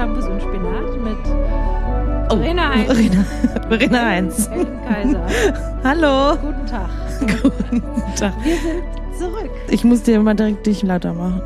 Shampoos 0.00 0.28
und 0.28 0.40
Spinat 0.40 1.04
mit 1.04 1.18
Oh, 2.30 2.36
Verena 2.36 2.70
Heinz. 2.70 2.86
Verena, 2.86 3.24
Verena 3.68 4.06
Heinz. 4.06 4.50
Kaiser. 4.88 5.26
Hallo. 5.84 6.38
Guten 6.40 6.66
Tag. 6.66 6.88
Guten 7.42 7.82
Tag. 8.16 8.32
Wir 8.42 8.56
sind 8.56 8.82
zurück. 9.18 9.50
Ich 9.68 9.84
muss 9.84 10.02
dir 10.02 10.18
mal 10.20 10.32
direkt 10.32 10.66
dich 10.66 10.82
lauter 10.82 11.12
machen. 11.12 11.42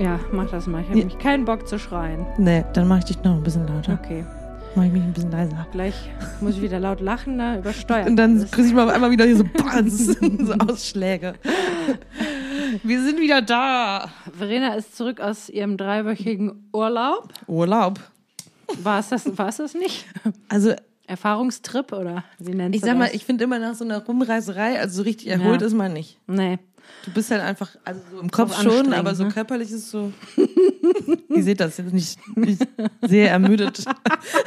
Ja, 0.00 0.18
mach 0.32 0.50
das 0.50 0.66
mal. 0.66 0.80
Ich 0.80 0.88
habe 0.88 0.98
Ja. 0.98 1.04
nämlich 1.04 1.18
keinen 1.20 1.44
Bock 1.44 1.68
zu 1.68 1.78
schreien. 1.78 2.26
Nee, 2.38 2.64
dann 2.72 2.88
mache 2.88 2.98
ich 3.00 3.04
dich 3.04 3.22
noch 3.22 3.34
ein 3.36 3.42
bisschen 3.44 3.68
lauter. 3.68 4.00
Okay. 4.02 4.24
Mache 4.74 4.86
ich 4.88 4.92
mich 4.92 5.02
ein 5.04 5.12
bisschen 5.12 5.30
leiser. 5.30 5.64
Gleich 5.70 6.10
muss 6.40 6.56
ich 6.56 6.62
wieder 6.62 6.80
laut 6.80 7.00
lachen, 7.00 7.38
da 7.38 7.56
übersteuert. 7.58 8.08
Und 8.08 8.16
dann 8.16 8.50
kriege 8.50 8.66
ich 8.66 8.74
mal 8.74 8.88
auf 8.88 8.92
einmal 8.92 9.12
wieder 9.12 9.26
hier 9.26 9.36
so, 9.36 9.44
so 10.44 10.54
Ausschläge. 10.54 11.34
Wir 12.82 13.02
sind 13.02 13.20
wieder 13.20 13.42
da. 13.42 14.10
Verena 14.36 14.74
ist 14.74 14.96
zurück 14.96 15.20
aus 15.20 15.48
ihrem 15.48 15.76
dreiwöchigen 15.76 16.68
Urlaub. 16.72 17.32
Urlaub. 17.46 18.00
War 18.82 18.98
es 19.00 19.10
das, 19.10 19.36
war 19.38 19.48
es 19.48 19.58
das 19.58 19.74
nicht? 19.74 20.06
Also 20.48 20.74
Erfahrungstrip 21.06 21.92
oder 21.92 22.24
wie 22.38 22.54
nennt 22.54 22.74
ich 22.74 22.80
man 22.80 22.90
sag 22.90 22.98
mal, 22.98 23.04
das? 23.06 23.14
ich 23.14 23.24
finde 23.24 23.44
immer 23.44 23.58
nach 23.58 23.74
so 23.74 23.84
einer 23.84 24.02
Rumreiserei, 24.04 24.80
also 24.80 24.96
so 24.96 25.02
richtig 25.02 25.28
erholt 25.28 25.60
Ja. 25.60 25.66
ist 25.66 25.74
man 25.74 25.92
nicht. 25.92 26.18
Nee. 26.26 26.58
Du 27.04 27.12
bist 27.12 27.30
halt 27.30 27.40
einfach, 27.42 27.76
also 27.84 28.00
so 28.10 28.20
im 28.20 28.30
Kopf 28.30 28.60
schon, 28.62 28.92
aber 28.92 29.14
so 29.14 29.24
ne? 29.24 29.30
körperlich 29.30 29.70
ist 29.70 29.76
es 29.84 29.90
so. 29.90 30.12
Ihr 31.28 31.42
seht 31.42 31.60
das 31.60 31.76
jetzt 31.78 31.92
nicht, 31.92 32.18
nicht 32.36 32.60
sehr 33.02 33.30
ermüdet. 33.30 33.84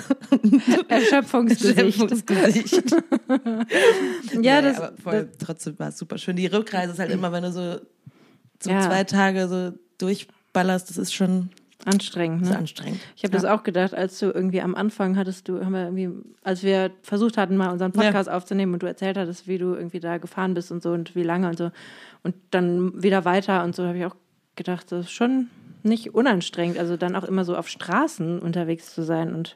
Erschöpfungsgesicht. 0.88 2.28
Gesicht. 2.28 2.82
ja, 4.42 4.62
Nee, 4.62 4.62
das, 4.62 4.78
aber 4.78 4.94
voll, 5.02 5.30
trotzdem 5.44 5.80
war 5.80 5.90
es 5.90 5.98
super 5.98 6.18
schön. 6.18 6.36
Die 6.36 6.46
Rückreise 6.48 6.94
ist 6.94 7.00
halt 7.00 7.12
immer, 7.12 7.32
wenn 7.32 7.44
du 7.44 7.52
so, 7.52 7.80
so 8.60 8.70
Ja. 8.70 8.82
zwei 8.82 9.04
Tage 9.04 9.48
so 9.48 9.74
durchballerst, 9.98 10.90
das 10.90 10.98
ist 10.98 11.14
schon 11.14 11.50
anstrengend. 11.86 12.44
Ne? 12.44 12.58
anstrengend. 12.58 13.00
Ich 13.16 13.24
habe 13.24 13.32
das 13.32 13.46
auch 13.46 13.64
gedacht, 13.64 13.94
als 13.94 14.20
du 14.20 14.28
irgendwie 14.28 14.62
am 14.62 14.76
Anfang 14.76 15.16
hattest 15.16 15.48
du, 15.48 15.64
haben 15.64 15.74
wir 15.74 15.84
irgendwie, 15.84 16.10
als 16.44 16.64
wir 16.64 16.92
versucht 17.02 17.38
hatten, 17.38 17.56
mal 17.56 17.72
unseren 17.72 17.92
Podcast 17.94 18.30
aufzunehmen 18.30 18.74
und 18.74 18.84
du 18.84 18.88
erzählt 18.88 19.18
hattest, 19.18 19.48
wie 19.48 19.58
du 19.58 19.74
irgendwie 19.74 20.00
da 20.00 20.18
gefahren 20.18 20.54
bist 20.54 20.72
und 20.72 20.84
so 20.84 20.92
und 20.92 21.16
wie 21.16 21.24
lange 21.24 21.48
und 21.48 21.58
so 21.58 21.72
und 22.24 22.36
dann 22.52 23.02
wieder 23.02 23.26
weiter 23.26 23.64
und 23.64 23.76
so, 23.76 23.86
habe 23.86 23.98
ich 23.98 24.06
auch 24.06 24.16
gedacht, 24.56 24.92
das 24.92 25.06
ist 25.06 25.12
schon 25.12 25.48
nicht 25.84 26.14
unanstrengend, 26.14 26.78
also 26.78 26.98
dann 26.98 27.16
auch 27.16 27.24
immer 27.24 27.46
so 27.46 27.56
auf 27.56 27.70
Straßen 27.70 28.40
unterwegs 28.40 28.94
zu 28.94 29.04
sein 29.04 29.34
und 29.34 29.56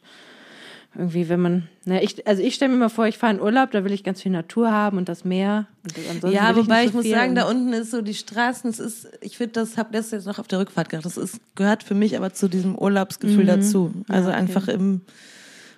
irgendwie, 0.94 1.30
wenn 1.30 1.40
man, 1.40 1.68
na, 1.86 2.02
ich, 2.02 2.28
also 2.28 2.44
ich 2.44 2.54
stelle 2.54 2.70
mir 2.70 2.76
immer 2.76 2.90
vor, 2.90 3.08
ich 3.08 3.18
fahre 3.18 3.34
in 3.34 3.42
Urlaub, 3.42 3.72
da 3.72 3.86
will 3.86 3.94
ich 3.94 4.04
ganz 4.04 4.22
viel 4.22 4.32
Natur 4.32 4.72
haben 4.72 4.98
und 4.98 5.08
das 5.08 5.24
Meer. 5.24 5.68
Und 6.12 6.24
das, 6.24 6.34
Ja, 6.34 6.54
wobei 6.56 6.84
ich 6.84 6.92
so 6.92 6.98
muss 6.98 7.10
sagen, 7.10 7.34
da 7.34 7.50
unten 7.50 7.72
ist 7.72 7.92
so 7.92 8.02
die 8.02 8.14
Straßen, 8.14 8.70
es 8.70 8.80
ist, 8.80 9.08
ich 9.22 9.38
finde, 9.38 9.54
das 9.54 9.78
habe 9.78 9.90
das 9.94 10.12
jetzt 10.12 10.28
noch 10.28 10.38
auf 10.38 10.48
der 10.48 10.60
Rückfahrt 10.60 10.90
gedacht. 10.90 11.06
Das 11.06 11.16
ist, 11.16 11.40
gehört 11.56 11.84
für 11.84 11.96
mich 11.96 12.18
aber 12.18 12.34
zu 12.34 12.50
diesem 12.50 12.78
Urlaubsgefühl 12.78 13.46
dazu. 13.46 13.94
Also 14.10 14.30
okay. 14.30 14.38
einfach 14.38 14.68
im 14.68 15.02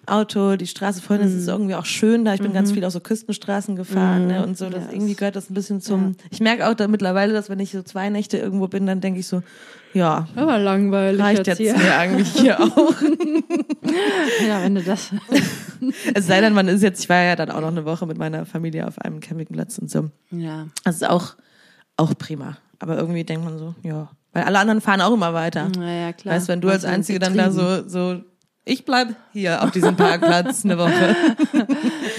Auto, 0.06 0.56
die 0.58 0.68
Straße 0.68 1.02
vorhin, 1.02 1.26
es 1.26 1.34
ist 1.34 1.48
irgendwie 1.48 1.76
auch 1.76 1.86
schön 1.86 2.26
da. 2.26 2.34
Ich 2.34 2.42
bin 2.42 2.54
ganz 2.54 2.72
viel 2.72 2.84
auf 2.84 2.92
so 2.92 3.00
Küstenstraßen 3.00 3.76
gefahren 3.76 4.28
ne, 4.28 4.44
und 4.44 4.58
so. 4.58 4.70
Das, 4.70 4.84
Ja, 4.84 4.92
irgendwie 4.92 5.16
gehört 5.16 5.36
das 5.36 5.50
ein 5.50 5.54
bisschen 5.54 5.82
zum. 5.82 6.16
Ich 6.30 6.42
merke 6.42 6.68
auch 6.68 6.74
da 6.74 6.88
mittlerweile, 6.88 7.34
dass 7.34 7.50
wenn 7.50 7.60
ich 7.60 7.72
so 7.72 7.84
zwei 7.84 8.10
Nächte 8.10 8.38
irgendwo 8.38 8.68
bin, 8.68 8.86
dann 8.86 9.00
denke 9.00 9.22
ich 9.22 9.28
so, 9.28 9.42
ja, 9.94 10.28
Aber 10.36 10.58
langweilig 10.58 11.22
reicht 11.22 11.48
jetzt 11.48 11.60
jetzt 11.60 11.76
hier. 11.76 11.78
mir 11.78 11.96
eigentlich 11.96 12.30
hier 12.34 12.60
auch. 12.60 12.96
Ja, 14.48 14.64
wenn 14.64 14.76
du 14.76 14.82
das. 14.82 15.12
es 16.14 16.28
sei 16.28 16.42
denn, 16.42 16.54
man 16.54 16.68
ist 16.68 16.82
jetzt, 16.82 17.04
ich 17.04 17.10
war 17.10 17.22
ja 17.22 17.36
dann 17.36 17.52
auch 17.52 17.62
noch 17.62 17.68
eine 17.68 17.86
Woche 17.86 18.06
mit 18.06 18.18
meiner 18.18 18.46
Familie 18.46 18.88
auf 18.88 19.00
einem 19.00 19.20
Campingplatz 19.20 19.78
und 19.78 19.92
so. 19.92 20.10
Ja. 20.32 20.68
Das 20.84 20.96
ist 20.96 21.08
auch, 21.08 21.36
auch 21.98 22.18
prima. 22.18 22.58
Aber 22.80 22.98
irgendwie 22.98 23.24
denkt 23.24 23.46
man 23.46 23.58
so, 23.60 23.76
ja. 23.84 24.10
Weil 24.32 24.44
alle 24.44 24.60
anderen 24.60 24.82
fahren 24.82 25.02
auch 25.02 25.14
immer 25.14 25.34
weiter. 25.34 25.70
Naja, 25.78 26.12
klar. 26.14 26.36
Weißt 26.36 26.48
wenn 26.48 26.62
du 26.62 26.70
als 26.70 26.86
Einzige 26.86 27.20
dann 27.20 27.38
da 27.38 27.52
so, 27.52 27.88
so, 27.88 28.22
ich 28.66 28.86
bleib 28.86 29.16
hier 29.34 29.64
auf 29.64 29.72
diesem 29.72 29.96
Parkplatz 29.96 30.64
eine 30.66 30.78
Woche. 30.78 31.16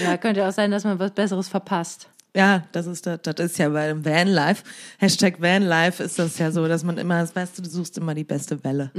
Ja, 0.03 0.17
könnte 0.17 0.45
auch 0.47 0.51
sein, 0.51 0.71
dass 0.71 0.83
man 0.83 0.99
was 0.99 1.11
Besseres 1.11 1.47
verpasst. 1.47 2.09
Ja, 2.35 2.63
das 2.73 2.85
ist, 2.85 3.05
das, 3.07 3.19
das 3.23 3.39
ist 3.39 3.57
ja 3.57 3.69
bei 3.69 3.87
dem 3.87 4.03
Vanlife. 4.03 4.63
Hashtag 4.99 5.41
Vanlife 5.41 6.03
ist 6.03 6.19
das 6.19 6.37
ja 6.37 6.51
so, 6.51 6.67
dass 6.67 6.83
man 6.83 6.97
immer, 6.97 7.21
das 7.21 7.33
weißt 7.35 7.57
du, 7.57 7.61
du 7.61 7.69
suchst 7.69 7.97
immer 7.97 8.13
die 8.13 8.25
beste 8.25 8.61
Welle. 8.63 8.91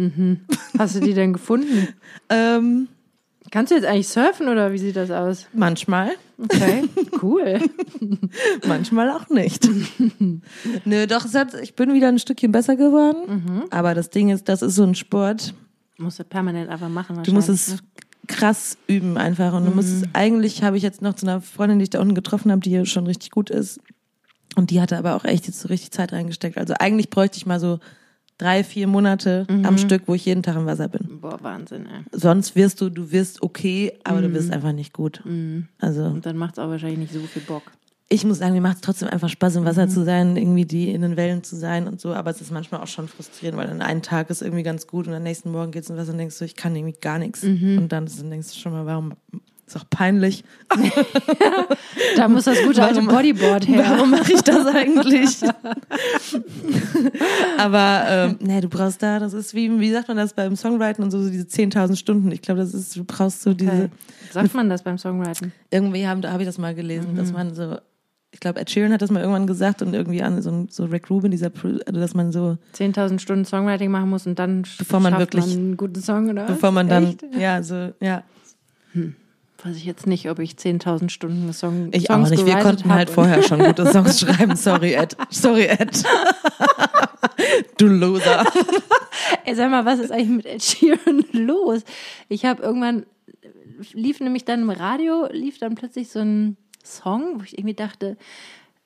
Hast 0.78 0.96
du 0.96 1.00
die 1.00 1.12
denn 1.14 1.32
gefunden? 1.34 1.88
Ähm, 2.30 2.88
Kannst 3.52 3.70
du 3.70 3.76
jetzt 3.76 3.84
eigentlich 3.86 4.08
surfen 4.08 4.48
oder 4.48 4.72
wie 4.72 4.78
sieht 4.78 4.96
das 4.96 5.10
aus? 5.12 5.46
manchmal, 5.52 6.10
Okay, 6.42 6.84
cool. 7.22 7.60
manchmal 8.66 9.10
auch 9.10 9.28
nicht. 9.28 9.68
Nö, 10.84 11.06
doch, 11.06 11.24
ich 11.62 11.74
bin 11.76 11.94
wieder 11.94 12.08
ein 12.08 12.18
Stückchen 12.18 12.50
besser 12.52 12.74
geworden. 12.76 13.44
Mhm. 13.44 13.62
Aber 13.70 13.94
das 13.94 14.10
Ding 14.10 14.30
ist, 14.30 14.48
das 14.48 14.62
ist 14.62 14.74
so 14.74 14.82
ein 14.82 14.94
Sport. 14.94 15.54
Musst 15.98 16.18
du 16.18 16.24
permanent 16.24 16.68
einfach 16.68 16.88
machen. 16.88 17.22
Du 17.22 17.32
musst 17.32 17.48
wahrscheinlich, 17.48 17.68
ne? 17.68 17.88
es 18.28 18.36
krass 18.36 18.78
üben 18.86 19.16
einfach. 19.16 19.52
Und 19.54 19.64
du 19.64 19.70
musst 19.70 19.88
Mhm. 19.90 20.02
es, 20.02 20.14
eigentlich 20.14 20.62
habe 20.62 20.76
ich 20.76 20.82
jetzt 20.82 21.00
noch 21.02 21.14
zu 21.14 21.26
einer 21.26 21.40
Freundin, 21.40 21.78
die 21.78 21.84
ich 21.84 21.90
da 21.90 22.00
unten 22.00 22.14
getroffen 22.14 22.50
habe, 22.50 22.60
die 22.60 22.70
hier 22.70 22.84
schon 22.86 23.06
richtig 23.06 23.30
gut 23.30 23.50
ist. 23.50 23.80
Und 24.56 24.70
die 24.70 24.80
hatte 24.80 24.96
aber 24.98 25.14
auch 25.16 25.24
echt 25.24 25.46
jetzt 25.46 25.60
so 25.60 25.68
richtig 25.68 25.90
Zeit 25.92 26.12
reingesteckt. 26.12 26.58
Also 26.58 26.74
eigentlich 26.78 27.10
bräuchte 27.10 27.36
ich 27.38 27.46
mal 27.46 27.60
so 27.60 27.78
drei, 28.38 28.64
vier 28.64 28.86
Monate 28.86 29.46
Mhm. 29.48 29.64
am 29.64 29.78
Stück, 29.78 30.02
wo 30.06 30.14
ich 30.14 30.24
jeden 30.26 30.42
Tag 30.42 30.56
im 30.56 30.66
Wasser 30.66 30.88
bin. 30.88 31.20
Boah, 31.20 31.38
Wahnsinn, 31.42 31.86
ey. 31.86 32.02
Sonst 32.12 32.54
wirst 32.56 32.80
du, 32.80 32.90
du 32.90 33.10
wirst 33.12 33.42
okay, 33.42 33.92
aber 34.04 34.20
du 34.22 34.28
Mhm. 34.28 34.34
wirst 34.34 34.50
einfach 34.52 34.72
nicht 34.72 34.92
gut. 34.92 35.22
Also 35.78 36.04
Und 36.04 36.26
dann 36.26 36.36
macht 36.36 36.54
es 36.54 36.58
auch 36.58 36.68
wahrscheinlich 36.68 36.98
nicht 36.98 37.12
so 37.14 37.20
viel 37.26 37.42
Bock. 37.42 37.72
Ich 38.08 38.24
muss 38.24 38.38
sagen, 38.38 38.54
mir 38.54 38.60
macht 38.60 38.76
es 38.76 38.80
trotzdem 38.82 39.08
einfach 39.08 39.28
Spaß, 39.28 39.56
im 39.56 39.62
Mhm. 39.62 39.66
Wasser 39.66 39.88
zu 39.88 40.04
sein, 40.04 40.36
irgendwie 40.36 40.64
die 40.64 40.92
in 40.92 41.02
den 41.02 41.16
Wellen 41.16 41.42
zu 41.42 41.56
sein 41.56 41.88
und 41.88 42.00
so. 42.00 42.14
Aber 42.14 42.30
es 42.30 42.40
ist 42.40 42.52
manchmal 42.52 42.80
auch 42.80 42.86
schon 42.86 43.08
frustrierend, 43.08 43.58
weil 43.58 43.66
dann 43.66 43.82
einen 43.82 44.02
Tag 44.02 44.30
ist 44.30 44.42
irgendwie 44.42 44.62
ganz 44.62 44.86
gut 44.86 45.08
und 45.08 45.14
am 45.14 45.24
nächsten 45.24 45.50
Morgen 45.50 45.72
geht's 45.72 45.90
in 45.90 45.96
Wasser 45.96 46.12
und 46.12 46.18
denkst 46.18 46.38
du, 46.38 46.44
ich 46.44 46.54
kann 46.54 46.76
irgendwie 46.76 46.96
gar 47.00 47.18
nichts. 47.18 47.42
Mhm. 47.42 47.78
Und 47.78 47.88
dann, 47.92 48.06
denkst 48.30 48.52
du 48.52 48.58
schon 48.60 48.72
mal, 48.72 48.86
warum 48.86 49.14
ist 49.66 49.76
auch 49.76 49.90
peinlich. 49.90 50.44
Da 52.16 52.28
muss 52.28 52.44
das 52.44 52.62
gute 52.62 52.82
alte 52.82 53.02
Bodyboard 53.02 53.66
her. 53.66 53.84
Warum 53.88 54.10
mache 54.12 54.32
ich 54.32 54.40
das 54.42 54.64
eigentlich? 54.66 55.38
Aber 57.58 58.04
ähm, 58.08 58.36
nee, 58.40 58.60
du 58.60 58.68
brauchst 58.68 59.02
da, 59.02 59.18
das 59.18 59.32
ist 59.32 59.54
wie, 59.54 59.78
wie 59.80 59.90
sagt 59.92 60.08
man 60.08 60.16
das 60.16 60.34
beim 60.34 60.56
Songwriting 60.56 61.04
und 61.04 61.10
so, 61.10 61.22
so 61.22 61.30
diese 61.30 61.44
10.000 61.46 61.96
Stunden. 61.96 62.30
Ich 62.32 62.42
glaube, 62.42 62.60
das 62.60 62.74
ist, 62.74 62.96
du 62.96 63.04
brauchst 63.04 63.42
so 63.42 63.54
diese, 63.54 63.70
Okay. 63.72 63.88
Sagt 64.32 64.54
man 64.54 64.68
das 64.68 64.82
beim 64.82 64.98
Songwriting? 64.98 65.52
irgendwie 65.70 66.06
habe 66.06 66.20
ich 66.42 66.46
das 66.46 66.58
mal 66.58 66.74
gelesen, 66.74 67.12
Mhm. 67.12 67.16
dass 67.16 67.32
man 67.32 67.54
so, 67.54 67.76
ich 68.36 68.40
glaube, 68.40 68.60
Ed 68.60 68.68
Sheeran 68.68 68.92
hat 68.92 69.00
das 69.00 69.10
mal 69.10 69.20
irgendwann 69.20 69.46
gesagt 69.46 69.80
und 69.80 69.94
irgendwie 69.94 70.22
an 70.22 70.42
so, 70.42 70.66
so 70.68 70.84
Rick 70.84 71.08
Rubin, 71.08 71.30
dieser, 71.30 71.50
also 71.64 71.98
dass 72.00 72.12
man 72.12 72.32
so, 72.32 72.58
10.000 72.76 73.18
Stunden 73.18 73.46
Songwriting 73.46 73.90
machen 73.90 74.10
muss 74.10 74.26
und 74.26 74.38
dann 74.38 74.62
Bevor 74.76 75.00
man 75.00 75.18
wirklich- 75.18 75.46
man 75.46 75.54
einen 75.56 75.76
guten 75.78 76.02
Song, 76.02 76.28
oder 76.28 76.44
bevor 76.44 76.70
man 76.70 76.86
dann, 76.86 77.04
Echt? 77.06 77.24
ja, 77.38 77.62
so, 77.62 77.94
ja. 77.98 78.24
Weiß 79.64 79.74
ich 79.74 79.86
jetzt 79.86 80.06
nicht, 80.06 80.28
ob 80.28 80.38
ich 80.38 80.52
10.000 80.52 81.08
Stunden 81.08 81.50
Song 81.54 81.88
Ich 81.92 82.08
Songs 82.08 82.26
auch 82.26 82.30
nicht. 82.30 82.44
Wir 82.44 82.58
konnten 82.58 82.92
halt 82.92 83.08
vorher 83.08 83.42
schon 83.42 83.58
gute 83.58 83.86
Songs 83.90 84.20
schreiben. 84.20 84.54
Sorry, 84.54 84.92
Ed. 84.92 85.16
Sorry, 85.30 85.64
Ed. 85.64 86.04
du 87.78 87.86
Loser. 87.86 88.44
Ey, 89.46 89.54
sag 89.54 89.70
mal, 89.70 89.86
was 89.86 89.98
ist 89.98 90.12
eigentlich 90.12 90.28
mit 90.28 90.44
Ed 90.46 90.62
Sheeran 90.62 91.24
los? 91.32 91.84
Ich 92.28 92.44
habe 92.44 92.62
irgendwann, 92.62 93.06
lief 93.94 94.20
nämlich 94.20 94.44
dann 94.44 94.60
im 94.60 94.70
Radio, 94.70 95.26
lief 95.32 95.58
dann 95.58 95.74
plötzlich 95.74 96.10
so 96.10 96.18
ein 96.18 96.58
Song, 96.86 97.38
wo 97.40 97.42
ich 97.44 97.58
irgendwie 97.58 97.74
dachte, 97.74 98.16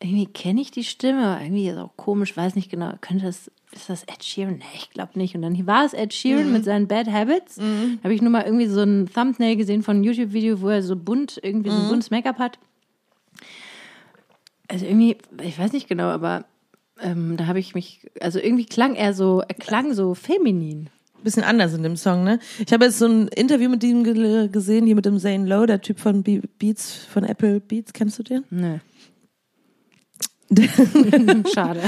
irgendwie 0.03 0.27
kenne 0.27 0.61
ich 0.62 0.71
die 0.71 0.84
Stimme, 0.84 1.38
irgendwie 1.43 1.69
ist 1.69 1.77
auch 1.78 1.94
komisch, 1.97 2.37
weiß 2.37 2.55
nicht 2.55 2.71
genau, 2.71 2.93
könnte 3.03 3.27
das, 3.27 3.50
ist 3.72 3.91
das 3.91 4.03
Ed 4.05 4.25
Sheeran? 4.25 4.55
Nee, 4.59 4.65
ich 4.75 4.91
glaube 4.91 5.12
nicht. 5.19 5.34
Und 5.34 5.43
dann 5.43 5.66
war 5.66 5.84
es 5.84 5.93
Ed 5.93 6.12
Sheeran 6.15 6.47
Mhm. 6.47 6.53
mit 6.53 6.65
seinen 6.65 6.89
Bad 6.89 7.06
Habits. 7.12 7.56
Da 7.56 7.65
habe 8.05 8.15
ich 8.15 8.22
nur 8.22 8.31
mal 8.31 8.44
irgendwie 8.44 8.66
so 8.66 8.81
ein 8.81 9.10
Thumbnail 9.12 9.56
gesehen 9.56 9.83
von 9.83 9.97
einem 9.97 10.05
YouTube-Video, 10.05 10.60
wo 10.62 10.69
er 10.69 10.83
so 10.83 10.97
bunt, 10.97 11.39
irgendwie 11.43 11.71
so 11.71 11.77
Mhm. 11.77 11.84
ein 11.84 11.89
buntes 11.89 12.10
Make-up 12.10 12.39
hat. 12.39 12.59
Also 14.69 14.86
irgendwie, 14.86 15.16
ich 15.42 15.59
weiß 15.59 15.72
nicht 15.72 15.89
genau, 15.89 16.09
aber 16.09 16.45
ähm, 17.01 17.36
da 17.36 17.47
habe 17.47 17.59
ich 17.59 17.75
mich, 17.75 18.07
also 18.21 18.39
irgendwie 18.39 18.66
klang 18.66 18.95
er 18.95 19.15
so, 19.15 19.41
er 19.41 19.54
klang 19.54 19.95
so 19.95 20.15
feminin. 20.15 20.89
Bisschen 21.22 21.45
anders 21.45 21.75
in 21.75 21.83
dem 21.83 21.97
Song, 21.97 22.25
ne? 22.25 22.39
Ich 22.65 22.72
habe 22.72 22.87
jetzt 22.87 22.99
so 22.99 23.07
ein 23.07 23.28
Interview 23.28 23.69
mit 23.69 23.84
ihm 23.84 24.05
ge 24.05 24.49
gesehen, 24.49 24.87
hier 24.87 24.95
mit 24.95 25.05
dem 25.05 25.19
Zane 25.19 25.47
Lowe, 25.47 25.67
der 25.67 25.81
Typ 25.81 26.01
von 26.01 26.22
Be 26.22 26.41
Beats, 26.59 26.97
von 26.97 27.25
Apple 27.25 27.61
Beats. 27.61 27.93
Kennst 27.93 28.19
du 28.19 28.22
den? 28.22 28.45
Nö. 28.51 28.78
Schade. 31.55 31.81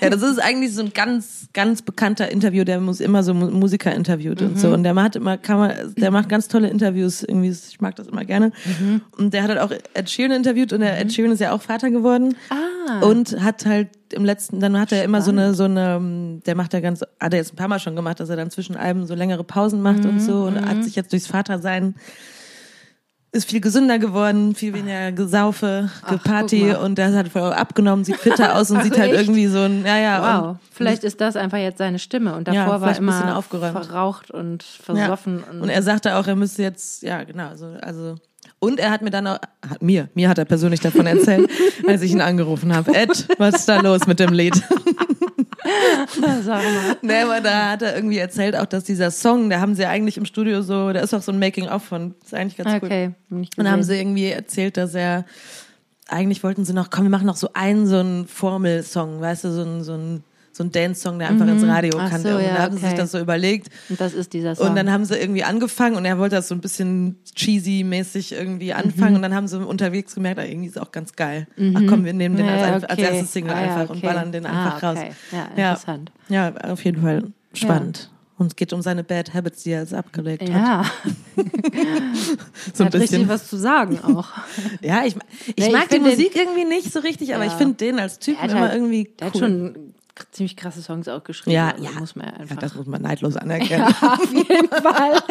Ja, 0.00 0.10
das 0.10 0.22
ist 0.22 0.38
eigentlich 0.38 0.72
so 0.74 0.82
ein 0.82 0.92
ganz, 0.94 1.48
ganz 1.52 1.82
bekannter 1.82 2.30
Interview, 2.30 2.64
der 2.64 2.80
muss 2.80 3.00
immer 3.00 3.22
so 3.22 3.34
Mu- 3.34 3.50
Musiker 3.50 3.92
interviewt 3.94 4.40
und 4.42 4.58
so. 4.60 4.68
Und 4.72 4.84
der 4.84 4.94
macht 4.94 5.16
immer, 5.16 5.36
kann 5.38 5.58
man, 5.58 5.72
der 5.96 6.10
macht 6.10 6.28
ganz 6.28 6.48
tolle 6.48 6.68
Interviews. 6.68 7.22
Irgendwie, 7.24 7.50
ich 7.50 7.80
mag 7.80 7.96
das 7.96 8.06
immer 8.06 8.24
gerne. 8.24 8.52
Und 9.16 9.34
der 9.34 9.42
hat 9.42 9.50
halt 9.50 9.60
auch 9.60 9.72
Ed 9.94 10.08
Sheeran 10.08 10.32
interviewt 10.36 10.72
und 10.72 10.80
der 10.80 11.00
Ed 11.00 11.12
Sheeran 11.12 11.32
ist 11.32 11.40
ja 11.40 11.52
auch 11.52 11.62
Vater 11.62 11.90
geworden. 11.90 12.36
Ah. 12.50 13.00
Und 13.00 13.42
hat 13.42 13.66
halt 13.66 13.88
im 14.12 14.24
letzten, 14.24 14.60
dann 14.60 14.78
hat 14.80 14.92
er 14.92 15.04
immer 15.04 15.20
so 15.20 15.30
eine, 15.30 15.52
so 15.52 15.64
eine, 15.64 16.40
der 16.46 16.54
macht 16.54 16.72
ja 16.72 16.80
ganz, 16.80 17.00
hat 17.20 17.32
er 17.34 17.38
jetzt 17.40 17.52
ein 17.52 17.56
paar 17.56 17.68
Mal 17.68 17.78
schon 17.80 17.96
gemacht, 17.96 18.20
dass 18.20 18.30
er 18.30 18.36
dann 18.36 18.50
zwischen 18.50 18.76
Alben 18.76 19.06
so 19.06 19.14
längere 19.14 19.44
Pausen 19.44 19.82
macht 19.82 20.04
und 20.06 20.20
so 20.20 20.44
und 20.44 20.64
hat 20.64 20.82
sich 20.84 20.94
jetzt 20.96 21.12
durchs 21.12 21.26
Vatersein 21.26 21.96
ist 23.32 23.50
viel 23.50 23.60
gesünder 23.60 23.98
geworden, 23.98 24.54
viel 24.54 24.72
weniger 24.74 25.12
Gesaufe, 25.12 25.90
Geparty 26.08 26.72
und 26.72 26.96
der 26.96 27.12
hat 27.12 27.28
voll 27.28 27.52
abgenommen, 27.52 28.04
sieht 28.04 28.16
fitter 28.16 28.54
aus 28.56 28.70
und 28.70 28.82
sieht 28.82 28.98
halt 28.98 29.12
irgendwie 29.12 29.46
so 29.48 29.58
ein, 29.60 29.84
ja, 29.84 29.96
ja. 29.98 30.42
Wow, 30.48 30.56
vielleicht 30.72 31.04
ist 31.04 31.20
das 31.20 31.36
einfach 31.36 31.58
jetzt 31.58 31.78
seine 31.78 31.98
Stimme 31.98 32.34
und 32.34 32.48
Ja, 32.48 32.54
davor 32.54 32.80
war 32.80 32.88
ein 32.88 33.04
bisschen 33.04 33.22
immer 33.22 33.36
aufgeräumt. 33.36 33.84
verraucht 33.84 34.30
und 34.30 34.64
Und, 34.88 34.96
ja. 34.96 35.04
versoffen. 35.04 35.44
Und, 35.50 35.60
und 35.60 35.68
er 35.68 35.82
sagte 35.82 36.16
auch, 36.16 36.26
er 36.26 36.36
müsste 36.36 36.62
jetzt, 36.62 37.02
ja, 37.02 37.22
genau, 37.24 37.54
so, 37.54 37.66
also. 37.82 38.14
Und 38.60 38.80
er 38.80 38.90
hat 38.90 39.02
mir 39.02 39.10
dann 39.10 39.26
auch, 39.26 39.38
hat 39.68 39.82
mir, 39.82 40.08
mir 40.14 40.28
hat 40.28 40.38
er 40.38 40.44
persönlich 40.44 40.80
davon 40.80 41.06
erzählt, 41.06 41.48
als 41.86 42.02
ich 42.02 42.10
ihn 42.12 42.20
angerufen 42.22 42.74
habe. 42.74 42.94
Ed, 42.94 43.28
was 43.38 43.56
ist 43.56 43.68
da 43.68 43.80
los 43.80 44.06
mit 44.06 44.18
dem 44.20 44.32
Lied? 44.32 44.54
Sag 46.42 46.62
mal. 46.62 46.96
Nee, 47.02 47.22
aber 47.22 47.40
da 47.40 47.70
hat 47.70 47.82
er 47.82 47.96
irgendwie 47.96 48.18
erzählt 48.18 48.56
auch, 48.56 48.66
dass 48.66 48.84
dieser 48.84 49.10
Song, 49.10 49.50
da 49.50 49.60
haben 49.60 49.74
sie 49.74 49.86
eigentlich 49.86 50.16
im 50.16 50.24
Studio 50.24 50.62
so, 50.62 50.92
da 50.92 51.00
ist 51.00 51.14
auch 51.14 51.22
so 51.22 51.32
ein 51.32 51.38
Making-of 51.38 51.84
von, 51.84 52.14
ist 52.24 52.34
eigentlich 52.34 52.56
ganz 52.56 52.70
cool. 52.82 52.88
Okay, 52.88 53.10
nicht 53.28 53.56
Und 53.58 53.64
dann 53.64 53.72
haben 53.72 53.82
sie 53.82 53.98
irgendwie 53.98 54.26
erzählt, 54.26 54.76
dass 54.76 54.94
er, 54.94 55.24
eigentlich 56.08 56.42
wollten 56.42 56.64
sie 56.64 56.72
noch, 56.72 56.90
komm, 56.90 57.04
wir 57.04 57.10
machen 57.10 57.26
noch 57.26 57.36
so 57.36 57.50
einen, 57.54 57.86
so 57.86 57.98
einen 57.98 58.26
Formelsong, 58.26 59.20
weißt 59.20 59.44
du, 59.44 59.52
so 59.52 59.62
ein, 59.62 59.84
so 59.84 59.94
ein, 59.94 60.24
so 60.58 60.64
ein 60.64 60.70
Dance-Song, 60.72 61.18
der 61.18 61.28
einfach 61.28 61.46
ins 61.46 61.64
Radio 61.66 61.94
Ach 61.98 62.10
kann. 62.10 62.20
so, 62.20 62.28
und 62.28 62.42
ja, 62.42 62.54
da 62.56 62.62
haben 62.64 62.74
sie 62.74 62.80
sich 62.80 62.88
okay. 62.90 62.96
das 62.98 63.12
so 63.12 63.18
überlegt. 63.18 63.68
Und 63.88 63.98
das 64.00 64.12
ist 64.12 64.32
dieser 64.34 64.54
Song. 64.54 64.68
Und 64.68 64.76
dann 64.76 64.90
haben 64.92 65.04
sie 65.06 65.16
irgendwie 65.16 65.44
angefangen 65.44 65.96
und 65.96 66.04
er 66.04 66.18
wollte 66.18 66.36
das 66.36 66.48
so 66.48 66.54
ein 66.54 66.60
bisschen 66.60 67.16
cheesy-mäßig 67.34 68.32
irgendwie 68.32 68.72
anfangen. 68.74 69.10
Mhm. 69.12 69.16
Und 69.16 69.22
dann 69.22 69.34
haben 69.34 69.48
sie 69.48 69.58
unterwegs 69.64 70.14
gemerkt, 70.14 70.38
ah, 70.40 70.44
irgendwie 70.44 70.68
ist 70.68 70.78
auch 70.80 70.92
ganz 70.92 71.14
geil. 71.14 71.46
Ach 71.56 71.80
komm, 71.88 72.04
wir 72.04 72.12
nehmen 72.12 72.36
den 72.36 72.44
Ja, 72.46 72.52
als, 72.52 72.60
ja, 72.60 72.74
als 72.74 72.84
okay. 72.84 73.02
erstes 73.02 73.32
Single 73.32 73.52
Ah, 73.54 73.64
ja, 73.64 73.72
einfach 73.76 73.90
und 73.90 73.96
okay. 73.98 74.06
ballern 74.06 74.32
den 74.32 74.44
einfach 74.46 74.82
ah, 74.82 74.88
raus. 74.90 74.98
okay. 74.98 75.12
Ja, 75.32 75.48
Ja. 75.56 75.70
interessant. 75.70 76.12
Ja, 76.28 76.54
auf 76.56 76.84
jeden 76.84 77.00
Fall 77.00 77.24
spannend. 77.54 78.10
Und 78.36 78.48
es 78.52 78.56
geht 78.56 78.72
um 78.72 78.82
seine 78.82 79.02
Bad 79.02 79.34
Habits, 79.34 79.64
die 79.64 79.70
er 79.72 79.80
jetzt 79.80 79.94
abgelegt 79.94 80.42
hat. 80.42 80.48
Ja, 80.48 80.84
So 82.74 82.84
ein 82.84 82.86
hat 82.86 82.94
richtig 82.94 83.10
bisschen. 83.10 83.28
was 83.28 83.48
zu 83.48 83.56
sagen 83.56 83.98
auch. 84.04 84.28
Ja, 84.80 85.04
ich, 85.04 85.16
ich 85.46 85.56
Nee, 85.56 85.66
ich 85.66 85.72
mag 85.72 85.88
die 85.88 85.98
Musik 85.98 86.36
irgendwie 86.36 86.64
nicht 86.64 86.92
so 86.92 87.00
richtig, 87.00 87.34
aber 87.34 87.44
Ja. 87.44 87.50
ich 87.50 87.56
finde 87.56 87.74
den 87.74 87.98
als 87.98 88.18
hat 88.36 88.50
immer 88.50 88.60
halt- 88.60 88.74
irgendwie 88.74 89.08
cool. 89.08 89.14
Der 89.18 89.26
hat 89.28 89.38
schon 89.38 89.94
ziemlich 90.32 90.56
krasse 90.56 90.82
Songs 90.82 91.08
auch 91.08 91.24
geschrieben. 91.24 91.54
ja, 91.54 91.70
also 91.70 91.84
ja. 91.84 91.90
Muss 91.98 92.16
man 92.16 92.26
ja 92.26 92.32
ja, 92.32 92.38
einfach. 92.40 92.56
das 92.56 92.74
muss 92.74 92.86
man 92.86 93.02
neidlos 93.02 93.36
anerkennen. 93.38 93.84
auf 93.84 94.32
jeden 94.32 94.68
Fall. 94.68 95.22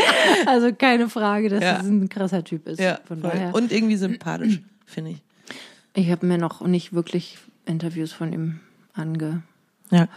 Also 0.45 0.73
keine 0.73 1.09
Frage, 1.09 1.49
dass 1.49 1.63
Ja. 1.63 1.77
es 1.79 1.85
ein 1.85 2.09
krasser 2.09 2.43
Typ 2.43 2.67
ist. 2.67 2.79
Ja, 2.79 2.99
Von 3.05 3.21
voll. 3.21 3.31
daher. 3.31 3.53
Und 3.55 3.71
irgendwie 3.71 3.95
sympathisch, 3.97 4.61
finde 4.85 5.11
ich. 5.11 5.21
Ich 5.93 6.11
habe 6.11 6.25
mir 6.25 6.37
noch 6.37 6.61
nicht 6.61 6.93
wirklich 6.93 7.37
Interviews 7.65 8.11
von 8.13 8.31
ihm 8.33 8.59
angehört. 8.93 9.41
Ja, 9.91 10.07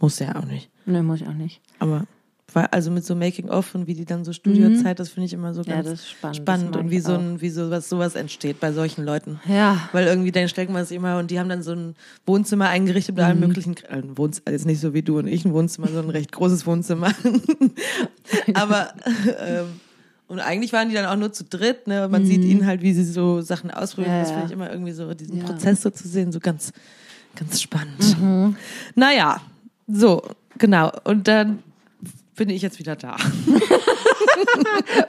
muss 0.00 0.18
ja 0.18 0.34
auch 0.36 0.44
nicht. 0.44 0.70
Ne, 0.86 1.02
muss 1.02 1.20
ich 1.20 1.26
auch 1.28 1.32
nicht. 1.32 1.60
Aber 1.78 2.04
also 2.54 2.90
mit 2.90 3.04
so 3.04 3.14
Making-of 3.14 3.74
und 3.74 3.86
wie 3.86 3.94
die 3.94 4.04
dann 4.04 4.24
so 4.24 4.32
Studiozeit, 4.32 4.98
das 5.00 5.08
finde 5.10 5.26
ich 5.26 5.32
immer 5.32 5.52
so 5.54 5.60
Mhm. 5.62 5.66
Ja, 5.68 5.74
ganz 5.76 5.88
das 5.90 6.00
ist 6.00 6.10
spannend. 6.10 6.36
spannend 6.36 6.76
und 6.76 6.90
wie 6.90 7.00
so 7.00 7.14
ein, 7.14 7.40
wie 7.40 7.50
so 7.50 7.70
was 7.70 7.88
sowas 7.88 8.14
entsteht 8.14 8.60
bei 8.60 8.72
solchen 8.72 9.04
Leuten. 9.04 9.40
Ja, 9.48 9.88
Weil 9.92 10.06
irgendwie 10.06 10.30
dann 10.32 10.48
stellt 10.48 10.70
man 10.70 10.84
sich 10.84 10.96
immer 10.96 11.18
und 11.18 11.30
die 11.30 11.38
haben 11.38 11.48
dann 11.48 11.62
so 11.62 11.72
ein 11.72 11.94
Wohnzimmer 12.26 12.68
eingerichtet 12.68 13.14
mit 13.16 13.22
Mhm. 13.24 13.28
allen 13.28 13.40
möglichen, 13.40 13.76
äh, 13.88 13.94
ein 13.96 14.16
Wohnzimmer, 14.18 14.50
jetzt 14.52 14.66
nicht 14.66 14.80
so 14.80 14.94
wie 14.94 15.02
du 15.02 15.18
und 15.18 15.26
ich 15.26 15.44
ein 15.44 15.52
Wohnzimmer, 15.52 15.88
so 15.88 15.98
ein 16.00 16.10
recht 16.10 16.32
großes 16.32 16.66
Wohnzimmer. 16.66 17.12
Aber 18.54 18.92
ähm, 19.40 19.80
und 20.26 20.40
eigentlich 20.40 20.72
waren 20.72 20.88
die 20.88 20.94
dann 20.94 21.06
auch 21.06 21.16
nur 21.16 21.32
zu 21.32 21.44
dritt, 21.44 21.86
ne? 21.86 22.08
Man 22.08 22.24
sieht 22.24 22.44
ihnen 22.44 22.66
halt, 22.66 22.80
wie 22.82 22.92
sie 22.94 23.04
so 23.04 23.40
Sachen 23.42 23.70
ausprobieren. 23.70 24.12
Mhm. 24.14 24.16
Ja, 24.18 24.20
das 24.22 24.30
ja. 24.30 24.34
finde 24.36 24.46
ich 24.46 24.52
immer 24.52 24.70
irgendwie 24.70 24.92
so, 24.92 25.12
diesen 25.14 25.38
Ja. 25.38 25.44
Prozess 25.44 25.82
so 25.82 25.90
zu 25.90 26.08
sehen, 26.08 26.32
so 26.32 26.40
ganz, 26.40 26.72
ganz 27.36 27.60
spannend. 27.60 28.16
Naja, 28.94 29.40
so, 29.86 30.22
genau. 30.58 30.90
Und 31.04 31.28
dann 31.28 31.58
bin 32.36 32.50
ich 32.50 32.62
jetzt 32.62 32.78
wieder 32.78 32.96
da. 32.96 33.16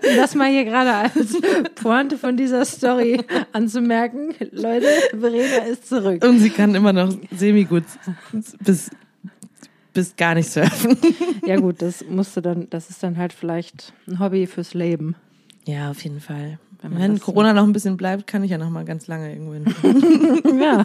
um 0.08 0.16
das 0.16 0.36
mal 0.36 0.50
hier 0.50 0.66
gerade 0.66 0.94
als 0.94 1.38
Pointe 1.76 2.18
von 2.18 2.38
dieser 2.38 2.66
Story 2.66 3.22
anzumerken. 3.52 4.34
Leute, 4.52 4.88
Verena 5.12 5.66
ist 5.66 5.88
zurück. 5.88 6.24
Und 6.24 6.40
sie 6.40 6.50
kann 6.50 6.76
immer 6.76 6.94
noch 6.94 7.14
semi-gut 7.32 7.84
bis, 8.60 8.92
bis 9.94 10.16
gar 10.16 10.36
nicht 10.36 10.50
surfen. 10.50 10.98
Ja 11.46 11.58
gut, 11.58 11.82
das 11.82 12.04
musste 12.06 12.42
dann, 12.42 12.70
das 12.70 12.90
ist 12.90 13.04
dann 13.04 13.18
halt 13.18 13.34
vielleicht 13.34 13.94
ein 14.08 14.20
Hobby 14.20 14.48
fürs 14.48 14.74
Leben. 14.74 15.16
Ja, 15.66 15.92
auf 15.92 16.04
jeden 16.04 16.22
Fall. 16.22 16.60
Wenn 16.82 16.98
Wenn 17.00 17.20
Corona 17.20 17.54
noch 17.54 17.64
ein 17.64 17.74
bisschen 17.74 17.98
bleibt, 17.98 18.28
kann 18.28 18.44
ich 18.44 18.52
ja 18.52 18.58
noch 18.58 18.70
mal 18.70 18.86
ganz 18.86 19.08
lange 19.08 19.32
irgendwo 19.32 19.54
hin. 19.54 19.66
Ja, 20.60 20.84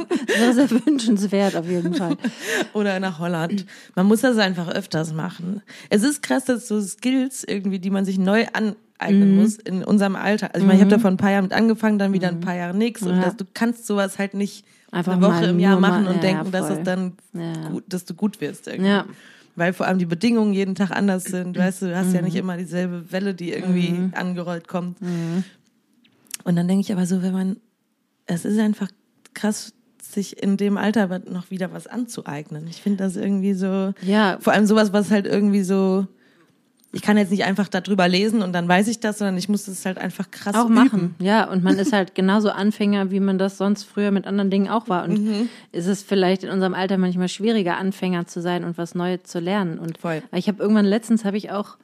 ist 0.50 0.54
sehr 0.56 0.70
wünschenswert 0.87 1.56
auf 1.56 1.66
jeden 1.69 1.94
Fall. 1.94 2.16
Oder 2.72 2.98
nach 3.00 3.19
Holland. 3.19 3.66
Man 3.94 4.06
muss 4.06 4.20
das 4.22 4.37
einfach 4.38 4.69
öfters 4.69 5.12
machen. 5.12 5.62
Es 5.90 6.02
ist 6.02 6.22
krass, 6.22 6.44
dass 6.44 6.66
so 6.69 6.81
Skills 6.81 7.44
irgendwie, 7.44 7.78
die 7.78 7.90
man 7.90 8.04
sich 8.04 8.19
neu 8.19 8.46
aneignen 8.52 9.34
Mhm. 9.37 9.40
muss 9.42 9.56
in 9.56 9.84
unserem 9.84 10.16
Alter. 10.16 10.48
Also 10.54 10.58
ich 10.60 10.66
meine, 10.66 10.75
ich 10.78 10.81
habe 10.82 10.90
da 10.90 10.98
vor 10.98 11.10
ein 11.10 11.16
paar 11.16 11.31
Jahren 11.31 11.44
mit 11.44 11.52
angefangen, 11.52 11.98
dann 11.98 12.12
wieder 12.12 12.28
ein 12.28 12.40
paar 12.40 12.54
Jahre 12.56 12.76
nichts. 12.76 13.02
Und 13.02 13.12
Mhm. 13.16 13.19
Ja. 13.20 13.25
das, 13.26 13.37
du 13.37 13.44
kannst 13.54 13.87
sowas 13.87 14.19
halt 14.19 14.34
nicht 14.34 14.64
Einfach 14.90 15.12
eine 15.12 15.22
Woche 15.26 15.44
im 15.46 15.58
Jahr 15.60 15.72
nur 15.72 15.81
mal- 15.81 15.90
machen 16.02 16.06
und 16.08 16.16
ja, 16.16 16.20
denken, 16.20 16.50
dass 16.50 16.69
es 16.69 16.82
dann 16.82 17.12
gut, 17.70 17.84
dass 17.88 18.04
du 18.04 18.14
gut 18.14 18.40
wirst. 18.40 18.66
Irgendwie. 18.66 18.90
Ja. 18.90 19.04
Weil 19.56 19.72
vor 19.72 19.87
allem 19.87 19.98
die 19.98 20.06
Bedingungen 20.06 20.52
jeden 20.52 20.75
Tag 20.75 20.90
anders 20.90 21.25
sind. 21.25 21.56
Weißt 21.56 21.82
du, 21.82 21.87
du 21.87 21.96
hast 21.96 22.08
Mhm. 22.08 22.14
ja 22.14 22.22
nicht 22.22 22.37
immer 22.37 22.56
dieselbe 22.56 23.10
Welle, 23.12 23.34
die 23.34 23.52
irgendwie 23.52 24.10
angerollt 24.14 24.69
kommt. 24.69 24.98
Und 26.44 26.56
dann 26.56 26.69
denke 26.69 26.82
ich 26.82 26.92
aber 26.92 27.06
so, 27.06 27.22
wenn 27.22 27.32
man, 27.32 27.56
es 28.26 28.44
ist 28.44 28.58
einfach 28.58 28.88
krass, 29.34 29.72
sich 30.02 30.42
in 30.42 30.56
dem 30.56 30.76
Alter 30.76 31.20
noch 31.31 31.50
wieder 31.50 31.72
was 31.72 31.87
anzueignen. 31.87 32.66
Ich 32.66 32.82
finde 32.82 33.04
das 33.04 33.16
irgendwie 33.16 33.54
so, 33.54 33.92
Ja. 34.02 34.38
vor 34.40 34.52
allem 34.52 34.66
sowas, 34.66 34.92
was 34.92 35.10
halt 35.10 35.26
irgendwie 35.26 35.62
so, 35.62 36.06
ich 36.92 37.02
kann 37.02 37.16
jetzt 37.16 37.31
nicht 37.31 37.44
einfach 37.44 37.69
darüber 37.69 38.08
lesen 38.08 38.42
und 38.42 38.52
dann 38.52 38.66
weiß 38.66 38.88
ich 38.88 38.98
das, 38.98 39.19
sondern 39.19 39.37
ich 39.38 39.48
muss 39.48 39.66
das 39.66 39.87
halt 39.87 39.98
einfach 39.98 40.28
krass 40.32 40.56
auch 40.56 40.64
üben. 40.64 40.75
machen. 40.75 41.14
Ja, 41.20 41.48
und 41.48 41.62
man 41.62 41.78
ist 41.78 41.92
halt 41.92 42.14
genauso 42.16 42.50
Anfänger, 42.50 43.12
wie 43.12 43.20
man 43.20 43.38
das 43.38 43.58
sonst 43.58 43.84
früher 43.84 44.10
mit 44.10 44.26
anderen 44.26 44.50
Dingen 44.50 44.69
auch 44.69 44.88
war. 44.88 45.04
Und 45.04 45.25
Mhm. 45.25 45.48
ist 45.70 45.87
es 45.87 46.02
vielleicht 46.02 46.42
in 46.42 46.50
unserem 46.50 46.75
Alter 46.75 46.98
manchmal 46.98 47.28
schwieriger, 47.28 47.76
Anfänger 47.76 48.26
zu 48.26 48.40
sein 48.40 48.64
und 48.64 48.76
was 48.78 48.96
Neues 48.96 49.22
zu 49.22 49.38
lernen. 49.38 49.78
Und 49.78 49.98
Voll. 49.98 50.22
ich 50.34 50.48
habe 50.48 50.60
irgendwann 50.60 50.87
letztens 50.87 51.25
habe 51.25 51.37
ich 51.37 51.52
auch, 51.52 51.76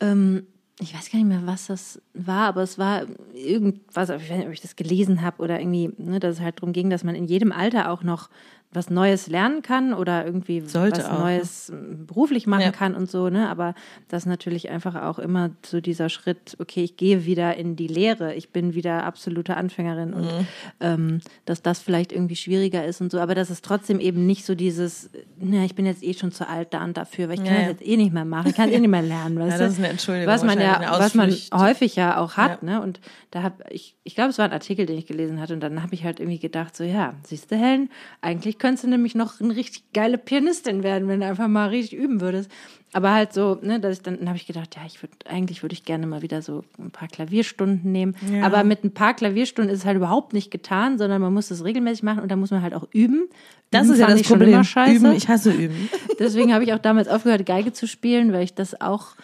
ähm, 0.00 0.46
ich 0.82 0.94
weiß 0.94 1.10
gar 1.10 1.18
nicht 1.18 1.28
mehr, 1.28 1.46
was 1.46 1.68
das 1.68 2.02
war, 2.14 2.48
aber 2.48 2.62
es 2.62 2.78
war 2.78 3.06
irgendwas, 3.32 4.10
ich 4.10 4.30
weiß 4.30 4.38
nicht, 4.38 4.46
ob 4.46 4.52
ich 4.52 4.60
das 4.60 4.76
gelesen 4.76 5.22
habe 5.22 5.42
oder 5.42 5.60
irgendwie, 5.60 5.92
ne, 5.96 6.18
dass 6.18 6.36
es 6.36 6.40
halt 6.40 6.58
darum 6.58 6.72
ging, 6.72 6.90
dass 6.90 7.04
man 7.04 7.14
in 7.14 7.26
jedem 7.26 7.52
Alter 7.52 7.90
auch 7.90 8.02
noch 8.02 8.28
was 8.74 8.88
Neues 8.90 9.26
lernen 9.28 9.60
kann 9.62 9.92
oder 9.92 10.24
irgendwie 10.24 10.60
Sollte 10.62 10.98
was 11.02 11.10
auch, 11.10 11.18
Neues 11.18 11.68
ähm, 11.68 12.06
beruflich 12.06 12.46
machen 12.46 12.62
Ja. 12.62 12.70
kann 12.70 12.94
und 12.94 13.10
so, 13.10 13.28
ne? 13.28 13.48
Aber 13.50 13.74
das 14.08 14.22
ist 14.22 14.26
natürlich 14.26 14.70
einfach 14.70 14.94
auch 15.02 15.18
immer 15.18 15.50
so 15.64 15.80
dieser 15.80 16.08
Schritt, 16.08 16.56
okay, 16.58 16.82
ich 16.82 16.96
gehe 16.96 17.26
wieder 17.26 17.54
in 17.56 17.76
die 17.76 17.86
Lehre, 17.86 18.34
ich 18.34 18.50
bin 18.50 18.74
wieder 18.74 19.04
absolute 19.04 19.56
Anfängerin 19.56 20.14
und 20.14 20.24
Mhm. 20.24 20.46
ähm, 20.80 21.20
dass 21.44 21.60
das 21.62 21.80
vielleicht 21.80 22.12
irgendwie 22.12 22.36
schwieriger 22.36 22.84
ist 22.84 23.00
und 23.00 23.12
so, 23.12 23.20
aber 23.20 23.34
dass 23.34 23.50
es 23.50 23.60
trotzdem 23.62 24.00
eben 24.00 24.26
nicht 24.26 24.44
so 24.46 24.54
dieses, 24.54 25.10
na, 25.38 25.64
ich 25.64 25.74
bin 25.74 25.84
jetzt 25.84 26.02
eh 26.02 26.14
schon 26.14 26.32
zu 26.32 26.48
alt 26.48 26.72
da 26.72 26.82
und 26.84 26.96
dafür, 26.96 27.28
weil 27.28 27.34
ich 27.34 27.44
kann 27.44 27.52
Ja, 27.54 27.58
das 27.60 27.68
jetzt 27.68 27.86
eh 27.86 27.96
nicht 27.96 28.12
mehr 28.12 28.24
machen, 28.24 28.48
ich 28.48 28.54
kann 28.56 28.70
es 28.70 28.74
eh 28.76 28.80
nicht 28.80 28.90
mehr 28.90 29.02
lernen, 29.02 29.38
weißt 29.38 29.50
Ja, 29.50 29.58
das 29.58 29.72
ist 29.74 29.78
eine 29.80 29.88
Entschuldigung, 29.88 30.32
Was 30.32 30.44
man 30.44 30.58
ja, 30.60 30.80
was 30.98 31.14
man 31.14 31.30
häufig 31.52 31.94
ja 31.96 32.16
auch 32.18 32.36
hat, 32.38 32.62
ne? 32.62 32.80
Und 32.80 33.00
da 33.32 33.42
habe 33.42 33.64
ich, 33.70 33.94
ich 34.04 34.14
glaube, 34.14 34.30
es 34.30 34.38
war 34.38 34.44
ein 34.46 34.52
Artikel, 34.52 34.86
den 34.86 34.96
ich 34.98 35.06
gelesen 35.06 35.40
hatte, 35.40 35.54
und 35.54 35.60
dann 35.60 35.82
habe 35.82 35.94
ich 35.94 36.04
halt 36.04 36.20
irgendwie 36.20 36.38
gedacht, 36.38 36.74
so 36.76 36.84
ja, 36.84 37.14
siehst 37.24 37.50
du, 37.50 37.56
Helen, 37.56 37.90
eigentlich 38.20 38.58
könntest 38.62 38.84
du 38.84 38.88
nämlich 38.88 39.14
noch 39.16 39.40
eine 39.40 39.54
richtig 39.56 39.92
geile 39.92 40.16
Pianistin 40.18 40.82
werden, 40.84 41.08
wenn 41.08 41.20
du 41.20 41.26
einfach 41.26 41.48
mal 41.48 41.68
richtig 41.68 41.98
üben 41.98 42.20
würdest. 42.20 42.48
Aber 42.94 43.12
halt 43.12 43.32
so, 43.32 43.58
ne, 43.60 43.80
dass 43.80 43.96
ich 43.96 44.02
dann, 44.02 44.18
dann 44.18 44.28
habe 44.28 44.36
ich 44.36 44.46
gedacht, 44.46 44.76
ja, 44.76 44.82
ich 44.86 45.02
würde, 45.02 45.14
eigentlich 45.26 45.62
würde 45.62 45.72
ich 45.72 45.84
gerne 45.84 46.06
mal 46.06 46.22
wieder 46.22 46.42
so 46.42 46.62
ein 46.78 46.90
paar 46.90 47.08
Klavierstunden 47.08 47.90
nehmen. 47.90 48.14
Ja. 48.30 48.44
Aber 48.44 48.62
mit 48.64 48.84
ein 48.84 48.92
paar 48.94 49.14
Klavierstunden 49.14 49.72
ist 49.74 49.80
es 49.80 49.86
halt 49.86 49.96
überhaupt 49.96 50.32
nicht 50.32 50.50
getan, 50.50 50.96
sondern 50.98 51.20
man 51.20 51.32
muss 51.34 51.48
das 51.48 51.64
regelmäßig 51.64 52.02
machen 52.04 52.20
und 52.20 52.30
da 52.30 52.36
muss 52.36 52.50
man 52.50 52.62
halt 52.62 52.74
auch 52.74 52.86
üben. 52.92 53.28
Das 53.70 53.84
Üben 53.86 53.94
ist 53.94 53.98
ja 54.00 54.06
das 54.06 54.22
Problem. 54.22 54.50
immer 54.50 54.64
scheiße. 54.64 54.94
Üben, 54.96 55.12
ich 55.12 55.26
hasse 55.28 55.50
üben. 55.50 55.88
Deswegen 56.20 56.52
habe 56.54 56.62
ich 56.64 56.72
auch 56.72 56.78
damals 56.78 57.08
aufgehört, 57.08 57.44
Geige 57.46 57.72
zu 57.72 57.88
spielen, 57.88 58.32
weil 58.32 58.44
ich 58.44 58.54
das 58.54 58.80
auch. 58.80 59.16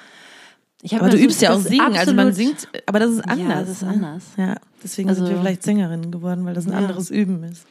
Aber 0.92 1.10
du 1.10 1.16
so- 1.18 1.24
übst 1.24 1.42
ja 1.42 1.52
auch 1.54 1.58
singen, 1.60 1.94
also 1.94 2.14
man 2.14 2.32
singt, 2.32 2.68
aber 2.86 3.00
das 3.00 3.10
ist 3.10 3.20
anders. 3.28 3.60
das 3.66 3.68
ist 3.68 3.82
ne? 3.82 3.88
anders. 3.88 4.24
Ja, 4.36 4.54
deswegen 4.82 5.08
Also- 5.08 5.24
sind 5.26 5.34
wir 5.34 5.40
vielleicht 5.40 5.62
Sängerinnen 5.62 6.10
geworden, 6.10 6.44
weil 6.46 6.54
das 6.54 6.66
ein 6.66 6.72
Ja. 6.72 6.78
anderes 6.78 7.10
Üben 7.10 7.42
ist. 7.44 7.66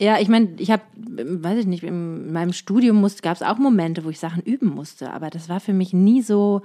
Ja, 0.00 0.18
ich 0.18 0.28
meine, 0.28 0.48
ich 0.56 0.70
habe, 0.70 0.82
weiß 0.96 1.58
ich 1.58 1.66
nicht, 1.66 1.82
in 1.82 2.32
meinem 2.32 2.52
Studium 2.54 3.06
gab 3.22 3.36
es 3.36 3.42
auch 3.42 3.58
Momente, 3.58 4.02
wo 4.04 4.08
ich 4.10 4.18
Sachen 4.18 4.42
üben 4.42 4.68
musste, 4.68 5.12
aber 5.12 5.28
das 5.28 5.48
war 5.50 5.60
für 5.60 5.74
mich 5.74 5.92
nie 5.92 6.22
so, 6.22 6.62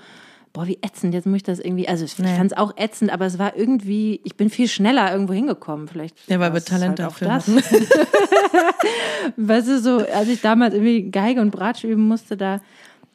boah, 0.54 0.68
wie 0.68 0.77
ätzend, 0.82 1.13
jetzt 1.13 1.25
muss 1.27 1.36
ich 1.38 1.44
das 1.44 1.60
irgendwie, 1.60 1.86
also 1.89 2.06
ich 2.06 2.18
Nee. 2.18 2.34
fand 2.38 2.54
es 2.54 2.58
auch 2.58 2.72
ätzend, 2.77 3.12
aber 3.12 3.25
es 3.25 3.38
war 3.38 3.58
irgendwie, 3.58 4.22
ich 4.24 4.38
bin 4.38 4.50
viel 4.50 4.70
schneller 4.70 5.12
irgendwo 5.12 5.34
hingekommen, 5.34 5.89
vielleicht. 5.89 6.15
Ja, 6.30 6.39
weil 6.39 6.54
wir 6.54 6.63
Talent 6.63 6.98
halt 7.01 7.12
auch 7.12 7.20
dafür 7.20 7.27
das. 7.27 7.50
Weißt 9.38 9.68
du, 9.68 9.80
so, 9.80 9.98
als 9.98 10.27
ich 10.30 10.42
damals 10.42 10.74
irgendwie 10.74 11.10
Geige 11.12 11.42
und 11.42 11.51
Bratsch 11.51 11.84
üben 11.84 12.08
musste, 12.08 12.38
da, 12.38 12.62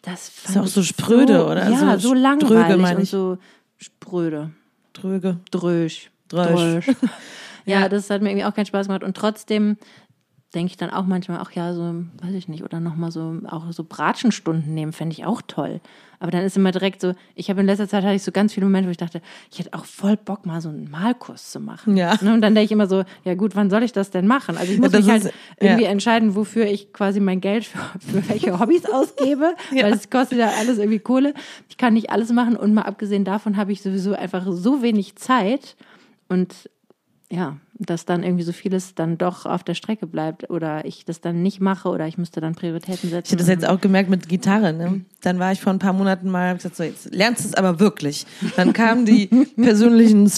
das 0.02 0.28
ist 0.28 0.40
fand 0.40 0.58
auch 0.58 0.66
so 0.66 0.82
spröde, 0.82 1.46
oder? 1.46 1.68
Ja, 1.70 1.98
So 1.98 2.08
so, 2.08 2.08
dröge, 2.14 2.20
langweilig 2.20 2.76
meine 2.82 2.96
und 2.96 3.02
ich. 3.04 3.10
so 3.10 3.38
spröde. 3.78 4.50
Tröge. 4.92 5.38
Drösch. 5.50 6.10
Drösch. 6.28 6.86
Ja, 7.66 7.80
Ja. 7.82 7.88
das 7.90 8.08
hat 8.08 8.22
mir 8.22 8.30
irgendwie 8.30 8.46
auch 8.46 8.54
keinen 8.54 8.64
Spaß 8.66 8.86
gemacht. 8.86 9.04
Und 9.04 9.16
trotzdem 9.16 9.76
denke 10.54 10.70
ich 10.72 10.76
dann 10.76 10.90
auch 10.90 11.06
manchmal, 11.06 11.38
ach 11.40 11.52
ja, 11.52 11.72
so, 11.74 11.94
weiß 12.22 12.34
ich 12.34 12.48
nicht, 12.48 12.64
oder 12.64 12.80
nochmal 12.80 13.12
so, 13.12 13.36
auch 13.48 13.70
so 13.72 13.84
Bratschenstunden 13.84 14.74
nehmen, 14.74 14.92
fände 14.92 15.12
ich 15.12 15.24
auch 15.24 15.42
toll. 15.46 15.80
Aber 16.18 16.30
dann 16.32 16.42
ist 16.44 16.56
immer 16.56 16.72
direkt 16.72 17.00
so, 17.00 17.14
ich 17.36 17.48
habe 17.50 17.60
in 17.60 17.66
letzter 17.66 17.88
Zeit 17.88 18.02
hatte 18.04 18.16
ich 18.16 18.22
so 18.24 18.32
ganz 18.32 18.52
viele 18.52 18.66
Momente, 18.66 18.88
wo 18.88 18.90
ich 18.90 18.96
dachte, 18.96 19.22
ich 19.50 19.58
hätte 19.60 19.72
auch 19.72 19.84
voll 19.84 20.16
Bock, 20.16 20.44
mal 20.46 20.60
so 20.60 20.68
einen 20.68 20.90
Malkurs 20.90 21.50
zu 21.52 21.60
machen. 21.60 21.96
Ja. 21.96 22.16
Ne, 22.20 22.34
Und 22.34 22.40
dann 22.42 22.54
denke 22.54 22.64
ich 22.66 22.72
immer 22.72 22.88
so, 22.88 23.04
ja 23.24 23.34
gut, 23.36 23.54
wann 23.54 23.70
soll 23.70 23.84
ich 23.84 23.92
das 23.92 24.10
denn 24.10 24.26
machen? 24.26 24.58
Also 24.58 24.72
ich 24.72 24.78
muss 24.80 24.90
das 24.90 25.02
mich 25.02 25.10
halt 25.10 25.24
ist- 25.26 25.34
irgendwie 25.60 25.84
ja. 25.84 25.90
entscheiden, 25.90 26.34
wofür 26.34 26.66
ich 26.66 26.92
quasi 26.92 27.20
mein 27.20 27.40
Geld 27.40 27.64
für, 27.64 27.78
für 28.00 28.28
welche 28.28 28.58
Hobbys 28.58 28.84
ausgebe, 28.86 29.54
weil 29.70 29.92
es 29.94 30.10
kostet 30.10 30.38
ja 30.38 30.50
alles 30.58 30.78
irgendwie 30.78 30.98
Kohle. 30.98 31.32
Ich 31.68 31.76
kann 31.78 31.94
nicht 31.94 32.10
alles 32.10 32.32
machen 32.32 32.56
und 32.56 32.74
mal 32.74 32.82
abgesehen 32.82 33.24
davon 33.24 33.56
habe 33.56 33.70
ich 33.72 33.80
sowieso 33.82 34.12
einfach 34.14 34.44
so 34.50 34.82
wenig 34.82 35.14
Zeit 35.16 35.76
und 36.28 36.68
ja, 37.30 37.56
dass 37.80 38.04
dann 38.04 38.22
irgendwie 38.22 38.44
so 38.44 38.52
vieles 38.52 38.94
dann 38.94 39.16
doch 39.16 39.46
auf 39.46 39.64
der 39.64 39.72
Strecke 39.74 40.06
bleibt 40.06 40.50
oder 40.50 40.84
ich 40.84 41.06
das 41.06 41.22
dann 41.22 41.42
nicht 41.42 41.60
mache 41.60 41.88
oder 41.88 42.06
ich 42.06 42.18
müsste 42.18 42.42
dann 42.42 42.54
Prioritäten 42.54 43.08
setzen. 43.08 43.26
Ich 43.26 43.32
habe 43.32 43.38
das 43.38 43.48
jetzt 43.48 43.66
auch 43.66 43.80
gemerkt 43.80 44.10
mit 44.10 44.28
Gitarre. 44.28 44.74
Ne? 44.74 45.00
Dann 45.22 45.38
war 45.38 45.50
ich 45.52 45.62
vor 45.62 45.72
ein 45.72 45.78
paar 45.78 45.94
Monaten 45.94 46.30
mal, 46.30 46.50
hab 46.50 46.58
gesagt, 46.58 46.76
so 46.76 46.82
jetzt 46.82 47.14
lernst 47.14 47.44
du 47.44 47.48
es 47.48 47.54
aber 47.54 47.80
wirklich. 47.80 48.26
Dann 48.56 48.74
kamen 48.74 49.06
die 49.06 49.26
persönlichen 49.56 50.30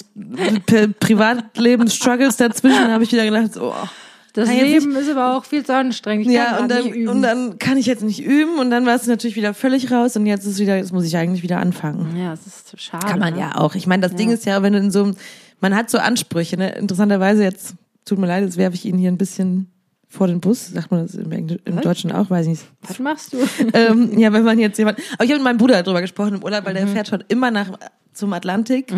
Privatlebens-Struggles 1.00 2.36
dazwischen. 2.36 2.86
Da 2.86 2.92
habe 2.92 3.02
ich 3.02 3.10
wieder 3.10 3.24
gedacht, 3.24 3.54
so, 3.54 3.72
oh. 3.72 3.88
das 4.34 4.48
jetzt 4.48 4.62
Leben 4.62 4.94
ist 4.94 5.10
aber 5.10 5.36
auch 5.36 5.44
viel 5.44 5.66
zu 5.66 5.74
anstrengend. 5.74 6.28
Ich 6.28 6.32
ja 6.32 6.60
und 6.60 6.70
dann 6.70 7.08
und 7.08 7.22
dann 7.22 7.58
kann 7.58 7.76
ich 7.76 7.86
jetzt 7.86 8.04
nicht 8.04 8.22
üben 8.22 8.60
und 8.60 8.70
dann 8.70 8.86
war 8.86 8.94
es 8.94 9.08
natürlich 9.08 9.34
wieder 9.34 9.52
völlig 9.52 9.90
raus 9.90 10.16
und 10.16 10.26
jetzt 10.26 10.46
ist 10.46 10.60
wieder, 10.60 10.76
jetzt 10.76 10.92
muss 10.92 11.04
ich 11.04 11.16
eigentlich 11.16 11.42
wieder 11.42 11.58
anfangen. 11.58 12.16
ja, 12.16 12.32
es 12.34 12.46
ist 12.46 12.80
schade. 12.80 13.04
Kann 13.04 13.18
man 13.18 13.34
ne? 13.34 13.40
ja 13.40 13.56
auch. 13.56 13.74
Ich 13.74 13.88
meine, 13.88 14.02
das 14.02 14.14
Ding 14.14 14.30
ist 14.30 14.46
ja, 14.46 14.62
wenn 14.62 14.74
du 14.74 14.78
in 14.78 14.92
so 14.92 15.02
einem, 15.02 15.16
man 15.62 15.74
hat 15.74 15.88
so 15.88 15.96
Ansprüche, 15.98 16.56
ne? 16.58 16.74
Interessanterweise 16.74 17.42
jetzt, 17.42 17.74
tut 18.04 18.18
mir 18.18 18.26
leid, 18.26 18.44
jetzt 18.44 18.58
werfe 18.58 18.74
ich 18.74 18.84
Ihnen 18.84 18.98
hier 18.98 19.10
ein 19.10 19.16
bisschen 19.18 19.68
vor 20.08 20.26
den 20.26 20.40
Bus. 20.40 20.66
Sagt 20.68 20.90
man 20.90 21.06
das 21.06 21.14
im, 21.14 21.32
Engl 21.32 21.58
im 21.64 21.80
Deutschen 21.80 22.12
auch? 22.12 22.28
Weiß 22.28 22.44
ich 22.44 22.50
nicht. 22.50 22.64
Was 22.82 22.98
machst 22.98 23.32
du? 23.32 23.38
ähm, 23.72 24.18
ja, 24.18 24.30
wenn 24.32 24.44
man 24.44 24.58
jetzt 24.58 24.76
jemand. 24.76 24.98
Aber 25.14 25.24
ich 25.24 25.30
habe 25.30 25.38
mit 25.38 25.44
meinem 25.44 25.56
Bruder 25.56 25.82
darüber 25.82 26.02
gesprochen 26.02 26.34
im 26.34 26.42
Urlaub, 26.44 26.66
weil 26.66 26.74
Mhm. 26.74 26.78
der 26.78 26.86
fährt 26.88 27.08
schon 27.08 27.24
immer 27.28 27.50
nach 27.50 27.78
zum 28.12 28.32
Atlantik 28.34 28.92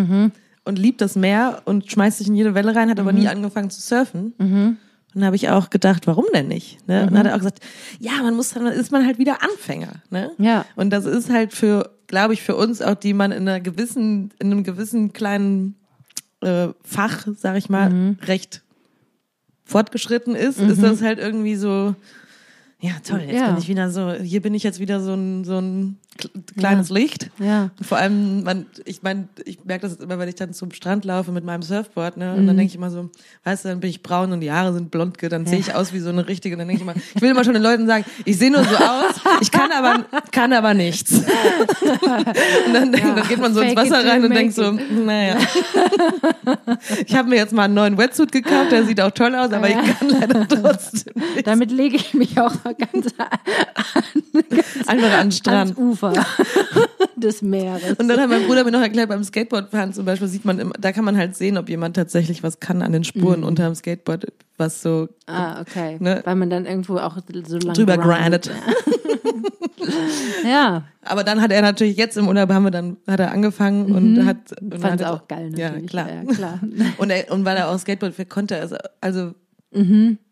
und 0.65 0.79
liebt 0.79 1.01
das 1.01 1.15
Meer 1.15 1.63
und 1.67 1.89
schmeißt 1.89 2.19
sich 2.19 2.27
in 2.27 2.35
jede 2.35 2.55
Welle 2.55 2.75
rein, 2.75 2.91
hat 2.91 2.99
aber 2.99 3.13
Mhm. 3.13 3.19
nie 3.21 3.29
angefangen 3.29 3.71
zu 3.71 3.81
surfen. 3.81 4.33
Und 4.39 4.79
dann 5.15 5.25
habe 5.27 5.37
ich 5.37 5.49
auch 5.51 5.71
gedacht, 5.71 6.09
warum 6.09 6.25
denn 6.35 6.49
nicht? 6.49 6.79
Ne? 6.89 7.03
Und 7.03 7.11
dann 7.13 7.19
hat 7.19 7.27
er 7.27 7.35
auch 7.35 7.39
gesagt, 7.39 7.61
ja, 8.01 8.11
man 8.25 8.35
muss 8.35 8.51
dann 8.51 8.67
ist 8.67 8.91
man 8.91 9.07
halt 9.07 9.19
wieder 9.19 9.41
Anfänger. 9.45 10.03
Ne? 10.11 10.33
Ja. 10.39 10.65
Und 10.75 10.91
das 10.91 11.05
ist 11.05 11.31
halt 11.31 11.53
für, 11.53 11.91
glaube 12.09 12.33
ich, 12.35 12.43
für 12.43 12.57
uns 12.57 12.83
auch, 12.83 12.97
die 12.97 13.13
man 13.15 13.31
in 13.31 13.47
einer 13.47 13.61
gewissen, 13.61 14.33
in 14.41 14.51
einem 14.51 14.65
gewissen 14.65 15.13
kleinen 15.13 15.77
äh, 16.45 16.73
Fach, 16.85 17.27
sag 17.39 17.57
ich 17.57 17.69
mal, 17.69 17.91
Mhm. 17.91 18.19
recht 18.23 18.63
fortgeschritten 19.65 20.35
ist, 20.35 20.59
ist 20.61 20.83
das 20.83 21.01
halt 21.03 21.19
irgendwie 21.19 21.57
so, 21.57 21.95
ja 22.81 22.93
toll, 23.03 23.21
jetzt 23.23 23.33
Ja. 23.35 23.47
bin 23.51 23.59
ich 23.59 23.69
wieder 23.69 23.91
so, 23.91 24.13
hier 24.13 24.43
bin 24.43 24.55
ich 24.55 24.63
jetzt 24.63 24.79
wieder 24.79 25.01
so 25.01 25.15
ein, 25.15 25.45
so 25.45 25.59
ein 25.59 25.99
kl- 26.19 26.31
kleines 26.59 26.91
Licht. 26.91 27.31
Ja. 27.39 27.71
Vor 27.83 27.99
allem, 27.99 28.43
man, 28.45 28.67
ich 28.85 29.03
meine, 29.03 29.29
ich 29.45 29.65
merke 29.65 29.83
das 29.83 29.93
jetzt 29.93 30.03
immer, 30.03 30.19
wenn 30.19 30.29
ich 30.29 30.35
dann 30.37 30.53
zum 30.53 30.71
Strand 30.73 31.05
laufe 31.05 31.33
mit 31.33 31.45
meinem 31.45 31.63
Surfboard, 31.63 32.17
ne? 32.17 32.35
Und 32.35 32.47
dann 32.47 32.57
denke 32.57 32.71
ich 32.71 32.75
immer 32.77 32.91
so, 32.91 33.11
weißt 33.45 33.65
du, 33.65 33.69
dann 33.71 33.81
bin 33.81 33.91
ich 33.91 34.03
braun 34.03 34.33
und 34.33 34.41
die 34.41 34.53
Haare 34.53 34.73
sind 34.73 34.91
blond, 34.91 35.17
dann 35.23 35.47
sehe 35.47 35.59
ich 35.59 35.75
aus 35.75 35.93
wie 35.93 35.99
so 36.01 36.09
eine 36.11 36.27
richtige. 36.29 36.55
Und 36.55 36.61
dann 36.61 36.69
denke 36.69 36.83
ich 36.83 36.89
immer, 36.89 36.95
ich 37.15 37.23
will 37.23 37.31
immer 37.31 37.45
schon 37.45 37.55
den 37.55 37.63
Leuten 37.63 37.87
sagen, 37.87 38.05
ich 38.25 38.39
sehe 38.39 38.51
nur 38.51 38.65
so 38.65 38.77
aus, 38.77 39.15
ich 39.41 39.51
kann 39.51 39.71
aber, 39.73 40.05
kann 40.33 40.53
aber 40.53 40.75
nichts. 40.75 41.13
und 41.13 41.27
dann, 42.73 42.93
denk- 42.93 43.15
dann 43.17 43.29
geht 43.29 43.39
man 43.41 43.55
so 43.55 43.61
ins 43.61 43.73
Fake 43.75 43.87
it 43.87 43.93
Wasser 43.93 44.09
rein 44.09 44.25
und 44.25 44.35
denkt 44.35 44.55
so, 44.55 44.71
naja. 44.73 45.37
ich 47.07 47.15
habe 47.15 47.29
mir 47.29 47.37
jetzt 47.37 47.53
mal 47.53 47.65
einen 47.65 47.75
neuen 47.75 47.99
Wetsuit 47.99 48.33
gekauft, 48.33 48.73
der 48.73 48.85
sieht 48.85 49.01
auch 49.01 49.11
toll 49.11 49.35
aus, 49.35 49.53
aber 49.53 49.69
Ja. 49.69 49.81
ich 49.83 49.99
kann 49.99 50.09
leider 50.09 50.49
trotzdem 50.49 51.15
nicht. 51.35 51.47
Damit 51.47 51.71
lege 51.71 51.97
ich 51.97 52.15
mich 52.15 52.39
auch 52.41 52.53
ganz 52.65 53.07
Einfach 54.87 54.87
an 54.87 54.99
den 54.99 55.05
ans 55.13 55.37
Strand. 55.39 55.75
Ufer 56.13 56.27
des 57.17 57.43
Meeres. 57.43 57.95
Und 57.99 58.09
dann 58.09 58.21
hat 58.21 58.29
mein 58.29 58.47
Bruder 58.47 58.65
mir 58.65 58.71
noch 58.71 58.81
erklärt, 58.81 59.09
beim 59.09 59.25
Skateboardfahren 59.25 59.93
zum 59.93 60.05
Beispiel 60.05 60.29
sieht 60.29 60.45
man 60.45 60.73
da 60.79 60.93
kann 60.93 61.05
man 61.05 61.17
halt 61.17 61.37
sehen, 61.37 61.57
ob 61.59 61.69
jemand 61.69 61.97
tatsächlich 61.97 62.43
was 62.43 62.61
kann 62.61 62.83
an 62.83 62.93
den 62.93 63.05
Spuren 63.05 63.45
unter 63.45 63.65
dem 63.67 63.75
Skateboard, 63.75 64.27
was 64.57 64.83
so 64.83 65.09
ah, 65.27 65.61
okay. 65.61 65.97
Ne? 66.01 66.21
Weil 66.25 66.37
man 66.37 66.51
dann 66.51 66.67
irgendwo 66.67 66.99
auch 66.99 67.17
so 67.47 67.59
lange 67.59 67.73
drüber 67.75 67.99
grindet. 67.99 68.51
Ja, 70.45 70.85
Aber 71.03 71.25
dann 71.25 71.41
hat 71.41 71.51
er 71.53 71.63
natürlich 71.63 71.97
jetzt 71.97 72.17
im 72.17 72.29
Urlaub 72.29 72.51
haben 72.51 72.65
wir 72.65 72.71
dann 72.71 72.97
hat 73.07 73.21
er 73.21 73.33
angefangen 73.33 73.95
und 73.95 74.25
hat 74.25 74.37
und 74.61 74.79
fand 74.79 75.01
es 75.01 75.07
auch 75.07 75.29
geil 75.29 75.53
Ja, 75.57 75.69
natürlich. 75.71 75.91
klar. 75.91 76.09
Ja, 76.11 76.25
klar. 76.33 76.61
Und 76.99 77.11
er, 77.11 77.31
und 77.31 77.45
weil 77.45 77.57
er 77.57 77.69
auch 77.69 77.79
Skateboard 77.79 78.15
fährt, 78.15 78.31
konnte 78.31 78.57
er 78.57 78.65
es 78.65 78.73
also 79.01 79.35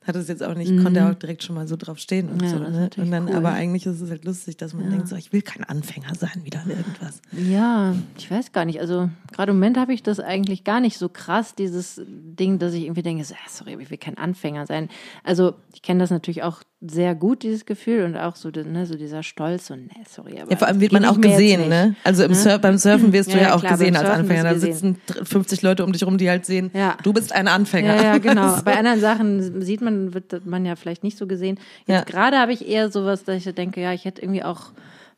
hat 0.07 0.17
es 0.17 0.29
jetzt 0.29 0.43
auch 0.43 0.55
nicht, 0.55 0.71
konnte 0.83 1.01
er 1.01 1.11
auch 1.11 1.15
direkt 1.15 1.43
schon 1.45 1.55
mal 1.55 1.69
so 1.69 1.77
drauf 1.77 1.99
stehen 1.99 2.29
und 2.29 2.39
Mhm. 2.43 2.45
Ja, 2.45 2.51
so. 2.51 2.59
Ne? 2.59 2.91
Und 2.97 3.11
dann, 3.11 3.29
cool. 3.29 3.35
aber 3.37 3.51
eigentlich 3.53 3.87
ist 3.87 4.01
es 4.01 4.11
halt 4.11 4.25
lustig, 4.25 4.57
dass 4.57 4.75
man 4.75 4.91
denkt, 4.91 5.09
so, 5.09 5.17
ich 5.17 5.33
will 5.33 5.43
kein 5.43 5.65
Anfänger 5.65 6.15
sein 6.15 6.43
wieder 6.45 6.63
irgendwas. 6.69 7.21
Ja, 7.33 7.95
ich 8.19 8.31
weiß 8.31 8.53
gar 8.53 8.65
nicht. 8.65 8.81
Also 8.81 9.11
gerade 9.33 9.51
im 9.53 9.59
Moment 9.59 9.77
habe 9.79 9.93
ich 9.93 10.03
das 10.03 10.19
eigentlich 10.21 10.65
gar 10.65 10.81
nicht 10.81 10.99
so 10.99 11.09
krass, 11.09 11.55
dieses 11.55 12.01
Ding, 12.07 12.59
dass 12.59 12.73
ich 12.75 12.85
irgendwie 12.85 13.03
denke, 13.03 13.25
so, 13.25 13.35
sorry, 13.49 13.75
aber 13.75 13.83
ich 13.83 13.91
will 13.91 13.99
kein 13.99 14.19
Anfänger 14.19 14.67
sein. 14.67 14.89
Also 15.25 15.55
ich 15.75 15.83
kenne 15.83 16.01
das 16.01 16.11
natürlich 16.11 16.43
auch 16.43 16.63
sehr 16.85 17.15
gut, 17.15 17.45
dieses 17.45 17.65
Gefühl 17.65 18.03
und 18.05 18.17
auch 18.17 18.35
so, 18.35 18.49
ne, 18.51 18.87
so 18.87 18.97
dieser 18.97 19.23
Stolz 19.23 19.71
und 19.71 19.83
nee, 19.87 20.03
sorry. 20.09 20.41
Aber 20.41 20.51
Ja, 20.51 20.57
vor 20.57 20.67
allem 20.67 20.81
wird 20.81 20.91
man 20.93 21.05
auch 21.05 21.21
gesehen, 21.21 21.69
ne? 21.69 21.95
Also 22.03 22.25
im 22.25 22.35
Surf, 22.35 22.61
beim 22.61 22.77
Surfen 22.77 23.13
wirst 23.13 23.29
du 23.33 23.37
Ja, 23.37 23.43
ja, 23.43 23.49
ja, 23.51 23.55
auch 23.55 23.61
klar, 23.61 23.75
gesehen 23.75 23.95
als 23.95 24.09
Anfänger. 24.11 24.43
Da 24.43 24.59
sitzen 24.59 24.97
50 25.23 25.63
Leute 25.63 25.85
um 25.85 25.93
dich 25.93 26.05
rum, 26.05 26.19
die 26.19 26.29
halt 26.29 26.45
sehen, 26.45 26.73
Ja. 26.75 26.97
du 27.05 27.13
bist 27.13 27.33
ein 27.33 27.47
Anfänger. 27.47 27.95
Ja, 27.95 28.03
ja, 28.03 28.19
genau. 28.19 28.61
Bei 28.65 28.77
anderen 28.77 28.99
Sachen 29.01 29.63
sieht 29.63 29.81
man, 29.81 29.92
wird 30.15 30.47
man 30.47 30.65
ja 30.67 30.77
vielleicht 30.77 31.03
nicht 31.05 31.17
so 31.19 31.27
gesehen. 31.27 31.59
Jetzt 31.87 31.89
Ja. 31.99 32.05
gerade 32.05 32.39
habe 32.39 32.53
ich 32.53 32.69
eher 32.69 32.91
sowas, 32.91 33.25
dass 33.25 33.45
ich 33.47 33.55
denke, 33.55 33.81
ja, 33.81 33.93
ich 33.93 34.05
hätte 34.05 34.23
irgendwie 34.23 34.43
auch, 34.45 34.73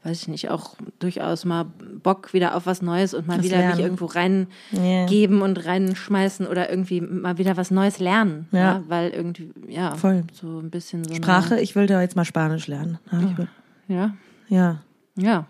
weiß 0.04 0.22
ich 0.22 0.28
nicht, 0.28 0.50
auch 0.50 0.76
durchaus 0.98 1.44
mal 1.44 1.64
Bock 2.02 2.32
wieder 2.34 2.54
auf 2.56 2.66
was 2.66 2.82
Neues 2.82 3.14
und 3.14 3.26
mal 3.26 3.38
Was 3.38 3.44
wieder 3.44 3.58
lernen. 3.58 3.76
mich 3.76 3.84
irgendwo 3.84 4.06
reingeben 4.06 5.40
und 5.42 5.64
reinschmeißen 5.64 6.46
oder 6.46 6.68
irgendwie 6.70 7.00
mal 7.00 7.38
wieder 7.38 7.56
was 7.56 7.70
Neues 7.70 7.98
lernen. 8.00 8.46
Ja. 8.52 8.82
weil 8.88 9.10
irgendwie, 9.10 9.50
ja, 9.68 9.94
Voll. 9.96 10.24
so 10.32 10.58
ein 10.60 10.70
bisschen 10.70 11.04
so 11.04 11.14
Sprache, 11.14 11.58
ich 11.60 11.74
will 11.74 11.86
da 11.86 12.00
jetzt 12.02 12.16
mal 12.16 12.24
Spanisch 12.24 12.66
lernen. 12.66 12.98
Eine, 13.10 13.48
ja, 13.88 14.14
Ja. 14.48 14.80
ja. 15.16 15.46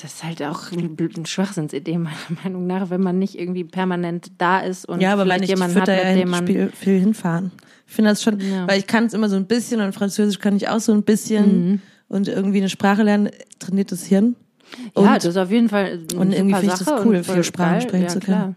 Das 0.00 0.14
ist 0.14 0.24
halt 0.24 0.42
auch 0.42 0.70
eine 0.70 0.88
blöde 0.88 1.26
Schwachsinnsidee, 1.26 1.98
meiner 1.98 2.16
Meinung 2.44 2.66
nach, 2.66 2.90
wenn 2.90 3.00
man 3.02 3.18
nicht 3.18 3.38
irgendwie 3.38 3.64
permanent 3.64 4.30
da 4.38 4.60
ist 4.60 4.84
und 4.88 5.00
Ja, 5.00 5.12
aber 5.12 5.22
vielleicht 5.24 5.44
ich, 5.44 5.50
jemanden 5.50 5.80
hat, 5.80 5.88
ja 5.88 6.12
mit 6.12 6.22
dem 6.22 6.30
man. 6.30 6.46
Spiel, 6.46 6.70
viel 6.72 7.00
hinfahren. 7.00 7.50
Ich 7.86 7.94
finde 7.94 8.10
das 8.10 8.22
schon, 8.22 8.38
Ja. 8.40 8.68
weil 8.68 8.78
ich 8.78 8.86
kann 8.86 9.06
es 9.06 9.14
immer 9.14 9.28
so 9.28 9.36
ein 9.36 9.46
bisschen 9.46 9.80
und 9.80 9.92
Französisch 9.92 10.38
kann 10.38 10.56
ich 10.56 10.68
auch 10.68 10.78
so 10.80 10.92
ein 10.92 11.02
bisschen 11.02 11.70
Mhm. 11.70 11.80
und 12.08 12.28
irgendwie 12.28 12.58
eine 12.58 12.68
Sprache 12.68 13.02
lernen, 13.02 13.30
trainiert 13.58 13.90
das 13.90 14.04
Hirn. 14.04 14.36
Und 14.92 15.04
ja, 15.06 15.14
das 15.14 15.24
ist 15.24 15.36
auf 15.38 15.50
jeden 15.50 15.68
Fall 15.70 15.98
eine 16.10 16.20
und 16.20 16.32
irgendwie 16.32 16.54
finde 16.54 16.74
ich 16.74 16.78
das 16.84 17.04
cool, 17.04 17.24
viele 17.24 17.42
Sprachen 17.42 17.80
sprechen 17.80 18.02
ja, 18.04 18.08
zu 18.08 18.20
Klar. 18.20 18.54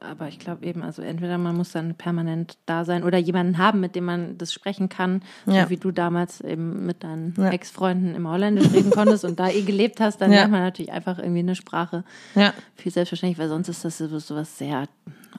Aber 0.00 0.28
ich 0.28 0.38
glaube 0.38 0.64
eben, 0.66 0.82
also 0.82 1.02
entweder 1.02 1.38
man 1.38 1.56
muss 1.56 1.72
dann 1.72 1.94
permanent 1.94 2.58
da 2.66 2.84
sein 2.84 3.04
oder 3.04 3.18
jemanden 3.18 3.58
haben, 3.58 3.80
mit 3.80 3.94
dem 3.94 4.04
man 4.04 4.36
das 4.38 4.52
sprechen 4.52 4.88
kann, 4.88 5.22
Ja. 5.46 5.64
so 5.64 5.70
wie 5.70 5.76
du 5.76 5.90
damals 5.90 6.40
eben 6.40 6.84
mit 6.86 7.04
deinen 7.04 7.34
Ja. 7.36 7.50
Ex-Freunden 7.50 8.14
im 8.14 8.28
Holländisch 8.28 8.72
reden 8.72 8.90
konntest 8.90 9.24
und 9.24 9.38
da 9.38 9.48
eh 9.48 9.62
gelebt 9.62 10.00
hast, 10.00 10.20
dann 10.20 10.30
Ja. 10.32 10.38
lernt 10.38 10.52
man 10.52 10.60
natürlich 10.62 10.90
einfach 10.92 11.18
irgendwie 11.18 11.40
eine 11.40 11.54
Sprache 11.54 12.04
ja. 12.34 12.52
viel 12.76 12.90
selbstverständlich, 12.92 13.38
weil 13.38 13.48
sonst 13.48 13.68
ist 13.68 13.84
das 13.84 13.98
so 13.98 14.18
so 14.18 14.34
was 14.34 14.58
sehr, 14.58 14.84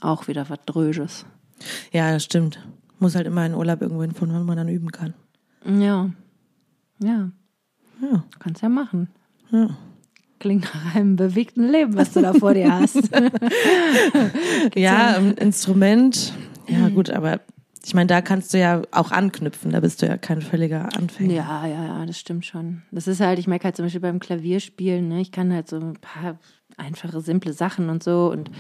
auch 0.01 0.27
wieder 0.27 0.50
was 0.50 0.60
Dröges. 0.65 1.25
ja, 1.91 2.12
das 2.12 2.24
stimmt. 2.24 2.60
Muss 3.00 3.15
halt 3.15 3.27
immer 3.27 3.46
in 3.46 3.53
Urlaub 3.55 3.81
irgendwo 3.81 4.01
hin, 4.01 4.12
von 4.13 4.31
wann 4.34 4.46
man 4.46 4.58
dann 4.58 4.67
üben 4.69 4.91
kann. 4.91 5.13
Ja, 5.65 6.10
ja, 7.01 7.29
Ja. 8.01 8.24
kannst 8.39 8.62
ja 8.62 8.69
machen. 8.69 9.10
Ja. 9.51 9.69
Klingt 10.39 10.63
nach 10.74 10.96
einem 10.96 11.15
bewegten 11.17 11.69
Leben, 11.69 11.96
was 11.98 12.12
du 12.13 12.22
da 12.22 12.34
vor 12.34 12.53
dir 12.53 12.72
hast. 12.74 13.10
Ja, 14.75 15.15
ein 15.17 15.34
Instrument. 15.34 16.34
Ja, 16.67 16.89
Mhm. 16.89 16.96
gut, 16.96 17.10
aber 17.10 17.41
ich 17.86 17.93
meine, 17.93 18.08
da 18.08 18.22
kannst 18.22 18.53
du 18.53 18.60
ja 18.60 18.81
auch 18.91 19.12
anknüpfen. 19.12 19.72
Da 19.72 19.79
bist 19.79 20.01
du 20.01 20.05
ja 20.05 20.17
kein 20.17 20.41
völliger 20.41 20.89
Anfänger. 20.96 21.34
Ja, 21.34 21.65
ja, 21.65 21.86
ja, 21.86 22.05
das 22.05 22.19
stimmt 22.19 22.46
schon. 22.46 22.84
Das 22.91 23.08
ist 23.08 23.19
halt, 23.22 23.39
ich 23.39 23.48
merke 23.48 23.65
halt 23.65 23.75
zum 23.75 23.86
Beispiel 23.86 24.01
beim 24.01 24.19
Klavierspielen, 24.19 25.08
ne, 25.08 25.22
ich 25.22 25.31
kann 25.31 25.51
halt 25.53 25.67
so 25.67 25.77
ein 25.77 25.93
paar 25.93 26.38
einfache, 26.77 27.19
simple 27.22 27.53
Sachen 27.53 27.89
und 27.89 28.03
so 28.03 28.31
und 28.31 28.51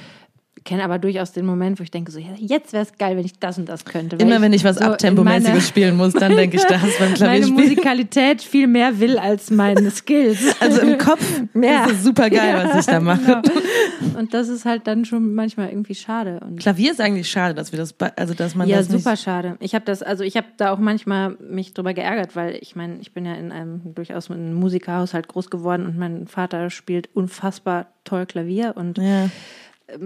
kenne 0.63 0.83
aber 0.83 0.99
durchaus 0.99 1.31
den 1.31 1.45
Moment, 1.45 1.79
wo 1.79 1.83
ich 1.83 1.91
denke, 1.91 2.11
so, 2.11 2.19
ja, 2.19 2.27
jetzt 2.37 2.73
wäre 2.73 2.83
es 2.83 2.97
geil, 2.97 3.15
wenn 3.17 3.25
ich 3.25 3.39
das 3.39 3.57
und 3.57 3.67
das 3.69 3.85
könnte. 3.85 4.15
Immer 4.17 4.41
wenn 4.41 4.53
ich 4.53 4.63
was 4.63 4.77
so 4.77 4.85
Abtempomäßiges 4.85 5.47
meine- 5.49 5.61
spielen 5.61 5.97
muss, 5.97 6.13
dann 6.13 6.35
denke 6.35 6.57
ich 6.57 6.63
das 6.63 6.81
beim 6.81 6.89
Meine 6.99 7.13
Klavierspielen. 7.15 7.53
Musikalität 7.69 8.41
viel 8.41 8.67
mehr 8.67 8.99
will 8.99 9.17
als 9.17 9.51
meine 9.51 9.89
Skills. 9.91 10.39
Also 10.59 10.81
im 10.81 10.97
Kopf 10.97 11.21
Ja. 11.53 11.85
ist 11.85 11.91
es 11.93 12.03
super 12.03 12.29
geil, 12.29 12.49
Ja, 12.59 12.69
was 12.73 12.79
ich 12.81 12.85
da 12.91 12.99
mache. 12.99 13.41
genau. 13.43 14.19
Und 14.19 14.33
das 14.33 14.49
ist 14.49 14.65
halt 14.65 14.87
dann 14.87 15.05
schon 15.05 15.33
manchmal 15.33 15.69
irgendwie 15.69 15.95
schade. 15.95 16.39
Und 16.45 16.59
Klavier 16.59 16.91
ist 16.91 16.99
eigentlich 17.01 17.29
schade, 17.29 17.53
dass 17.53 17.71
wir 17.71 17.79
das, 17.79 17.95
also 18.17 18.33
dass 18.33 18.55
man 18.55 18.67
ja, 18.67 18.77
das 18.77 18.87
super 18.87 19.11
nicht. 19.11 19.23
schade. 19.23 19.55
Ich 19.59 19.73
habe 19.75 19.85
das, 19.85 20.03
also 20.03 20.23
ich 20.23 20.35
habe 20.37 20.47
da 20.57 20.71
auch 20.71 20.79
manchmal 20.79 21.37
mich 21.39 21.73
drüber 21.73 21.93
geärgert, 21.93 22.35
weil 22.35 22.55
ich 22.61 22.75
meine, 22.75 22.97
ich 22.99 23.13
bin 23.13 23.25
ja 23.25 23.33
in 23.35 23.51
einem 23.51 23.93
durchaus 23.95 24.29
mit 24.29 24.37
einem 24.37 24.53
Musikerhaushalt 24.55 25.27
groß 25.27 25.49
geworden 25.49 25.85
und 25.85 25.97
mein 25.97 26.27
Vater 26.27 26.69
spielt 26.69 27.09
unfassbar 27.15 27.87
toll 28.03 28.25
Klavier 28.25 28.73
und 28.75 28.97
Ja, 28.97 29.29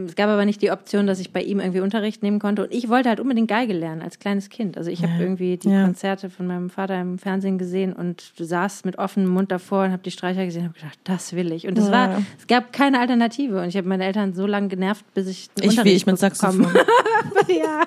es 0.07 0.15
gab 0.15 0.29
aber 0.29 0.45
nicht 0.45 0.61
die 0.61 0.71
Option, 0.71 1.07
dass 1.07 1.19
ich 1.19 1.31
bei 1.31 1.41
ihm 1.41 1.59
irgendwie 1.59 1.79
Unterricht 1.81 2.23
nehmen 2.23 2.39
konnte. 2.39 2.63
Und 2.63 2.73
ich 2.73 2.89
wollte 2.89 3.09
halt 3.09 3.19
unbedingt 3.19 3.47
Geige 3.49 3.73
lernen 3.73 4.01
als 4.01 4.19
kleines 4.19 4.49
Kind. 4.49 4.77
Also 4.77 4.89
ich 4.89 5.03
habe 5.03 5.13
irgendwie 5.19 5.57
die 5.57 5.69
Ja. 5.69 5.83
Konzerte 5.83 6.29
von 6.29 6.47
meinem 6.47 6.69
Vater 6.69 6.99
im 6.99 7.17
Fernsehen 7.19 7.57
gesehen 7.57 7.93
und 7.93 8.33
du 8.39 8.43
saß 8.43 8.85
mit 8.85 8.97
offenem 8.97 9.29
Mund 9.29 9.51
davor 9.51 9.83
und 9.85 9.91
habe 9.91 10.03
die 10.03 10.11
Streicher 10.11 10.45
gesehen 10.45 10.61
und 10.63 10.69
habe 10.69 10.79
gedacht, 10.79 10.99
das 11.03 11.33
will 11.33 11.51
ich. 11.51 11.67
Und 11.67 11.77
es 11.77 11.85
Ja. 11.87 11.91
war, 11.91 12.21
es 12.37 12.47
gab 12.47 12.71
keine 12.73 12.99
Alternative. 12.99 13.61
Und 13.61 13.67
ich 13.67 13.77
habe 13.77 13.87
meine 13.87 14.05
Eltern 14.05 14.33
so 14.33 14.45
lange 14.47 14.67
genervt, 14.69 15.03
bis 15.13 15.27
ich 15.27 15.49
einen 15.57 15.63
Ich 15.69 15.75
wie 15.75 15.79
Unterricht 15.79 15.95
ich 15.97 16.05
mit 16.05 16.17
Saxophon. 16.19 16.67
ja. 17.47 17.83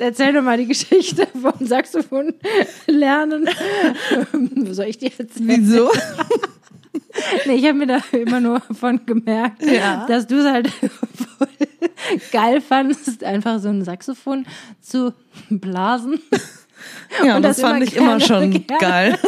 Erzähl 0.00 0.32
doch 0.32 0.42
mal 0.42 0.56
die 0.58 0.66
Geschichte 0.66 1.26
vom 1.40 1.66
Saxophon 1.66 2.34
lernen. 2.86 3.48
Soll 4.72 4.86
ich 4.86 4.98
dir 4.98 5.10
erzählen? 5.16 5.48
Wieso? 5.48 5.90
Nee, 7.46 7.54
ich 7.54 7.64
habe 7.64 7.74
mir 7.74 7.86
da 7.86 8.00
immer 8.12 8.40
nur 8.40 8.60
von 8.78 9.00
gemerkt, 9.06 9.62
Ja. 9.64 10.06
dass 10.06 10.26
du 10.26 10.36
es 10.36 10.46
halt 10.46 10.70
geil 12.32 12.60
fandest, 12.60 13.24
einfach 13.24 13.58
so 13.60 13.68
ein 13.68 13.82
Saxophon 13.84 14.46
zu 14.80 15.12
blasen. 15.50 16.20
Ja, 17.24 17.34
Und 17.36 17.42
das, 17.42 17.56
das 17.56 17.66
fand 17.68 17.82
immer 17.82 17.84
ich 17.88 17.96
immer 17.96 18.20
schon 18.20 18.50
gerne 18.52 18.78
geil. 18.80 19.18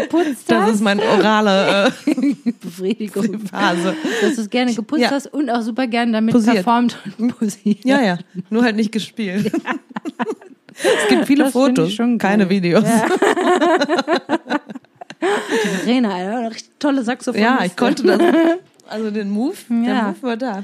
Geputzt 0.00 0.50
Das 0.50 0.62
hast. 0.62 0.74
ist 0.76 0.80
meine 0.80 1.02
orale 1.02 1.92
äh, 2.06 2.52
Befriedigung. 2.58 3.40
Phase. 3.40 3.94
Dass 4.22 4.34
du 4.36 4.40
es 4.40 4.48
gerne 4.50 4.72
geputzt 4.74 5.02
Ja. 5.02 5.10
hast 5.10 5.26
und 5.34 5.50
auch 5.50 5.60
super 5.60 5.86
gerne 5.86 6.12
damit 6.12 6.32
Posiert. 6.32 6.54
performt 6.56 6.98
und 7.18 7.38
posiert. 7.38 7.84
Ja, 7.84 8.00
ja. 8.00 8.18
Nur 8.48 8.62
halt 8.64 8.76
nicht 8.76 8.92
gespielt. 8.92 9.52
es 10.72 11.08
gibt 11.10 11.26
viele 11.26 11.44
Das 11.44 11.52
Fotos, 11.52 11.94
keine 12.18 12.48
Videos. 12.48 12.84
Ja. 12.84 13.06
Die 15.64 15.68
Verena, 15.68 16.48
richtig 16.48 16.70
tolle 16.78 17.02
Saxophon. 17.04 17.40
Ja, 17.40 17.64
ich 17.64 17.76
konnte 17.76 18.02
das. 18.04 18.20
Also 18.86 19.10
den 19.10 19.30
Move, 19.30 19.56
der 19.70 19.94
Ja. 19.94 20.02
Move 20.08 20.22
war 20.22 20.36
da. 20.36 20.62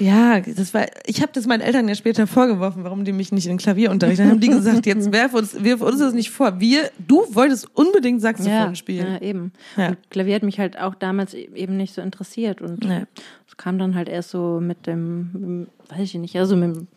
Ja, 0.00 0.40
das 0.40 0.72
war. 0.72 0.86
Ich 1.04 1.20
habe 1.20 1.30
das 1.34 1.46
meinen 1.46 1.60
Eltern 1.60 1.86
ja 1.86 1.94
später 1.94 2.26
vorgeworfen, 2.26 2.82
warum 2.82 3.04
die 3.04 3.12
mich 3.12 3.30
nicht 3.30 3.46
in 3.46 3.58
Klavierunterricht. 3.58 4.18
Dann 4.18 4.30
haben 4.30 4.40
die 4.40 4.48
gesagt, 4.58 4.86
jetzt 4.86 5.12
werf 5.12 5.34
uns, 5.34 5.62
wirf 5.62 5.82
uns 5.82 5.98
das 5.98 6.14
nicht 6.14 6.30
vor. 6.30 6.58
Wir, 6.58 6.90
du 7.06 7.24
wolltest 7.34 7.68
unbedingt 7.76 8.22
Saxophon 8.22 8.50
ja, 8.52 8.74
spielen. 8.74 9.06
Ja, 9.06 9.20
eben. 9.22 9.52
Ja. 9.76 9.88
Und 9.90 9.98
Klavier 10.10 10.34
hat 10.36 10.42
mich 10.42 10.58
halt 10.58 10.78
auch 10.80 10.94
damals 10.94 11.34
e- 11.34 11.48
eben 11.54 11.76
nicht 11.76 11.94
so 11.94 12.00
interessiert. 12.00 12.62
Und 12.62 12.82
Nee. 12.84 13.02
es 13.46 13.56
kam 13.58 13.78
dann 13.78 13.94
halt 13.94 14.08
erst 14.08 14.30
so 14.30 14.58
mit 14.60 14.86
dem, 14.86 15.30
mit 15.34 15.42
dem- 15.42 15.66
weiß 15.90 16.00
ich 16.00 16.14
nicht, 16.14 16.36
also 16.36 16.56
mit 16.56 16.74
dem 16.76 16.88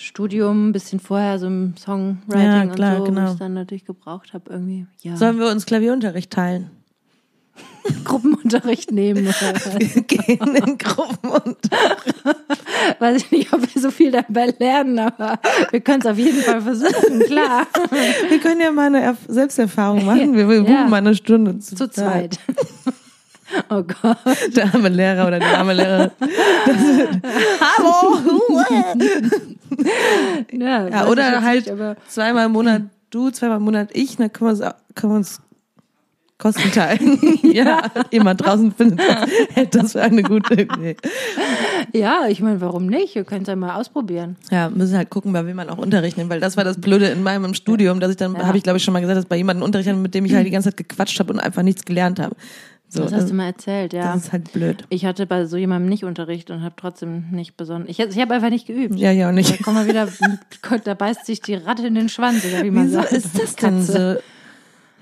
Studium, 0.00 0.68
ein 0.68 0.72
bisschen 0.72 1.00
vorher, 1.00 1.38
so 1.38 1.46
im 1.46 1.74
Songwriting 1.76 2.44
Ja, 2.44 2.66
klar, 2.66 2.92
und 2.96 2.98
so, 2.98 3.04
genau. 3.12 3.28
wo 3.28 3.32
ich 3.32 3.38
dann 3.38 3.54
natürlich 3.54 3.84
gebraucht 3.84 4.32
habe, 4.34 4.50
irgendwie, 4.50 4.86
ja, 5.02 5.16
Sollen 5.16 5.38
wir 5.38 5.48
uns 5.50 5.66
Klavierunterricht 5.66 6.30
teilen? 6.32 6.70
Gruppenunterricht 8.04 8.90
nehmen. 8.92 9.26
Was. 9.40 9.78
Wir 9.78 10.02
gehen 10.02 10.54
in 10.56 10.78
Gruppen 10.78 11.30
und 11.30 11.56
weiß 12.98 13.16
ich 13.22 13.30
nicht, 13.30 13.52
ob 13.52 13.60
wir 13.74 13.82
so 13.82 13.90
viel 13.90 14.10
dabei 14.10 14.54
lernen, 14.58 14.98
aber 14.98 15.38
wir 15.70 15.80
können 15.80 16.00
es 16.00 16.06
auf 16.06 16.16
jeden 16.18 16.40
Fall 16.40 16.60
versuchen, 16.62 17.20
klar. 17.26 17.66
wir 18.28 18.38
können 18.40 18.60
ja 18.60 18.70
mal 18.70 18.86
eine 18.86 19.12
Erf- 19.12 19.28
Selbsterfahrung 19.28 20.04
machen. 20.04 20.34
Wir, 20.36 20.48
wir 20.48 20.60
buchen 20.62 20.72
Ja. 20.72 20.86
mal 20.88 20.96
eine 20.98 21.14
Stunde 21.14 21.58
zu, 21.58 21.74
Zu 21.74 21.90
zweit. 21.90 22.38
Oh 23.68 23.82
Gott. 23.82 24.16
Der 24.56 24.72
arme 24.74 24.88
Lehrer 24.88 25.26
oder 25.26 25.38
die 25.38 25.44
arme 25.46 25.74
Lehrerin. 25.74 26.10
Hallo! 27.60 28.18
Ja, 30.52 30.88
Ja, 30.88 31.06
oder 31.08 31.42
halt 31.42 31.66
nicht, 31.66 31.96
zweimal 32.08 32.46
im 32.46 32.52
Monat 32.52 32.82
du, 33.10 33.30
zweimal 33.30 33.58
im 33.58 33.64
Monat 33.64 33.90
ich, 33.92 34.16
dann 34.16 34.32
können 34.32 34.58
wir 34.58 34.66
uns, 34.66 34.74
können 34.94 35.12
wir 35.12 35.16
uns 35.16 35.40
Kosten 36.38 36.72
teilen. 36.72 37.18
ja, 37.42 37.82
jemand 38.10 38.42
draußen 38.44 38.72
findet 38.72 39.00
das, 39.00 39.30
hält 39.52 39.74
das 39.74 39.92
für 39.92 40.00
eine 40.00 40.22
gute 40.22 40.54
Idee. 40.62 40.96
ja, 41.92 42.28
ich 42.28 42.40
meine, 42.40 42.62
warum 42.62 42.86
nicht? 42.86 43.14
Wir 43.14 43.24
können 43.24 43.42
es 43.42 43.48
ja 43.48 43.56
mal 43.56 43.74
ausprobieren. 43.78 44.36
Ja, 44.50 44.70
müssen 44.70 44.96
halt 44.96 45.10
gucken, 45.10 45.34
bei 45.34 45.44
wem 45.44 45.56
man 45.56 45.68
auch 45.68 45.76
Unterricht 45.76 46.16
nimmt, 46.16 46.30
weil 46.30 46.40
das 46.40 46.56
war 46.56 46.64
das 46.64 46.80
Blöde 46.80 47.08
in 47.08 47.22
meinem 47.22 47.52
Studium, 47.52 48.00
dass 48.00 48.10
ich 48.10 48.16
dann, 48.16 48.34
Ja. 48.34 48.46
habe 48.46 48.56
ich 48.56 48.62
glaube 48.62 48.78
ich 48.78 48.84
schon 48.84 48.94
mal 48.94 49.00
gesagt, 49.00 49.18
dass 49.18 49.26
bei 49.26 49.36
jemandem 49.36 49.62
Unterricht 49.64 49.90
hatte, 49.90 49.98
mit 49.98 50.14
dem 50.14 50.24
ich 50.24 50.34
halt 50.34 50.46
die 50.46 50.50
ganze 50.50 50.70
Zeit 50.70 50.78
gequatscht 50.78 51.20
habe 51.20 51.30
und 51.32 51.40
einfach 51.40 51.62
nichts 51.62 51.84
gelernt 51.84 52.18
habe. 52.18 52.34
So, 52.92 53.04
Das 53.04 53.12
hast 53.12 53.30
du 53.30 53.34
mal 53.34 53.46
erzählt, 53.46 53.92
ja. 53.92 54.12
das 54.12 54.24
ist 54.24 54.32
halt 54.32 54.52
blöd. 54.52 54.84
Ich 54.88 55.04
hatte 55.04 55.24
bei 55.24 55.44
so 55.46 55.56
jemandem 55.56 55.88
nicht 55.88 56.04
Unterricht 56.04 56.50
und 56.50 56.62
habe 56.62 56.74
trotzdem 56.76 57.30
nicht 57.30 57.56
besonders. 57.56 57.88
Ich, 57.88 58.00
ich 58.00 58.18
habe 58.18 58.34
einfach 58.34 58.50
nicht 58.50 58.66
geübt. 58.66 58.96
Ja, 58.98 59.12
ja, 59.12 59.28
und 59.28 59.36
Da 59.36 59.40
ich. 59.42 59.62
kommen 59.62 59.76
wir 59.76 59.86
wieder, 59.86 60.08
Gott, 60.68 60.80
da 60.84 60.94
beißt 60.94 61.24
sich 61.24 61.40
die 61.40 61.54
Ratte 61.54 61.86
in 61.86 61.94
den 61.94 62.08
Schwanz, 62.08 62.44
oder 62.44 62.64
wie 62.64 62.70
man 62.72 62.86
Wieso 62.88 63.00
sagt. 63.00 63.12
ist 63.12 63.38
das 63.40 63.54
denn 63.54 63.80
so? 63.82 64.16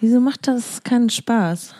Wieso 0.03 0.21
macht 0.21 0.47
das 0.47 0.83
keinen 0.83 1.09
Spaß? 1.09 1.75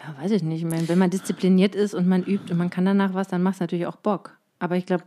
Ja, 0.00 0.22
weiß 0.22 0.32
ich 0.32 0.42
nicht. 0.42 0.62
Ich 0.62 0.68
meine, 0.68 0.86
wenn 0.88 0.98
man 0.98 1.08
diszipliniert 1.10 1.74
ist 1.74 1.94
und 1.94 2.06
man 2.06 2.22
übt 2.22 2.52
und 2.52 2.58
man 2.58 2.68
kann 2.68 2.84
danach 2.84 3.14
was, 3.14 3.26
dann 3.28 3.42
macht 3.42 3.54
es 3.54 3.60
natürlich 3.60 3.86
auch 3.86 3.96
Bock. 3.96 4.36
Aber 4.58 4.76
ich 4.76 4.84
glaube, 4.84 5.04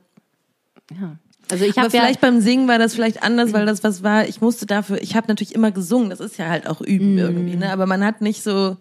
ja. 1.00 1.18
Also 1.52 1.66
ich 1.66 1.72
Aber 1.78 1.84
habe 1.86 1.96
ja, 1.98 2.02
vielleicht 2.04 2.22
beim 2.22 2.40
Singen 2.42 2.68
war 2.68 2.80
das 2.80 2.96
vielleicht 2.96 3.22
anders, 3.24 3.54
weil 3.54 3.66
das 3.68 3.84
was 3.84 4.02
war, 4.04 4.28
ich 4.28 4.42
musste 4.42 4.66
dafür, 4.66 5.02
ich 5.02 5.16
habe 5.16 5.28
natürlich 5.28 5.54
immer 5.54 5.72
gesungen, 5.72 6.10
das 6.10 6.20
ist 6.20 6.38
ja 6.38 6.48
halt 6.50 6.66
auch 6.68 6.82
üben 6.82 7.18
irgendwie, 7.18 7.56
ne? 7.58 7.72
Aber 7.72 7.86
man 7.86 8.04
hat 8.04 8.22
nicht 8.22 8.42
so 8.42 8.78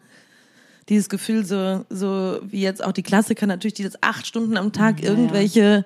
dieses 0.90 1.08
Gefühl, 1.08 1.46
so, 1.46 1.84
so 1.88 2.38
wie 2.42 2.60
jetzt 2.60 2.84
auch 2.84 2.92
die 2.92 3.02
Klassiker 3.02 3.46
natürlich, 3.46 3.74
die 3.74 3.84
das 3.84 4.02
acht 4.02 4.26
Stunden 4.26 4.56
am 4.58 4.72
Tag 4.72 5.02
irgendwelche, 5.02 5.84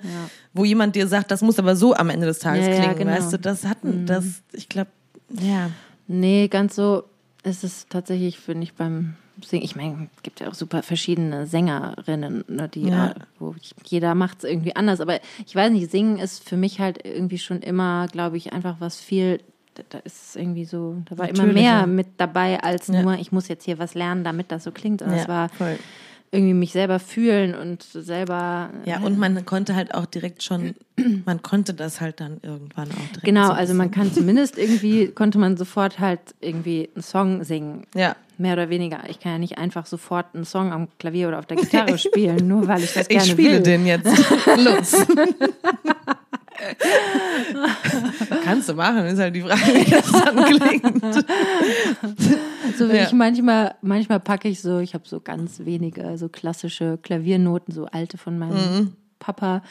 wo 0.53 0.64
jemand 0.64 0.97
dir 0.97 1.07
sagt, 1.07 1.31
das 1.31 1.43
muss 1.43 1.59
aber 1.59 1.77
so 1.77 1.95
am 1.95 2.11
Ende 2.11 2.27
des 2.27 2.40
Tages 2.40 2.67
Ja, 2.67 2.73
ja, 2.73 2.79
klingen, 2.81 2.97
genau. 2.99 3.11
weißt 3.12 3.33
du, 3.33 3.38
das 3.38 3.64
hatten, 3.67 4.07
das, 4.07 4.25
ich 4.53 4.69
glaube, 4.69 4.90
ja. 5.40 5.71
nee, 6.09 6.49
ganz 6.49 6.75
so 6.75 7.05
ist 7.45 7.62
es 7.62 7.87
tatsächlich, 7.88 8.38
finde 8.38 8.64
ich, 8.64 8.73
beim 8.75 9.14
Singen. 9.45 9.64
Ich 9.64 9.77
meine, 9.77 10.09
es 10.17 10.23
gibt 10.23 10.40
ja 10.40 10.49
auch 10.49 10.55
super 10.55 10.83
verschiedene 10.83 11.47
Sängerinnen, 11.47 12.45
ne, 12.49 12.69
die, 12.69 12.83
Ja. 12.88 13.11
äh, 13.11 13.14
wo 13.38 13.55
jeder 13.85 14.14
macht 14.14 14.38
es 14.38 14.45
irgendwie 14.51 14.77
anders. 14.77 15.01
Aber 15.01 15.19
ich 15.45 15.55
weiß 15.55 15.71
nicht, 15.73 15.90
Singen 15.90 16.19
ist 16.19 16.49
für 16.49 16.57
mich 16.57 16.79
halt 16.81 17.05
irgendwie 17.05 17.38
schon 17.38 17.61
immer, 17.61 18.07
glaube 18.09 18.37
ich, 18.37 18.53
einfach 18.53 18.77
was 18.79 19.01
viel. 19.01 19.40
Da, 19.75 19.83
da 19.89 19.99
ist 19.99 20.37
irgendwie 20.37 20.65
so, 20.65 20.97
da 21.11 21.19
war 21.19 21.29
immer 21.29 21.39
Natürlicher. 21.45 21.61
mehr 21.79 21.87
mit 21.87 22.07
dabei 22.19 22.63
als 22.63 22.87
Ja. 22.89 23.03
nur, 23.03 23.15
ich 23.19 23.33
muss 23.33 23.49
jetzt 23.49 23.65
hier 23.65 23.79
was 23.79 23.95
lernen, 23.95 24.23
damit 24.25 24.53
das 24.53 24.65
so 24.65 24.71
klingt. 24.71 25.03
Und 25.03 25.11
ja, 25.11 25.17
es 25.17 25.29
war 25.29 25.49
voll. 25.49 25.79
irgendwie 26.31 26.55
mich 26.55 26.73
selber 26.73 26.99
fühlen 27.01 27.55
und 27.55 27.83
selber. 27.83 28.71
Ja, 28.85 29.01
und 29.01 29.19
man 29.19 29.45
konnte 29.45 29.75
halt 29.75 29.93
auch 29.95 30.07
direkt 30.07 30.43
schon, 30.45 30.75
man 31.27 31.43
konnte 31.43 31.75
das 31.75 32.01
halt 32.01 32.21
dann 32.21 32.39
irgendwann 32.43 32.89
auch 32.91 33.09
direkt. 33.09 33.25
Genau, 33.25 33.47
so 33.49 33.53
also 33.53 33.75
man 33.75 33.91
kann 33.91 34.13
zumindest 34.13 34.59
irgendwie, 34.59 35.09
konnte 35.09 35.39
man 35.39 35.57
sofort 35.57 35.99
halt 35.99 36.21
irgendwie 36.41 36.89
einen 36.95 37.03
Song 37.03 37.43
singen. 37.45 37.85
Ja. 37.95 38.15
Mehr 38.37 38.55
oder 38.55 38.69
weniger. 38.69 38.99
Ich 39.09 39.21
kann 39.21 39.31
ja 39.33 39.39
nicht 39.39 39.59
einfach 39.59 39.87
sofort 39.87 40.27
einen 40.35 40.45
Song 40.45 40.73
am 40.73 40.89
Klavier 40.99 41.29
oder 41.29 41.39
auf 41.39 41.47
der 41.47 41.57
Gitarre 41.57 41.99
spielen, 41.99 42.49
nur 42.49 42.67
weil 42.67 42.83
ich 42.83 42.93
das 42.95 43.03
Ich 43.09 43.09
gerne 43.17 43.27
spiele 43.31 43.53
will. 43.55 43.63
den 43.63 43.87
jetzt. 43.87 44.07
Los. 44.57 45.07
Kannst 48.45 48.69
du 48.69 48.75
machen, 48.75 49.05
ist 49.07 49.19
halt 49.19 49.35
die 49.35 49.43
Frage, 49.43 49.61
wie 49.61 49.90
das 49.90 50.12
dann 50.12 50.45
klingt. 50.45 51.27
So 52.79 52.88
wie 52.90 52.97
Ja. 52.97 53.03
ich 53.05 53.12
manchmal, 53.12 53.75
manchmal 53.83 54.21
packe 54.21 54.49
ich 54.49 54.61
so, 54.61 54.79
ich 54.79 54.95
habe 54.95 55.05
so 55.07 55.21
ganz 55.21 55.61
wenige, 55.64 56.17
so 56.19 56.29
klassische 56.29 56.99
Klaviernoten, 57.03 57.73
so 57.75 57.87
alte 57.87 58.19
von 58.19 58.38
meinem 58.38 58.55
Mhm. 58.79 58.93
Papa. 59.19 59.62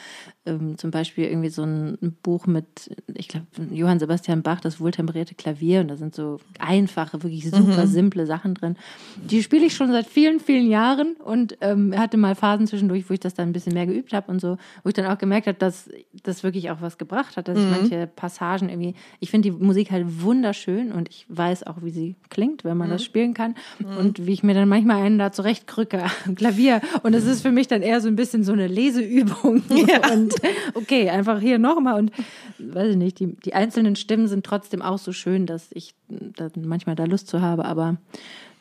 Ähm, 0.46 0.76
zum 0.76 0.90
Beispiel 0.90 1.24
irgendwie 1.24 1.48
so 1.48 1.62
ein 1.62 1.96
Buch 2.22 2.46
mit, 2.46 2.94
ich 3.14 3.28
glaube, 3.28 3.46
Johann 3.70 3.98
Sebastian 3.98 4.42
Bach, 4.42 4.60
das 4.60 4.78
wohltemperierte 4.78 5.34
Klavier. 5.34 5.80
Und 5.80 5.88
da 5.88 5.96
sind 5.96 6.14
so 6.14 6.38
einfache, 6.58 7.22
wirklich 7.22 7.48
super 7.50 7.84
Mhm. 7.84 7.90
simple 7.90 8.26
Sachen 8.26 8.52
drin. 8.54 8.76
Die 9.16 9.42
spiele 9.42 9.64
ich 9.64 9.74
schon 9.74 9.90
seit 9.90 10.06
vielen, 10.06 10.40
vielen 10.40 10.68
Jahren 10.68 11.14
und 11.24 11.56
ähm, 11.62 11.98
hatte 11.98 12.18
mal 12.18 12.34
Phasen 12.34 12.66
zwischendurch, 12.66 13.08
wo 13.08 13.14
ich 13.14 13.20
das 13.20 13.32
dann 13.32 13.48
ein 13.48 13.52
bisschen 13.54 13.72
mehr 13.72 13.86
geübt 13.86 14.12
habe 14.12 14.30
und 14.30 14.38
so, 14.40 14.58
wo 14.82 14.88
ich 14.88 14.94
dann 14.94 15.06
auch 15.06 15.16
gemerkt 15.16 15.46
habe, 15.46 15.56
dass 15.58 15.88
das 16.24 16.42
wirklich 16.42 16.70
auch 16.70 16.82
was 16.82 16.98
gebracht 16.98 17.38
hat, 17.38 17.48
dass 17.48 17.56
Mhm. 17.56 17.64
ich 17.64 17.70
manche 17.70 18.06
Passagen 18.06 18.68
irgendwie, 18.68 18.94
ich 19.20 19.30
finde 19.30 19.50
die 19.50 19.56
Musik 19.64 19.90
halt 19.92 20.20
wunderschön 20.22 20.92
und 20.92 21.08
ich 21.08 21.24
weiß 21.30 21.62
auch, 21.66 21.76
wie 21.82 21.90
sie 21.90 22.16
klingt, 22.28 22.64
wenn 22.64 22.76
man 22.76 22.88
Mhm. 22.88 22.92
das 22.92 23.04
spielen 23.04 23.32
kann 23.32 23.54
und 23.96 24.26
wie 24.26 24.32
ich 24.32 24.42
mir 24.42 24.52
dann 24.52 24.68
manchmal 24.68 25.02
einen 25.02 25.18
da 25.18 25.32
zurechtkrücke 25.32 26.02
am 26.26 26.34
Klavier 26.34 26.82
und 27.02 27.14
es 27.14 27.24
ist 27.24 27.40
für 27.40 27.50
mich 27.52 27.66
dann 27.66 27.80
eher 27.80 28.02
so 28.02 28.08
ein 28.08 28.16
bisschen 28.16 28.44
so 28.44 28.52
eine 28.52 28.66
Leseübung 28.66 29.62
und 30.12 30.33
okay, 30.74 31.10
einfach 31.10 31.40
hier 31.40 31.58
nochmal 31.58 31.98
und 31.98 32.12
weiß 32.58 32.90
ich 32.92 32.96
nicht, 32.96 33.18
die, 33.20 33.34
die 33.44 33.54
einzelnen 33.54 33.96
Stimmen 33.96 34.28
sind 34.28 34.44
trotzdem 34.44 34.82
auch 34.82 34.98
so 34.98 35.12
schön, 35.12 35.46
dass 35.46 35.68
ich 35.72 35.94
dann 36.08 36.50
manchmal 36.64 36.96
da 36.96 37.04
Lust 37.04 37.28
zu 37.28 37.40
habe, 37.40 37.64
aber 37.64 37.96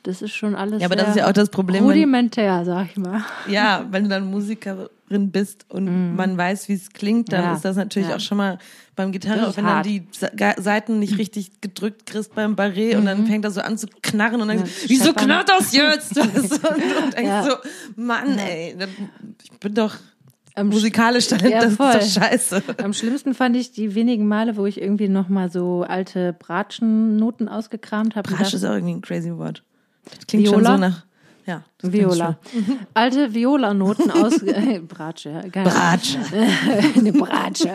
das 0.04 0.22
ist 0.22 0.34
schon 0.34 0.54
alles 0.56 0.82
Ja, 0.82 0.88
aber 0.88 0.98
das 0.98 1.10
ist 1.10 1.16
ja 1.16 1.28
auch 1.30 1.32
das 1.34 1.50
Problem, 1.50 1.84
wenn, 1.84 1.90
rudimentär, 1.92 2.66
sag 2.66 2.88
ich 2.92 2.98
mal. 2.98 3.24
ja, 3.48 3.86
wenn 3.90 4.04
du 4.04 4.10
dann 4.10 4.30
Musikerin 4.30 5.32
bist 5.32 5.66
und 5.70 6.16
man 6.18 6.38
weiß, 6.38 6.68
wie 6.68 6.74
es 6.74 6.90
klingt, 6.92 7.32
dann 7.32 7.42
Mhm. 7.42 7.48
Ja. 7.52 7.56
ist 7.56 7.64
das 7.64 7.76
natürlich 7.78 8.10
Ja. 8.10 8.16
auch 8.18 8.20
schon 8.20 8.38
mal 8.38 8.58
beim 8.98 9.14
Gitarre, 9.14 9.48
auch 9.48 9.56
wenn 9.56 9.64
dann 9.64 9.76
hart. 9.78 9.86
die 9.86 10.04
Sa- 10.12 10.30
Ga- 10.36 10.62
Seiten 10.62 11.00
nicht 11.00 11.18
richtig 11.18 11.62
gedrückt 11.62 12.06
kriegst 12.06 12.36
beim 12.36 12.56
Barré 12.56 12.98
und 12.98 13.06
dann 13.06 13.26
fängt 13.28 13.46
das 13.46 13.54
so 13.56 13.62
an 13.62 13.78
zu 13.78 13.88
knarren 14.02 14.42
und 14.42 14.50
dann 14.50 14.58
Mhm. 14.58 14.64
Ja, 14.66 14.70
wieso 14.88 15.14
knarrt 15.14 15.48
das 15.50 15.74
jetzt? 15.74 16.18
und 16.20 16.34
du 16.36 16.42
denkst 16.42 17.24
Ja. 17.24 17.44
so, 17.44 17.52
Mann, 17.96 18.38
ey, 18.38 18.76
ich 19.42 19.52
bin 19.60 19.74
doch 19.74 19.96
Am 20.56 20.70
Sch- 20.70 20.74
musikalisch 20.74 21.28
Talent, 21.28 21.50
Ja, 21.52 21.62
das 21.62 21.76
voll. 21.76 21.92
ist 21.96 22.16
doch 22.18 22.22
scheiße. 22.24 22.64
Am 22.84 22.94
schlimmsten 22.94 23.34
fand 23.34 23.56
ich 23.56 23.72
die 23.72 23.96
wenigen 23.96 24.28
Male, 24.28 24.56
wo 24.56 24.66
ich 24.66 24.80
irgendwie 24.82 25.10
noch 25.10 25.28
mal 25.30 25.50
so 25.52 25.84
alte 25.88 26.34
Bratschennoten 26.34 27.48
ausgekramt 27.50 28.16
habe. 28.16 28.30
Bratsch 28.30 28.54
ist 28.54 28.64
auch 28.66 28.74
irgendwie 28.74 28.94
ein 28.94 29.02
crazy 29.02 29.36
Wort. 29.38 29.64
Das 30.10 30.28
klingt 30.28 30.46
Viola? 30.46 30.56
schon 30.58 30.66
so 30.66 30.78
nach 30.80 31.06
Ja. 31.46 31.64
Viola. 31.82 32.38
Alte 32.94 33.34
Viola-Noten 33.34 34.12
aus 34.12 34.42
äh, 34.44 34.80
Bratsche. 34.80 35.44
Geil. 35.52 35.64
Bratsche. 35.66 36.20
Eine 36.98 37.14
Bratsche. 37.14 37.74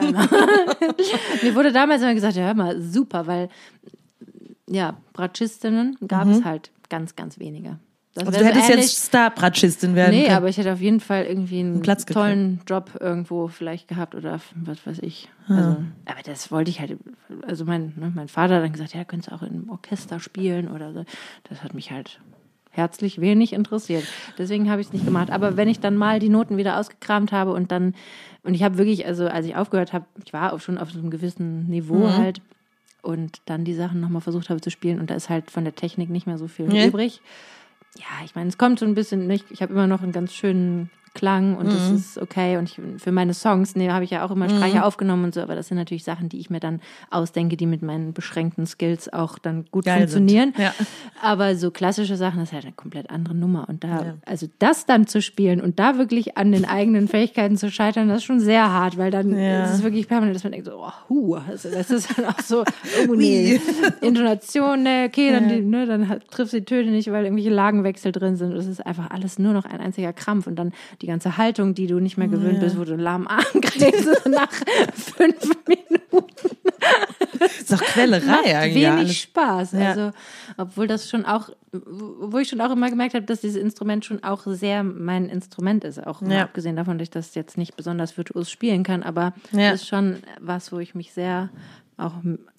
Mir 1.42 1.54
wurde 1.54 1.72
damals 1.72 2.02
immer 2.02 2.14
gesagt, 2.14 2.36
ja, 2.36 2.44
hör 2.44 2.54
mal, 2.54 2.80
super, 2.80 3.26
weil 3.26 3.48
ja, 4.70 4.96
Bratschistinnen 5.14 5.96
gab 6.06 6.28
es 6.28 6.44
halt 6.44 6.70
ganz, 6.90 7.16
ganz 7.16 7.38
wenige. 7.38 7.78
Also 8.26 8.38
du 8.38 8.44
hättest 8.44 8.70
ähnlich- 8.70 8.86
jetzt 8.86 9.04
Star-Bratschistin 9.06 9.94
werden 9.94 10.14
Nee, 10.14 10.24
können. 10.24 10.36
aber 10.36 10.48
ich 10.48 10.56
hätte 10.56 10.72
auf 10.72 10.80
jeden 10.80 11.00
Fall 11.00 11.24
irgendwie 11.24 11.60
einen 11.60 11.82
gekriegt. 11.82 12.12
tollen 12.12 12.60
Job 12.66 12.90
irgendwo 13.00 13.48
vielleicht 13.48 13.88
gehabt 13.88 14.14
oder 14.14 14.40
was 14.54 14.86
weiß 14.86 14.98
ich. 15.00 15.28
Ah. 15.48 15.54
Also, 15.56 15.68
aber 16.06 16.22
das 16.24 16.50
wollte 16.52 16.70
ich 16.70 16.80
halt, 16.80 16.96
also 17.46 17.64
mein, 17.64 17.92
ne, 17.96 18.12
mein 18.14 18.28
Vater 18.28 18.56
hat 18.56 18.62
dann 18.64 18.72
gesagt, 18.72 18.94
ja, 18.94 19.04
könntest 19.04 19.30
du 19.30 19.34
auch 19.36 19.42
im 19.42 19.68
Orchester 19.70 20.20
spielen 20.20 20.68
oder 20.68 20.92
so. 20.92 21.04
Das 21.48 21.62
hat 21.62 21.74
mich 21.74 21.90
halt 21.90 22.20
herzlich 22.70 23.20
wenig 23.20 23.52
interessiert. 23.52 24.04
Deswegen 24.38 24.70
habe 24.70 24.80
ich 24.80 24.88
es 24.88 24.92
nicht 24.92 25.04
gemacht. 25.04 25.30
Aber 25.30 25.56
wenn 25.56 25.68
ich 25.68 25.80
dann 25.80 25.96
mal 25.96 26.20
die 26.20 26.28
Noten 26.28 26.56
wieder 26.58 26.78
ausgekramt 26.78 27.32
habe 27.32 27.52
und 27.52 27.72
dann, 27.72 27.94
und 28.44 28.54
ich 28.54 28.62
habe 28.62 28.78
wirklich, 28.78 29.04
also 29.06 29.26
als 29.26 29.46
ich 29.46 29.56
aufgehört 29.56 29.92
habe, 29.92 30.04
ich 30.24 30.32
war 30.32 30.52
auch 30.52 30.60
schon 30.60 30.78
auf 30.78 30.90
so 30.92 30.98
einem 30.98 31.10
gewissen 31.10 31.66
Niveau 31.68 32.06
Mhm. 32.06 32.16
halt 32.16 32.40
und 33.02 33.40
dann 33.46 33.64
die 33.64 33.74
Sachen 33.74 34.00
nochmal 34.00 34.20
versucht 34.20 34.50
habe 34.50 34.60
zu 34.60 34.70
spielen 34.70 35.00
und 35.00 35.10
da 35.10 35.14
ist 35.14 35.28
halt 35.28 35.50
von 35.50 35.64
der 35.64 35.74
Technik 35.74 36.10
nicht 36.10 36.26
mehr 36.26 36.38
so 36.38 36.46
viel 36.46 36.66
Nee. 36.66 36.86
übrig. 36.88 37.20
Ja, 37.96 38.24
ich 38.24 38.34
meine, 38.34 38.48
es 38.48 38.58
kommt 38.58 38.78
so 38.78 38.86
ein 38.86 38.94
bisschen 38.94 39.26
nicht. 39.26 39.50
Ich 39.50 39.62
habe 39.62 39.72
immer 39.72 39.86
noch 39.86 40.02
einen 40.02 40.12
ganz 40.12 40.32
schönen 40.32 40.90
Klang 41.18 41.56
und 41.56 41.72
das 41.72 41.88
Mhm. 41.90 41.96
ist 41.96 42.18
okay. 42.18 42.56
Und 42.58 42.68
ich, 42.70 42.80
für 43.02 43.10
meine 43.10 43.34
Songs, 43.34 43.74
ne, 43.74 43.92
habe 43.92 44.04
ich 44.04 44.10
ja 44.12 44.24
auch 44.24 44.30
immer 44.30 44.48
Streicher 44.48 44.86
aufgenommen 44.86 45.24
und 45.24 45.34
so, 45.34 45.40
aber 45.40 45.56
das 45.56 45.66
sind 45.66 45.76
natürlich 45.76 46.04
Sachen, 46.04 46.28
die 46.28 46.38
ich 46.38 46.48
mir 46.48 46.60
dann 46.60 46.80
ausdenke, 47.10 47.56
die 47.56 47.66
mit 47.66 47.82
meinen 47.82 48.12
beschränkten 48.12 48.66
Skills 48.66 49.12
auch 49.12 49.38
dann 49.40 49.64
gut 49.72 49.84
Geil 49.84 49.98
funktionieren. 50.02 50.54
Ja. 50.56 50.72
Aber 51.20 51.56
so 51.56 51.72
klassische 51.72 52.16
Sachen, 52.16 52.38
das 52.38 52.50
ist 52.50 52.52
halt 52.54 52.64
eine 52.66 52.72
komplett 52.74 53.10
andere 53.10 53.34
Nummer. 53.34 53.68
Und 53.68 53.82
da, 53.82 53.88
Ja. 54.04 54.14
also 54.26 54.46
das 54.60 54.86
dann 54.86 55.08
zu 55.08 55.20
spielen 55.20 55.60
und 55.60 55.80
da 55.80 55.98
wirklich 55.98 56.36
an 56.38 56.52
den 56.52 56.64
eigenen 56.64 57.08
Fähigkeiten 57.08 57.56
zu 57.56 57.68
scheitern, 57.70 58.06
das 58.08 58.18
ist 58.18 58.24
schon 58.24 58.38
sehr 58.40 58.70
hart, 58.72 58.96
weil 58.96 59.10
dann 59.10 59.36
Ja. 59.36 59.64
ist 59.64 59.70
es 59.78 59.82
wirklich 59.82 60.06
permanent, 60.06 60.36
dass 60.36 60.44
man 60.44 60.52
denkt 60.52 60.66
so, 60.68 60.76
oh, 60.78 60.92
hu, 61.08 61.34
also 61.34 61.68
das 61.70 61.90
ist 61.90 62.16
dann 62.16 62.26
auch 62.26 62.40
so, 62.40 62.62
oh 63.08 63.14
nee, 63.14 63.60
Intonation, 64.00 64.82
ne, 64.84 65.06
okay, 65.08 65.32
dann, 65.32 65.48
die, 65.48 65.60
ne, 65.62 65.86
dann 65.86 66.20
triffst 66.30 66.52
du 66.52 66.58
die 66.60 66.64
Töne 66.64 66.90
nicht, 66.92 67.10
weil 67.10 67.24
irgendwelche 67.24 67.50
Lagenwechsel 67.50 68.12
drin 68.12 68.36
sind. 68.36 68.54
Das 68.54 68.66
ist 68.66 68.84
einfach 68.86 69.10
alles 69.10 69.38
nur 69.38 69.52
noch 69.52 69.64
ein 69.64 69.80
einziger 69.80 70.12
Krampf 70.12 70.46
und 70.46 70.56
dann 70.56 70.72
die 71.02 71.06
ganze 71.08 71.36
Haltung, 71.36 71.74
die 71.74 71.86
du 71.88 71.98
nicht 71.98 72.16
mehr 72.16 72.28
gewöhnt 72.28 72.60
bist, 72.60 72.78
wo 72.78 72.84
du 72.84 72.92
einen 72.92 73.02
lahmen 73.02 73.26
Arm 73.26 73.42
kriegst 73.62 74.26
nach 74.28 74.50
fünf 74.94 75.50
Minuten. 75.66 76.56
ist 77.40 77.72
doch 77.72 77.80
Quellerei 77.80 78.26
Macht 78.26 78.44
eigentlich. 78.46 78.74
wenig 78.76 78.86
alles. 78.88 79.16
Spaß. 79.16 79.72
Ja. 79.72 79.88
Also, 79.90 80.10
obwohl 80.56 80.86
das 80.86 81.08
schon 81.10 81.24
auch, 81.24 81.50
wo 81.72 82.38
ich 82.38 82.48
schon 82.48 82.60
auch 82.60 82.70
immer 82.70 82.88
gemerkt 82.90 83.14
habe, 83.14 83.24
dass 83.26 83.40
dieses 83.40 83.60
Instrument 83.60 84.04
schon 84.04 84.22
auch 84.22 84.42
sehr 84.46 84.82
mein 84.84 85.28
Instrument 85.28 85.84
ist. 85.84 86.04
Auch 86.06 86.22
Ja. 86.22 86.42
abgesehen 86.42 86.76
davon, 86.76 86.98
dass 86.98 87.06
ich 87.06 87.10
das 87.10 87.34
jetzt 87.34 87.58
nicht 87.58 87.76
besonders 87.76 88.16
virtuos 88.16 88.50
spielen 88.50 88.82
kann, 88.84 89.02
aber 89.02 89.34
Ja. 89.52 89.70
ist 89.72 89.86
schon 89.88 90.18
was, 90.40 90.72
wo 90.72 90.78
ich 90.78 90.94
mich 90.94 91.12
sehr 91.12 91.48
auch 91.96 92.14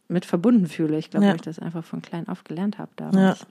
mit 0.07 0.25
verbunden 0.25 0.67
fühle. 0.67 0.97
Ich 0.97 1.09
glaube, 1.12 1.25
Ja. 1.25 1.31
weil 1.31 1.38
ich 1.38 1.43
das 1.43 1.59
einfach 1.59 1.83
von 1.83 2.01
klein 2.01 2.27
auf 2.27 2.43
gelernt 2.43 2.77
habe 2.77 2.91
Ja. 2.99 3.09
damals. 3.12 3.45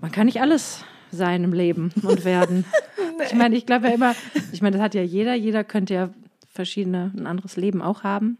Man 0.00 0.10
kann 0.12 0.26
nicht 0.26 0.40
alles 0.40 0.84
sein 1.12 1.44
im 1.44 1.52
Leben 1.52 1.92
und 2.02 2.24
werden. 2.24 2.64
Ich 3.26 3.34
meine, 3.34 3.54
ich 3.54 3.66
glaube 3.66 3.88
ja 3.88 3.94
immer, 3.94 4.14
ich 4.50 4.62
meine, 4.62 4.78
das 4.78 4.82
hat 4.82 4.94
ja 4.94 5.02
jeder, 5.02 5.34
jeder 5.34 5.62
könnte 5.62 5.92
ja 5.92 6.08
verschiedene, 6.48 7.12
ein 7.14 7.26
anderes 7.26 7.56
Leben 7.58 7.82
auch 7.82 8.02
haben. 8.02 8.38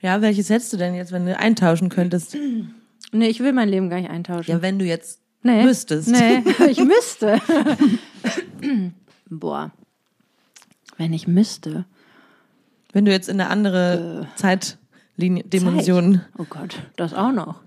Ja, 0.00 0.22
welches 0.22 0.48
hättest 0.48 0.72
du 0.72 0.78
denn 0.78 0.94
jetzt, 0.94 1.12
wenn 1.12 1.26
du 1.26 1.38
eintauschen 1.38 1.90
könntest? 1.90 2.34
Nee, 3.12 3.26
ich 3.26 3.40
will 3.40 3.52
mein 3.52 3.68
Leben 3.68 3.90
gar 3.90 4.00
nicht 4.00 4.08
eintauschen. 4.10 4.50
Ja, 4.50 4.62
wenn 4.62 4.78
du 4.78 4.86
jetzt 4.86 5.20
Nee. 5.42 5.64
müsstest. 5.64 6.08
Nee, 6.08 6.42
ich 6.70 6.82
müsste. 6.82 7.40
Boah. 9.30 9.70
Wenn 10.96 11.12
ich 11.12 11.26
müsste. 11.26 11.84
Wenn 12.92 13.04
du 13.04 13.12
jetzt 13.12 13.28
in 13.28 13.40
eine 13.40 13.50
andere 13.50 14.28
Zeitlinie, 14.36 15.44
Dimension. 15.44 16.14
Äh. 16.14 16.18
Zeit. 16.18 16.26
Oh 16.38 16.44
Gott, 16.48 16.82
das 16.96 17.14
auch 17.14 17.32
noch. 17.32 17.60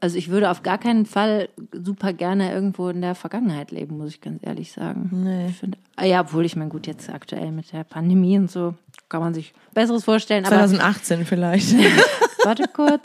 Also 0.00 0.16
ich 0.16 0.30
würde 0.30 0.50
auf 0.50 0.62
gar 0.62 0.78
keinen 0.78 1.04
Fall 1.04 1.50
super 1.72 2.14
gerne 2.14 2.52
irgendwo 2.52 2.88
in 2.88 3.02
der 3.02 3.14
Vergangenheit 3.14 3.70
leben, 3.70 3.98
muss 3.98 4.10
ich 4.10 4.20
ganz 4.22 4.40
ehrlich 4.42 4.72
sagen. 4.72 5.10
Nee. 5.12 5.48
Ich 5.48 5.56
finde, 5.56 5.76
ah 5.96 6.06
ja, 6.06 6.22
obwohl 6.22 6.46
ich 6.46 6.56
meine, 6.56 6.70
gut, 6.70 6.86
jetzt 6.86 7.10
aktuell 7.10 7.52
mit 7.52 7.72
der 7.72 7.84
Pandemie 7.84 8.38
und 8.38 8.50
so 8.50 8.74
kann 9.10 9.20
man 9.20 9.34
sich 9.34 9.52
Besseres 9.74 10.04
vorstellen. 10.04 10.46
Aber 10.46 10.56
2018 10.56 11.26
vielleicht. 11.26 11.74
Warte 12.44 12.64
kurz. 12.72 13.02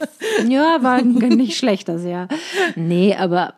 Ja, 0.47 0.77
war 0.81 1.01
nicht 1.01 1.57
schlecht 1.57 1.89
das 1.89 2.05
Jahr. 2.05 2.29
Nee, 2.77 3.15
aber 3.15 3.55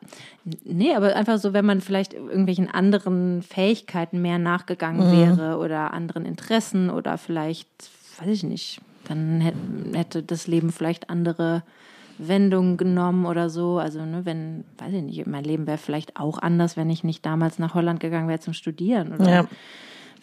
nee, 0.63 0.95
aber 0.95 1.15
einfach 1.15 1.37
so, 1.37 1.53
wenn 1.53 1.65
man 1.65 1.81
vielleicht 1.81 2.13
irgendwelchen 2.13 2.69
anderen 2.69 3.43
Fähigkeiten 3.43 4.21
mehr 4.21 4.39
nachgegangen 4.39 5.11
wäre 5.11 5.57
oder 5.57 5.93
anderen 5.93 6.25
Interessen 6.25 6.89
oder 6.89 7.19
vielleicht, 7.19 7.67
weiß 8.19 8.29
ich 8.29 8.43
nicht, 8.43 8.81
dann 9.07 9.41
hätte 9.93 10.23
das 10.23 10.47
Leben 10.47 10.71
vielleicht 10.71 11.11
andere 11.11 11.61
Wendungen 12.17 12.77
genommen 12.77 13.25
oder 13.25 13.49
so. 13.49 13.77
Also, 13.79 14.03
ne, 14.05 14.21
wenn, 14.25 14.63
weiß 14.77 14.93
ich 14.93 15.03
nicht, 15.03 15.27
mein 15.27 15.43
Leben 15.43 15.67
wäre 15.67 15.77
vielleicht 15.77 16.19
auch 16.19 16.37
anders, 16.39 16.77
wenn 16.77 16.89
ich 16.89 17.03
nicht 17.03 17.25
damals 17.25 17.59
nach 17.59 17.73
Holland 17.73 17.99
gegangen 17.99 18.27
wäre 18.27 18.39
zum 18.39 18.53
Studieren 18.53 19.13
oder 19.13 19.29
Ja. 19.29 19.47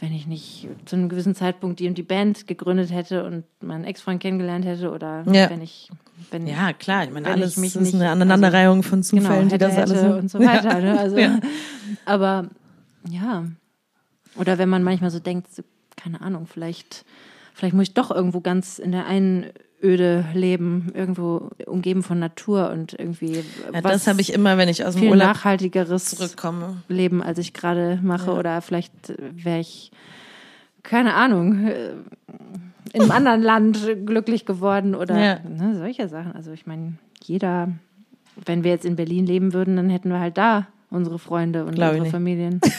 wenn 0.00 0.12
ich 0.12 0.26
nicht 0.26 0.68
zu 0.87 0.96
einem 0.96 1.09
gewissen 1.09 1.35
Zeitpunkt 1.35 1.78
die 1.80 1.87
und 1.88 1.96
die 1.96 2.02
Band 2.02 2.46
gegründet 2.46 2.90
hätte 2.92 3.24
und 3.24 3.44
meinen 3.62 3.85
Ex-Freund 3.85 4.20
kennengelernt 4.20 4.64
hätte 4.64 4.90
oder 4.90 5.24
Ja. 5.33 5.48
wenn 5.50 5.62
ich, 5.62 5.88
wenn 6.30 6.46
Ja, 6.46 6.72
klar. 6.72 7.04
Ich 7.04 7.11
meine, 7.11 7.28
alles 7.30 7.52
ich 7.52 7.59
mich 7.59 7.76
ist 7.76 7.80
nicht- 7.83 7.94
eine 7.94 8.11
Aneinanderreihung 8.11 8.83
von 8.83 9.00
genau, 9.02 9.22
Zufällen, 9.22 9.48
die 9.48 9.54
hätte, 9.54 9.66
das 9.68 9.78
alles 9.78 10.02
und 10.22 10.30
so 10.30 10.40
weiter. 10.40 10.80
Ne? 10.80 10.98
Also, 10.98 11.16
Ja. 11.18 11.38
aber 12.07 12.46
ja. 13.09 13.44
Oder 14.37 14.59
wenn 14.59 14.68
man 14.68 14.83
manchmal 14.83 15.11
so 15.11 15.20
denkt, 15.20 15.46
keine 15.96 16.20
Ahnung, 16.20 16.46
vielleicht, 16.46 17.04
vielleicht 17.54 17.74
muss 17.74 17.85
ich 17.88 17.94
doch 17.94 18.11
irgendwo 18.11 18.40
ganz 18.40 18.80
in 18.80 18.90
der 18.90 19.07
Einöde 19.85 20.25
leben, 20.33 20.90
irgendwo 20.94 21.51
umgeben 21.66 22.03
von 22.03 22.18
Natur 22.18 22.70
und 22.70 22.99
irgendwie 22.99 23.44
Ja, 23.73 23.81
das 23.83 24.07
habe 24.07 24.20
ich 24.20 24.33
immer, 24.33 24.57
wenn 24.57 24.68
ich 24.68 24.85
aus 24.85 24.94
dem 24.94 25.03
viel 25.03 25.11
Urlaub 25.11 25.29
nachhaltigeres 25.29 26.07
zurückkomme. 26.16 26.83
Leben, 26.88 27.23
als 27.23 27.38
ich 27.38 27.53
gerade 27.53 27.99
mache. 28.03 28.33
Oder 28.33 28.62
vielleicht 28.62 28.92
wäre 29.18 29.61
ich, 29.61 29.92
keine 30.83 31.14
Ahnung, 31.14 31.66
äh, 31.66 31.90
in 32.92 33.03
einem 33.03 33.11
anderen 33.11 33.42
Land 33.42 34.07
glücklich 34.07 34.47
geworden 34.47 34.94
oder 34.94 35.18
Ja. 35.18 35.38
ne, 35.40 35.77
solche 35.77 36.09
Sachen. 36.09 36.33
Also 36.33 36.53
ich 36.53 36.66
meine, 36.66 36.94
jeder, 37.23 37.73
wenn 38.44 38.64
wir 38.64 38.70
jetzt 38.70 38.85
in 38.87 38.97
Berlin 38.97 39.27
leben 39.27 39.53
würden, 39.53 39.77
dann 39.77 39.90
hätten 39.90 40.11
wir 40.11 40.20
halt 40.20 40.38
da 40.38 40.66
unsere 40.94 41.18
Freunde 41.18 41.64
und 41.64 41.74
Glaub 41.74 41.92
ich 41.92 41.98
unsere. 42.00 42.12
Familien. 42.12 42.61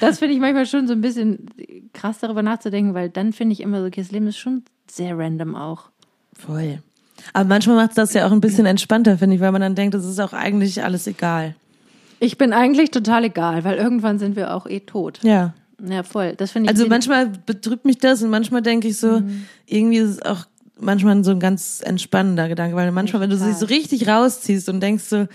das 0.00 0.18
finde 0.18 0.34
ich 0.34 0.40
manchmal 0.40 0.66
schon 0.66 0.86
so 0.86 0.92
ein 0.92 1.00
bisschen 1.00 1.46
krass 1.92 2.18
darüber 2.20 2.42
nachzudenken, 2.42 2.94
weil 2.94 3.08
dann 3.08 3.32
finde 3.32 3.52
ich 3.54 3.60
immer 3.60 3.80
so, 3.80 3.86
okay, 3.86 4.00
das 4.00 4.10
Leben 4.10 4.26
ist 4.26 4.38
schon 4.38 4.62
sehr 4.90 5.16
random 5.18 5.54
auch. 5.54 5.84
Voll. 6.34 6.78
Aber 7.32 7.48
manchmal 7.48 7.76
macht 7.76 7.90
es 7.90 7.96
das 7.96 8.14
ja 8.14 8.26
auch 8.26 8.32
ein 8.32 8.40
bisschen 8.40 8.66
entspannter, 8.66 9.18
finde 9.18 9.36
ich, 9.36 9.42
weil 9.42 9.52
man 9.52 9.60
dann 9.60 9.74
denkt, 9.74 9.94
es 9.94 10.04
ist 10.04 10.20
auch 10.20 10.32
eigentlich 10.32 10.82
alles 10.84 11.06
egal. 11.06 11.54
Ich 12.20 12.38
bin 12.38 12.52
eigentlich 12.52 12.90
total 12.90 13.24
egal, 13.24 13.64
weil 13.64 13.76
irgendwann 13.76 14.18
sind 14.18 14.36
wir 14.36 14.54
auch 14.54 14.66
eh 14.66 14.80
tot. 14.80 15.20
Ja. 15.22 15.54
Ja, 15.86 16.02
voll. 16.02 16.34
Das 16.36 16.50
finde 16.50 16.66
ich 16.72 16.76
Also 16.76 16.88
manchmal 16.88 17.28
betrübt 17.46 17.84
mich 17.84 17.98
das 17.98 18.22
und 18.22 18.30
manchmal 18.30 18.62
denke 18.62 18.88
ich 18.88 18.96
so, 18.98 19.20
Mhm. 19.20 19.44
irgendwie 19.66 19.98
ist 19.98 20.10
es 20.10 20.22
auch 20.22 20.44
manchmal 20.80 21.22
so 21.24 21.30
ein 21.30 21.40
ganz 21.40 21.80
entspannender 21.84 22.48
Gedanke, 22.48 22.76
weil 22.76 22.90
manchmal, 22.92 23.22
wenn 23.22 23.30
du 23.30 23.36
dich 23.36 23.56
so 23.56 23.66
richtig 23.66 24.08
rausziehst 24.08 24.68
und 24.68 24.80
denkst 24.80 25.04
so, 25.04 25.26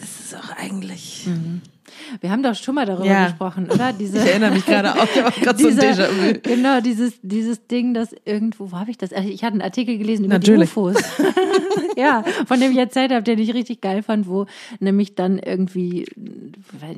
es 0.00 0.26
ist 0.26 0.34
auch 0.36 0.56
eigentlich. 0.56 1.26
Wir 2.20 2.30
haben 2.30 2.42
doch 2.42 2.54
schon 2.54 2.74
mal 2.74 2.86
darüber 2.86 3.06
Ja. 3.06 3.26
gesprochen, 3.26 3.68
oder? 3.70 3.92
Diese, 3.98 4.18
Ich 4.18 4.26
erinnere 4.26 4.52
mich 4.52 4.66
gerade 4.66 4.92
auch, 4.94 5.04
ich 5.04 5.22
habe 5.22 5.40
gerade 5.40 5.62
so 5.62 5.68
ein 5.68 5.78
Déjà-vu. 5.78 6.40
Genau, 6.42 6.80
dieses, 6.80 7.14
dieses 7.22 7.66
Ding, 7.66 7.94
das 7.94 8.14
irgendwo, 8.24 8.70
wo 8.72 8.78
habe 8.78 8.90
ich 8.90 8.98
das? 8.98 9.12
Also 9.12 9.28
Ich 9.28 9.42
hatte 9.44 9.52
einen 9.54 9.62
Artikel 9.62 9.98
gelesen 9.98 10.24
über 10.24 10.34
Natürlich. 10.34 10.70
die 10.72 10.78
UFOs. 10.78 10.96
ja, 11.96 12.24
von 12.46 12.60
dem 12.60 12.72
ich 12.72 12.78
erzählt 12.78 13.12
habe, 13.12 13.22
den 13.22 13.38
ich 13.38 13.54
richtig 13.54 13.80
geil 13.80 14.02
fand, 14.02 14.26
wo 14.28 14.46
nämlich 14.80 15.14
dann 15.14 15.38
irgendwie, 15.38 16.06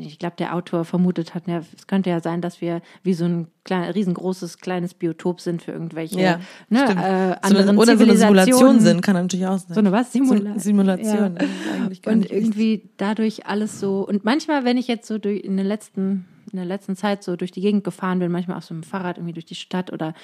ich 0.01 0.19
glaube, 0.19 0.37
der 0.39 0.55
Autor 0.55 0.85
vermutet 0.85 1.35
hat, 1.35 1.47
ja, 1.49 1.59
es 1.77 1.87
könnte 1.87 2.11
ja 2.11 2.21
sein, 2.21 2.41
dass 2.41 2.61
wir 2.61 2.81
wie 3.03 3.15
so 3.15 3.25
ein 3.25 3.49
klein, 3.65 3.91
riesengroßes, 3.91 4.59
kleines 4.59 4.95
Biotop 4.95 5.41
sind 5.41 5.63
für 5.63 5.73
irgendwelche 5.73 6.21
Ja, 6.21 6.39
ne, 6.69 6.83
äh, 6.83 6.85
So 6.85 6.91
eine, 6.93 7.45
anderen 7.45 7.79
oder 7.79 7.97
so 7.97 8.05
eine 8.05 8.17
Simulation 8.17 8.81
sind, 8.81 9.01
kann 9.01 9.15
natürlich 9.15 9.47
auch 9.47 9.59
sein. 9.59 9.75
So 9.75 9.81
eine 9.81 9.91
was? 9.91 10.13
Simula 10.13 10.59
Simulation. 10.59 11.39
Ja. 11.41 12.13
Und 12.13 12.31
irgendwie 12.31 12.91
dadurch 12.99 13.47
alles 13.47 13.81
so 13.81 14.07
und 14.07 14.25
manchmal 14.25 14.65
wenn 14.65 14.77
ich 14.77 14.87
jetzt 14.87 15.04
so 15.07 15.19
durch 15.19 15.41
in 15.45 15.57
den 15.57 15.67
letzten 15.67 16.27
in 16.53 16.57
der 16.59 16.67
letzten 16.67 16.95
Zeit 16.95 17.25
so 17.25 17.37
durch 17.37 17.51
die 17.51 17.61
Gegend 17.63 17.85
gefahren 17.85 18.19
bin 18.21 18.31
manchmal 18.31 18.57
auf 18.59 18.65
so 18.65 18.75
einem 18.75 18.83
Fahrrad 18.85 19.17
irgendwie 19.19 19.33
durch 19.33 19.47
die 19.47 19.55
Stadt 19.57 19.93
oder 19.93 20.15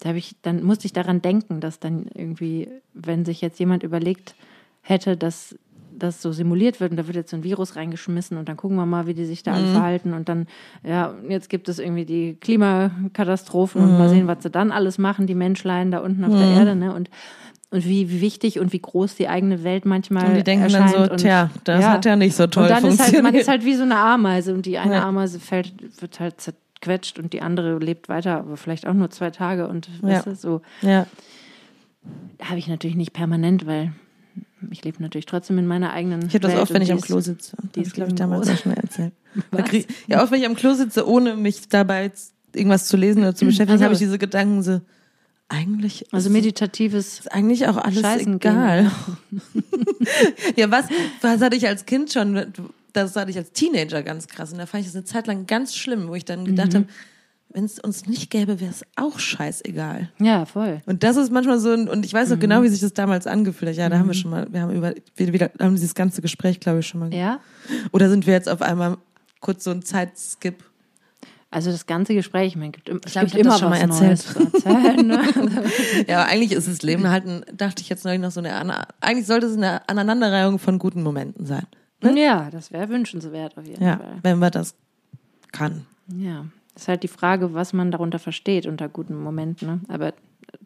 da 0.00 0.10
habe 0.10 0.18
ich 0.18 0.36
dann 0.42 0.62
musste 0.62 0.86
ich 0.86 0.92
daran 0.92 1.20
denken 1.22 1.60
dass 1.60 1.80
dann 1.80 2.06
irgendwie 2.14 2.68
wenn 2.94 3.24
sich 3.24 3.40
jetzt 3.40 3.58
jemand 3.58 3.82
überlegt 3.82 4.34
hätte 4.82 5.16
dass 5.16 5.56
das 5.92 6.22
so 6.22 6.32
simuliert 6.32 6.80
wird 6.80 6.92
und 6.92 6.96
da 6.96 7.06
wird 7.08 7.16
jetzt 7.16 7.30
so 7.30 7.36
ein 7.36 7.42
Virus 7.44 7.76
reingeschmissen 7.76 8.38
und 8.38 8.48
dann 8.48 8.56
gucken 8.56 8.76
wir 8.78 8.86
mal, 8.86 9.06
wie 9.06 9.12
die 9.12 9.26
sich 9.26 9.42
da 9.42 9.58
Mhm. 9.58 9.66
verhalten 9.66 10.14
und 10.14 10.28
dann, 10.30 10.46
ja, 10.82 11.14
jetzt 11.28 11.50
gibt 11.50 11.68
es 11.68 11.78
irgendwie 11.78 12.06
die 12.06 12.36
Klimakatastrophen 12.40 13.82
Mhm. 13.82 13.88
und 13.88 13.98
mal 13.98 14.08
sehen, 14.08 14.26
was 14.26 14.42
sie 14.42 14.50
dann 14.50 14.72
alles 14.72 14.98
machen, 14.98 15.26
die 15.26 15.34
Menschlein 15.34 15.90
da 15.90 15.98
unten 15.98 16.24
auf 16.24 16.36
der 16.38 16.48
Erde, 16.48 16.74
ne? 16.74 16.94
Und 16.94 17.10
und 17.70 17.84
wie, 17.84 18.10
wie 18.10 18.20
wichtig 18.20 18.58
und 18.58 18.72
wie 18.72 18.80
groß 18.80 19.14
die 19.14 19.28
eigene 19.28 19.62
Welt 19.62 19.84
manchmal 19.84 20.26
Und 20.26 20.34
die 20.34 20.42
denken 20.44 20.68
dann 20.72 20.88
so, 20.88 21.06
tja, 21.16 21.50
das 21.64 21.82
ja. 21.82 21.90
hat 21.92 22.04
ja 22.04 22.16
nicht 22.16 22.34
so 22.34 22.46
toll 22.48 22.64
und 22.64 22.70
dann 22.70 22.78
ist 22.78 22.84
halt, 22.84 22.96
funktioniert. 22.98 23.22
man 23.22 23.34
ist 23.34 23.48
halt 23.48 23.64
wie 23.64 23.74
so 23.74 23.82
eine 23.84 23.96
Ameise 23.96 24.52
und 24.54 24.66
die 24.66 24.78
eine 24.78 24.94
Ja. 24.94 25.04
Ameise 25.08 25.38
fällt, 25.38 26.00
wird 26.00 26.18
halt 26.18 26.40
zerquetscht 26.40 27.18
und 27.18 27.32
die 27.32 27.42
andere 27.42 27.78
lebt 27.78 28.08
weiter, 28.08 28.38
aber 28.38 28.56
vielleicht 28.56 28.86
auch 28.86 28.94
nur 28.94 29.10
zwei 29.10 29.30
Tage 29.30 29.68
und 29.68 29.88
Ja. 30.02 30.08
weißt 30.08 30.26
du, 30.26 30.34
so 30.34 30.60
ja. 30.82 31.06
habe 32.42 32.58
ich 32.58 32.66
natürlich 32.68 32.96
nicht 32.96 33.12
permanent, 33.12 33.66
weil 33.66 33.92
ich 34.70 34.84
lebe 34.84 35.02
natürlich 35.02 35.26
trotzdem 35.26 35.58
in 35.58 35.66
meiner 35.66 35.92
eigenen 35.92 36.20
Ich 36.26 36.28
habe 36.34 36.40
das 36.40 36.52
Welt 36.52 36.62
oft, 36.62 36.72
wenn 36.74 36.82
ich 36.82 36.92
am 36.92 36.98
ist- 36.98 37.04
Klo 37.04 37.20
sitze. 37.20 37.56
die 37.74 37.80
ist, 37.82 37.96
habe 37.98 38.08
ich 38.08 38.14
damals 38.16 38.48
auch 38.48 38.56
schon 38.58 38.72
erzählt. 38.72 39.12
Krieg, 39.66 39.86
ja, 40.06 40.22
oft, 40.22 40.32
wenn 40.32 40.40
ich 40.40 40.46
am 40.46 40.54
Klo 40.56 40.74
sitze, 40.74 41.06
ohne 41.08 41.36
mich 41.36 41.68
dabei 41.68 42.10
irgendwas 42.54 42.86
zu 42.86 42.96
lesen 42.96 43.22
oder 43.22 43.34
zu 43.34 43.44
beschäftigen, 43.44 43.72
Also- 43.72 43.84
habe 43.84 43.94
ich 43.94 44.00
diese 44.00 44.18
Gedanken 44.18 44.62
so, 44.62 44.80
eigentlich 45.50 46.06
Also 46.12 46.28
ist, 46.28 46.32
meditatives 46.32 47.20
ist 47.20 47.32
eigentlich 47.32 47.66
auch 47.66 47.76
alles 47.76 48.00
Scheißen 48.00 48.36
egal. 48.36 48.90
ja, 50.56 50.70
was, 50.70 50.86
was 51.20 51.40
hatte 51.40 51.56
ich 51.56 51.66
als 51.66 51.84
Kind 51.86 52.12
schon, 52.12 52.52
das 52.92 53.16
hatte 53.16 53.30
ich 53.30 53.36
als 53.36 53.52
Teenager 53.52 54.02
ganz 54.02 54.28
krass. 54.28 54.52
Und 54.52 54.58
da 54.58 54.66
fand 54.66 54.82
ich 54.82 54.86
das 54.86 54.96
eine 54.96 55.04
Zeit 55.04 55.26
lang 55.26 55.46
ganz 55.46 55.74
schlimm, 55.74 56.08
wo 56.08 56.14
ich 56.14 56.24
dann 56.24 56.44
gedacht 56.44 56.74
habe, 56.74 56.86
wenn 57.52 57.64
es 57.64 57.80
uns 57.80 58.06
nicht 58.06 58.30
gäbe, 58.30 58.60
wäre 58.60 58.70
es 58.70 58.84
auch 58.94 59.18
scheißegal. 59.18 60.08
Ja, 60.20 60.44
voll. 60.44 60.82
Und 60.86 61.02
das 61.02 61.16
ist 61.16 61.32
manchmal 61.32 61.58
so, 61.58 61.72
ein, 61.72 61.88
und 61.88 62.06
ich 62.06 62.14
weiß 62.14 62.30
noch 62.30 62.38
genau, 62.38 62.62
wie 62.62 62.68
sich 62.68 62.80
das 62.80 62.94
damals 62.94 63.26
angefühlt 63.26 63.72
hat. 63.72 63.76
Ja, 63.76 63.88
da 63.88 63.98
haben 63.98 64.06
wir 64.06 64.14
schon 64.14 64.30
mal, 64.30 64.46
wir 64.52 64.62
haben 64.62 64.72
über, 64.72 64.94
wir, 65.16 65.32
wir 65.32 65.50
haben 65.60 65.74
dieses 65.74 65.94
ganze 65.94 66.22
Gespräch, 66.22 66.60
glaube 66.60 66.80
ich, 66.80 66.86
schon 66.86 67.00
mal. 67.00 67.12
Ja. 67.12 67.40
Oder 67.90 68.08
sind 68.08 68.26
wir 68.26 68.34
jetzt 68.34 68.48
auf 68.48 68.62
einmal 68.62 68.98
kurz 69.40 69.64
so 69.64 69.72
ein 69.72 69.82
Zeitskip? 69.82 70.62
Also 71.52 71.72
das 71.72 71.86
ganze 71.86 72.14
Gespräch, 72.14 72.54
man 72.54 72.70
gibt, 72.70 72.88
im- 72.88 73.00
es 73.04 73.12
glaub, 73.12 73.24
gibt 73.24 73.34
ich 73.34 73.40
hab 73.40 73.40
immer 73.40 73.50
das 73.50 73.60
schon 73.60 73.70
mal 73.70 74.18
zu 74.18 74.64
erzählen. 74.64 75.06
Ne? 75.06 75.20
Ja, 76.06 76.20
aber 76.22 76.30
eigentlich 76.30 76.52
ist 76.52 76.68
das 76.68 76.82
Leben 76.82 77.08
halt, 77.08 77.26
ein, 77.26 77.44
dachte 77.52 77.82
ich 77.82 77.88
jetzt 77.88 78.04
neulich 78.04 78.20
noch 78.20 78.30
so 78.30 78.40
eine, 78.40 78.86
eigentlich 79.00 79.26
sollte 79.26 79.46
es 79.46 79.56
eine 79.56 79.88
Aneinanderreihung 79.88 80.58
von 80.60 80.78
guten 80.78 81.02
Momenten 81.02 81.46
sein. 81.46 81.66
Ja, 82.02 82.48
das 82.50 82.70
wäre 82.72 82.88
wünschenswert 82.88 83.58
auf 83.58 83.66
jeden 83.66 83.82
Ja, 83.84 83.96
Fall. 83.96 84.18
wenn 84.22 84.38
man 84.38 84.52
das 84.52 84.74
kann. 85.52 85.86
Ja, 86.16 86.46
ist 86.76 86.86
halt 86.88 87.02
die 87.02 87.08
Frage, 87.08 87.52
was 87.52 87.72
man 87.72 87.90
darunter 87.90 88.18
versteht 88.20 88.66
unter 88.66 88.88
guten 88.88 89.20
Momenten. 89.20 89.66
Ne? 89.68 89.80
Aber 89.88 90.14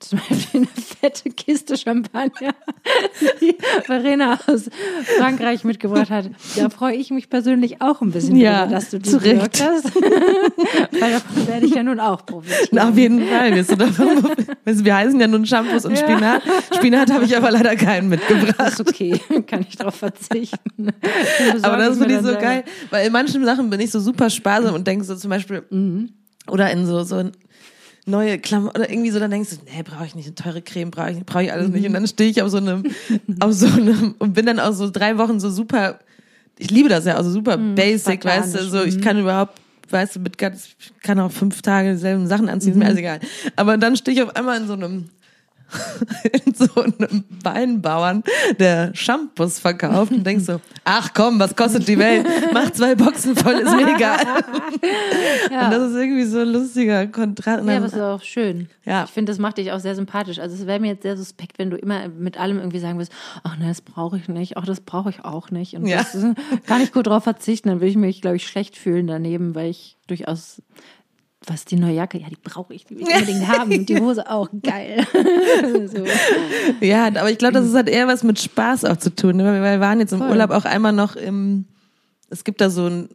zum 0.01 0.19
Beispiel 0.29 0.61
eine 0.63 0.67
fette 0.67 1.31
Kiste 1.31 1.77
Champagner, 1.79 2.55
die 3.41 3.57
Verena 3.85 4.39
aus 4.47 4.69
Frankreich 5.19 5.65
mitgebracht 5.65 6.11
hat. 6.11 6.31
Da 6.57 6.69
freue 6.69 6.95
ich 6.97 7.11
mich 7.11 7.31
persönlich 7.31 7.81
auch 7.81 8.01
ein 8.03 8.11
bisschen 8.11 8.37
Ja, 8.37 8.63
drüber, 8.65 8.75
dass 8.77 8.91
du 8.91 8.99
die 8.99 9.09
zu 9.09 9.17
Recht. 9.19 9.35
gewirkt 9.35 9.63
hast. 9.63 9.95
Weil 11.01 11.13
davon 11.13 11.47
werde 11.47 11.67
ich 11.67 11.75
ja 11.75 11.83
nun 11.83 12.01
auch 12.01 12.27
profitieren. 12.27 12.69
Na, 12.73 12.89
auf 12.89 12.97
jeden 12.99 13.27
Fall. 13.29 13.55
Wirst 13.55 13.71
du 13.73 13.77
davon, 13.77 14.31
wir 14.65 14.97
heißen 14.97 15.19
ja 15.21 15.27
nun 15.29 15.47
Shampoos 15.47 15.85
und 15.85 15.93
Ja. 15.99 16.03
Spinat. 16.03 16.43
Spinat 16.75 17.13
habe 17.13 17.25
ich 17.25 17.37
aber 17.37 17.51
leider 17.51 17.77
keinen 17.77 18.09
mitgebracht. 18.09 18.55
Das 18.59 18.81
ist 18.81 18.89
okay, 18.89 19.21
kann 19.47 19.65
ich 19.69 19.77
darauf 19.77 19.95
verzichten. 19.95 20.89
Aber 21.63 21.77
das 21.77 21.99
finde 21.99 22.15
ich 22.17 22.21
so 22.23 22.33
geil, 22.35 22.65
weil 22.91 23.07
in 23.07 23.13
manchen 23.13 23.45
Sachen 23.45 23.71
bin 23.71 23.81
ich 23.81 23.91
so 23.91 24.01
super 24.01 24.29
sparsam 24.29 24.75
und 24.75 24.87
denke 24.87 25.05
so 25.05 25.15
zum 25.17 25.31
Beispiel, 25.31 25.63
oder 26.51 26.71
in 26.71 26.85
so, 26.87 27.03
so 27.05 27.31
neue 28.07 28.39
Klamotten 28.39 28.77
oder 28.77 28.91
irgendwie 28.91 29.11
so, 29.11 29.19
dann 29.19 29.31
denkst 29.31 29.51
du, 29.51 29.57
nee, 29.65 29.83
brauche 29.83 30.05
ich 30.07 30.15
nicht, 30.15 30.27
eine 30.27 30.35
teure 30.35 30.63
Creme 30.63 30.91
brauche 30.91 31.11
ich, 31.13 31.25
brauche 31.25 31.45
ich 31.45 31.53
alles 31.53 31.69
nicht. 31.69 31.87
Und 31.87 31.95
dann 31.95 32.07
stehe 32.07 32.31
ich 32.31 32.43
auf 32.43 32.51
so 32.51 32.59
einem, 32.59 32.85
auf 33.41 33.53
so 33.53 33.67
einem 33.67 34.15
und 34.19 34.35
bin 34.35 34.47
dann 34.47 34.61
auch 34.61 34.73
so 34.73 34.91
drei 34.91 35.17
Wochen 35.19 35.41
so 35.41 35.51
super, 35.51 35.99
ich 36.59 36.71
liebe 36.71 36.89
das 36.89 37.05
ja, 37.05 37.17
also 37.17 37.31
super 37.31 37.57
basic, 37.57 38.23
spartanisch, 38.23 38.55
weißt 38.55 38.65
du, 38.65 38.69
so, 38.69 38.85
ich 38.85 39.01
kann 39.01 39.19
überhaupt, 39.19 39.59
weißt 39.91 40.17
du, 40.17 40.21
mit 40.21 40.39
ganz, 40.39 40.69
ich 40.79 40.93
kann 41.03 41.19
auch 41.19 41.33
fünf 41.33 41.63
Tage 41.63 41.93
dieselben 41.93 42.27
Sachen 42.27 42.49
anziehen, 42.49 42.73
ist 42.73 42.79
mir 42.79 42.87
alles 42.87 42.99
egal. 42.99 43.21
Aber 43.57 43.77
dann 43.79 43.97
stehe 43.97 44.17
ich 44.17 44.23
auf 44.23 44.37
einmal 44.37 44.61
in 44.61 44.67
so 44.67 44.75
einem, 44.75 45.09
in 46.45 46.55
so 46.55 46.69
einem 46.83 47.25
Weinbauern, 47.43 48.23
der 48.59 48.95
Shampoos 48.95 49.59
verkauft 49.59 50.13
und 50.13 50.25
denkst 50.25 50.45
so, 50.45 50.61
ach 50.85 51.11
komm, 51.15 51.39
was 51.41 51.57
kostet 51.57 51.89
die 51.89 51.99
Welt? 51.99 52.27
Mach 52.53 52.71
zwei 52.71 52.95
Boxen 52.95 53.35
voll, 53.37 53.55
ist 53.55 53.75
mir 53.75 53.95
egal. 53.95 54.19
Ja. 55.51 55.67
Und 55.67 55.71
das 55.73 55.91
ist 55.91 55.97
irgendwie 55.97 56.25
so 56.25 56.41
ein 56.41 56.49
lustiger 56.49 57.07
Kontrast. 57.07 57.67
Ja, 57.67 57.77
aber 57.77 57.87
es 57.87 57.93
ist 57.93 58.01
auch 58.01 58.23
schön. 58.23 58.69
Ja. 58.85 59.05
Ich 59.05 59.11
finde, 59.11 59.31
das 59.31 59.39
macht 59.39 59.59
dich 59.59 59.73
auch 59.73 59.79
sehr 59.79 59.95
sympathisch. 59.95 60.39
Also 60.39 60.55
es 60.55 60.67
wäre 60.67 60.81
mir 60.81 60.89
jetzt 60.89 61.03
sehr 61.03 61.17
suspekt, 61.17 61.59
wenn 61.59 61.71
du 61.71 61.77
immer 61.77 62.09
mit 62.09 62.39
allem 62.39 62.59
irgendwie 62.59 62.79
sagen 62.79 62.97
würdest, 62.99 63.13
ach 63.43 63.57
ne, 63.59 63.69
das 63.69 63.81
brauche 63.81 64.17
ich 64.17 64.29
nicht, 64.29 64.57
ach, 64.57 64.67
das 64.67 64.81
brauche 64.81 65.11
ich 65.11 65.25
auch 65.25 65.51
nicht. 65.51 65.75
Und 65.75 65.87
Ja. 65.87 65.99
das 65.99 66.17
kann 66.67 66.81
ich 66.81 66.93
gut 66.93 67.07
drauf 67.07 67.25
verzichten, 67.25 67.69
dann 67.69 67.79
würde 67.79 67.89
ich 67.89 67.97
mich, 67.97 68.21
glaube 68.21 68.37
ich, 68.37 68.47
schlecht 68.47 68.77
fühlen 68.77 69.07
daneben, 69.07 69.55
weil 69.55 69.71
ich 69.71 69.97
durchaus, 70.07 70.63
was 71.49 71.65
die 71.65 71.77
neue 71.77 71.95
Jacke, 71.95 72.19
ja, 72.19 72.29
die 72.29 72.37
brauche 72.43 72.75
ich, 72.75 72.85
die 72.87 72.97
will 72.97 73.03
ich 73.09 73.15
unbedingt 73.15 73.49
haben. 73.49 73.73
Und 73.73 73.89
die 73.89 74.01
Hose 74.01 74.29
auch, 74.31 74.49
geil. 74.63 75.07
so. 75.93 76.05
Ja, 76.85 77.07
aber 77.07 77.31
ich 77.31 77.39
glaube, 77.39 77.55
das 77.55 77.75
hat 77.75 77.89
eher 77.89 78.07
was 78.07 78.23
mit 78.23 78.39
Spaß 78.41 78.85
auch 78.87 78.97
zu 78.97 79.15
tun. 79.15 79.37
Ne? 79.37 79.45
Weil 79.45 79.63
wir 79.63 79.81
waren 79.81 80.01
jetzt 80.01 80.13
im 80.13 80.19
Voll. 80.19 80.31
Urlaub 80.31 80.51
auch 80.51 80.65
einmal 80.65 80.93
noch 80.93 81.17
im, 81.17 81.67
es 82.31 82.45
gibt 82.45 82.61
da 82.61 82.71
so 82.71 82.87
ein, 82.89 83.09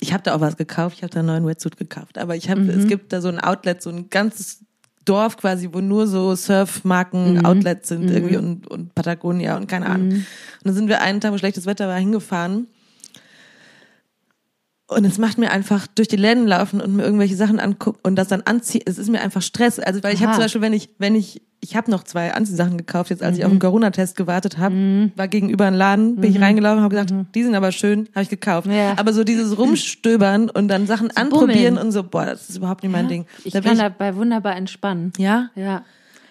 ich 0.00 0.12
habe 0.12 0.22
da 0.22 0.34
auch 0.34 0.40
was 0.40 0.56
gekauft, 0.56 0.96
ich 0.98 1.02
habe 1.02 1.12
da 1.12 1.20
einen 1.20 1.28
neuen 1.28 1.46
Wetsuit 1.46 1.76
gekauft, 1.76 2.18
aber 2.18 2.36
ich 2.36 2.50
habe, 2.50 2.60
Mhm. 2.60 2.70
es 2.70 2.86
gibt 2.86 3.12
da 3.12 3.20
so 3.20 3.28
ein 3.28 3.40
Outlet, 3.40 3.80
so 3.82 3.90
ein 3.90 4.10
ganzes 4.10 4.60
Dorf 5.04 5.36
quasi, 5.36 5.68
wo 5.72 5.80
nur 5.80 6.06
so 6.06 6.34
Surfmarken, 6.34 7.34
Mhm. 7.34 7.46
Outlets 7.46 7.88
sind 7.88 8.10
irgendwie 8.10 8.36
und, 8.36 8.66
und 8.66 8.94
Patagonia 8.94 9.56
und 9.56 9.68
keine 9.68 9.86
Ahnung. 9.86 10.08
Und 10.10 10.26
dann 10.64 10.74
sind 10.74 10.88
wir 10.88 11.00
einen 11.00 11.20
Tag, 11.20 11.32
wo 11.32 11.38
schlechtes 11.38 11.64
Wetter 11.66 11.86
war, 11.88 11.96
hingefahren. 11.98 12.66
Und 14.88 15.04
es 15.04 15.18
macht 15.18 15.36
mir 15.36 15.50
einfach 15.50 15.88
durch 15.88 16.06
die 16.06 16.16
Läden 16.16 16.46
laufen 16.46 16.80
und 16.80 16.94
mir 16.94 17.02
irgendwelche 17.02 17.34
Sachen 17.34 17.58
angucken 17.58 17.98
und 18.04 18.14
das 18.14 18.28
dann 18.28 18.42
anziehen. 18.42 18.82
Es 18.86 18.98
ist 18.98 19.08
mir 19.10 19.20
einfach 19.20 19.42
Stress. 19.42 19.80
Also 19.80 20.00
weil 20.04 20.14
ich 20.14 20.22
habe 20.22 20.34
zum 20.34 20.42
Beispiel, 20.44 20.60
wenn 20.60 20.72
ich, 20.72 20.90
wenn 20.98 21.16
ich, 21.16 21.42
ich 21.60 21.74
habe 21.74 21.90
noch 21.90 22.04
zwei 22.04 22.32
Anziehsachen 22.32 22.76
gekauft, 22.78 23.10
jetzt 23.10 23.20
als 23.20 23.36
ich 23.36 23.44
auf 23.44 23.50
den 23.50 23.58
Corona-Test 23.58 24.16
gewartet 24.16 24.58
habe, 24.58 25.10
war 25.16 25.26
gegenüber 25.26 25.66
ein 25.66 25.74
Laden, 25.74 26.16
bin 26.16 26.30
ich 26.30 26.40
reingelaufen, 26.40 26.84
habe 26.84 26.94
gesagt, 26.94 27.12
die 27.34 27.42
sind 27.42 27.56
aber 27.56 27.72
schön, 27.72 28.08
habe 28.14 28.22
ich 28.22 28.28
gekauft. 28.28 28.68
Ja. 28.68 28.94
Aber 28.96 29.12
so 29.12 29.24
dieses 29.24 29.58
Rumstöbern 29.58 30.50
und 30.50 30.68
dann 30.68 30.86
Sachen 30.86 31.10
anprobieren 31.16 31.78
und 31.78 31.90
so, 31.90 32.04
boah, 32.04 32.24
das 32.26 32.48
ist 32.48 32.56
überhaupt 32.58 32.84
nicht 32.84 32.92
mein 32.92 33.08
Ding. 33.08 33.26
Ich 33.42 33.52
Da 33.54 33.60
bin 33.60 33.70
kann 33.70 33.78
dabei 33.78 34.14
wunderbar 34.14 34.54
entspannen. 34.56 35.12
ja, 35.18 35.50
Ja. 35.56 35.84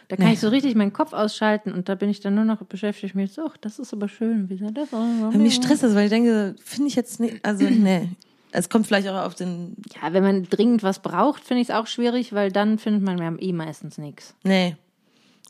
Da 0.07 0.17
kann 0.17 0.27
Nee. 0.27 0.33
ich 0.33 0.39
so 0.39 0.49
richtig 0.49 0.75
meinen 0.75 0.93
Kopf 0.93 1.13
ausschalten 1.13 1.73
und 1.73 1.89
da 1.89 1.95
bin 1.95 2.09
ich 2.09 2.19
dann 2.19 2.35
nur 2.35 2.45
noch 2.45 2.61
beschäftigt 2.63 3.15
mit, 3.15 3.33
so, 3.33 3.41
ach, 3.49 3.57
das 3.59 3.79
ist 3.79 3.91
aber 3.91 4.07
schön, 4.07 4.49
wie 4.51 4.57
soll 4.57 4.71
das 4.71 4.89
Wenn 4.91 5.41
mich 5.41 5.55
stresst 5.55 5.81
das, 5.81 5.95
weil 5.95 6.03
ich 6.05 6.09
denke, 6.11 6.55
finde 6.63 6.89
ich 6.89 6.95
jetzt 6.95 7.19
nicht, 7.19 7.43
also 7.43 7.65
nee. 7.65 8.09
Es 8.57 8.69
kommt 8.69 8.87
vielleicht 8.87 9.07
auch 9.07 9.25
auf 9.25 9.35
den, 9.35 9.75
Ja, 10.01 10.13
wenn 10.13 10.23
man 10.23 10.43
dringend 10.43 10.81
was 10.83 10.99
braucht, 10.99 11.43
finde 11.43 11.61
ich 11.61 11.69
es 11.69 11.75
auch 11.75 11.87
schwierig, 11.87 12.33
weil 12.33 12.51
dann 12.51 12.77
findet 12.79 13.03
man 13.03 13.37
eh 13.39 13.53
meistens 13.53 13.97
nichts. 13.97 14.33
nee. 14.43 14.75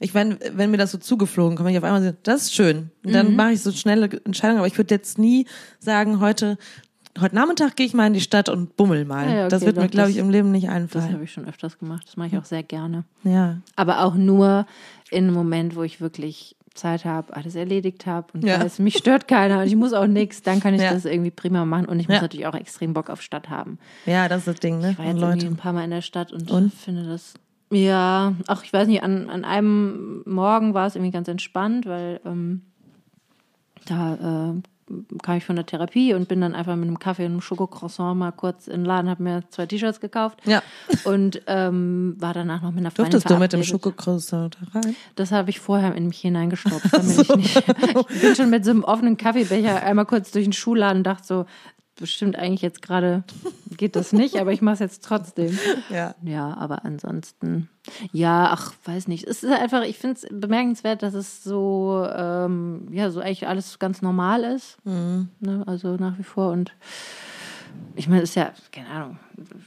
Ich 0.01 0.13
wenn, 0.13 0.37
wenn 0.51 0.71
mir 0.71 0.77
das 0.77 0.91
so 0.91 0.97
zugeflogen 0.97 1.55
kommt, 1.55 1.69
ich 1.69 1.77
auf 1.77 1.83
einmal 1.85 2.03
so, 2.03 2.11
das 2.23 2.41
ist 2.43 2.53
schön. 2.53 2.91
Und 3.05 3.13
dann 3.13 3.29
Mhm. 3.29 3.35
mache 3.37 3.53
ich 3.53 3.61
so 3.61 3.71
schnelle 3.71 4.09
Entscheidungen, 4.25 4.57
aber 4.57 4.67
ich 4.67 4.77
würde 4.77 4.93
jetzt 4.93 5.17
nie 5.17 5.45
sagen, 5.79 6.19
heute, 6.19 6.57
heute 7.17 7.33
Nachmittag 7.33 7.77
gehe 7.77 7.85
ich 7.85 7.93
mal 7.93 8.05
in 8.07 8.11
die 8.13 8.19
Stadt 8.19 8.49
und 8.49 8.75
bummel 8.75 9.05
mal. 9.05 9.25
Ja, 9.29 9.35
ja, 9.35 9.47
das 9.47 9.61
okay, 9.61 9.67
wird 9.67 9.77
mir, 9.77 9.83
doch, 9.83 9.91
glaube 9.91 10.09
ich, 10.09 10.17
das- 10.17 10.25
im 10.25 10.29
Leben 10.31 10.51
nicht 10.51 10.67
Das 10.67 10.73
einfallen. 10.75 11.13
habe 11.13 11.23
ich 11.23 11.31
schon 11.31 11.47
öfters 11.47 11.77
gemacht. 11.79 12.03
Das 12.07 12.17
mache 12.17 12.27
ich 12.27 12.37
auch 12.37 12.43
sehr 12.43 12.61
gerne. 12.63 13.05
Ja. 13.23 13.61
Aber 13.77 14.03
auch 14.03 14.15
nur 14.15 14.65
in 15.11 15.23
einem 15.25 15.33
Moment, 15.33 15.77
wo 15.77 15.83
ich 15.83 16.01
wirklich 16.01 16.57
Zeit 16.75 17.05
habe, 17.05 17.35
alles 17.35 17.55
erledigt 17.55 18.05
habe 18.05 18.27
und 18.33 18.43
Ja. 18.43 18.61
weiß, 18.61 18.79
mich 18.79 18.97
stört 18.97 19.27
keiner 19.27 19.61
und 19.61 19.67
ich 19.67 19.75
muss 19.75 19.93
auch 19.93 20.07
nichts, 20.07 20.41
dann 20.43 20.59
kann 20.59 20.73
ich 20.73 20.81
Ja. 20.81 20.91
das 20.93 21.05
irgendwie 21.05 21.31
prima 21.31 21.65
machen 21.65 21.85
und 21.87 21.99
ich 21.99 22.07
muss 22.07 22.15
Ja. 22.17 22.21
natürlich 22.21 22.45
auch 22.47 22.53
extrem 22.55 22.93
Bock 22.93 23.09
auf 23.09 23.21
Stadt 23.21 23.49
haben. 23.49 23.79
Ja, 24.05 24.27
das 24.29 24.39
ist 24.39 24.47
das 24.47 24.59
Ding, 24.59 24.79
ne? 24.79 24.91
Ich 24.91 24.99
war 24.99 25.05
jetzt 25.05 25.19
Leute. 25.21 25.47
ein 25.47 25.55
paar 25.55 25.73
Mal 25.73 25.83
in 25.85 25.91
der 25.91 26.01
Stadt 26.01 26.31
und, 26.31 26.51
Und? 26.51 26.73
finde 26.73 27.03
das. 27.05 27.33
Ja, 27.71 28.33
ach, 28.47 28.63
ich 28.63 28.71
weiß 28.71 28.87
nicht, 28.87 29.01
an, 29.01 29.29
an 29.29 29.43
einem 29.43 30.21
Morgen 30.25 30.73
war 30.73 30.85
es 30.85 30.95
irgendwie 30.95 31.11
ganz 31.11 31.27
entspannt, 31.27 31.85
weil 31.87 32.19
ähm, 32.25 32.61
da 33.85 34.51
äh, 34.53 34.61
kam 35.23 35.37
ich 35.37 35.45
von 35.45 35.55
der 35.55 35.65
Therapie 35.65 36.13
und 36.13 36.27
bin 36.27 36.41
dann 36.41 36.53
einfach 36.53 36.75
mit 36.75 36.87
einem 36.87 36.99
Kaffee 36.99 37.25
und 37.25 37.31
einem 37.31 37.41
Schokocroissant 37.41 38.17
mal 38.19 38.31
kurz 38.31 38.67
in 38.67 38.81
den 38.81 38.85
Laden, 38.85 39.09
habe 39.09 39.23
mir 39.23 39.43
zwei 39.49 39.65
T-Shirts 39.65 39.99
gekauft 39.99 40.39
Ja. 40.45 40.61
und 41.05 41.41
ähm, 41.47 42.15
war 42.19 42.33
danach 42.33 42.61
noch 42.61 42.69
mit 42.71 42.79
einer 42.81 42.91
Freundin 42.91 43.13
Durftest 43.13 43.29
du 43.29 43.39
mit 43.39 43.51
dem 43.53 43.63
verabredet. 43.63 43.67
Schokokroissant 43.67 44.57
da 44.73 44.79
rein? 44.79 44.95
Das 45.15 45.31
habe 45.31 45.49
ich 45.49 45.59
vorher 45.59 45.95
in 45.95 46.07
mich 46.07 46.19
hineingestopft, 46.21 46.93
damit 46.93 47.19
ich 47.19 47.35
nicht. 47.35 47.63
Ich 48.09 48.21
bin 48.21 48.35
schon 48.35 48.49
mit 48.49 48.63
so 48.63 48.71
einem 48.71 48.83
offenen 48.83 49.17
Kaffeebecher 49.17 49.81
einmal 49.81 50.05
kurz 50.05 50.31
durch 50.31 50.45
den 50.45 50.53
Schuhladen 50.53 50.97
und 50.99 51.03
dachte 51.03 51.25
so, 51.25 51.45
bestimmt 51.95 52.35
eigentlich 52.35 52.61
jetzt 52.61 52.81
gerade 52.81 53.23
geht 53.77 53.95
das 53.95 54.13
nicht, 54.13 54.37
aber 54.37 54.51
ich 54.51 54.61
mache 54.61 54.75
es 54.75 54.79
jetzt 54.79 55.03
trotzdem. 55.03 55.57
Ja. 55.89 56.15
Ja, 56.23 56.55
aber 56.57 56.83
ansonsten, 56.83 57.69
ja, 58.11 58.49
ach, 58.51 58.73
weiß 58.85 59.07
nicht. 59.07 59.25
Es 59.25 59.43
ist 59.43 59.51
einfach, 59.51 59.83
ich 59.83 59.97
finde 59.97 60.15
es 60.15 60.27
bemerkenswert, 60.31 61.03
dass 61.03 61.13
es 61.13 61.43
so, 61.43 62.07
ähm, 62.11 62.87
ja, 62.91 63.11
so 63.11 63.19
eigentlich 63.19 63.47
alles 63.47 63.77
ganz 63.79 64.01
normal 64.01 64.43
ist. 64.43 64.77
Mhm. 64.83 65.29
Ne? 65.39 65.63
Also 65.67 65.95
nach 65.95 66.17
wie 66.17 66.23
vor 66.23 66.51
und 66.51 66.73
ich 67.95 68.07
meine, 68.09 68.21
ist 68.21 68.35
ja, 68.35 68.51
keine 68.71 68.89
Ahnung, 68.89 69.17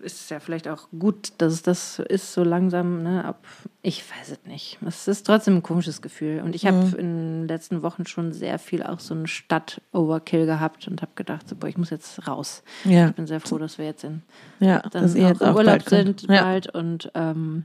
ist 0.03 0.31
ja 0.31 0.39
vielleicht 0.41 0.69
auch 0.69 0.89
gut, 0.99 1.33
dass 1.39 1.53
es 1.55 1.63
das 1.63 1.99
ist, 1.99 2.33
so 2.35 2.45
langsam, 2.45 3.03
ne? 3.03 3.25
Ab, 3.25 3.43
ich 3.83 4.05
weiß 4.11 4.31
es 4.33 4.45
nicht. 4.47 4.79
Es 4.87 5.09
ist 5.09 5.27
trotzdem 5.27 5.57
ein 5.57 5.63
komisches 5.63 6.03
Gefühl. 6.03 6.43
Und 6.45 6.55
ich 6.55 6.67
habe 6.67 6.77
Mhm. 6.77 6.95
in 6.95 7.07
den 7.41 7.49
letzten 7.49 7.83
Wochen 7.83 8.07
schon 8.07 8.33
sehr 8.33 8.59
viel 8.59 8.83
auch 8.83 9.01
so 9.01 9.15
einen 9.15 9.27
Stadt-Overkill 9.27 10.47
gehabt 10.47 10.89
und 10.89 11.01
habe 11.03 11.13
gedacht, 11.15 11.49
so, 11.49 11.57
boah, 11.57 11.69
ich 11.69 11.79
muss 11.79 11.91
jetzt 11.91 12.27
raus. 12.29 12.63
Ja. 12.85 13.09
Ich 13.09 13.15
bin 13.15 13.27
sehr 13.27 13.41
froh, 13.41 13.59
dass 13.59 13.79
wir 13.79 13.87
jetzt 13.87 14.05
in 14.05 14.23
Ja, 14.61 14.81
dann 14.91 15.03
dass 15.03 15.13
auch 15.15 15.17
jetzt 15.17 15.43
auch 15.43 15.55
Urlaub 15.55 15.65
bald 15.79 15.89
sind 15.89 16.23
Ja. 16.29 16.43
bald 16.43 16.75
und 16.75 17.11
ähm, 17.15 17.65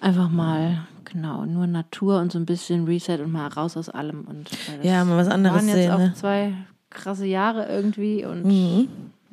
einfach 0.00 0.28
mal 0.30 0.86
Genau, 1.12 1.44
nur 1.44 1.66
Natur 1.66 2.18
und 2.18 2.32
so 2.32 2.38
ein 2.38 2.46
bisschen 2.46 2.86
Reset 2.86 3.18
und 3.22 3.30
mal 3.30 3.46
raus 3.48 3.76
aus 3.76 3.88
allem. 3.88 4.22
Und 4.22 4.50
das 4.50 4.58
Ja, 4.82 5.04
mal 5.04 5.16
was 5.18 5.28
anderes 5.28 5.54
waren 5.58 5.68
jetzt 5.68 5.76
sehen, 5.76 5.92
auch 5.92 5.98
ne? 5.98 6.12
zwei 6.14 6.54
krasse 6.90 7.26
Jahre 7.26 7.68
irgendwie 7.68 8.24
und 8.24 8.44
Mhm. 8.44 8.88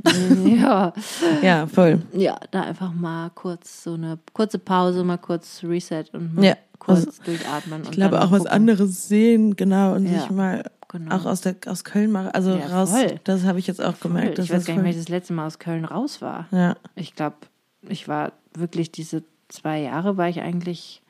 ja, 0.46 0.94
Ja, 1.42 1.68
voll. 1.68 2.02
ja, 2.14 2.38
da 2.52 2.62
einfach 2.64 2.94
mal 2.94 3.30
kurz 3.32 3.84
so 3.84 3.94
eine 3.94 4.18
kurze 4.34 4.60
Pause, 4.60 5.04
mal 5.04 5.18
kurz 5.18 5.62
Reset 5.64 6.06
und 6.14 6.36
mal 6.36 6.46
Ja, 6.46 6.56
kurz 6.80 7.06
also, 7.08 7.24
durchatmen. 7.24 7.84
Ich 7.84 7.92
glaube 7.92 8.22
auch 8.22 8.32
was 8.32 8.46
anderes 8.46 9.08
sehen, 9.08 9.56
genau, 9.56 9.94
und 9.96 10.06
Ja, 10.06 10.22
sich 10.22 10.30
mal 10.32 10.64
genau. 10.88 11.16
auch 11.16 11.26
aus 11.26 11.42
der 11.42 11.56
aus 11.68 11.84
Köln 11.84 12.12
mal, 12.12 12.30
also 12.32 12.52
Ja, 12.58 12.68
raus. 12.68 12.92
voll. 12.92 13.20
Das 13.24 13.44
habe 13.44 13.60
ich 13.60 13.68
jetzt 13.68 13.82
auch 13.84 14.00
gemerkt. 14.00 14.38
dass 14.38 14.46
Ich 14.46 14.52
weiß 14.52 14.66
gar 14.66 14.74
nicht, 14.74 14.80
voll- 14.80 14.84
wann 14.84 14.92
ich 14.92 14.98
das 14.98 15.10
letzte 15.10 15.34
Mal 15.34 15.48
aus 15.48 15.60
Köln 15.60 15.86
raus 15.86 16.22
war. 16.22 16.48
Ja, 16.52 16.76
Ich 16.96 17.16
glaube, 17.16 17.36
ich 17.88 18.08
war 18.08 18.32
wirklich 18.56 18.92
diese 18.92 19.24
zwei 19.50 19.80
Jahre 19.82 20.18
war 20.18 20.30
ich 20.30 20.42
eigentlich 20.42 21.02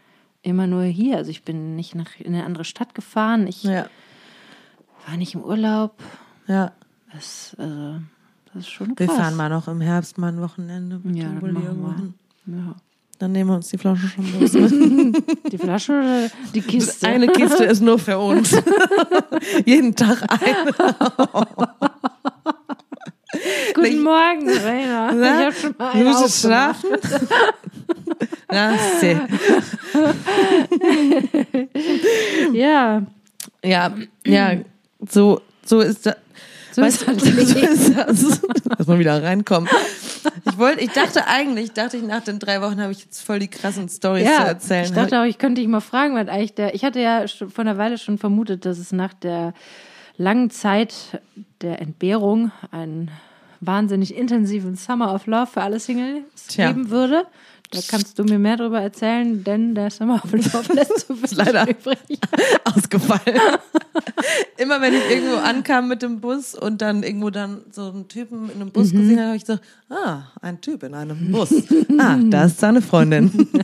immer 0.43 0.65
nur 0.67 0.83
hier. 0.83 1.17
Also 1.17 1.29
ich 1.31 1.43
bin 1.43 1.75
nicht 1.75 1.93
nach, 1.95 2.19
in 2.19 2.33
eine 2.33 2.43
andere 2.45 2.65
Stadt 2.65 2.95
gefahren. 2.95 3.45
Ich 3.47 3.63
ja, 3.63 3.85
war 5.07 5.17
nicht 5.17 5.35
im 5.35 5.43
Urlaub. 5.43 5.93
ja. 6.47 6.71
Das, 7.13 7.55
also, 7.59 7.99
das 8.53 8.63
ist 8.63 8.69
schon 8.71 8.93
Wir 8.97 9.05
krass. 9.07 9.17
fahren 9.17 9.35
mal 9.35 9.49
noch 9.49 9.67
im 9.67 9.81
Herbst 9.81 10.17
mal 10.17 10.29
ein 10.29 10.41
Wochenende 10.41 10.99
mit 11.03 11.15
Ja, 11.15 11.29
dem 11.29 11.53
machen 11.53 12.13
wir. 12.45 12.57
Ja. 12.57 12.75
Dann 13.19 13.31
nehmen 13.33 13.51
wir 13.51 13.55
uns 13.57 13.67
die 13.69 13.77
Flasche 13.77 14.07
schon 14.07 14.25
los. 14.39 14.53
mit. 14.53 15.23
Die 15.53 15.57
Flasche 15.59 15.91
oder 15.93 16.27
die 16.55 16.61
Kiste? 16.61 17.07
Eine 17.07 17.27
Kiste 17.27 17.65
ist 17.65 17.81
nur 17.81 17.99
für 17.99 18.17
uns. 18.17 18.55
Jeden 19.65 19.95
Tag 19.95 20.23
eine. 20.31 20.73
Guten 23.75 23.85
Ich- 23.85 23.99
Morgen, 24.01 24.49
Rainer. 24.49 25.11
Na, 25.13 25.39
Ich 25.39 25.45
habe 25.45 25.55
schon 25.55 25.75
mal 25.77 26.03
musst 26.03 26.45
aufgemacht. 26.45 26.81
schlafen? 26.81 26.89
Na, 28.49 28.73
seh. 28.99 29.17
Ja, 32.53 33.03
Ja, 33.63 33.91
ja, 34.25 34.53
so, 35.07 35.41
so 35.65 35.79
ist 35.81 36.05
das. 36.05 36.15
so 36.75 36.81
weißt 36.81 37.01
ist 37.03 37.07
das 37.07 37.23
so 37.23 37.29
Leben. 37.59 37.73
ist 37.73 37.97
das. 37.97 38.41
Lass 38.77 38.87
mal 38.87 38.99
wieder 38.99 39.21
reinkommen. 39.23 39.69
Ich 40.49 40.57
wollte, 40.57 40.81
ich 40.81 40.91
dachte 40.91 41.27
eigentlich, 41.27 41.71
dachte 41.73 41.97
ich 41.97 42.03
nach 42.03 42.23
den 42.23 42.39
drei 42.39 42.61
Wochen 42.61 42.79
habe 42.81 42.91
ich 42.91 43.01
jetzt 43.03 43.21
voll 43.21 43.39
die 43.39 43.47
krassen 43.47 43.89
Stories 43.89 44.25
zu 44.25 44.31
Ja, 44.31 44.43
erzählen. 44.45 44.85
ich 44.85 44.91
dachte 44.91 45.19
auch, 45.19 45.25
ich 45.25 45.37
könnte 45.37 45.61
dich 45.61 45.67
mal 45.67 45.79
fragen, 45.81 46.15
weil 46.15 46.29
eigentlich 46.29 46.53
der, 46.55 46.73
ich 46.75 46.83
hatte 46.83 46.99
ja 46.99 47.25
vor 47.27 47.59
einer 47.63 47.77
Weile 47.77 47.97
schon 47.97 48.17
vermutet, 48.17 48.65
dass 48.65 48.77
es 48.77 48.91
nach 48.91 49.13
der 49.13 49.53
langen 50.17 50.49
Zeit 50.49 50.93
der 51.61 51.81
Entbehrung 51.81 52.51
einen 52.71 53.09
wahnsinnig 53.59 54.15
intensiven 54.15 54.75
Summer 54.75 55.13
of 55.13 55.25
Love 55.27 55.47
für 55.47 55.61
alle 55.61 55.79
Singles 55.79 56.23
Tja. 56.49 56.67
geben 56.67 56.89
würde. 56.89 57.25
Da 57.71 57.79
kannst 57.87 58.19
du 58.19 58.25
mir 58.25 58.37
mehr 58.37 58.57
darüber 58.57 58.81
erzählen, 58.81 59.43
denn 59.45 59.73
der 59.75 59.89
Summer 59.89 60.21
of 60.23 60.31
Love 60.31 60.73
lässt 60.73 61.07
so 61.07 61.15
viel 61.15 61.37
Leider. 61.37 61.69
übrig. 61.69 61.97
ausgefallen. 62.65 63.39
Immer 64.57 64.81
wenn 64.81 64.93
ich 64.93 65.09
irgendwo 65.09 65.37
ankam 65.37 65.87
mit 65.87 66.01
dem 66.01 66.19
Bus 66.19 66.53
und 66.53 66.81
dann 66.81 67.01
irgendwo 67.03 67.29
dann 67.29 67.61
so 67.71 67.89
einen 67.89 68.09
Typen 68.09 68.49
in 68.49 68.61
einem 68.61 68.71
Bus 68.71 68.91
gesehen 68.91 69.17
habe, 69.17 69.27
habe 69.27 69.37
ich 69.37 69.45
so, 69.45 69.57
ah, 69.89 70.23
ein 70.41 70.59
Typ 70.59 70.83
in 70.83 70.93
einem 70.93 71.31
Bus. 71.31 71.53
Ah, 71.97 72.17
da 72.21 72.45
ist 72.45 72.59
seine 72.59 72.81
Freundin. 72.81 73.31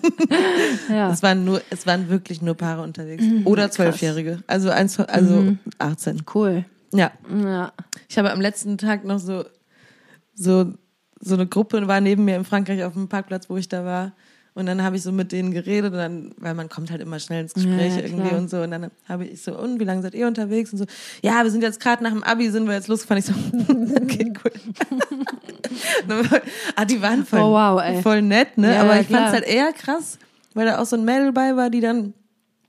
Ja. 0.90 1.12
Es 1.12 1.24
waren 1.24 1.44
nur, 1.46 1.62
es 1.70 1.86
waren 1.86 2.10
wirklich 2.10 2.42
nur 2.42 2.56
Paare 2.56 2.82
unterwegs. 2.82 3.24
Oder 3.46 3.72
Zwölfjährige. 3.72 4.44
Also 4.48 4.70
eins, 4.70 5.00
also 5.00 5.56
18. 5.80 6.24
Cool. 6.34 6.66
Ja. 6.94 7.12
Ja. 7.44 7.74
Ich 8.08 8.18
habe 8.18 8.32
am 8.32 8.40
letzten 8.42 8.78
Tag 8.78 9.04
noch 9.04 9.20
so, 9.20 9.46
so, 10.34 10.74
so 11.20 11.34
eine 11.36 11.48
Gruppe 11.48 11.88
war 11.88 12.02
neben 12.02 12.26
mir 12.26 12.36
in 12.36 12.46
Frankreich 12.46 12.84
auf 12.84 12.94
dem 12.94 13.08
Parkplatz, 13.08 13.50
wo 13.50 13.58
ich 13.58 13.68
da 13.70 13.84
war. 13.86 14.12
Und 14.54 14.66
dann 14.66 14.82
habe 14.82 14.96
ich 14.96 15.04
so 15.04 15.12
mit 15.12 15.32
denen 15.32 15.52
geredet 15.52 15.92
und 15.94 16.00
dann, 16.00 16.32
weil 16.38 16.56
man 16.56 16.68
kommt 16.68 16.90
halt 16.90 17.00
immer 17.00 17.20
schnell 17.20 17.42
ins 17.44 17.54
Gespräch 17.54 17.94
Ja, 17.94 18.00
ja, 18.00 18.06
irgendwie 18.06 18.28
klar. 18.30 18.40
und 18.40 18.50
so. 18.50 18.58
Und 18.62 18.72
dann 18.72 18.90
habe 19.08 19.26
ich 19.26 19.44
so, 19.44 19.56
und 19.56 19.80
wie 19.80 19.84
lange 19.84 20.02
seid 20.02 20.16
ihr 20.16 20.26
unterwegs? 20.26 20.72
Und 20.72 20.80
so, 20.80 20.86
ja, 21.22 21.44
wir 21.44 21.52
sind 21.52 21.62
jetzt 21.62 21.80
gerade 21.80 22.04
nach 22.04 22.10
dem 22.10 22.24
Abi, 22.24 22.50
sind 22.50 22.66
wir 22.66 22.74
jetzt 22.74 22.88
losgefahren. 22.88 23.20
Ich 23.20 23.26
so, 23.26 23.34
okay, 24.02 24.34
cool. 24.44 24.52
Ah, 26.76 26.86
die 26.86 27.02
waren 27.02 27.26
voll, 27.26 27.40
Oh, 27.40 27.52
wow, 27.54 28.02
voll 28.02 28.22
nett, 28.22 28.58
ne? 28.58 28.74
Ja, 28.74 28.82
Aber 28.82 29.00
ich 29.00 29.08
fand 29.08 29.28
es 29.28 29.34
halt 29.34 29.46
eher 29.48 29.72
krass, 29.74 30.18
weil 30.54 30.66
da 30.66 30.80
auch 30.80 30.86
so 30.86 30.96
ein 30.96 31.06
Mädel 31.06 31.32
bei 31.32 31.56
war, 31.56 31.70
die 31.70 31.82
dann 31.82 32.14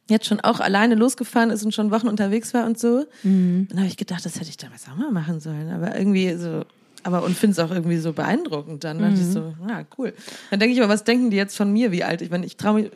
jetzt 0.08 0.26
schon 0.26 0.40
auch 0.40 0.60
alleine 0.60 0.94
losgefahren 0.94 1.50
ist 1.50 1.64
und 1.64 1.74
schon 1.74 1.90
Wochen 1.90 2.08
unterwegs 2.08 2.54
war 2.54 2.66
und 2.66 2.78
so. 2.78 3.04
Mhm. 3.22 3.66
Dann 3.70 3.78
habe 3.78 3.88
ich 3.88 3.96
gedacht, 3.96 4.24
das 4.24 4.36
hätte 4.36 4.48
ich 4.50 4.56
damals 4.56 4.86
auch 4.88 4.96
mal 4.96 5.10
machen 5.10 5.40
sollen. 5.40 5.70
Aber 5.70 5.96
irgendwie 5.96 6.34
so, 6.36 6.64
aber 7.04 7.22
und 7.24 7.36
finde 7.36 7.52
es 7.52 7.58
auch 7.58 7.70
irgendwie 7.70 7.98
so 7.98 8.12
beeindruckend. 8.12 8.84
Dann 8.84 8.98
dachte 8.98 9.14
Mhm. 9.16 9.20
ich 9.20 9.26
so, 9.32 9.54
ja, 9.68 9.84
cool. 9.98 10.12
Dann 10.50 10.60
denke 10.60 10.74
ich 10.74 10.80
aber, 10.82 10.92
was 10.92 11.04
denken 11.04 11.30
die 11.30 11.36
jetzt 11.36 11.56
von 11.56 11.72
mir, 11.72 11.92
wie 11.92 12.04
alt 12.04 12.22
ich 12.22 12.30
bin? 12.30 12.42
Ich 12.42 12.56
traue 12.56 12.82
mich, 12.82 12.90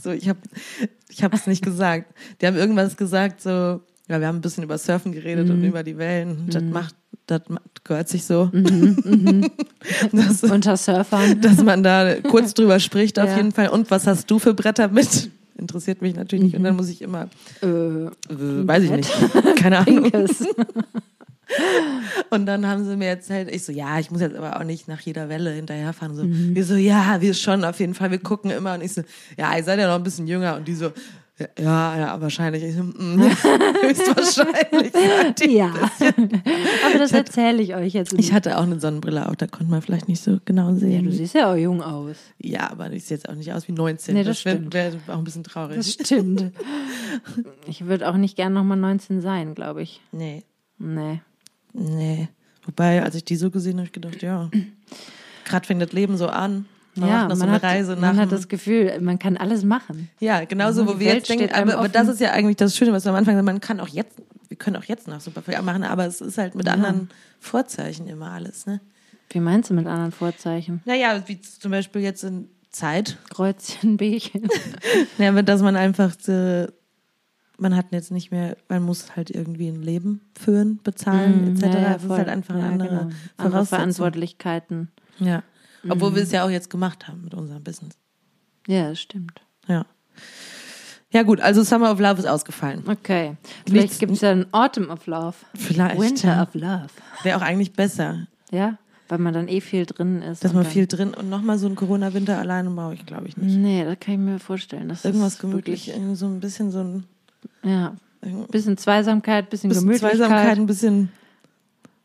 so, 0.00 0.10
ich 0.10 0.28
habe 0.28 0.38
ich 1.08 1.22
habe 1.24 1.36
es 1.36 1.46
nicht 1.46 1.64
gesagt. 1.64 2.12
Die 2.40 2.46
haben 2.46 2.56
irgendwas 2.56 2.96
gesagt, 2.96 3.40
so, 3.40 3.50
ja, 3.50 4.20
wir 4.20 4.26
haben 4.26 4.36
ein 4.36 4.40
bisschen 4.40 4.62
über 4.64 4.78
Surfen 4.78 5.12
geredet 5.12 5.48
Mhm. 5.48 5.54
und 5.54 5.64
über 5.64 5.82
die 5.82 5.98
Wellen. 5.98 6.46
Das 6.48 6.62
macht, 6.62 6.94
das 7.26 7.42
gehört 7.84 8.08
sich 8.08 8.24
so. 8.24 8.48
Mhm, 8.52 9.50
das, 10.12 10.42
Unter 10.44 10.76
Surfern. 10.76 11.40
dass 11.40 11.62
man 11.62 11.82
da 11.82 12.14
kurz 12.22 12.54
drüber 12.54 12.78
spricht 12.80 13.18
auf 13.18 13.28
Ja. 13.30 13.36
jeden 13.36 13.52
Fall. 13.52 13.68
Und 13.68 13.90
was 13.90 14.06
hast 14.06 14.30
du 14.30 14.38
für 14.38 14.54
Bretter 14.54 14.88
mit? 14.88 15.30
Interessiert 15.58 16.00
mich 16.02 16.14
natürlich 16.14 16.44
nicht. 16.44 16.54
Und 16.54 16.60
Mhm. 16.62 16.66
dann 16.66 16.76
muss 16.76 16.88
ich 16.88 17.02
immer, 17.02 17.28
Äh, 17.62 17.66
äh, 17.66 18.10
weiß 18.30 18.84
ich 18.84 18.90
nicht, 18.92 19.10
keine 19.56 19.78
Ahnung. 19.86 20.10
Und 22.30 22.46
dann 22.46 22.66
haben 22.66 22.84
sie 22.84 22.96
mir 22.96 23.06
erzählt, 23.08 23.50
ich 23.50 23.64
so, 23.64 23.72
ja, 23.72 23.98
ich 23.98 24.10
muss 24.10 24.20
jetzt 24.20 24.36
aber 24.36 24.58
auch 24.60 24.64
nicht 24.64 24.88
nach 24.88 25.00
jeder 25.00 25.28
Welle 25.28 25.50
hinterherfahren. 25.50 26.14
So, 26.14 26.24
Mhm. 26.24 26.54
wir 26.54 26.64
so, 26.64 26.74
ja, 26.74 27.20
wir 27.20 27.34
schon 27.34 27.64
auf 27.64 27.80
jeden 27.80 27.94
Fall, 27.94 28.10
wir 28.10 28.18
gucken 28.18 28.50
immer. 28.50 28.74
Und 28.74 28.82
ich 28.82 28.92
so, 28.92 29.02
ja, 29.36 29.56
ihr 29.56 29.64
seid 29.64 29.78
ja 29.78 29.86
noch 29.88 29.94
ein 29.96 30.02
bisschen 30.02 30.26
jünger. 30.26 30.56
Und 30.56 30.68
die 30.68 30.74
so, 30.74 30.90
ja, 31.56 31.96
ja, 31.96 32.20
wahrscheinlich. 32.20 32.64
Ich 32.64 32.74
mm, 32.76 33.22
höchstwahrscheinlich. 33.82 34.92
Ja. 35.54 35.72
Aber 36.86 36.98
das 36.98 37.12
erzähle 37.12 37.62
ich 37.62 37.74
euch 37.76 37.92
jetzt. 37.92 38.12
Ich 38.14 38.32
hatte 38.32 38.58
auch 38.58 38.62
eine 38.64 38.80
Sonnenbrille 38.80 39.28
auf, 39.28 39.36
da 39.36 39.46
konnte 39.46 39.70
man 39.70 39.80
vielleicht 39.80 40.08
nicht 40.08 40.20
so 40.22 40.38
genau 40.44 40.66
ja, 40.66 40.72
du 40.72 40.78
sehen. 40.80 41.12
siehst 41.12 41.34
ja 41.34 41.52
auch 41.52 41.56
jung 41.56 41.80
aus. 41.80 42.16
Ja, 42.38 42.70
aber 42.70 42.90
ich 42.92 43.04
sehe 43.04 43.16
jetzt 43.16 43.28
auch 43.28 43.34
nicht 43.36 43.52
aus 43.52 43.68
wie 43.68 43.72
19. 43.72 44.14
Nee, 44.14 44.24
das 44.24 44.44
wäre 44.44 44.56
stimmt. 44.56 44.74
wär 44.74 44.92
auch 45.08 45.18
ein 45.18 45.24
bisschen 45.24 45.44
traurig. 45.44 45.76
Das 45.76 45.92
stimmt. 45.92 46.52
Ich 47.66 47.86
würde 47.86 48.08
auch 48.08 48.16
nicht 48.16 48.36
gern 48.36 48.52
nochmal 48.52 48.76
19 48.76 49.20
sein, 49.20 49.54
glaube 49.54 49.82
ich. 49.82 50.00
nee, 50.12 50.42
Nee. 50.78 51.20
Nee. 51.78 52.28
Wobei, 52.64 53.02
als 53.02 53.14
ich 53.14 53.24
die 53.24 53.36
so 53.36 53.50
gesehen 53.50 53.78
habe, 53.78 53.86
ich 53.86 53.92
gedacht, 53.92 54.20
ja, 54.20 54.50
gerade 55.44 55.66
fängt 55.66 55.80
das 55.80 55.92
Leben 55.92 56.16
so 56.16 56.28
an. 56.28 56.66
Man 56.94 57.08
ja, 57.08 57.22
so 57.22 57.36
man, 57.36 57.48
eine 57.48 57.86
hat, 57.86 58.00
man 58.00 58.16
hat 58.16 58.32
das 58.32 58.48
Gefühl, 58.48 59.00
man 59.00 59.18
kann 59.18 59.36
alles 59.36 59.64
machen. 59.64 60.10
Ja, 60.18 60.44
genauso, 60.44 60.82
Die 60.82 60.88
wo 60.88 60.98
wir 60.98 61.06
Welt 61.06 61.28
jetzt 61.28 61.30
denken, 61.30 61.54
aber, 61.54 61.78
aber 61.78 61.88
das 61.88 62.08
ist 62.08 62.20
ja 62.20 62.32
eigentlich 62.32 62.56
das 62.56 62.76
Schöne, 62.76 62.92
was 62.92 63.04
wir 63.04 63.10
am 63.10 63.16
Anfang 63.16 63.34
sagen, 63.34 63.44
man 63.44 63.60
kann 63.60 63.78
auch 63.80 63.88
jetzt, 63.88 64.20
wir 64.48 64.56
können 64.56 64.76
auch 64.76 64.84
jetzt 64.84 65.06
noch 65.06 65.20
super 65.20 65.42
viel 65.42 65.60
machen, 65.62 65.84
aber 65.84 66.06
es 66.06 66.20
ist 66.20 66.38
halt 66.38 66.54
mit 66.56 66.68
anderen 66.68 67.08
Vorzeichen 67.40 68.08
immer 68.08 68.32
alles, 68.32 68.66
ne? 68.66 68.80
Wie 69.30 69.40
meinst 69.40 69.70
du 69.70 69.74
mit 69.74 69.86
anderen 69.86 70.10
Vorzeichen? 70.10 70.80
Naja, 70.86 71.22
wie 71.26 71.40
zum 71.40 71.70
Beispiel 71.70 72.00
jetzt 72.02 72.24
in 72.24 72.48
Zeit, 72.70 73.18
Kreuzchen, 73.30 73.96
Bärchen. 73.96 74.48
ja, 75.18 75.30
dass 75.42 75.62
man 75.62 75.76
einfach, 75.76 76.14
äh, 76.28 76.68
man 77.58 77.76
hat 77.76 77.86
jetzt 77.90 78.10
nicht 78.10 78.30
mehr, 78.30 78.56
man 78.68 78.82
muss 78.82 79.16
halt 79.16 79.30
irgendwie 79.30 79.68
ein 79.68 79.82
Leben 79.82 80.22
führen, 80.38 80.80
bezahlen, 80.82 81.56
etc. 81.56 81.66
Mhm. 81.66 81.72
Ja, 81.72 81.80
ja, 81.80 81.92
das 81.94 82.04
ist 82.04 82.10
halt 82.10 82.28
einfach 82.28 82.54
eine 82.54 82.62
Ja, 82.64 82.70
andere 82.70 82.88
genau. 82.88 83.10
andere. 83.36 83.66
Verantwortlichkeiten. 83.66 84.88
Ja. 85.18 85.42
Obwohl 85.88 86.14
wir 86.14 86.22
es 86.22 86.32
ja 86.32 86.44
auch 86.44 86.50
jetzt 86.50 86.70
gemacht 86.70 87.08
haben 87.08 87.22
mit 87.22 87.34
unserem 87.34 87.62
Business. 87.62 87.94
Ja, 88.66 88.88
das 88.90 89.00
stimmt. 89.00 89.40
Ja. 89.66 89.86
Ja 91.10 91.22
gut, 91.22 91.40
also 91.40 91.62
Summer 91.62 91.90
of 91.90 92.00
Love 92.00 92.18
ist 92.18 92.26
ausgefallen. 92.26 92.82
Okay. 92.86 93.36
Vielleicht 93.66 93.98
gibt 93.98 94.12
es 94.12 94.20
ja 94.20 94.30
ein 94.30 94.52
Autumn 94.52 94.90
of 94.90 95.06
Love. 95.06 95.36
Vielleicht. 95.54 95.98
Winter 95.98 96.42
of 96.42 96.54
Love. 96.54 96.88
Wäre 97.22 97.38
auch 97.38 97.42
eigentlich 97.42 97.72
besser. 97.72 98.26
Ja, 98.50 98.78
weil 99.08 99.18
man 99.18 99.32
dann 99.32 99.48
eh 99.48 99.62
viel 99.62 99.86
drin 99.86 100.20
ist. 100.20 100.44
Dass 100.44 100.52
man 100.52 100.66
viel 100.66 100.86
drin 100.86 101.14
und 101.14 101.30
nochmal 101.30 101.58
so 101.58 101.66
einen 101.66 101.76
Corona-Winter 101.76 102.38
alleine 102.38 102.68
brauche 102.70 102.94
ich, 102.94 103.06
glaube 103.06 103.26
ich, 103.26 103.38
nicht. 103.38 103.56
Nee, 103.56 103.84
das 103.84 103.98
kann 104.00 104.14
ich 104.14 104.20
mir 104.20 104.38
vorstellen. 104.38 104.90
Das 104.90 105.04
Irgendwas 105.04 105.38
gemütlich, 105.38 105.92
so 106.12 106.26
ein 106.26 106.40
bisschen 106.40 106.70
so 106.70 106.80
ein 106.80 107.04
ja. 107.62 107.94
ein 108.22 108.46
Bisschen 108.48 108.76
Zweisamkeit, 108.76 109.50
bisschen, 109.50 109.68
bisschen 109.68 109.84
Gemütlichkeit. 109.84 110.18
Zweisamkeit, 110.18 110.58
ein 110.58 110.66
bisschen 110.66 111.10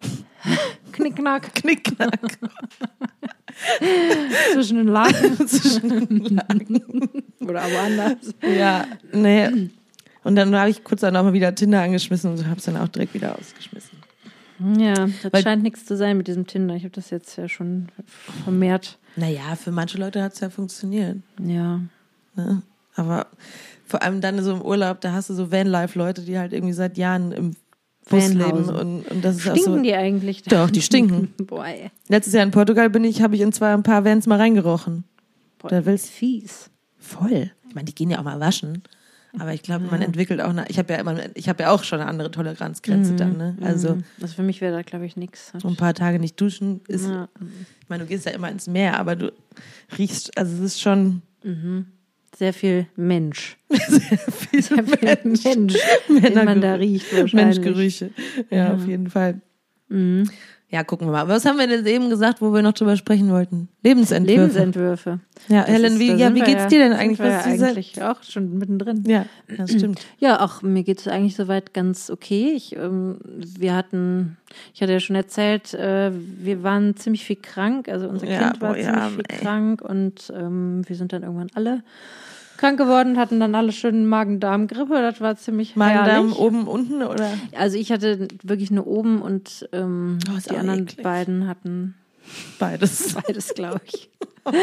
Knickknack 0.92 1.56
Knickknack 1.56 2.20
zwischen 4.54 4.78
den 4.78 4.88
Lagen 4.88 5.38
zwischen 5.48 5.90
den 5.90 6.36
Lagen. 6.36 7.10
oder 7.42 7.64
woanders. 7.64 8.34
Ja, 8.42 8.86
nee. 9.12 9.70
Und 10.24 10.36
dann 10.36 10.56
habe 10.56 10.70
ich 10.70 10.84
kurz 10.84 11.02
dann 11.02 11.16
auch 11.16 11.24
mal 11.24 11.34
wieder 11.34 11.54
Tinder 11.54 11.82
angeschmissen 11.82 12.32
und 12.32 12.46
habe 12.48 12.58
es 12.58 12.66
dann 12.66 12.78
auch 12.78 12.88
direkt 12.88 13.14
wieder 13.14 13.38
ausgeschmissen. 13.38 13.98
Ja, 14.78 15.08
das 15.24 15.34
Weil- 15.34 15.44
scheint 15.44 15.64
nichts 15.64 15.86
zu 15.86 15.98
sein 15.98 16.18
mit 16.18 16.28
diesem 16.28 16.48
Tinder. 16.48 16.76
Ich 16.76 16.84
habe 16.84 16.94
das 16.94 17.10
jetzt 17.10 17.36
ja 17.38 17.50
schon 17.50 17.90
vermehrt. 18.46 18.98
Naja, 19.16 19.56
für 19.56 19.72
manche 19.72 19.98
Leute 19.98 20.24
hat 20.24 20.34
es 20.34 20.40
ja 20.40 20.50
funktioniert. 20.50 21.18
Ja. 21.40 21.82
Ne? 22.36 22.62
Aber 22.96 23.28
vor 23.94 24.02
allem 24.02 24.22
dann 24.22 24.42
so 24.44 24.54
im 24.56 24.62
Urlaub, 24.64 25.02
da 25.02 25.12
hast 25.12 25.30
du 25.30 25.36
so 25.36 25.52
Vanlife-Leute, 25.52 26.24
die 26.24 26.40
halt 26.40 26.52
irgendwie 26.52 26.74
seit 26.74 26.98
Jahren 26.98 27.32
im 27.32 27.52
Bus 28.10 28.34
leben 28.34 28.66
und, 28.70 29.04
und 29.08 29.24
das 29.24 29.36
ist 29.36 29.42
Stinken 29.44 29.60
auch 29.72 29.76
so. 29.78 29.82
die 29.84 29.94
eigentlich? 29.94 30.42
Doch, 30.44 30.72
die 30.72 30.82
stinken. 30.82 31.32
Boah, 31.46 31.68
ey. 31.68 31.92
Letztes 32.10 32.34
Jahr 32.34 32.42
in 32.44 32.50
Portugal 32.50 32.90
bin 32.90 33.04
ich, 33.04 33.22
habe 33.22 33.36
ich 33.36 33.42
in 33.42 33.54
zwei 33.54 33.72
ein 33.72 33.84
paar 33.84 34.04
Vans 34.04 34.26
mal 34.26 34.40
reingerochen. 34.40 35.04
Boah, 35.60 35.68
Da 35.70 35.86
willst- 35.86 36.10
fies. 36.10 36.72
Voll. 36.98 37.52
Ich 37.70 37.76
meine, 37.76 37.86
die 37.86 37.94
gehen 37.94 38.10
ja 38.10 38.18
auch 38.18 38.24
mal 38.24 38.40
waschen. 38.40 38.82
Aber 39.40 39.54
ich 39.54 39.62
glaube, 39.62 39.86
man 39.90 40.02
entwickelt 40.02 40.42
auch 40.42 40.50
eine, 40.50 40.66
ich 40.70 40.78
habe 40.80 40.92
ja 40.94 41.00
immer, 41.00 41.16
ich 41.36 41.50
habe 41.50 41.64
ja 41.64 41.70
auch 41.72 41.84
schon 41.84 42.00
eine 42.00 42.10
andere 42.10 42.30
Toleranzgrenze 42.32 43.14
dann, 43.16 43.38
ne? 43.38 43.56
Also, 43.62 43.98
Also 44.22 44.36
für 44.36 44.44
mich 44.44 44.60
wäre 44.62 44.74
da, 44.76 44.82
glaube 44.82 45.06
ich, 45.06 45.16
nichts. 45.18 45.52
so 45.60 45.68
ein 45.68 45.76
paar 45.76 45.94
Tage 45.94 46.20
nicht 46.20 46.40
duschen 46.42 46.82
ist, 46.88 47.08
Ja. 47.08 47.30
ich 47.82 47.90
meine, 47.90 48.04
du 48.04 48.10
gehst 48.10 48.26
ja 48.26 48.32
immer 48.32 48.50
ins 48.52 48.68
Meer, 48.68 49.00
aber 49.00 49.16
du 49.16 49.32
riechst, 49.98 50.38
also 50.38 50.54
es 50.56 50.60
ist 50.74 50.82
schon 50.82 51.22
Sehr 52.36 52.54
viel 52.54 52.88
Mensch. 52.96 53.58
viel 53.70 54.62
Sehr 54.62 54.84
viel 54.84 55.18
Mensch, 55.24 55.44
den 55.44 55.68
Männergerüche. 56.08 56.46
man 56.46 56.62
da 56.62 56.74
riecht 56.76 57.16
wahrscheinlich. 57.16 57.34
Menschgerüche. 57.34 58.10
Ja, 58.50 58.74
auf 58.74 58.88
jeden 58.88 59.10
Fall. 59.10 59.42
Mhm. 59.90 60.30
Ja, 60.74 60.84
gucken 60.84 61.06
wir 61.06 61.12
mal. 61.12 61.22
Aber 61.22 61.34
was 61.36 61.46
haben 61.46 61.60
wir 61.60 61.68
denn 61.68 61.86
eben 61.86 62.10
gesagt, 62.10 62.42
wo 62.42 62.52
wir 62.52 62.64
noch 62.64 62.74
drüber 62.74 62.98
sprechen 62.98 63.30
wollten? 63.30 63.70
Lebensentwürfe. 63.84 64.42
Lebensentwürfe. 64.42 65.20
Ja, 65.48 65.60
Das 65.62 65.68
Helen, 65.70 65.94
ist- 65.94 66.00
wie, 66.00 66.12
ja, 66.14 66.34
wie 66.34 66.42
geht's 66.42 66.66
dir 66.66 66.80
denn 66.80 66.94
eigentlich? 66.94 67.20
Was 67.20 67.28
ja 67.46 67.52
eigentlich 67.68 68.02
auch 68.02 68.24
schon 68.24 68.58
mittendrin. 68.58 69.04
ja, 69.06 69.28
das 69.56 69.70
stimmt. 69.72 70.00
Ja, 70.18 70.42
auch 70.42 70.64
mir 70.64 70.82
geht 70.82 71.00
es 71.00 71.08
eigentlich 71.08 71.36
soweit 71.36 71.76
ganz 71.76 72.10
okay. 72.10 72.54
Ich, 72.56 72.76
ähm, 72.76 73.18
wir 73.60 73.76
hatten, 73.76 74.38
ich 74.74 74.82
hatte 74.82 74.94
ja 74.94 75.00
schon 75.00 75.16
erzählt, 75.16 75.76
äh, 75.76 76.12
wir 76.12 76.64
waren 76.64 76.96
ziemlich 76.96 77.24
viel 77.24 77.36
krank. 77.36 77.88
Also 77.88 78.08
unser 78.10 78.28
Ja, 78.28 78.40
Kind 78.50 78.60
war 78.62 78.70
boah, 78.74 78.76
ziemlich 78.82 78.96
ja, 78.96 79.10
viel 79.10 79.24
ey. 79.30 79.38
krank 79.38 79.82
und 79.84 80.34
ähm, 80.36 80.82
wir 80.88 80.96
sind 80.96 81.14
dann 81.14 81.22
irgendwann 81.22 81.52
alle 81.54 81.84
krank 82.58 82.78
geworden, 82.78 83.18
hatten 83.18 83.40
dann 83.40 83.56
alle 83.56 83.72
schön 83.72 84.06
Magen-Darm-Grippe. 84.06 84.94
Das 85.02 85.20
war 85.22 85.36
ziemlich 85.36 85.76
Magen-Darm 85.76 86.34
oben, 86.34 86.68
unten 86.68 87.04
oder? 87.04 87.30
Also 87.58 87.78
ich 87.78 87.92
hatte 87.92 88.28
wirklich 88.44 88.72
nur 88.72 88.88
oben 88.88 89.22
und 89.22 89.68
ähm, 89.72 90.20
Oh, 90.30 90.40
die 90.50 90.58
anderen 90.58 90.84
eklig. 90.84 91.04
beiden 91.04 91.48
hatten 91.48 91.96
Beides. 92.60 93.14
beides, 93.28 93.54
glaube 93.54 93.82
ich. 93.86 94.10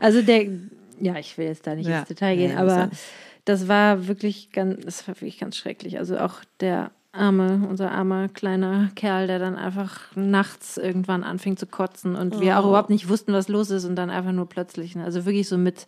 Also 0.00 0.22
der, 0.22 0.46
ja, 1.00 1.16
ich 1.18 1.36
will 1.38 1.46
jetzt 1.46 1.66
da 1.66 1.74
nicht 1.74 1.88
Ja. 1.88 2.00
ins 2.00 2.08
Detail 2.08 2.36
gehen, 2.36 2.52
Ja, 2.52 2.58
aber 2.58 2.88
das 3.44 3.66
war 3.66 4.06
wirklich 4.06 4.52
ganz, 4.52 4.84
das 4.84 5.08
war 5.08 5.16
wirklich 5.16 5.38
ganz 5.38 5.56
schrecklich. 5.56 5.98
Also 5.98 6.18
auch 6.18 6.34
der 6.60 6.92
arme, 7.10 7.66
unser 7.68 7.90
armer 7.90 8.28
kleiner 8.28 8.90
Kerl, 8.94 9.26
der 9.26 9.38
dann 9.40 9.56
einfach 9.56 10.02
nachts 10.14 10.76
irgendwann 10.76 11.24
anfing 11.24 11.56
zu 11.56 11.66
kotzen 11.66 12.14
und 12.14 12.40
wir 12.40 12.58
auch 12.60 12.64
Oh. 12.64 12.68
überhaupt 12.68 12.90
nicht 12.90 13.08
wussten, 13.08 13.32
was 13.32 13.48
los 13.48 13.70
ist 13.70 13.84
und 13.86 13.96
dann 13.96 14.10
einfach 14.10 14.30
nur 14.32 14.48
plötzlich, 14.48 14.94
ne? 14.94 15.02
also 15.04 15.24
wirklich 15.24 15.48
so 15.48 15.58
mit 15.58 15.86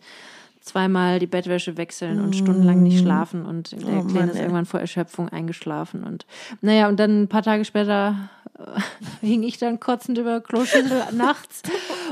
zweimal 0.61 1.19
die 1.19 1.27
Bettwäsche 1.27 1.75
wechseln 1.77 2.21
und 2.21 2.35
stundenlang 2.35 2.83
nicht 2.83 2.99
schlafen 2.99 3.45
und 3.45 3.71
der 3.71 3.79
Mm. 3.79 3.97
Oh 3.99 4.03
Kleine 4.03 4.31
ist 4.31 4.37
irgendwann 4.39 4.65
vor 4.65 4.79
Erschöpfung 4.79 5.29
eingeschlafen 5.29 6.03
und 6.03 6.25
naja, 6.61 6.87
und 6.87 6.99
dann 6.99 7.23
ein 7.23 7.27
paar 7.27 7.41
Tage 7.41 7.65
später 7.65 8.29
äh, 8.59 8.79
hing 9.25 9.43
ich 9.43 9.57
dann 9.57 9.79
kotzend 9.79 10.17
über 10.17 10.39
Kloschüssel 10.39 11.03
nachts. 11.13 11.63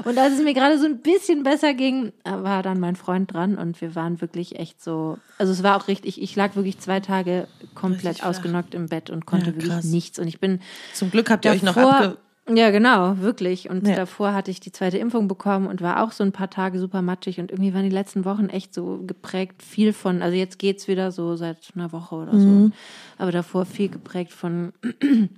Und 0.03 0.17
als 0.17 0.33
es 0.33 0.43
mir 0.43 0.53
gerade 0.53 0.79
so 0.79 0.85
ein 0.85 0.99
bisschen 0.99 1.43
besser 1.43 1.73
ging, 1.73 2.11
äh, 2.23 2.31
war 2.31 2.63
dann 2.63 2.79
mein 2.79 2.95
Freund 2.95 3.33
dran 3.33 3.57
und 3.57 3.79
wir 3.81 3.95
waren 3.95 4.19
wirklich 4.21 4.57
echt 4.57 4.81
so, 4.81 5.17
also 5.37 5.51
es 5.51 5.63
war 5.63 5.77
auch 5.77 5.87
richtig, 5.87 6.21
ich 6.21 6.35
lag 6.35 6.55
wirklich 6.55 6.79
zwei 6.79 6.99
Tage 6.99 7.47
komplett 7.75 8.23
ausgenockt 8.23 8.73
im 8.73 8.87
Bett 8.87 9.09
und 9.09 9.25
konnte 9.25 9.51
Ja, 9.51 9.55
wirklich 9.55 9.83
nichts. 9.85 10.19
Und 10.19 10.27
ich 10.27 10.39
bin 10.39 10.59
Zum 10.93 11.11
Glück 11.11 11.29
habt 11.29 11.45
ihr 11.45 11.51
euch 11.51 11.63
noch 11.63 11.77
abge... 11.77 12.17
ja, 12.55 12.69
genau, 12.71 13.17
wirklich. 13.19 13.69
Und 13.69 13.87
Ja. 13.87 13.95
davor 13.95 14.33
hatte 14.33 14.51
ich 14.51 14.59
die 14.59 14.71
zweite 14.71 14.97
Impfung 14.97 15.27
bekommen 15.27 15.67
und 15.67 15.81
war 15.81 16.03
auch 16.03 16.11
so 16.11 16.23
ein 16.23 16.31
paar 16.31 16.49
Tage 16.49 16.79
super 16.79 17.01
matschig. 17.01 17.39
Und 17.39 17.51
irgendwie 17.51 17.73
waren 17.73 17.83
die 17.83 17.89
letzten 17.89 18.25
Wochen 18.25 18.49
echt 18.49 18.73
so 18.73 19.03
geprägt, 19.05 19.61
viel 19.63 19.93
von, 19.93 20.21
also 20.21 20.35
jetzt 20.35 20.59
geht's 20.59 20.87
wieder 20.87 21.11
so 21.11 21.35
seit 21.35 21.57
einer 21.75 21.91
Woche 21.91 22.15
oder 22.15 22.33
Mhm. 22.33 22.71
so. 22.71 22.71
Aber 23.17 23.31
davor 23.31 23.65
viel 23.65 23.89
geprägt 23.89 24.31
von, 24.31 24.73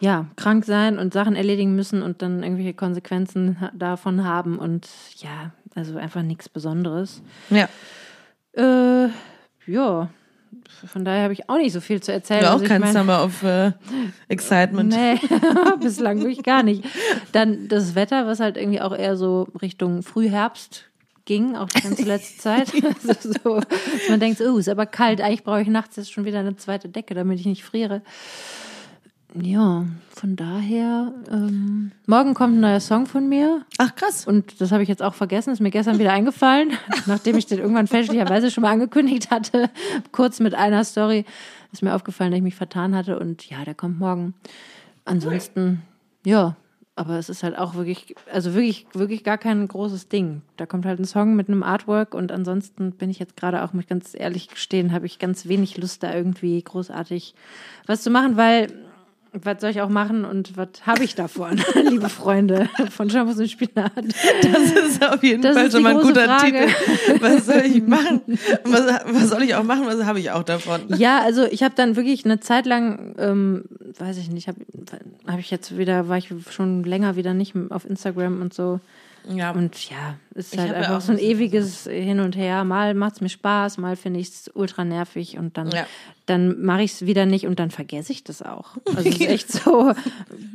ja, 0.00 0.26
krank 0.36 0.64
sein 0.64 0.98
und 0.98 1.12
Sachen 1.12 1.36
erledigen 1.36 1.74
müssen 1.76 2.02
und 2.02 2.22
dann 2.22 2.42
irgendwelche 2.42 2.74
Konsequenzen 2.74 3.56
davon 3.74 4.24
haben. 4.24 4.58
Und 4.58 4.88
ja, 5.16 5.52
also 5.74 5.96
einfach 5.96 6.22
nichts 6.22 6.48
Besonderes. 6.48 7.22
Ja, 7.50 7.68
Äh, 8.54 9.08
ja. 9.66 10.10
Von 10.86 11.04
daher 11.04 11.24
habe 11.24 11.32
ich 11.32 11.48
auch 11.48 11.56
nicht 11.56 11.72
so 11.72 11.80
viel 11.80 12.00
zu 12.02 12.12
erzählen. 12.12 12.40
du 12.40 12.46
auch 12.48 12.52
Also 12.52 12.64
ich 12.64 12.68
kein 12.70 12.80
mein- 12.80 12.92
Summer 12.92 13.24
of 13.24 13.42
äh, 13.42 13.72
Excitement. 14.28 14.90
Nee, 14.92 15.18
bislang 15.80 16.18
wirklich 16.20 16.42
gar 16.42 16.62
nicht. 16.62 16.84
Dann 17.32 17.68
das 17.68 17.94
Wetter, 17.94 18.26
was 18.26 18.40
halt 18.40 18.56
irgendwie 18.56 18.80
auch 18.80 18.96
eher 18.96 19.16
so 19.16 19.48
Richtung 19.60 20.02
Frühherbst 20.02 20.84
ging, 21.24 21.54
auch 21.56 21.68
die 21.68 21.82
ganze 21.82 22.02
letzte 22.02 22.38
Zeit. 22.40 22.72
Also 23.08 23.32
so, 23.44 23.60
man 24.08 24.18
denkt, 24.20 24.40
oh, 24.40 24.58
ist 24.58 24.68
aber 24.68 24.86
kalt, 24.86 25.20
eigentlich 25.20 25.44
brauche 25.44 25.62
ich 25.62 25.68
nachts 25.68 25.96
jetzt 25.96 26.12
schon 26.12 26.24
wieder 26.24 26.40
eine 26.40 26.56
zweite 26.56 26.88
Decke, 26.88 27.14
damit 27.14 27.38
ich 27.40 27.46
nicht 27.46 27.62
friere. 27.64 28.02
Ja, 29.34 29.86
von 30.10 30.36
daher, 30.36 31.12
ähm, 31.30 31.92
morgen 32.06 32.34
kommt 32.34 32.56
ein 32.56 32.60
neuer 32.60 32.80
Song 32.80 33.06
von 33.06 33.30
mir 33.30 33.64
Ach 33.78 33.94
krass. 33.94 34.26
und 34.26 34.60
das 34.60 34.72
habe 34.72 34.82
ich 34.82 34.90
jetzt 34.90 35.02
auch 35.02 35.14
vergessen, 35.14 35.52
ist 35.52 35.60
mir 35.60 35.70
gestern 35.70 35.98
wieder 35.98 36.12
eingefallen, 36.12 36.72
nachdem 37.06 37.38
ich 37.38 37.46
den 37.46 37.58
irgendwann 37.58 37.86
fälschlicherweise 37.86 38.50
schon 38.50 38.62
mal 38.62 38.72
angekündigt 38.72 39.30
hatte, 39.30 39.70
kurz 40.10 40.38
mit 40.38 40.54
einer 40.54 40.84
Story, 40.84 41.24
ist 41.72 41.82
mir 41.82 41.94
aufgefallen, 41.94 42.30
dass 42.30 42.38
ich 42.38 42.42
mich 42.42 42.54
vertan 42.54 42.94
hatte 42.94 43.18
und 43.18 43.48
ja, 43.48 43.64
der 43.64 43.74
kommt 43.74 43.98
morgen. 43.98 44.34
Ansonsten, 45.06 45.82
ja, 46.26 46.56
aber 46.94 47.18
es 47.18 47.30
ist 47.30 47.42
halt 47.42 47.56
auch 47.56 47.74
wirklich, 47.74 48.14
also 48.30 48.52
wirklich, 48.52 48.86
wirklich 48.92 49.24
gar 49.24 49.38
kein 49.38 49.66
großes 49.66 50.08
Ding. 50.08 50.42
Da 50.58 50.66
kommt 50.66 50.84
halt 50.84 51.00
ein 51.00 51.06
Song 51.06 51.36
mit 51.36 51.48
einem 51.48 51.62
Artwork 51.62 52.14
und 52.14 52.30
ansonsten 52.30 52.92
bin 52.92 53.08
ich 53.08 53.18
jetzt 53.18 53.38
gerade 53.38 53.62
auch, 53.64 53.72
muss 53.72 53.84
ich 53.84 53.88
ganz 53.88 54.14
ehrlich 54.14 54.48
gestehen, 54.48 54.92
habe 54.92 55.06
ich 55.06 55.18
ganz 55.18 55.48
wenig 55.48 55.78
Lust, 55.78 56.02
da 56.02 56.14
irgendwie 56.14 56.62
großartig 56.62 57.34
was 57.86 58.02
zu 58.02 58.10
machen, 58.10 58.36
weil 58.36 58.68
was 59.32 59.60
soll 59.60 59.70
ich 59.70 59.80
auch 59.80 59.88
machen 59.88 60.24
und 60.24 60.56
was 60.56 60.68
habe 60.84 61.04
ich 61.04 61.14
davon, 61.14 61.60
liebe 61.88 62.08
Freunde 62.08 62.68
von 62.90 63.08
Shampoos 63.08 63.38
und 63.38 63.50
Spinat? 63.50 63.92
Das 63.96 64.72
ist 64.72 65.02
auf 65.04 65.22
jeden 65.22 65.42
Das 65.42 65.56
Fall 65.56 65.70
schon 65.70 65.82
mal 65.82 65.96
ein 65.96 66.02
guter 66.02 66.24
Frage. 66.24 66.66
Titel. 66.66 67.20
Was 67.22 67.46
soll 67.46 67.62
ich 67.64 67.82
machen? 67.86 68.20
Was, 68.64 68.86
was 69.06 69.28
soll 69.30 69.42
ich 69.42 69.54
auch 69.54 69.64
machen? 69.64 69.86
Was 69.86 70.04
habe 70.04 70.20
ich 70.20 70.30
auch 70.30 70.42
davon? 70.42 70.82
Ja, 70.98 71.20
also 71.22 71.44
ich 71.44 71.62
habe 71.62 71.74
dann 71.74 71.96
wirklich 71.96 72.24
eine 72.24 72.40
Zeit 72.40 72.66
lang, 72.66 73.14
ähm, 73.18 73.64
weiß 73.98 74.18
ich 74.18 74.30
nicht, 74.30 74.48
habe 74.48 74.58
hab 75.26 75.38
ich 75.38 75.50
jetzt 75.50 75.78
wieder, 75.78 76.08
war 76.08 76.18
ich 76.18 76.28
schon 76.50 76.84
länger 76.84 77.16
wieder 77.16 77.32
nicht 77.32 77.54
auf 77.70 77.88
Instagram 77.88 78.42
und 78.42 78.52
so. 78.52 78.80
Ja, 79.28 79.52
Und 79.52 79.88
ja, 79.88 80.16
es 80.34 80.46
ist 80.46 80.54
Ich 80.54 80.58
halt 80.60 80.70
ja 80.72 80.76
einfach 80.78 80.96
auch 80.96 81.00
so 81.00 81.12
ein 81.12 81.18
ewiges 81.18 81.84
Hin 81.84 82.18
und 82.20 82.36
Her. 82.36 82.64
Mal 82.64 82.94
macht's 82.94 83.20
mir 83.20 83.28
Spaß, 83.28 83.78
mal 83.78 83.94
finde 83.96 84.18
ich 84.20 84.28
es 84.28 84.50
ultra 84.54 84.84
nervig 84.84 85.38
und 85.38 85.56
dann, 85.56 85.70
Ja. 85.70 85.86
dann 86.26 86.60
mache 86.62 86.82
ich 86.82 86.92
es 86.94 87.06
wieder 87.06 87.24
nicht 87.24 87.46
und 87.46 87.58
dann 87.60 87.70
vergesse 87.70 88.10
ich 88.12 88.24
das 88.24 88.42
auch. 88.42 88.76
Also 88.96 89.08
es 89.08 89.14
ist 89.20 89.20
echt 89.28 89.52
so, 89.52 89.92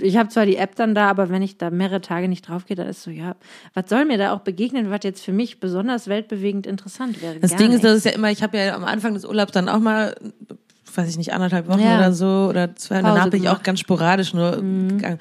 ich 0.01 0.17
habe 0.17 0.29
zwar 0.29 0.45
die 0.45 0.57
App 0.57 0.75
dann 0.75 0.95
da, 0.95 1.09
aber 1.09 1.29
wenn 1.29 1.41
ich 1.41 1.57
da 1.57 1.69
mehrere 1.69 2.01
Tage 2.01 2.27
nicht 2.27 2.49
drauf 2.49 2.65
gehe, 2.65 2.75
dann 2.75 2.87
ist 2.87 3.03
so, 3.03 3.09
ja, 3.11 3.35
was 3.73 3.89
soll 3.89 4.03
mir 4.05 4.17
da 4.17 4.33
auch 4.33 4.41
begegnen, 4.41 4.89
was 4.91 4.99
jetzt 5.03 5.23
für 5.23 5.31
mich 5.33 5.59
besonders 5.61 6.07
weltbewegend 6.07 6.67
interessant 6.67 7.21
wäre? 7.21 7.39
Das 7.39 7.55
Ding 7.55 7.67
ist, 7.67 7.83
nichts. 7.83 7.83
das 7.83 7.97
ist 7.97 8.05
ja 8.05 8.11
immer, 8.11 8.31
ich 8.31 8.43
habe 8.43 8.57
ja 8.57 8.75
am 8.75 8.83
Anfang 8.83 9.13
des 9.13 9.23
Urlaubs 9.23 9.53
dann 9.53 9.69
auch 9.69 9.79
mal, 9.79 10.13
weiß 10.93 11.09
ich 11.09 11.17
nicht, 11.17 11.31
anderthalb 11.31 11.67
Wochen 11.69 11.79
Ja. 11.81 11.97
oder 11.99 12.11
so 12.11 12.47
oder 12.49 12.75
zwei, 12.75 12.97
und 12.97 13.05
danach 13.05 13.29
bin 13.29 13.43
ich 13.43 13.49
auch. 13.49 13.59
Mhm. 13.59 13.63
ganz 13.63 13.79
sporadisch 13.79 14.33
nur 14.33 14.51
gegangen. 14.57 15.19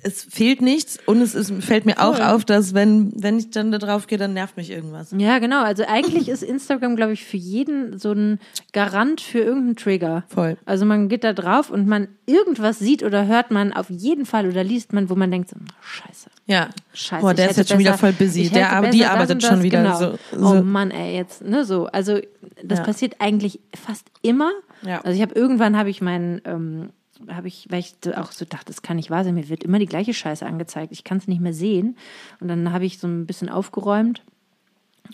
Es 0.00 0.22
fehlt 0.22 0.62
nichts 0.62 0.98
und 1.06 1.20
es 1.20 1.34
ist, 1.34 1.52
fällt 1.62 1.84
mir 1.84 1.98
auch 1.98 2.16
Voll. 2.16 2.24
auf, 2.26 2.44
dass 2.44 2.72
wenn, 2.72 3.12
wenn 3.16 3.36
ich 3.38 3.50
dann 3.50 3.72
da 3.72 3.78
drauf 3.78 4.06
gehe, 4.06 4.16
dann 4.16 4.32
nervt 4.32 4.56
mich 4.56 4.70
irgendwas. 4.70 5.12
Ja, 5.16 5.40
genau. 5.40 5.62
Also 5.64 5.84
eigentlich 5.88 6.28
ist 6.28 6.42
Instagram, 6.44 6.94
glaube 6.94 7.14
ich, 7.14 7.24
für 7.24 7.36
jeden 7.36 7.98
so 7.98 8.12
ein 8.12 8.38
Garant 8.72 9.20
für 9.20 9.40
irgendeinen 9.40 9.74
Trigger. 9.76 10.22
Voll. 10.28 10.56
Also 10.64 10.84
man 10.84 11.08
geht 11.08 11.24
da 11.24 11.32
drauf 11.32 11.70
und 11.70 11.88
man 11.88 12.06
irgendwas 12.26 12.78
sieht 12.78 13.02
oder 13.02 13.26
hört 13.26 13.50
man 13.50 13.72
auf 13.72 13.90
jeden 13.90 14.24
Fall 14.24 14.46
oder 14.48 14.62
liest 14.62 14.92
man, 14.92 15.10
wo 15.10 15.16
man 15.16 15.30
denkt, 15.32 15.50
so, 15.50 15.56
scheiße. 15.80 16.30
Ja. 16.46 16.68
Scheiße, 16.94 17.20
Boah, 17.20 17.34
der 17.34 17.50
ist 17.50 17.56
jetzt 17.56 17.70
schon 17.70 17.78
wieder 17.78 17.90
besser- 17.92 18.00
voll 18.00 18.12
busy. 18.12 18.48
Der, 18.50 18.70
aber 18.72 18.82
besser 18.86 18.92
die 18.92 19.04
arbeitet 19.04 19.42
schon 19.42 19.62
wieder 19.62 19.82
genau. 19.82 19.98
so. 19.98 20.18
Oh 20.36 20.56
so. 20.58 20.62
Mann, 20.62 20.90
ey, 20.92 21.16
jetzt, 21.16 21.42
ne, 21.42 21.64
so. 21.64 21.86
Also, 21.86 22.20
das 22.62 22.78
Ja. 22.78 22.84
passiert 22.84 23.16
eigentlich 23.18 23.60
fast 23.74 24.06
immer. 24.22 24.50
Ja. 24.82 25.00
Also, 25.00 25.10
ich 25.16 25.22
habe 25.22 25.34
irgendwann 25.34 25.76
habe 25.76 25.90
ich 25.90 26.00
meinen, 26.00 26.40
ähm, 26.44 26.90
habe 27.28 27.48
ich, 27.48 27.66
weil 27.70 27.80
ich 27.80 27.94
auch 28.16 28.32
so 28.32 28.44
dachte, 28.44 28.66
das 28.66 28.82
kann 28.82 28.96
nicht 28.96 29.10
wahr 29.10 29.24
sein, 29.24 29.34
mir 29.34 29.48
wird 29.48 29.64
immer 29.64 29.78
die 29.78 29.86
gleiche 29.86 30.14
Scheiße 30.14 30.44
angezeigt. 30.46 30.92
Ich 30.92 31.04
kann 31.04 31.18
es 31.18 31.26
nicht 31.28 31.40
mehr 31.40 31.52
sehen. 31.54 31.96
Und 32.40 32.48
dann 32.48 32.72
habe 32.72 32.84
ich 32.86 32.98
so 32.98 33.06
ein 33.06 33.26
bisschen 33.26 33.48
aufgeräumt 33.48 34.22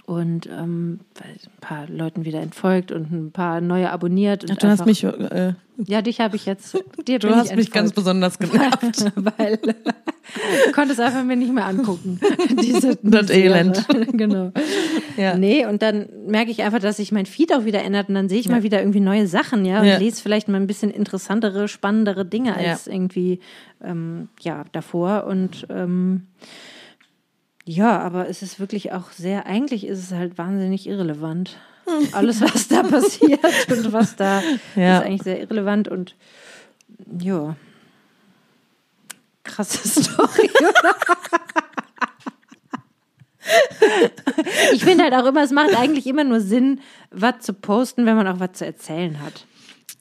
und 0.07 0.47
ähm, 0.47 1.01
ein 1.23 1.39
paar 1.61 1.89
Leuten 1.89 2.25
wieder 2.25 2.41
entfolgt 2.41 2.91
und 2.93 3.13
ein 3.13 3.31
paar 3.33 3.61
neue 3.61 3.91
abonniert. 3.91 4.43
Und 4.45 4.53
Ach, 4.53 4.57
du 4.57 4.67
hast 4.69 4.81
einfach- 4.81 4.87
mich, 4.87 5.05
äh, 5.05 5.55
Ja, 5.87 6.03
dich 6.03 6.21
habe 6.21 6.37
ich 6.37 6.47
jetzt. 6.47 6.77
Dir 7.07 7.19
du 7.19 7.31
hast 7.35 7.51
ich 7.51 7.57
mich 7.57 7.71
ganz 7.71 7.93
besonders 7.93 8.39
genervt. 8.41 9.13
weil 9.17 9.59
du 10.67 10.73
konntest 10.73 11.01
einfach 11.01 11.23
mir 11.25 11.37
nicht 11.37 11.53
mehr 11.53 11.67
angucken. 11.67 12.19
Diese 12.63 12.97
Das. 13.03 13.31
Elend. 13.31 13.87
genau. 14.13 14.53
Ja. 15.17 15.37
Nee, 15.37 15.67
und 15.67 15.83
dann 15.83 16.09
merke 16.27 16.51
ich 16.51 16.63
einfach, 16.63 16.81
dass 16.81 16.97
sich 16.97 17.13
mein 17.13 17.27
Feed 17.27 17.53
auch 17.55 17.65
wieder 17.65 17.83
ändert 17.83 18.09
und 18.09 18.15
dann 18.15 18.29
sehe 18.29 18.41
ich 18.41 18.49
mal 18.49 18.63
wieder 18.63 18.81
irgendwie 18.81 19.01
neue 19.01 19.27
Sachen, 19.27 19.65
ja, 19.65 19.81
und 19.81 19.87
Ja. 19.87 19.97
lese 19.99 20.21
vielleicht 20.23 20.49
mal 20.49 20.61
ein 20.61 20.67
bisschen 20.67 20.91
interessantere, 20.91 21.69
spannendere 21.69 22.25
Dinge 22.25 22.51
Ja. 22.51 22.71
als 22.73 22.87
irgendwie 22.87 23.41
ähm, 23.83 24.29
ja 24.41 24.65
davor 24.73 25.25
und 25.27 25.67
ähm, 25.71 26.27
ja, 27.67 27.99
aber 27.99 28.29
es 28.29 28.43
ist 28.43 28.61
wirklich 28.61 28.93
auch 28.93 29.11
sehr, 29.13 29.47
eigentlich 29.47 29.87
ist 29.87 29.99
es 29.99 30.13
halt 30.13 30.37
wahnsinnig 30.37 30.87
irrelevant. 30.87 31.57
Alles, 32.13 32.41
was 32.41 32.69
da 32.69 32.83
passiert 32.83 33.41
und 33.71 33.93
was 33.93 34.17
da 34.17 34.43
Ja. 34.77 34.99
ist 34.99 35.07
eigentlich 35.07 35.23
sehr 35.23 35.41
irrelevant 35.41 35.89
und 35.89 36.15
ja. 37.21 37.57
Krasse 39.45 39.87
Story. 40.03 40.51
ich 44.73 44.85
finde 44.85 45.05
halt 45.05 45.15
auch 45.15 45.27
immer, 45.27 45.43
es 45.43 45.51
macht 45.51 45.75
eigentlich 45.77 46.07
immer 46.07 46.25
nur 46.25 46.41
Sinn, 46.41 46.81
was 47.11 47.41
zu 47.41 47.53
posten, 47.53 48.07
wenn 48.07 48.17
man 48.17 48.27
auch 48.27 48.41
was 48.41 48.53
zu 48.55 48.65
erzählen 48.67 49.21
hat. 49.21 49.47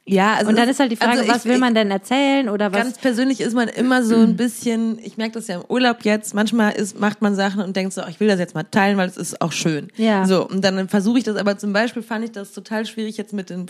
Ja, 0.06 0.34
also 0.34 0.50
Und 0.50 0.58
dann 0.58 0.68
ist 0.68 0.82
halt 0.82 0.92
die 0.92 0.98
Frage, 0.98 1.12
also 1.12 1.24
ich- 1.24 1.30
was 1.30 1.46
will 1.46 1.58
man 1.60 1.74
denn 1.76 1.90
erzählen 1.90 2.50
oder 2.50 2.74
was? 2.74 2.82
Ganz 2.82 2.98
persönlich 2.98 3.40
ist 3.40 3.54
man 3.54 3.70
immer 3.70 4.04
so 4.04 4.16
ein 4.18 4.36
bisschen, 4.38 5.00
ich 5.00 5.16
merke 5.18 5.36
das 5.36 5.48
ja 5.48 5.56
im 5.56 5.64
Urlaub 5.70 6.04
jetzt, 6.04 6.34
manchmal 6.34 6.74
ist, 6.74 7.00
macht 7.00 7.22
man 7.22 7.36
Sachen 7.36 7.62
und 7.62 7.76
denkt 7.78 7.94
so, 7.94 8.02
ach, 8.02 8.10
ich 8.10 8.20
will 8.20 8.28
das 8.28 8.40
jetzt 8.40 8.54
mal 8.54 8.64
teilen, 8.64 8.98
weil 8.98 9.08
es 9.08 9.16
ist 9.16 9.40
auch 9.42 9.54
schön. 9.54 9.88
Ja. 9.96 10.26
So, 10.26 10.46
und 10.46 10.62
dann 10.64 10.90
versuche 10.90 11.20
ich 11.20 11.24
das, 11.24 11.38
aber 11.38 11.58
zum 11.58 11.72
Beispiel 11.72 12.04
fand 12.04 12.26
ich 12.26 12.32
das 12.34 12.52
total 12.52 12.86
schwierig 12.86 13.16
jetzt 13.16 13.32
mit 13.32 13.50
den 13.50 13.68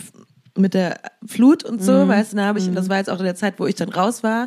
mit 0.56 0.74
der 0.74 1.00
Flut 1.26 1.64
und 1.64 1.82
so, 1.82 1.92
Mhm. 2.04 2.08
weißt 2.08 2.32
du, 2.32 2.36
da 2.36 2.44
habe 2.46 2.58
ich, 2.60 2.70
das 2.72 2.88
war 2.88 2.98
jetzt 2.98 3.10
auch 3.10 3.18
in 3.18 3.24
der 3.24 3.34
Zeit, 3.34 3.54
wo 3.58 3.66
ich 3.66 3.74
dann 3.74 3.88
raus 3.88 4.22
war. 4.22 4.46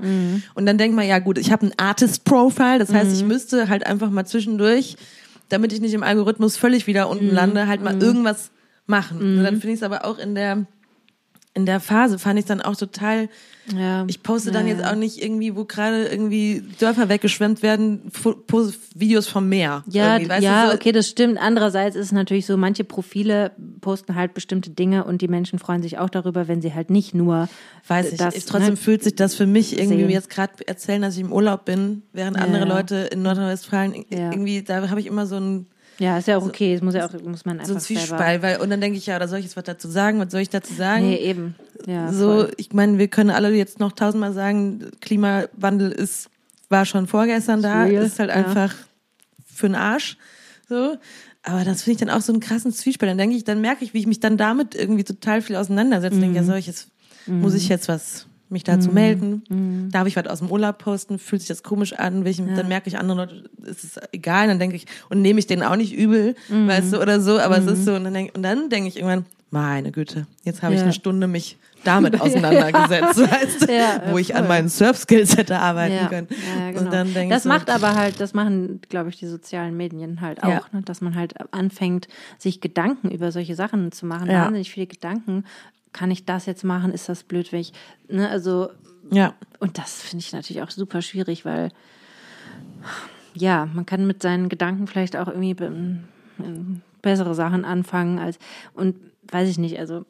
Und 0.56 0.66
dann 0.66 0.78
denkt 0.78 0.96
man, 0.96 1.06
ja 1.06 1.20
gut, 1.20 1.38
ich 1.38 1.52
habe 1.52 1.66
ein 1.66 1.74
Artist-Profile, 1.78 2.80
das 2.80 2.94
heißt, 2.94 3.14
ich 3.14 3.22
Mhm. 3.24 3.28
müsste 3.28 3.68
halt 3.70 3.86
einfach 3.86 4.10
mal 4.10 4.26
zwischendurch, 4.26 4.96
damit 5.50 5.74
ich 5.74 5.82
nicht 5.82 5.94
im 5.94 6.04
Algorithmus 6.04 6.56
völlig 6.58 6.88
wieder 6.88 7.06
Mhm. 7.06 7.12
unten 7.12 7.30
lande, 7.32 7.68
halt 7.68 7.82
mal 7.84 7.96
irgendwas 8.02 8.52
machen. 8.86 9.20
Und 9.20 9.44
dann 9.44 9.56
finde 9.56 9.70
ich 9.74 9.80
es 9.80 9.84
aber 9.84 10.06
auch 10.06 10.18
in 10.18 10.34
der 10.34 10.66
in 11.58 11.66
der 11.66 11.80
Phase 11.80 12.20
fand 12.20 12.38
ich 12.38 12.46
dann 12.46 12.62
auch 12.62 12.76
total 12.76 13.30
ja. 13.76 14.06
ich 14.08 14.24
poste 14.24 14.52
dann 14.52 14.68
Ja, 14.68 14.76
jetzt 14.76 14.86
auch 14.86 14.96
nicht 14.96 15.22
irgendwie, 15.22 15.56
wo 15.56 15.66
gerade 15.66 16.06
irgendwie 16.06 16.64
Dörfer 16.80 17.10
weggeschwemmt 17.10 17.62
werden, 17.62 18.12
Videos 18.96 19.28
vom 19.28 19.50
Meer. 19.50 19.84
Ja, 19.90 20.18
ja, 20.18 20.70
so, 20.70 20.76
okay, 20.76 20.92
das 20.92 21.10
stimmt. 21.10 21.38
Andererseits 21.38 21.96
ist 21.96 22.06
es 22.06 22.12
natürlich 22.12 22.46
so, 22.46 22.56
manche 22.56 22.84
Profile 22.84 23.52
posten 23.82 24.16
halt 24.16 24.34
bestimmte 24.34 24.70
Dinge 24.70 25.04
und 25.04 25.22
die 25.22 25.28
Menschen 25.28 25.60
freuen 25.60 25.82
sich 25.82 25.98
auch 25.98 26.10
darüber, 26.10 26.48
wenn 26.48 26.62
sie 26.62 26.74
halt 26.74 26.90
nicht 26.90 27.14
nur 27.14 27.50
Weiß 27.88 28.14
ich. 28.14 28.18
das, 28.18 28.36
ich 28.36 28.46
trotzdem 28.46 28.76
ne? 28.76 28.78
fühlt 28.78 29.04
sich 29.04 29.16
das 29.16 29.36
für 29.36 29.48
mich 29.48 29.78
irgendwie 29.78 30.02
sehen. 30.02 30.10
jetzt 30.12 30.30
gerade 30.30 30.54
erzählen, 30.66 31.02
dass 31.02 31.16
ich 31.16 31.22
im 31.22 31.34
Urlaub 31.34 31.66
bin, 31.66 32.04
während 32.14 32.38
Ja, 32.38 32.44
andere. 32.44 32.66
Leute 32.66 32.96
in 33.12 33.22
Nordrhein-Westfalen 33.22 34.06
irgendwie, 34.10 34.62
da 34.62 34.90
habe 34.90 35.00
ich 35.00 35.08
immer 35.08 35.26
so 35.26 35.36
ein 35.36 35.66
Ja, 36.00 36.18
ist 36.18 36.28
ja 36.28 36.38
auch 36.38 36.46
okay, 36.46 36.74
das 36.74 36.84
muss 36.84 36.94
ja 36.94 37.08
auch, 37.08 37.14
muss 37.24 37.46
man 37.46 37.58
so 37.58 37.62
einfach 37.62 37.76
ein 37.76 37.80
selber. 37.80 38.02
Zwiespalt, 38.02 38.42
weil 38.42 38.58
und 38.62 38.70
dann 38.70 38.82
denke 38.82 38.98
ich 38.98 39.08
ja, 39.08 39.16
oder 39.16 39.28
soll 39.28 39.40
ich 39.40 39.46
jetzt 39.46 39.58
was 39.58 39.64
dazu 39.64 39.88
sagen? 39.88 40.20
Was 40.20 40.32
soll 40.32 40.42
ich 40.42 40.50
dazu 40.50 40.74
sagen? 40.74 41.10
Nee, 41.10 41.18
eben. 41.18 41.56
Ja, 41.88 42.12
so, 42.14 42.42
voll. 42.42 42.54
ich 42.58 42.74
meine, 42.74 43.00
wir 43.00 43.08
können 43.08 43.32
alle 43.32 43.52
jetzt 43.52 43.80
noch 43.80 43.94
tausendmal 43.94 44.34
sagen, 44.34 44.92
Klimawandel 45.02 45.92
ist 45.92 46.30
war 46.70 46.86
schon 46.86 47.08
vorgestern 47.08 47.62
da, 47.62 47.84
real, 47.84 48.04
ist 48.04 48.20
halt 48.20 48.30
ja. 48.30 48.36
einfach 48.36 48.74
für 49.46 49.68
den 49.68 49.76
Arsch. 49.76 50.18
So. 50.68 50.98
Aber 51.44 51.64
das 51.64 51.84
finde 51.84 51.94
ich 51.94 52.00
dann 52.06 52.10
auch 52.10 52.22
so 52.22 52.34
einen 52.34 52.42
krassen 52.42 52.74
Zwiespalt. 52.74 53.10
Dann 53.10 53.18
denke 53.18 53.36
ich, 53.36 53.46
dann 53.46 53.62
merke 53.62 53.86
ich, 53.86 53.94
wie 53.94 54.00
ich 54.00 54.08
mich 54.08 54.20
dann 54.20 54.38
damit 54.38 54.76
irgendwie 54.76 55.06
total 55.06 55.42
viel 55.42 55.56
auseinandersetze. 55.56 56.18
Mhm. 56.18 56.22
denke, 56.22 56.38
ja, 56.38 56.44
soll 56.44 56.58
ich 56.58 56.68
jetzt, 56.68 56.90
muss 57.26 57.54
ich 57.54 57.70
jetzt 57.70 57.88
was 57.88 58.28
mich 58.50 58.64
dazu 58.64 58.92
melden? 58.92 59.90
Darf 59.92 60.08
ich 60.08 60.16
was 60.16 60.28
aus 60.28 60.40
dem 60.40 60.50
Urlaub 60.52 60.78
posten? 60.78 61.20
Fühlt 61.20 61.42
sich 61.42 61.50
das 61.50 61.64
komisch 61.64 61.94
an? 61.94 62.24
Will 62.26 62.32
ich, 62.32 62.38
Dann 62.38 62.68
merke 62.68 62.88
ich, 62.90 62.98
andere 62.98 63.18
Leute, 63.18 63.50
ist 63.64 63.84
es 63.84 64.00
egal. 64.12 64.48
Dann 64.48 64.60
denke 64.60 64.76
ich, 64.76 64.86
und 65.10 65.22
nehme 65.22 65.40
ich 65.40 65.48
denen 65.48 65.64
auch 65.64 65.76
nicht 65.76 65.94
übel, 65.94 66.36
Mhm. 66.50 66.68
weißt 66.68 66.94
du, 66.94 67.02
oder 67.02 67.20
so. 67.20 67.40
Aber 67.40 67.58
es 67.58 67.66
ist 67.66 67.86
so, 67.86 67.96
und 67.96 68.04
dann 68.06 68.14
denke, 68.14 68.40
denke 68.70 68.88
ich 68.88 68.96
irgendwann, 68.98 69.26
meine 69.50 69.92
Güte, 69.94 70.28
jetzt 70.44 70.62
habe 70.62 70.74
ich 70.74 70.80
Ja. 70.80 70.84
eine 70.84 70.94
Stunde 70.94 71.26
mich 71.28 71.58
damit 71.86 72.20
auseinandergesetzt, 72.22 73.18
weißt 73.18 73.62
du, 73.70 73.74
Ja, 73.74 74.02
wo 74.12 74.18
ich 74.18 74.36
an 74.36 74.42
voll. 74.42 74.48
meinen 74.50 74.68
Surf-Skills 74.70 75.38
hätte 75.38 75.58
arbeiten 75.60 75.94
Ja, 75.96 76.08
können. 76.10 76.28
ja, 76.30 76.66
ja, 76.66 76.72
genau. 76.72 76.82
Und 76.84 76.92
dann 76.94 77.14
denke 77.14 77.34
das 77.34 77.40
ich 77.40 77.44
so, 77.44 77.50
macht 77.50 77.70
aber 77.70 77.96
halt, 77.96 78.20
das 78.20 78.34
machen, 78.34 78.82
glaube 78.90 79.08
ich, 79.10 79.18
die 79.18 79.28
sozialen 79.28 79.78
Medien 79.78 80.20
halt 80.20 80.44
auch, 80.44 80.50
Ja. 80.50 80.62
ne? 80.74 80.82
dass 80.84 81.00
man 81.00 81.16
halt 81.16 81.34
anfängt, 81.54 82.10
sich 82.38 82.60
Gedanken 82.60 83.10
über 83.10 83.32
solche 83.32 83.56
Sachen 83.56 83.94
zu 83.94 84.06
machen. 84.06 84.30
Ja. 84.30 84.44
Wahnsinnig 84.46 84.70
viele 84.70 84.88
Gedanken. 84.88 85.46
Kann 85.94 86.12
ich 86.12 86.26
das 86.26 86.46
jetzt 86.46 86.64
machen? 86.64 86.92
Ist 86.92 87.10
das 87.10 87.24
blöd, 87.24 87.52
wenn 87.52 87.60
ich, 87.62 87.74
ne, 88.10 88.30
also, 88.30 88.70
ja, 89.12 89.34
und 89.60 89.78
das 89.78 90.02
finde 90.02 90.24
ich 90.24 90.34
natürlich 90.34 90.62
auch 90.62 90.70
super 90.70 91.02
schwierig, 91.02 91.46
weil, 91.46 91.72
ja, 93.34 93.68
man 93.74 93.86
kann 93.86 94.08
mit 94.08 94.22
seinen 94.22 94.50
Gedanken 94.50 94.88
vielleicht 94.88 95.16
auch 95.16 95.28
irgendwie 95.28 95.54
be- 95.54 95.86
bessere 97.02 97.36
Sachen 97.36 97.66
anfangen 97.66 98.20
als, 98.20 98.38
und 98.74 98.96
weiß 99.32 99.50
ich 99.50 99.58
nicht, 99.58 99.80
also, 99.80 100.06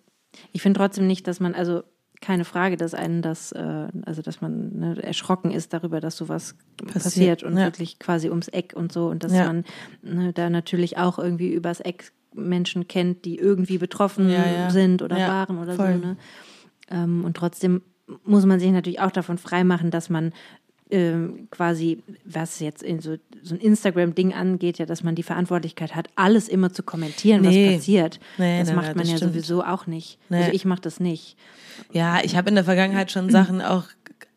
ich 0.52 0.62
finde 0.62 0.80
trotzdem 0.80 1.08
nicht, 1.08 1.28
dass 1.28 1.40
man, 1.40 1.54
also, 1.54 1.84
keine 2.20 2.46
Frage, 2.46 2.78
dass 2.78 2.96
einen 2.96 3.22
das, 3.22 3.52
äh, 3.52 3.88
also 4.08 4.24
dass 4.24 4.42
man 4.42 4.80
ne, 4.80 5.04
erschrocken 5.04 5.52
ist 5.52 5.72
darüber, 5.74 6.00
dass 6.02 6.18
sowas 6.18 6.56
passiert, 6.78 7.04
Passiert, 7.04 7.44
und 7.44 7.58
ja. 7.58 7.66
wirklich 7.66 8.00
quasi 8.00 8.30
ums 8.30 8.48
Eck 8.48 8.74
und 8.76 8.92
so 8.92 9.08
und 9.08 9.24
dass 9.24 9.34
Ja. 9.34 9.46
man 9.46 9.66
ne, 10.02 10.34
da 10.34 10.50
natürlich 10.50 10.98
auch 10.98 11.20
irgendwie 11.20 11.54
übers 11.54 11.80
Eck 11.80 12.12
Menschen 12.34 12.88
kennt, 12.88 13.26
die 13.26 13.38
irgendwie 13.38 13.78
betroffen 13.78 14.30
Ja, 14.30 14.46
ja. 14.46 14.70
sind 14.70 15.02
oder 15.02 15.18
Ja, 15.18 15.28
waren 15.28 15.58
oder 15.58 15.74
voll. 15.74 16.00
so. 16.02 16.08
Ne? 16.08 16.18
Ähm, 16.90 17.26
und 17.26 17.36
trotzdem 17.38 17.82
muss 18.24 18.46
man 18.46 18.60
sich 18.60 18.72
natürlich 18.72 19.00
auch 19.02 19.12
davon 19.12 19.38
freimachen, 19.38 19.92
dass 19.92 20.10
man 20.10 20.32
ähm, 20.90 21.50
quasi, 21.52 22.02
was 22.24 22.62
jetzt 22.62 22.82
in 22.82 23.02
so, 23.02 23.18
so 23.44 23.56
ein 23.56 23.60
Instagram-Ding 23.60 24.34
angeht, 24.34 24.78
ja, 24.78 24.86
dass 24.86 25.04
man 25.04 25.16
die 25.16 25.24
Verantwortlichkeit 25.24 25.94
hat, 25.96 26.08
alles 26.16 26.48
immer 26.48 26.72
zu 26.72 26.82
kommentieren, 26.84 27.42
Nee. 27.42 27.68
was 27.68 27.76
passiert. 27.76 28.20
Nee, 28.38 28.60
das 28.60 28.70
nee, 28.70 28.76
macht 28.76 28.88
man 28.90 29.00
das 29.00 29.10
ja 29.12 29.18
stimmt. 29.18 29.34
sowieso 29.34 29.64
auch 29.64 29.86
nicht. 29.88 30.18
Also 30.30 30.52
ich 30.54 30.64
mache 30.64 30.80
das 30.82 31.02
nicht. 31.02 31.36
Ja, 31.92 32.20
ich 32.24 32.38
habe 32.38 32.48
in 32.48 32.56
der 32.56 32.64
Vergangenheit 32.64 33.12
schon 33.12 33.30
Sachen 33.30 33.62
auch 33.62 33.84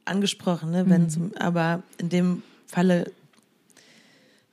angesprochen, 0.05 0.73
ne, 0.73 0.85
wenn 0.89 1.09
zum, 1.09 1.31
aber 1.39 1.85
in 1.99 2.09
dem 2.09 2.43
Falle, 2.67 3.13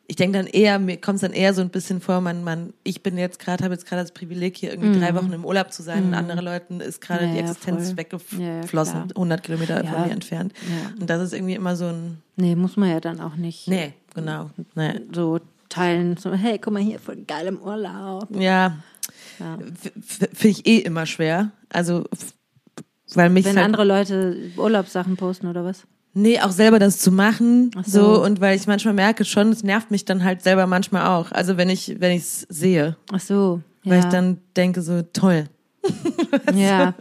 ich 0.09 0.15
denke 0.15 0.37
dann 0.37 0.47
eher, 0.47 0.79
mir 0.79 0.97
kommt 1.01 1.15
es 1.15 1.21
dann 1.21 1.33
eher 1.33 1.53
so 1.53 1.61
ein 1.61 1.69
bisschen 1.69 1.99
vor, 1.99 2.21
man, 2.21 2.43
man, 2.43 2.73
ich 2.83 3.03
bin 3.03 3.17
jetzt 3.17 3.39
gerade, 3.39 3.63
habe 3.63 3.73
jetzt 3.73 3.85
gerade 3.85 4.01
das 4.01 4.11
Privileg, 4.13 4.55
hier 4.55 4.71
irgendwie 4.71 4.97
drei 4.99 5.13
Wochen 5.15 5.33
im 5.33 5.43
Urlaub 5.43 5.73
zu 5.73 5.83
sein 5.83 6.05
und 6.05 6.13
andere 6.13 6.41
Leuten 6.41 6.79
ist 6.79 7.01
gerade 7.01 7.25
Ja, 7.25 7.31
die 7.31 7.35
ja, 7.39 7.41
Existenz 7.41 7.87
voll. 7.89 7.97
weggeflossen, 7.97 8.39
Ja, 8.41 8.55
ja, 8.61 8.61
klar. 8.63 9.07
100 9.15 9.43
Kilometer 9.43 9.83
Ja. 9.83 9.91
von 9.91 10.01
mir 10.07 10.11
entfernt. 10.13 10.53
Ja. 10.61 10.91
Und 10.99 11.09
das 11.09 11.21
ist 11.21 11.33
irgendwie 11.33 11.55
immer 11.55 11.75
so 11.75 11.85
ein, 11.87 12.21
Nee, 12.37 12.55
muss 12.55 12.77
man 12.77 12.89
ja 12.89 12.99
dann 13.01 13.19
auch 13.19 13.35
nicht 13.35 13.67
nee, 13.67 13.93
genau, 14.15 14.49
nee. 14.75 14.93
so 15.13 15.39
teilen. 15.69 16.15
So, 16.15 16.31
hey, 16.33 16.57
guck 16.59 16.71
mal 16.73 16.81
hier, 16.81 16.99
voll 16.99 17.17
geil 17.27 17.47
im 17.47 17.61
Urlaub. 17.61 18.27
Ja, 18.33 18.77
Ja. 19.39 19.57
finde 20.33 20.47
ich 20.47 20.65
eh 20.65 20.77
immer 20.79 21.05
schwer. 21.05 21.51
Also, 21.69 22.05
weil 23.13 23.29
mich 23.29 23.43
Wenn 23.45 23.55
halt, 23.57 23.65
andere 23.65 23.83
Leute 23.83 24.51
Urlaubssachen 24.55 25.17
posten 25.17 25.47
oder 25.47 25.65
was? 25.65 25.83
Nee, 26.17 26.39
auch 26.41 26.51
selber 26.51 26.79
das 26.79 26.99
zu 26.99 27.11
machen, 27.11 27.71
Ach 27.77 27.85
so. 27.85 28.15
so. 28.15 28.23
und 28.23 28.41
weil 28.41 28.55
ich 28.57 28.67
manchmal 28.67 28.93
merke 28.93 29.23
schon, 29.25 29.49
es 29.51 29.63
nervt 29.63 29.91
mich 29.91 30.05
dann 30.05 30.23
halt 30.23 30.41
selber 30.41 30.67
manchmal 30.67 31.07
auch. 31.07 31.31
Also 31.31 31.57
wenn 31.57 31.69
ich, 31.69 31.95
wenn 31.99 32.11
ich 32.11 32.23
es 32.23 32.41
sehe, 32.49 32.95
Ach 33.11 33.19
so. 33.19 33.61
Ja. 33.83 33.91
weil 33.91 33.99
ich 33.99 34.05
dann 34.05 34.37
denke 34.55 34.81
so, 34.81 35.01
toll. 35.13 35.45
ja. 36.53 36.93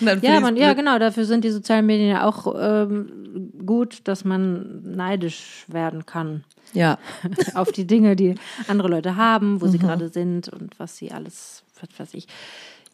Dann 0.00 0.20
Ja, 0.20 0.40
man, 0.40 0.56
ja, 0.56 0.74
genau, 0.74 0.98
dafür 0.98 1.24
sind 1.24 1.44
die 1.44 1.50
sozialen 1.50 1.86
Medien 1.86 2.10
ja 2.10 2.26
auch 2.28 2.54
ähm, 2.58 3.50
gut, 3.64 4.00
dass 4.04 4.24
man 4.24 4.82
neidisch 4.82 5.64
werden 5.68 6.04
kann 6.06 6.44
Ja. 6.74 6.98
auf 7.54 7.72
die 7.72 7.86
Dinge, 7.86 8.14
die 8.16 8.34
andere 8.68 8.88
Leute 8.88 9.16
haben, 9.16 9.60
wo 9.62 9.66
sie 9.68 9.78
Mhm. 9.78 9.82
gerade 9.82 10.08
sind 10.10 10.48
und 10.50 10.78
was 10.78 10.96
sie 10.96 11.12
alles, 11.12 11.62
was 11.80 11.88
weiß 11.98 12.14
ich. 12.14 12.26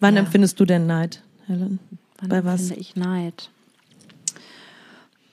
Wann 0.00 0.14
Ja. 0.14 0.20
empfindest 0.20 0.58
du 0.60 0.64
denn 0.64 0.86
Neid, 0.86 1.22
Helen? 1.46 1.78
Wann 2.20 2.28
Bei 2.28 2.44
was? 2.44 2.60
empfinde 2.62 2.80
ich 2.80 2.94
Neid? 2.96 3.50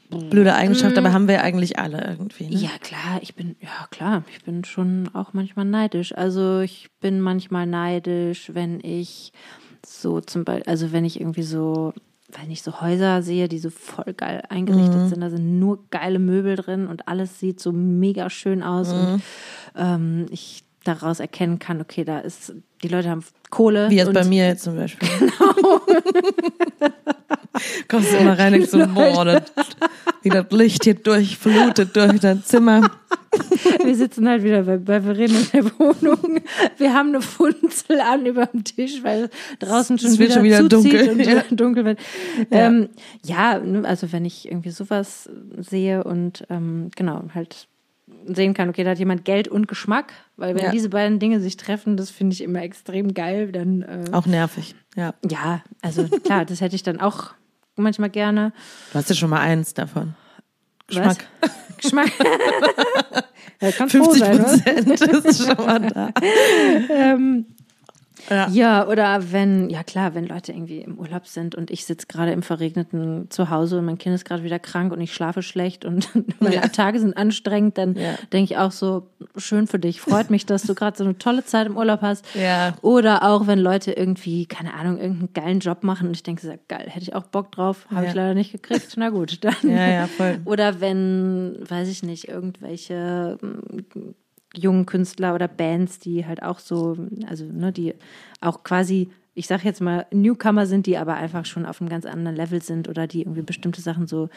Blöde 0.10 0.56
Eigenschaft, 0.56 0.98
aber 0.98 1.14
haben 1.14 1.28
wir 1.28 1.44
eigentlich 1.44 1.78
alle 1.78 2.04
irgendwie. 2.04 2.46
Ne? 2.46 2.56
Mm. 2.56 2.60
Ja, 2.60 2.70
klar, 2.82 3.20
ich 3.22 3.36
bin, 3.36 3.56
ja 3.62 3.88
klar, 3.92 4.24
ich 4.32 4.44
bin 4.44 4.64
schon 4.64 5.10
auch 5.14 5.34
manchmal 5.34 5.66
neidisch. 5.66 6.16
Also 6.18 6.60
ich 6.62 6.90
bin 7.00 7.22
manchmal 7.22 7.68
neidisch, 7.68 8.52
wenn 8.54 8.80
ich 8.84 9.32
so 9.86 10.20
zum 10.22 10.46
Beispiel, 10.46 10.64
also 10.70 10.92
wenn 10.92 11.06
ich 11.06 11.20
irgendwie 11.22 11.44
so, 11.44 11.94
wenn 12.42 12.50
ich 12.50 12.64
so 12.64 12.82
Häuser 12.82 13.22
sehe, 13.22 13.48
die 13.48 13.60
so 13.60 13.70
voll 13.70 14.14
geil 14.14 14.42
eingerichtet 14.50 15.04
Mhm. 15.04 15.08
sind, 15.08 15.22
da 15.22 15.30
sind 15.30 15.60
nur 15.60 15.88
geile 15.92 16.20
Möbel 16.20 16.56
drin 16.56 16.88
und 16.88 17.08
alles 17.08 17.40
sieht 17.40 17.60
so 17.60 17.72
mega 17.72 18.30
schön 18.32 18.64
aus 18.64 18.94
Mhm. 18.94 19.00
und 19.00 19.22
ähm, 19.76 20.26
ich 20.32 20.64
daraus 20.84 21.20
erkennen 21.20 21.60
kann, 21.60 21.82
okay, 21.82 22.04
da 22.04 22.20
ist, 22.20 22.54
die 22.84 22.88
Leute 22.88 23.10
haben 23.10 23.24
Kohle. 23.50 23.90
Wie 23.90 23.98
jetzt 23.98 24.14
bei 24.14 24.24
mir 24.24 24.48
jetzt 24.48 24.64
zum 24.64 24.76
Beispiel. 24.76 25.10
Kommst 27.88 28.14
du 28.14 28.18
immer 28.18 28.38
rein 28.38 28.54
und 28.54 28.70
so, 28.70 28.86
boah, 28.88 29.26
das, 29.26 29.44
wie 30.22 30.30
das 30.30 30.46
Licht 30.52 30.84
hier 30.84 30.94
durchflutet 30.96 31.96
durch 31.96 32.20
dein 32.20 32.44
Zimmer. 32.44 32.90
Wir 33.84 33.96
sitzen 33.96 34.28
halt 34.28 34.44
wieder 34.44 34.64
bei, 34.64 34.78
bei 34.78 35.02
Verena 35.02 35.38
in 35.40 35.48
der 35.54 35.80
Wohnung. 35.80 36.42
Wir 36.78 36.94
haben 36.94 37.10
eine 37.10 37.22
Funzel 37.22 38.02
an 38.02 38.26
über 38.26 38.48
dem 38.48 38.64
Tisch, 38.64 39.04
weil 39.04 39.30
draußen 39.60 40.00
schon 40.00 40.18
wieder, 40.18 40.34
schon 40.34 40.44
wieder 40.44 40.64
dunkel, 40.64 41.10
und 41.10 41.20
ja. 41.20 41.44
dunkel 41.52 41.86
wird. 41.86 42.00
Ja. 42.50 42.68
Ähm, 42.68 42.90
ja, 43.24 43.60
ne, 43.60 43.88
also 43.88 44.12
wenn 44.12 44.26
ich 44.26 44.48
irgendwie 44.48 44.72
sowas 44.72 45.30
sehe 45.58 46.04
und 46.04 46.44
ähm, 46.50 46.90
genau, 46.96 47.24
halt 47.36 47.68
sehen 48.26 48.54
kann, 48.54 48.70
okay, 48.70 48.84
da 48.84 48.92
hat 48.92 49.00
jemand 49.00 49.26
Geld 49.26 49.48
und 49.48 49.68
Geschmack, 49.68 50.14
weil 50.38 50.56
wenn 50.56 50.66
Ja. 50.66 50.72
diese 50.72 50.90
beiden 50.90 51.20
Dinge 51.20 51.40
sich 51.40 51.58
treffen, 51.58 51.98
das 51.98 52.10
finde 52.10 52.34
ich 52.34 52.42
immer 52.44 52.62
extrem 52.62 53.14
geil, 53.14 53.52
dann 53.52 53.82
äh, 53.82 54.06
Auch 54.12 54.26
nervig, 54.26 54.76
ja. 54.96 55.14
ja, 55.30 55.62
also 55.82 56.04
klar, 56.08 56.46
das 56.46 56.62
hätte 56.62 56.76
ich 56.76 56.84
dann 56.84 57.00
auch 57.00 57.32
manchmal 57.76 58.10
gerne. 58.10 58.52
Du 58.92 59.00
hast 59.00 59.10
ja 59.10 59.16
schon 59.16 59.30
mal 59.30 59.40
eins 59.40 59.74
davon. 59.74 60.16
Was? 60.92 61.18
Geschmack. 61.18 61.28
Geschmack. 61.78 62.12
ja, 63.62 63.72
kann 63.72 63.90
froh 63.90 64.12
50 64.12 64.20
sein, 64.20 64.44
was? 64.44 64.64
Prozent 64.64 65.02
ist 65.26 65.46
schon 65.48 65.66
mal 65.66 65.80
da. 65.80 66.10
Ähm, 66.90 67.46
Ja. 68.30 68.48
ja, 68.50 68.88
oder 68.88 69.32
wenn, 69.32 69.70
ja 69.70 69.84
klar, 69.84 70.16
wenn 70.16 70.28
Leute 70.28 70.52
irgendwie 70.52 70.80
im 70.80 70.98
Urlaub 70.98 71.28
sind 71.28 71.56
und 71.56 71.72
ich 71.72 71.86
sitze 71.86 72.08
gerade 72.08 72.32
im 72.32 72.44
verregneten 72.44 73.30
Zuhause 73.30 73.80
und 73.80 73.86
mein 73.86 73.98
Kind 73.98 74.16
ist 74.16 74.26
gerade 74.26 74.44
wieder 74.44 74.60
krank 74.60 74.92
und 74.92 75.02
ich 75.02 75.14
schlafe 75.14 75.42
schlecht 75.42 75.86
und 75.86 76.10
meine 76.40 76.56
ja. 76.56 76.62
Tage 76.68 77.00
sind 77.00 77.18
anstrengend, 77.18 77.78
dann 77.78 77.96
ja. 77.96 78.16
denke 78.32 78.54
ich 78.54 78.58
auch 78.58 78.72
so, 78.72 79.08
schön 79.36 79.68
für 79.68 79.80
dich, 79.80 80.02
freut 80.02 80.30
mich, 80.30 80.46
dass 80.46 80.64
du 80.64 80.76
gerade 80.76 80.98
so 80.98 81.04
eine 81.04 81.18
tolle 81.18 81.44
Zeit 81.46 81.68
im 81.68 81.78
Urlaub 81.78 82.02
hast. 82.02 82.26
Ja. 82.36 82.76
Oder 82.82 83.24
auch, 83.24 83.48
wenn 83.48 83.60
Leute 83.60 83.92
irgendwie, 83.92 84.46
keine 84.46 84.74
Ahnung, 84.74 84.98
irgendeinen 84.98 85.34
geilen 85.34 85.60
Job 85.60 85.84
machen 85.84 86.08
und 86.08 86.16
ich 86.16 86.24
denke, 86.24 86.42
so, 86.42 86.54
geil, 86.68 86.86
hätte 86.88 87.04
ich 87.04 87.16
auch 87.16 87.24
Bock 87.24 87.52
drauf, 87.52 87.88
habe 87.94 88.06
ich 88.08 88.14
leider 88.14 88.34
nicht 88.34 88.52
gekriegt. 88.52 88.94
Na 88.98 89.10
gut, 89.10 89.40
dann. 89.44 89.56
Ja, 89.64 89.88
ja, 89.88 90.08
voll. 90.08 90.40
Oder 90.46 90.82
wenn, 90.82 91.58
weiß 91.68 91.90
ich 91.90 92.04
nicht, 92.04 92.28
irgendwelche 92.28 93.38
jungen 94.56 94.86
Künstler 94.86 95.36
oder 95.36 95.48
Bands, 95.48 96.00
die 96.00 96.26
halt 96.26 96.44
auch 96.44 96.60
so, 96.60 96.98
also 97.28 97.46
ne, 97.46 97.72
die 97.72 97.94
auch 98.42 98.64
quasi, 98.64 99.10
ich 99.36 99.48
sag 99.48 99.64
jetzt 99.64 99.82
mal, 99.82 100.06
Newcomer 100.12 100.66
sind, 100.66 100.86
die 100.86 100.98
aber 100.98 101.16
einfach 101.16 101.46
schon 101.46 101.66
auf 101.66 101.82
einem 101.82 101.90
ganz 101.90 102.06
anderen 102.06 102.36
Level 102.36 102.62
sind 102.62 102.90
oder 102.90 103.08
die 103.08 103.22
irgendwie 103.22 103.42
bestimmte 103.42 103.82
Sachen 103.82 104.08
so 104.08 104.30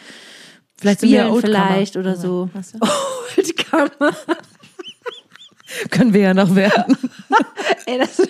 vielleicht 0.76 1.00
spielen 1.00 1.40
vielleicht 1.40 1.96
oder 1.96 2.16
so. 2.16 2.50
Oldkammer. 3.36 4.16
Können 5.90 6.12
wir 6.12 6.20
ja 6.20 6.34
noch 6.34 6.54
werden. 6.54 6.98
Ey, 7.86 7.98
das, 7.98 8.20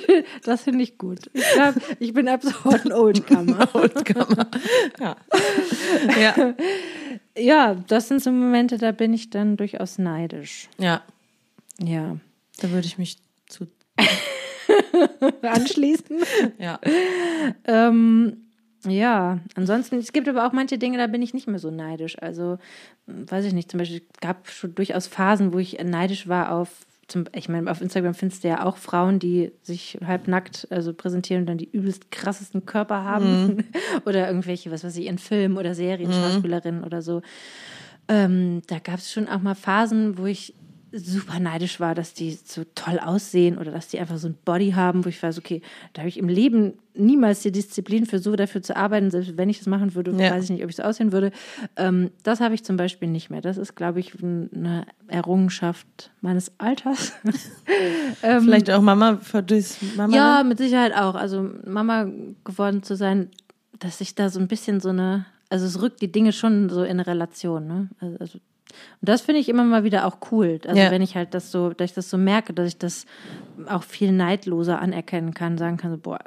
das 0.44 0.62
finde 0.62 0.84
ich 0.84 0.96
gut. 0.96 1.18
Ich 1.32 1.44
glaube, 1.54 1.80
ich 1.98 2.12
bin 2.12 2.28
ab 2.28 2.42
sofort 2.42 2.84
ein 2.84 2.92
Oldkammer. 2.92 3.68
Oldkammer. 3.74 4.46
Ja. 5.00 5.16
ja. 6.20 6.54
Ja, 7.36 7.74
das 7.88 8.08
sind 8.08 8.22
so 8.22 8.30
Momente, 8.30 8.78
da 8.78 8.92
bin 8.92 9.12
ich 9.12 9.30
dann 9.30 9.56
durchaus 9.56 9.98
neidisch. 9.98 10.68
Ja. 10.78 11.02
Ja. 11.84 12.16
Da 12.58 12.70
würde 12.70 12.86
ich 12.86 12.98
mich 12.98 13.18
zu 13.48 13.66
anschließen. 15.42 16.22
ja. 16.58 16.78
Ähm, 17.64 18.42
ja, 18.86 19.38
ansonsten, 19.54 19.96
es 19.98 20.12
gibt 20.12 20.28
aber 20.28 20.46
auch 20.46 20.52
manche 20.52 20.78
Dinge, 20.78 20.98
da 20.98 21.06
bin 21.06 21.22
ich 21.22 21.34
nicht 21.34 21.46
mehr 21.46 21.58
so 21.58 21.70
neidisch. 21.70 22.20
Also, 22.20 22.58
weiß 23.06 23.44
ich 23.44 23.52
nicht, 23.52 23.70
zum 23.70 23.78
Beispiel 23.78 24.02
gab 24.20 24.46
es 24.46 24.54
schon 24.54 24.74
durchaus 24.74 25.06
Phasen, 25.06 25.52
wo 25.52 25.58
ich 25.58 25.78
neidisch 25.82 26.26
war 26.26 26.52
auf, 26.52 26.68
zum, 27.06 27.24
ich 27.34 27.48
meine, 27.48 27.70
auf 27.70 27.80
Instagram 27.80 28.14
findest 28.14 28.42
du 28.42 28.48
ja 28.48 28.64
auch 28.64 28.76
Frauen, 28.76 29.18
die 29.18 29.52
sich 29.62 29.98
halbnackt 30.04 30.66
also 30.70 30.94
präsentieren 30.94 31.42
und 31.42 31.46
dann 31.46 31.58
die 31.58 31.70
übelst 31.70 32.10
krassesten 32.10 32.66
Körper 32.66 33.04
haben. 33.04 33.46
Mhm. 33.46 33.64
oder 34.04 34.26
irgendwelche, 34.26 34.70
was 34.72 34.82
weiß 34.82 34.96
ich, 34.96 35.06
in 35.06 35.18
Filmen 35.18 35.58
oder 35.58 35.74
Serien, 35.74 36.10
mhm. 36.10 36.14
Schauspielerinnen 36.14 36.82
oder 36.82 37.02
so. 37.02 37.22
Ähm, 38.08 38.62
da 38.66 38.80
gab 38.80 38.98
es 38.98 39.12
schon 39.12 39.28
auch 39.28 39.40
mal 39.40 39.54
Phasen, 39.54 40.18
wo 40.18 40.26
ich 40.26 40.54
super 40.93 41.40
neidisch 41.40 41.80
war, 41.80 41.95
dass 41.95 42.12
die 42.12 42.32
so 42.32 42.64
toll 42.74 42.99
aussehen 42.99 43.57
oder 43.59 43.70
dass 43.70 43.88
die 43.88 43.99
einfach 43.99 44.18
so 44.18 44.28
ein 44.28 44.36
Body 44.45 44.72
haben, 44.72 45.05
wo 45.05 45.09
ich 45.09 45.22
weiß, 45.22 45.38
okay, 45.38 45.62
da 45.93 46.03
habe 46.03 46.09
ich 46.09 46.18
im 46.18 46.28
Leben 46.28 46.74
niemals 46.95 47.40
die 47.40 47.51
Disziplin 47.51 48.05
für 48.05 48.18
so 48.18 48.36
dafür 48.36 48.62
zu 48.62 48.76
arbeiten, 48.76 49.11
selbst 49.11 49.36
wenn 49.36 49.49
ich 49.49 49.59
das 49.59 49.66
machen 49.66 49.95
würde, 49.95 50.12
ja. 50.12 50.30
weiß 50.30 50.45
ich 50.45 50.51
nicht, 50.51 50.64
ob 50.64 50.70
ich 50.70 50.76
so 50.76 50.82
aussehen 50.82 51.12
würde. 51.12 51.32
Ähm, 51.76 52.11
das 52.22 52.40
habe 52.40 52.55
ich 52.55 52.64
zum 52.64 52.76
Beispiel 52.76 53.09
nicht 53.09 53.30
mehr. 53.30 53.40
Das 53.40 53.57
ist, 53.57 53.74
glaube 53.74 54.01
ich, 54.01 54.22
eine 54.22 54.84
Errungenschaft 55.09 56.11
meines 56.20 56.53
Alters. 56.59 57.12
ähm, 58.22 58.43
Vielleicht 58.43 58.70
auch 58.70 58.82
Mama 58.82 59.16
für 59.22 59.43
durchs 59.43 59.78
Mama. 59.97 60.14
Ja, 60.14 60.43
mit 60.45 60.59
Sicherheit 60.59 60.95
auch. 60.95 61.14
Also 61.14 61.51
Mama 61.64 62.09
geworden 62.45 62.82
zu 62.82 62.97
sein, 62.97 63.30
dass 63.78 64.01
ich 64.01 64.14
da 64.14 64.28
so 64.28 64.38
ein 64.38 64.49
bisschen 64.49 64.80
so 64.80 64.90
eine, 64.90 65.24
also 65.49 65.64
es 65.64 65.80
rückt 65.80 66.03
die 66.03 66.12
Dinge 66.12 66.32
schon 66.32 66.68
so 66.68 66.82
in 66.82 67.01
Relation. 67.01 67.66
Ne? 67.66 67.88
Also, 68.01 68.16
also 68.18 68.38
und 69.00 69.08
das 69.08 69.20
finde 69.20 69.40
ich 69.40 69.48
immer 69.48 69.64
mal 69.64 69.84
wieder 69.84 70.06
auch 70.06 70.18
cool. 70.30 70.60
Also 70.66 70.80
ja. 70.80 70.90
wenn 70.90 71.02
ich 71.02 71.16
halt 71.16 71.34
das 71.34 71.50
so, 71.50 71.70
dass 71.70 71.90
ich 71.90 71.94
das 71.94 72.10
so 72.10 72.18
merke, 72.18 72.52
dass 72.52 72.68
ich 72.68 72.78
das 72.78 73.06
auch 73.66 73.82
viel 73.82 74.12
neidloser 74.12 74.80
anerkennen 74.80 75.34
kann, 75.34 75.58
sagen 75.58 75.76
kann, 75.76 75.90
so, 75.90 75.98
boah, 75.98 76.18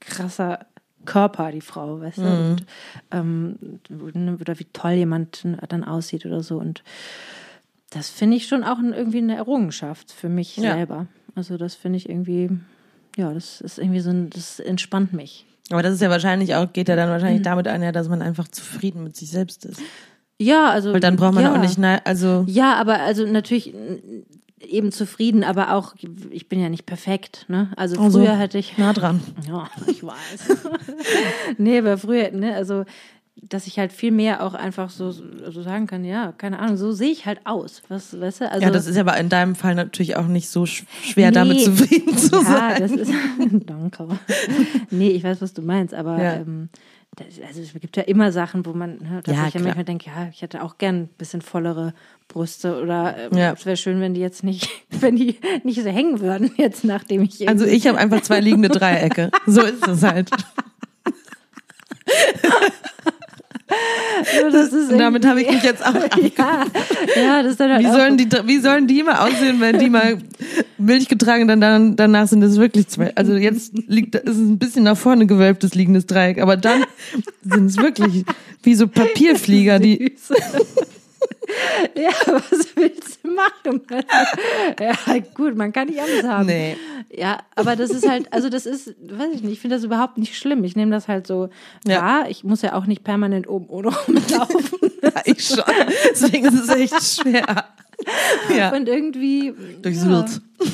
krasser 0.00 0.66
Körper, 1.04 1.52
die 1.52 1.60
Frau, 1.60 2.00
weißt 2.00 2.18
du? 2.18 2.22
Mhm. 2.22 2.50
Und, 2.50 2.66
ähm, 3.10 4.38
oder 4.40 4.58
wie 4.58 4.66
toll 4.72 4.92
jemand 4.92 5.46
dann 5.68 5.84
aussieht 5.84 6.26
oder 6.26 6.42
so. 6.42 6.58
Und 6.58 6.82
das 7.90 8.10
finde 8.10 8.36
ich 8.36 8.46
schon 8.46 8.64
auch 8.64 8.78
irgendwie 8.78 9.18
eine 9.18 9.36
Errungenschaft 9.36 10.12
für 10.12 10.28
mich 10.28 10.56
ja. 10.56 10.74
selber. 10.74 11.06
Also 11.34 11.56
das 11.56 11.74
finde 11.74 11.96
ich 11.96 12.08
irgendwie, 12.08 12.50
ja, 13.16 13.32
das 13.32 13.60
ist 13.60 13.78
irgendwie 13.78 14.00
so 14.00 14.10
ein, 14.10 14.30
das 14.30 14.60
entspannt 14.60 15.12
mich. 15.12 15.46
Aber 15.70 15.82
das 15.82 15.94
ist 15.94 16.02
ja 16.02 16.10
wahrscheinlich 16.10 16.54
auch, 16.54 16.72
geht 16.72 16.88
ja 16.88 16.96
dann 16.96 17.08
wahrscheinlich 17.08 17.40
mhm. 17.40 17.44
damit 17.44 17.68
einher, 17.68 17.92
dass 17.92 18.08
man 18.08 18.20
einfach 18.20 18.48
zufrieden 18.48 19.04
mit 19.04 19.16
sich 19.16 19.30
selbst 19.30 19.64
ist. 19.64 19.80
Ja, 20.38 20.70
also. 20.70 20.92
Weil 20.92 21.00
dann 21.00 21.16
braucht 21.16 21.34
man 21.34 21.44
ja. 21.44 21.54
auch 21.54 21.58
nicht, 21.58 21.78
also. 22.04 22.44
Ja, 22.48 22.74
aber 22.74 23.00
also 23.00 23.26
natürlich 23.26 23.74
eben 24.60 24.92
zufrieden, 24.92 25.44
aber 25.44 25.74
auch, 25.74 25.94
ich 26.30 26.48
bin 26.48 26.60
ja 26.60 26.68
nicht 26.68 26.86
perfekt, 26.86 27.44
ne? 27.48 27.70
Also, 27.76 28.00
also 28.00 28.20
früher 28.20 28.36
hätte 28.36 28.58
ich. 28.58 28.78
Nah 28.78 28.92
dran. 28.92 29.20
Ja, 29.46 29.68
ich 29.86 30.02
weiß. 30.02 30.66
nee, 31.58 31.78
aber 31.78 31.98
früher, 31.98 32.30
ne, 32.30 32.54
also 32.54 32.84
dass 33.48 33.66
ich 33.66 33.78
halt 33.78 33.92
viel 33.92 34.12
mehr 34.12 34.42
auch 34.44 34.54
einfach 34.54 34.90
so, 34.90 35.10
so 35.10 35.62
sagen 35.62 35.86
kann, 35.86 36.04
ja, 36.04 36.32
keine 36.32 36.58
Ahnung, 36.60 36.76
so 36.76 36.92
sehe 36.92 37.10
ich 37.10 37.26
halt 37.26 37.40
aus. 37.44 37.82
Was, 37.88 38.18
weißt 38.18 38.42
du? 38.42 38.50
Also, 38.50 38.62
ja, 38.62 38.70
das 38.70 38.86
ist 38.86 38.96
aber 38.96 39.16
in 39.18 39.28
deinem 39.28 39.54
Fall 39.54 39.74
natürlich 39.74 40.16
auch 40.16 40.26
nicht 40.26 40.48
so 40.48 40.66
schwer, 40.66 41.30
nee, 41.30 41.34
damit 41.34 41.60
zufrieden 41.60 42.16
zu 42.16 42.36
ja, 42.36 42.42
sein. 42.42 42.72
Ja, 42.72 42.78
das 42.78 42.92
ist. 42.92 43.12
Danke. 43.66 44.08
nee, 44.90 45.10
ich 45.10 45.24
weiß, 45.24 45.42
was 45.42 45.52
du 45.52 45.62
meinst, 45.62 45.94
aber 45.94 46.22
ja. 46.22 46.34
ähm, 46.36 46.68
das, 47.16 47.40
also 47.46 47.60
es 47.60 47.72
gibt 47.72 47.96
ja 47.96 48.02
immer 48.04 48.32
Sachen, 48.32 48.66
wo 48.66 48.72
man, 48.72 48.98
ne, 48.98 49.20
dass 49.24 49.36
ja, 49.36 49.46
ich 49.48 49.54
ja 49.54 49.60
manchmal 49.60 49.84
denke, 49.84 50.06
ja, 50.06 50.28
ich 50.30 50.42
hätte 50.42 50.62
auch 50.62 50.78
gern 50.78 51.02
ein 51.02 51.08
bisschen 51.18 51.42
vollere 51.42 51.94
Brüste 52.28 52.80
oder 52.80 53.30
äh, 53.32 53.38
ja. 53.38 53.52
es 53.52 53.66
wäre 53.66 53.76
schön, 53.76 54.00
wenn 54.00 54.14
die 54.14 54.20
jetzt 54.20 54.42
nicht, 54.42 54.68
wenn 54.90 55.16
die 55.16 55.38
nicht 55.62 55.82
so 55.82 55.88
hängen 55.88 56.20
würden, 56.20 56.50
jetzt 56.56 56.84
nachdem 56.84 57.22
ich. 57.22 57.48
Also 57.48 57.66
ich 57.66 57.86
habe 57.86 57.98
einfach 57.98 58.22
zwei 58.22 58.40
liegende 58.40 58.68
Dreiecke. 58.68 59.30
so 59.46 59.62
ist 59.62 59.86
es 59.86 60.02
halt. 60.02 60.30
So, 64.70 64.98
damit 64.98 65.26
habe 65.26 65.40
ich 65.42 65.50
mich 65.50 65.62
jetzt 65.62 65.84
auch. 65.84 65.94
ja, 66.38 66.64
ja, 67.16 67.42
das 67.42 67.52
ist 67.52 67.60
dann 67.60 67.72
halt 67.72 67.84
wie, 67.84 67.90
sollen 67.90 68.16
die, 68.16 68.28
wie 68.46 68.58
sollen 68.58 68.86
die 68.86 69.02
mal 69.02 69.26
aussehen, 69.26 69.60
wenn 69.60 69.78
die 69.78 69.88
mal 69.88 70.18
Milch 70.78 71.08
getragen, 71.08 71.48
dann, 71.48 71.60
dann 71.60 71.96
danach 71.96 72.28
sind 72.28 72.42
es 72.42 72.58
wirklich 72.58 72.88
zwei. 72.88 73.14
Also 73.16 73.34
jetzt 73.34 73.72
liegt 73.86 74.14
ist 74.14 74.36
es 74.36 74.38
ein 74.38 74.58
bisschen 74.58 74.84
nach 74.84 74.96
vorne 74.96 75.26
gewölbtes 75.26 75.74
liegendes 75.74 76.06
Dreieck, 76.06 76.40
aber 76.40 76.56
dann 76.56 76.84
sind 77.44 77.66
es 77.66 77.76
wirklich 77.78 78.24
wie 78.62 78.74
so 78.74 78.86
Papierflieger, 78.86 79.78
die. 79.78 80.14
ja, 81.96 82.10
was 82.26 82.76
willst 82.76 83.20
du 83.22 83.30
machen? 83.30 83.82
ja, 84.80 84.94
gut, 85.34 85.56
man 85.56 85.72
kann 85.72 85.88
nicht 85.88 86.00
alles 86.00 86.24
haben. 86.24 86.46
Nee. 86.46 86.76
Ja, 87.10 87.38
aber 87.54 87.76
das 87.76 87.90
ist 87.90 88.08
halt, 88.08 88.32
also 88.32 88.48
das 88.48 88.66
ist, 88.66 88.94
weiß 89.00 89.34
ich 89.34 89.42
nicht, 89.42 89.52
ich 89.52 89.60
finde 89.60 89.76
das 89.76 89.84
überhaupt 89.84 90.18
nicht 90.18 90.36
schlimm. 90.36 90.64
Ich 90.64 90.76
nehme 90.76 90.90
das 90.90 91.08
halt 91.08 91.26
so 91.26 91.48
ja. 91.86 92.02
wahr. 92.02 92.30
Ich 92.30 92.44
muss 92.44 92.62
ja 92.62 92.74
auch 92.74 92.86
nicht 92.86 93.04
permanent 93.04 93.48
oben 93.48 93.66
ohne 93.68 93.88
rumlaufen. 94.06 94.90
ja, 95.02 95.12
ich 95.24 95.46
schon. 95.46 95.64
Deswegen 96.10 96.46
ist 96.46 96.68
es 96.68 96.68
echt 96.68 97.22
schwer. 97.22 97.66
Ja. 98.54 98.74
Und 98.74 98.88
irgendwie 98.88 99.54
Durchs 99.80 100.04
ja, 100.04 100.26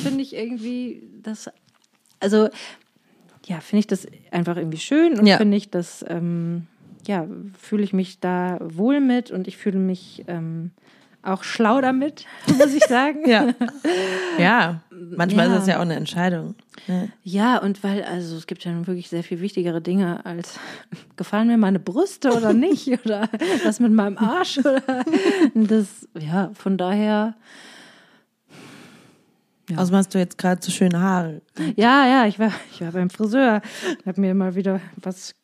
finde 0.03 0.21
ich 0.21 0.35
irgendwie 0.35 1.03
das, 1.21 1.49
also 2.19 2.49
ja, 3.45 3.59
finde 3.59 3.79
ich 3.79 3.87
das 3.87 4.07
einfach 4.31 4.57
irgendwie 4.57 4.77
schön 4.77 5.19
und 5.19 5.25
ja. 5.25 5.37
finde 5.37 5.57
ich 5.57 5.69
das, 5.69 6.05
ähm, 6.07 6.67
ja, 7.07 7.27
fühle 7.59 7.83
ich 7.83 7.93
mich 7.93 8.19
da 8.19 8.57
wohl 8.61 8.99
mit 8.99 9.31
und 9.31 9.47
ich 9.47 9.57
fühle 9.57 9.79
mich 9.79 10.23
ähm, 10.27 10.71
auch 11.23 11.43
schlau 11.43 11.81
damit, 11.81 12.25
muss 12.57 12.73
ich 12.73 12.83
sagen. 12.85 13.29
ja. 13.29 13.53
ja, 14.39 14.81
manchmal 14.89 15.47
ja. 15.47 15.53
ist 15.53 15.59
das 15.59 15.67
ja 15.67 15.77
auch 15.77 15.81
eine 15.81 15.95
Entscheidung. 15.95 16.55
Ja. 16.87 17.07
ja, 17.23 17.57
und 17.57 17.83
weil, 17.83 18.03
also 18.03 18.35
es 18.35 18.47
gibt 18.47 18.63
ja 18.63 18.71
nun 18.71 18.87
wirklich 18.87 19.09
sehr 19.09 19.23
viel 19.23 19.41
wichtigere 19.41 19.81
Dinge 19.81 20.25
als 20.25 20.59
gefallen 21.15 21.47
mir 21.47 21.57
meine 21.57 21.79
Brüste 21.79 22.31
oder 22.31 22.53
nicht 22.53 22.87
oder 23.05 23.29
was 23.63 23.79
mit 23.79 23.91
meinem 23.91 24.17
Arsch 24.17 24.57
oder 24.59 24.81
das, 25.53 26.07
ja, 26.19 26.51
von 26.53 26.77
daher. 26.77 27.35
Ja. 29.69 29.77
Also 29.77 29.95
hast 29.95 30.13
du 30.13 30.17
jetzt 30.17 30.37
gerade 30.37 30.61
so 30.61 30.71
schöne 30.71 30.99
Haare. 30.99 31.41
Ja, 31.75 32.05
ja, 32.05 32.25
ich 32.25 32.39
war, 32.39 32.51
ich 32.73 32.81
war 32.81 32.91
beim 32.91 33.09
Friseur, 33.09 33.61
habe 34.05 34.21
mir 34.21 34.33
mal 34.33 34.55
wieder 34.55 34.81
was 34.97 35.35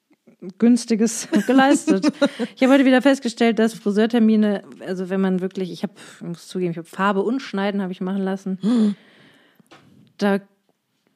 Günstiges 0.57 1.27
geleistet. 1.47 2.11
ich 2.55 2.63
habe 2.63 2.73
heute 2.73 2.85
wieder 2.85 3.01
festgestellt, 3.01 3.59
dass 3.59 3.73
Friseurtermine, 3.73 4.63
also 4.85 5.09
wenn 5.09 5.21
man 5.21 5.41
wirklich, 5.41 5.71
ich 5.71 5.83
habe, 5.83 5.93
muss 6.21 6.47
zugeben, 6.47 6.71
ich 6.71 6.77
habe 6.77 6.87
Farbe 6.87 7.23
und 7.23 7.41
Schneiden 7.41 7.81
habe 7.81 7.91
ich 7.91 8.01
machen 8.01 8.23
lassen. 8.23 8.59
Hm. 8.61 8.95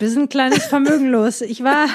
Da 0.02 0.08
bisschen 0.08 0.30
kleines 0.30 0.66
Vermögen 0.66 1.12
los. 1.12 1.42
Ich 1.42 1.64
war, 1.64 1.86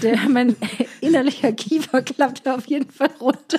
der, 0.00 0.16
mein 0.28 0.54
innerlicher 1.00 1.50
Kiefer 1.50 2.00
klappte 2.02 2.54
auf 2.54 2.66
jeden 2.66 2.88
Fall 2.88 3.10
runter, 3.20 3.58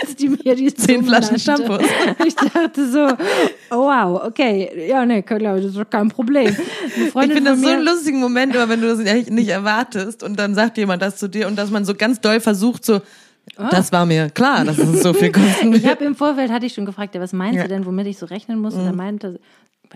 als 0.00 0.16
die 0.16 0.30
mir 0.30 0.54
die 0.54 0.72
zehn 0.72 1.04
Flaschen 1.04 1.38
Shampoo. 1.38 1.76
Ich 2.26 2.34
dachte 2.34 2.90
so, 2.90 3.06
oh 3.70 3.86
wow, 3.86 4.22
okay, 4.24 4.88
ja, 4.88 5.04
nee, 5.04 5.20
glaube 5.20 5.60
das 5.60 5.66
ist 5.66 5.76
doch 5.76 5.90
kein 5.90 6.08
Problem. 6.08 6.56
Ich 6.96 7.12
finde 7.12 7.42
das 7.42 7.60
so 7.60 7.68
einen 7.68 7.84
lustigen 7.84 8.18
Moment, 8.18 8.56
aber 8.56 8.70
wenn 8.70 8.80
du 8.80 8.88
das 8.88 9.28
nicht 9.28 9.48
erwartest 9.48 10.22
und 10.22 10.38
dann 10.38 10.54
sagt 10.54 10.78
jemand 10.78 11.02
das 11.02 11.18
zu 11.18 11.28
dir 11.28 11.48
und 11.48 11.56
dass 11.56 11.70
man 11.70 11.84
so 11.84 11.94
ganz 11.94 12.20
doll 12.22 12.40
versucht, 12.40 12.84
so 12.84 13.02
Oh. 13.58 13.68
Das 13.70 13.92
war 13.92 14.04
mir 14.06 14.28
klar, 14.28 14.64
dass 14.64 14.76
es 14.76 15.04
so 15.04 15.14
viel 15.14 15.30
kosten 15.30 15.72
wird. 15.72 15.84
Ich 15.84 15.88
habe 15.88 16.04
im 16.04 16.16
Vorfeld 16.16 16.50
hatte 16.50 16.66
ich 16.66 16.74
schon 16.74 16.84
gefragt, 16.84 17.14
ja, 17.14 17.20
was 17.20 17.32
meinst 17.32 17.58
ja. 17.58 17.62
du 17.62 17.68
denn, 17.68 17.86
womit 17.86 18.08
ich 18.08 18.18
so 18.18 18.26
rechnen 18.26 18.58
muss? 18.58 18.74
Mhm. 18.74 18.80
Und 18.80 18.86
er 18.86 18.92
meinte, 18.92 19.40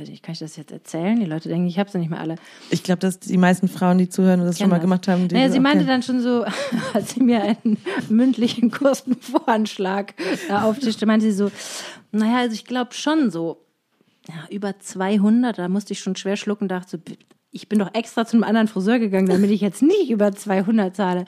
weiß 0.00 0.08
nicht, 0.08 0.22
kann 0.22 0.32
ich 0.32 0.38
das 0.38 0.56
jetzt 0.56 0.72
erzählen? 0.72 1.18
Die 1.20 1.26
Leute 1.26 1.48
denken, 1.48 1.66
ich 1.66 1.78
habe 1.78 1.90
sie 1.90 1.98
nicht 1.98 2.10
mehr 2.10 2.20
alle. 2.20 2.36
Ich 2.70 2.82
glaube, 2.82 3.00
dass 3.00 3.18
die 3.18 3.36
meisten 3.36 3.68
Frauen, 3.68 3.98
die 3.98 4.08
zuhören 4.08 4.40
und 4.40 4.46
das 4.46 4.58
schon 4.58 4.68
mal 4.68 4.76
das. 4.76 4.82
gemacht 4.82 5.08
haben, 5.08 5.28
die 5.28 5.34
Naja, 5.34 5.48
sie 5.48 5.58
okay. 5.58 5.60
meinte 5.60 5.84
dann 5.84 6.02
schon 6.02 6.20
so, 6.20 6.44
als 6.94 7.14
sie 7.14 7.22
mir 7.22 7.42
einen 7.42 7.78
mündlichen 8.08 8.70
Kostenvoranschlag 8.70 10.14
da 10.48 10.62
auftischte, 10.62 11.06
meinte 11.06 11.26
sie 11.26 11.32
so, 11.32 11.50
naja, 12.12 12.38
also 12.38 12.54
ich 12.54 12.64
glaube 12.64 12.94
schon 12.94 13.30
so, 13.30 13.64
ja, 14.28 14.46
über 14.50 14.78
200, 14.78 15.58
da 15.58 15.68
musste 15.68 15.92
ich 15.92 16.00
schon 16.00 16.16
schwer 16.16 16.36
schlucken, 16.36 16.68
dachte 16.68 16.98
so, 16.98 17.14
ich 17.52 17.68
bin 17.68 17.78
doch 17.78 17.94
extra 17.94 18.26
zu 18.26 18.36
einem 18.36 18.44
anderen 18.44 18.68
Friseur 18.68 18.98
gegangen, 18.98 19.26
damit 19.26 19.50
ich 19.50 19.60
jetzt 19.60 19.82
nicht 19.82 20.10
über 20.10 20.32
200 20.32 20.94
zahle. 20.94 21.24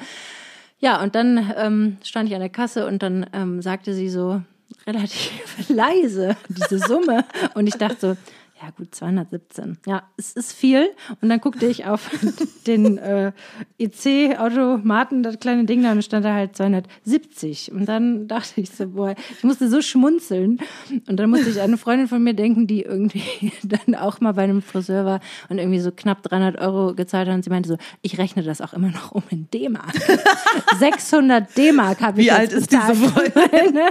Ja, 0.79 1.03
und 1.03 1.15
dann 1.15 1.53
ähm, 1.57 1.97
stand 2.03 2.29
ich 2.29 2.35
an 2.35 2.41
der 2.41 2.49
Kasse 2.49 2.87
und 2.87 3.03
dann 3.03 3.27
ähm, 3.33 3.63
sagte 3.63 3.95
sie 3.95 4.09
so 4.09 4.43
relativ 4.87 5.33
leise 5.69 6.37
diese 6.49 6.79
Summe 6.79 7.25
und 7.55 7.67
ich 7.67 7.75
dachte 7.75 7.97
so, 8.01 8.17
ja 8.63 8.71
gut, 8.71 8.95
217. 8.95 9.79
Ja, 9.87 10.05
es 10.17 10.35
ist 10.35 10.53
viel. 10.53 10.89
Und 11.21 11.29
dann 11.29 11.41
guckte 11.41 11.67
ich 11.67 11.85
auf 11.85 12.11
den 12.67 12.97
äh, 12.99 13.33
EC-Automaten, 13.79 15.25
das 15.25 15.41
kleine 15.41 15.65
Ding, 15.65 15.83
da 15.83 15.91
und 15.91 16.05
stand 16.05 16.25
da 16.25 16.33
halt 16.33 16.57
270. 16.57 17.73
Und 17.73 17.87
dann 17.87 18.29
dachte 18.29 18.61
ich 18.61 18.71
so, 18.71 18.89
boah, 18.89 19.17
ich 19.37 19.43
musste 19.43 19.69
so 19.69 19.83
schmunzeln. 19.83 20.61
Und 21.09 21.17
dann 21.17 21.29
musste 21.29 21.51
ich 21.51 21.59
an 21.59 21.65
eine 21.65 21.77
Freundin 21.77 22.07
von 22.07 22.23
mir 22.23 22.35
denken, 22.35 22.69
die 22.69 22.83
irgendwie 22.83 23.53
dann 23.65 23.97
auch 23.97 24.21
mal 24.21 24.33
bei 24.35 24.45
einem 24.45 24.63
Friseur 24.63 25.05
war 25.05 25.21
und 25.49 25.59
irgendwie 25.59 25.81
so 25.81 25.91
knapp 25.91 26.23
300 26.23 26.61
Euro 26.61 26.95
gezahlt 26.95 27.27
hat. 27.29 27.35
Und 27.35 27.43
sie 27.43 27.51
meinte 27.51 27.69
so, 27.69 27.77
ich 28.03 28.19
rechne 28.19 28.45
das 28.45 28.61
auch 28.61 28.75
immer 28.75 28.91
noch 28.91 29.11
um 29.11 29.25
in 29.31 29.51
D-Mark. 29.51 29.93
600 30.79 31.57
D-Mark 31.57 32.01
habe 32.01 32.21
ich 32.21 32.27
Wie 32.29 32.31
alt 32.31 32.53
ist 32.53 32.71
diese 32.71 32.93
bezahlt. 32.93 33.33
Freundin? 33.33 33.83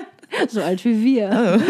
so 0.48 0.62
alt 0.62 0.86
wie 0.86 1.04
wir. 1.04 1.62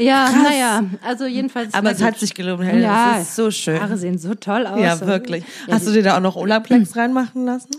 Ja, 0.00 0.30
naja, 0.30 0.84
also 1.06 1.26
jedenfalls. 1.26 1.74
Aber 1.74 1.90
es 1.90 2.02
hat 2.02 2.18
sich 2.18 2.34
gelohnt, 2.34 2.62
Helen. 2.64 2.82
Ja, 2.82 3.14
Das 3.14 3.22
ist 3.28 3.36
so 3.36 3.50
schön. 3.50 3.80
Haare 3.80 3.96
sehen 3.96 4.18
so 4.18 4.34
toll 4.34 4.66
aus. 4.66 4.80
Ja, 4.80 5.00
wirklich. 5.00 5.44
Ja, 5.66 5.74
Hast 5.74 5.86
du 5.86 5.92
dir 5.92 6.02
da 6.02 6.16
auch 6.16 6.20
noch 6.20 6.36
Olaplex 6.36 6.96
reinmachen 6.96 7.44
lassen? 7.44 7.70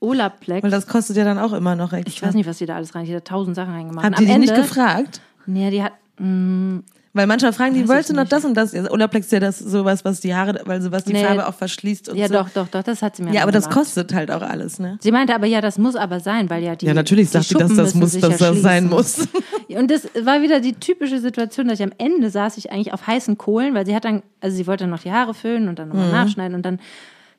Olaplex. 0.00 0.62
Weil 0.62 0.70
das 0.70 0.86
kostet 0.86 1.16
ja 1.16 1.24
dann 1.24 1.38
auch 1.38 1.52
immer 1.52 1.76
noch 1.76 1.92
extra. 1.92 2.10
ich 2.14 2.22
weiß 2.22 2.34
nicht, 2.34 2.46
was 2.48 2.58
die 2.58 2.66
da 2.66 2.76
alles 2.76 2.94
rein. 2.94 3.04
Die 3.06 3.14
hat 3.14 3.24
tausend 3.26 3.56
Sachen 3.56 3.72
reingemacht. 3.72 4.04
Ihr 4.04 4.16
die 4.16 4.24
Ende, 4.32 4.38
nicht 4.40 4.54
gefragt? 4.54 5.20
Nee, 5.46 5.70
die 5.70 5.82
hat. 5.82 5.92
mm, 6.18 6.76
Mh, 6.76 6.82
Weil 7.16 7.28
manchmal 7.28 7.52
fragen 7.52 7.74
die, 7.74 7.86
wolltest 7.88 8.10
du 8.10 8.14
noch 8.14 8.28
das 8.28 8.44
und 8.44 8.54
das? 8.54 8.72
Ja, 8.72 8.90
Olaplex 8.90 9.26
ist 9.26 9.32
ja 9.32 9.38
das 9.40 9.58
sowas, 9.60 10.04
was 10.04 10.20
die 10.20 10.34
Haare, 10.34 10.60
weil 10.64 10.82
so 10.82 10.90
was 10.90 11.04
die 11.04 11.12
Nee. 11.12 11.22
Farbe 11.22 11.46
auch 11.46 11.54
verschließt 11.54 12.08
und 12.08 12.16
ja, 12.16 12.26
so. 12.26 12.34
doch, 12.34 12.48
doch, 12.50 12.66
doch, 12.66 12.82
das 12.82 13.02
hat 13.02 13.14
sie 13.14 13.22
mir 13.22 13.32
Ja, 13.32 13.42
aber 13.44 13.52
das 13.52 13.64
gemacht. 13.68 13.78
kostet 13.86 14.12
halt 14.12 14.32
auch 14.32 14.42
alles, 14.42 14.80
ne? 14.80 14.98
Sie 15.00 15.12
meinte 15.12 15.32
aber, 15.32 15.46
ja, 15.46 15.60
das 15.60 15.78
muss 15.78 15.94
aber 15.94 16.18
sein, 16.18 16.50
weil 16.50 16.64
ja 16.64 16.74
die. 16.74 16.86
Ja, 16.86 16.92
natürlich 16.94 17.28
die 17.28 17.32
sagt 17.34 17.44
sie, 17.46 17.54
dass 17.54 17.62
Schuppen 17.68 17.76
das 17.76 17.86
müssen 17.94 18.00
muss, 18.00 18.10
sich 18.12 18.20
dass 18.20 18.40
ja 18.40 18.50
das 18.50 18.62
sein 18.62 18.88
muss. 18.88 19.28
Und 19.68 19.90
das 19.92 20.08
war 20.22 20.42
wieder 20.42 20.58
die 20.58 20.72
typische 20.74 21.20
Situation, 21.20 21.68
dass 21.68 21.78
ich 21.78 21.84
am 21.86 21.92
Ende 21.98 22.30
saß 22.30 22.58
ich 22.58 22.72
eigentlich 22.72 22.92
auf 22.92 23.06
heißen 23.06 23.38
Kohlen, 23.38 23.74
weil 23.74 23.86
sie 23.86 23.94
hat 23.94 24.04
dann, 24.04 24.22
also 24.40 24.56
sie 24.56 24.66
wollte 24.66 24.82
dann 24.84 24.90
noch 24.90 25.00
die 25.02 25.12
Haare 25.12 25.34
föhnen 25.34 25.68
und 25.68 25.78
dann 25.78 25.88
Mhm. 25.90 25.94
nochmal 25.94 26.10
nachschneiden 26.24 26.54
und 26.56 26.62
dann 26.66 26.80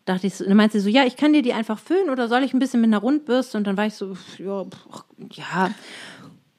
dachte 0.06 0.28
ich 0.28 0.36
so, 0.36 0.46
dann 0.46 0.56
meinte 0.56 0.78
sie 0.80 0.84
so, 0.84 0.90
ja, 0.90 1.04
ich 1.04 1.18
kann 1.18 1.34
dir 1.34 1.42
die 1.42 1.52
einfach 1.54 1.80
föhnen 1.80 2.10
oder 2.12 2.28
soll 2.30 2.44
ich 2.44 2.54
ein 2.54 2.60
bisschen 2.60 2.80
mit 2.80 2.90
einer 2.90 3.00
Rundbürste? 3.00 3.58
Und 3.58 3.66
dann 3.68 3.76
war 3.76 3.88
ich 3.88 3.96
so, 3.96 4.16
ja, 4.38 4.64
pff, 4.64 5.04
ja. 5.34 5.70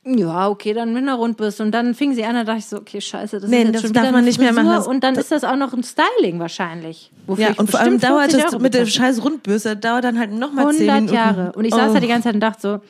Ja, 0.06 0.48
okay, 0.48 0.72
dann 0.72 0.92
mit 0.92 1.02
einer 1.02 1.16
Rundbürste. 1.16 1.64
Und 1.64 1.72
dann 1.72 1.94
fing 1.94 2.14
sie 2.14 2.24
an, 2.24 2.34
da 2.34 2.44
dachte 2.44 2.60
ich 2.60 2.66
so, 2.66 2.76
okay, 2.76 3.00
scheiße, 3.00 3.40
das 3.40 3.50
Nee, 3.50 3.58
ist 3.58 3.64
jetzt 3.64 3.74
das 3.74 3.82
schon 3.82 3.92
darf 3.92 4.04
wieder 4.04 4.12
man 4.12 4.24
nicht 4.24 4.38
mehr 4.38 4.52
machen. 4.52 4.66
Frisur. 4.66 4.78
Das- 4.78 4.86
Und 4.86 5.02
dann 5.02 5.14
ist 5.16 5.32
das 5.32 5.42
auch 5.42 5.56
noch 5.56 5.72
ein 5.72 5.82
Styling 5.82 6.38
wahrscheinlich. 6.38 7.10
Wofür 7.26 7.44
Ja, 7.44 7.50
ich 7.50 7.58
und 7.58 7.70
vor 7.70 7.80
allem 7.80 7.98
dauert 7.98 8.30
50 8.30 8.44
es 8.44 8.52
Euro 8.52 8.62
mit 8.62 8.74
der 8.74 8.86
scheiß 8.86 9.24
Rundbürste, 9.24 9.76
dauert 9.76 10.04
dann 10.04 10.18
halt 10.18 10.32
nochmal 10.32 10.72
10 10.72 10.88
100 10.88 10.94
Minuten. 10.96 11.14
Jahre. 11.14 11.52
Und 11.56 11.64
ich 11.64 11.74
saß 11.74 11.90
oh. 11.90 11.94
da 11.94 12.00
die 12.00 12.06
ganze 12.06 12.24
Zeit 12.24 12.34
und 12.34 12.40
dachte 12.40 12.60
so, 12.60 12.80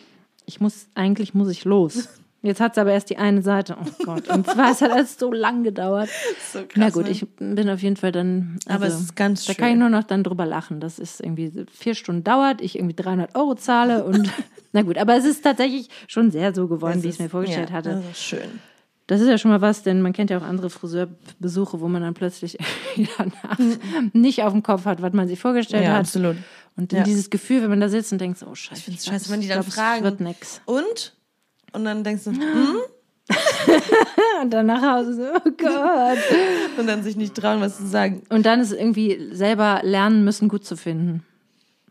ich 0.45 0.61
muss, 0.61 0.89
eigentlich 0.95 1.33
muss 1.33 1.49
ich 1.49 1.65
los. 1.65 2.09
Jetzt 2.47 2.61
hat 2.61 2.73
es 2.73 2.79
aber 2.79 2.93
erst 2.93 3.11
die 3.11 3.19
eine 3.19 3.43
Seite. 3.43 3.77
Oh 3.81 4.05
Gott. 4.05 4.29
Und 4.29 4.47
zwar 4.49 4.71
es 4.71 4.81
hat 4.81 4.93
alles 4.93 5.19
so 5.19 5.33
lang 5.33 5.65
gedauert. 5.65 6.09
So 6.53 6.61
krass, 6.61 6.73
Na 6.77 6.91
gut, 6.91 7.05
ne? 7.07 7.11
ich 7.11 7.27
bin 7.39 7.69
auf 7.69 7.83
jeden 7.83 7.97
Fall 7.97 8.13
dann. 8.13 8.59
Also, 8.67 8.77
Aber 8.77 8.87
es 8.87 9.01
ist 9.01 9.17
ganz 9.17 9.45
Da 9.45 9.53
schön. 9.53 9.61
kann 9.63 9.73
ich 9.73 9.79
nur 9.79 9.89
noch 9.89 10.05
dann 10.05 10.23
drüber 10.23 10.47
lachen, 10.47 10.79
dass 10.81 10.99
es 11.01 11.19
irgendwie 11.19 11.67
vier 11.73 11.95
Stunden 11.97 12.23
dauert, 12.23 12.61
ich 12.61 12.77
irgendwie 12.79 12.95
300 12.95 13.35
Euro 13.35 13.55
zahle 13.57 14.05
und. 14.05 14.31
Na 14.73 14.83
gut, 14.83 14.97
aber 14.97 15.17
es 15.17 15.25
ist 15.25 15.43
tatsächlich 15.43 15.89
schon 16.07 16.31
sehr 16.31 16.55
so 16.55 16.69
geworden, 16.69 17.03
wie 17.03 17.09
ich 17.09 17.15
es 17.15 17.19
mir 17.19 17.29
vorgestellt 17.29 17.71
ja, 17.71 17.77
hatte. 17.77 17.91
Das 17.91 18.11
ist 18.13 18.23
schön. 18.23 18.61
Das 19.09 19.21
ist 19.21 19.29
ja 19.29 19.39
schon 19.39 19.51
mal 19.51 19.61
was, 19.61 19.83
denn 19.83 20.03
man 20.03 20.13
kennt 20.13 20.31
ja 20.31 20.39
auch 20.39 20.43
andere 20.43 20.69
Friseurbesuche, 20.71 21.81
wo 21.81 21.89
man 21.89 22.03
dann 22.03 22.15
plötzlich 22.15 22.59
danach 23.19 23.59
nicht 24.13 24.43
auf 24.43 24.53
dem 24.53 24.63
Kopf 24.63 24.85
hat, 24.85 25.03
was 25.03 25.13
man 25.13 25.27
sich 25.29 25.39
vorgestellt 25.39 25.85
Ja, 25.85 25.93
hat. 25.93 26.01
absolut. 26.01 26.37
Und 26.77 26.93
Ja. 26.93 27.03
dieses 27.03 27.31
Gefühl, 27.31 27.63
wenn 27.63 27.71
man 27.71 27.81
da 27.81 27.89
sitzt 27.89 28.13
und 28.13 28.21
denkt, 28.21 28.45
oh 28.49 28.55
scheiße. 28.55 28.79
Ich 28.79 28.85
find's 28.85 29.07
scheiße, 29.07 29.31
wenn 29.33 29.41
die 29.41 29.49
dann 29.49 29.61
glaub, 29.63 29.73
fragen. 29.73 29.99
Es 29.99 30.03
wird 30.05 30.21
nix. 30.21 30.61
Und? 30.67 31.15
Und 31.77 31.85
dann 31.85 32.03
denkst 32.03 32.25
du, 32.25 32.31
hm? 32.31 32.77
Und 34.43 34.51
dann 34.51 34.65
nach 34.65 34.81
Hause 34.81 35.15
so, 35.15 35.23
oh 35.23 35.51
Gott. 35.59 36.19
und 36.79 36.87
dann 36.87 37.03
sich 37.03 37.17
nicht 37.17 37.35
trauen, 37.35 37.61
was 37.61 37.77
zu 37.77 37.87
sagen. 37.87 38.23
Und 38.31 38.47
dann 38.47 38.61
ist 38.61 38.73
irgendwie 38.73 39.29
selber 39.33 39.81
lernen 39.83 40.25
müssen, 40.25 40.49
gut 40.49 40.65
zu 40.65 40.77
finden. 40.77 41.23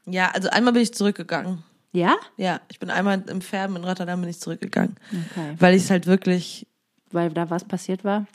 Ja, 0.05 0.31
also 0.33 0.49
einmal 0.49 0.73
bin 0.73 0.81
ich 0.81 0.93
zurückgegangen. 0.93 1.63
Ja? 1.91 2.15
Ja, 2.37 2.61
ich 2.69 2.79
bin 2.79 2.89
einmal 2.89 3.23
im 3.27 3.41
Färben 3.41 3.75
in 3.75 3.83
Rotterdam 3.83 4.21
bin 4.21 4.29
ich 4.29 4.39
zurückgegangen. 4.39 4.95
Okay. 5.09 5.55
Weil 5.59 5.75
ich 5.75 5.83
es 5.83 5.89
halt 5.91 6.07
wirklich, 6.07 6.65
Weil 7.11 7.29
da 7.29 7.49
was 7.49 7.63
passiert 7.63 8.03
war? 8.03 8.25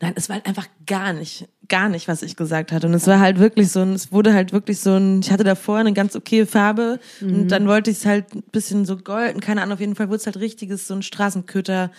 Nein, 0.00 0.12
es 0.16 0.28
war 0.28 0.36
halt 0.36 0.46
einfach 0.46 0.66
gar 0.86 1.12
nicht, 1.12 1.48
gar 1.68 1.88
nicht, 1.88 2.08
was 2.08 2.22
ich 2.22 2.36
gesagt 2.36 2.72
hatte. 2.72 2.86
Und 2.86 2.94
es 2.94 3.06
war 3.06 3.20
halt 3.20 3.38
wirklich 3.38 3.70
so 3.70 3.80
ein, 3.80 3.92
es 3.94 4.12
wurde 4.12 4.34
halt 4.34 4.52
wirklich 4.52 4.80
so 4.80 4.94
ein, 4.96 5.20
ich 5.20 5.30
hatte 5.30 5.44
davor 5.44 5.78
eine 5.78 5.92
ganz 5.92 6.16
okay 6.16 6.46
Farbe 6.46 6.98
und 7.20 7.48
dann 7.48 7.66
wollte 7.68 7.90
ich 7.90 7.98
es 7.98 8.06
halt 8.06 8.34
ein 8.34 8.42
bisschen 8.52 8.84
so 8.84 8.96
golden, 8.96 9.40
keine 9.40 9.62
Ahnung, 9.62 9.74
auf 9.74 9.80
jeden 9.80 9.94
Fall 9.96 10.08
wurde 10.08 10.16
es 10.18 10.26
halt 10.26 10.36
richtiges, 10.38 10.86
so 10.86 10.94
ein 10.94 11.02
Straßenköter. 11.02 11.90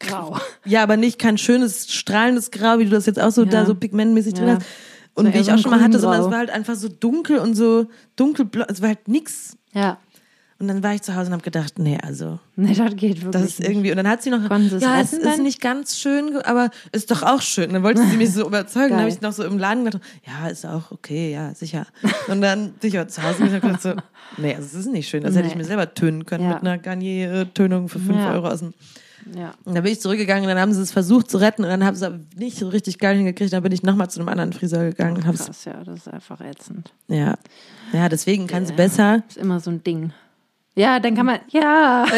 Grau. 0.00 0.36
Ja, 0.64 0.82
aber 0.82 0.96
nicht 0.96 1.18
kein 1.18 1.38
schönes, 1.38 1.92
strahlendes 1.92 2.50
Grau, 2.50 2.78
wie 2.78 2.84
du 2.84 2.90
das 2.90 3.06
jetzt 3.06 3.20
auch 3.20 3.30
so 3.30 3.44
Ja. 3.44 3.50
da 3.50 3.66
so 3.66 3.74
pigmentmäßig 3.74 4.34
drin 4.34 4.48
Ja. 4.48 4.54
hast. 4.56 4.66
Und 5.14 5.32
wie 5.32 5.38
ich 5.38 5.50
auch 5.50 5.58
schon 5.58 5.70
mal 5.70 5.80
hatte, 5.80 5.98
sondern 5.98 6.20
es 6.22 6.30
war 6.30 6.38
halt 6.38 6.50
einfach 6.50 6.74
so 6.74 6.88
dunkel 6.88 7.38
und 7.38 7.54
so 7.54 7.86
dunkelblau, 8.16 8.66
es 8.68 8.82
war 8.82 8.88
halt 8.88 9.08
nix. 9.08 9.56
Ja. 9.72 9.98
Und 10.58 10.68
dann 10.68 10.82
war 10.82 10.94
ich 10.94 11.02
zu 11.02 11.14
Hause 11.14 11.26
und 11.26 11.32
habe 11.34 11.42
gedacht, 11.42 11.78
nee, 11.78 11.98
also 12.02 12.38
Nee, 12.56 12.72
das 12.74 12.96
geht 12.96 13.22
wirklich 13.22 13.30
das 13.30 13.42
ist 13.42 13.60
irgendwie 13.60 13.90
und 13.90 13.98
dann 13.98 14.08
hat 14.08 14.22
sie 14.22 14.30
noch 14.30 14.40
sie 14.40 14.76
es 14.76 14.82
ja, 14.82 15.00
es 15.02 15.12
ist 15.12 15.42
nicht 15.42 15.60
ganz 15.60 15.98
schön, 15.98 16.34
aber 16.44 16.70
ist 16.92 17.10
doch 17.10 17.22
auch 17.22 17.42
schön. 17.42 17.66
Und 17.68 17.74
dann 17.74 17.82
wollte 17.82 18.02
sie 18.06 18.16
mich 18.16 18.32
so 18.32 18.46
überzeugen, 18.46 18.90
dann 18.90 19.00
habe 19.00 19.10
ich 19.10 19.20
noch 19.20 19.32
so 19.32 19.44
im 19.44 19.58
Laden 19.58 19.84
gedacht, 19.84 20.02
ja, 20.26 20.48
ist 20.48 20.64
auch 20.64 20.90
okay, 20.92 21.30
ja, 21.30 21.54
sicher. 21.54 21.86
Und 22.28 22.40
dann 22.40 22.72
bin 22.72 22.88
ich 22.88 22.98
aber 22.98 23.06
zu 23.08 23.22
Hause 23.22 23.42
und 23.42 23.52
hab 23.52 23.60
gedacht 23.60 23.82
so, 23.82 23.92
nee, 24.38 24.54
also 24.54 24.66
es 24.66 24.74
ist 24.74 24.90
nicht 24.90 25.08
schön, 25.10 25.22
das 25.22 25.34
hätte 25.36 25.46
ich 25.46 25.52
Nee. 25.52 25.58
mir 25.58 25.64
selber 25.66 25.92
tönen 25.92 26.24
können 26.24 26.44
Ja. 26.44 26.54
mit 26.54 26.60
einer 26.62 26.78
Garnier-Tönung 26.78 27.88
für 27.90 27.98
fünf 27.98 28.16
Ja. 28.18 28.32
Euro 28.32 28.48
aus 28.48 28.60
dem 28.60 28.72
Ja. 29.36 29.52
und 29.64 29.74
dann 29.74 29.82
bin 29.82 29.92
ich 29.92 30.00
zurückgegangen 30.00 30.44
und 30.44 30.48
dann 30.48 30.58
haben 30.60 30.72
sie 30.72 30.80
es 30.80 30.90
versucht 30.92 31.30
zu 31.30 31.36
retten 31.36 31.64
und 31.64 31.68
dann 31.68 31.84
haben 31.84 31.96
sie 31.96 32.06
es 32.06 32.12
nicht 32.38 32.56
so 32.58 32.68
richtig 32.68 32.98
geil 32.98 33.16
hingekriegt. 33.16 33.52
Dann 33.52 33.62
bin 33.62 33.72
ich 33.72 33.82
nochmal 33.82 34.08
zu 34.08 34.20
einem 34.20 34.30
anderen 34.30 34.54
Friseur 34.54 34.84
gegangen 34.84 35.26
hab's, 35.26 35.44
Krass, 35.44 35.64
ja, 35.66 35.84
das 35.84 35.98
ist 35.98 36.08
einfach 36.08 36.40
ätzend. 36.40 36.92
ja. 37.08 37.34
Ja, 37.92 38.08
deswegen 38.08 38.46
kann 38.48 38.62
es 38.64 38.72
besser. 38.72 39.22
Ist 39.28 39.36
immer 39.36 39.60
so 39.60 39.70
ein 39.70 39.84
Ding. 39.84 40.12
Ja, 40.76 41.00
dann 41.00 41.14
kann 41.16 41.26
man, 41.26 41.38
ja. 41.50 42.04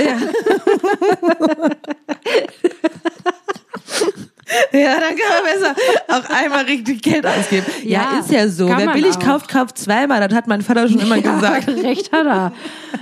Ja, 4.72 4.94
dann 4.98 5.14
kann 5.14 5.44
man 5.44 5.44
besser 5.44 5.74
auch 6.08 6.24
einmal 6.30 6.64
richtig 6.64 7.02
Geld 7.02 7.26
ausgeben. 7.26 7.66
Ja, 7.84 8.14
Ja, 8.14 8.20
ist 8.20 8.30
ja 8.30 8.48
so. 8.48 8.66
Wer 8.68 8.92
billig 8.92 9.16
auch. 9.16 9.20
kauft, 9.20 9.48
kauft 9.48 9.76
zweimal. 9.76 10.26
Das 10.26 10.34
hat 10.36 10.46
mein 10.48 10.62
Vater 10.62 10.88
schon 10.88 11.00
immer 11.00 11.16
gesagt. 11.20 11.68
Recht 11.68 12.10
hat 12.12 12.26
er. 12.26 12.52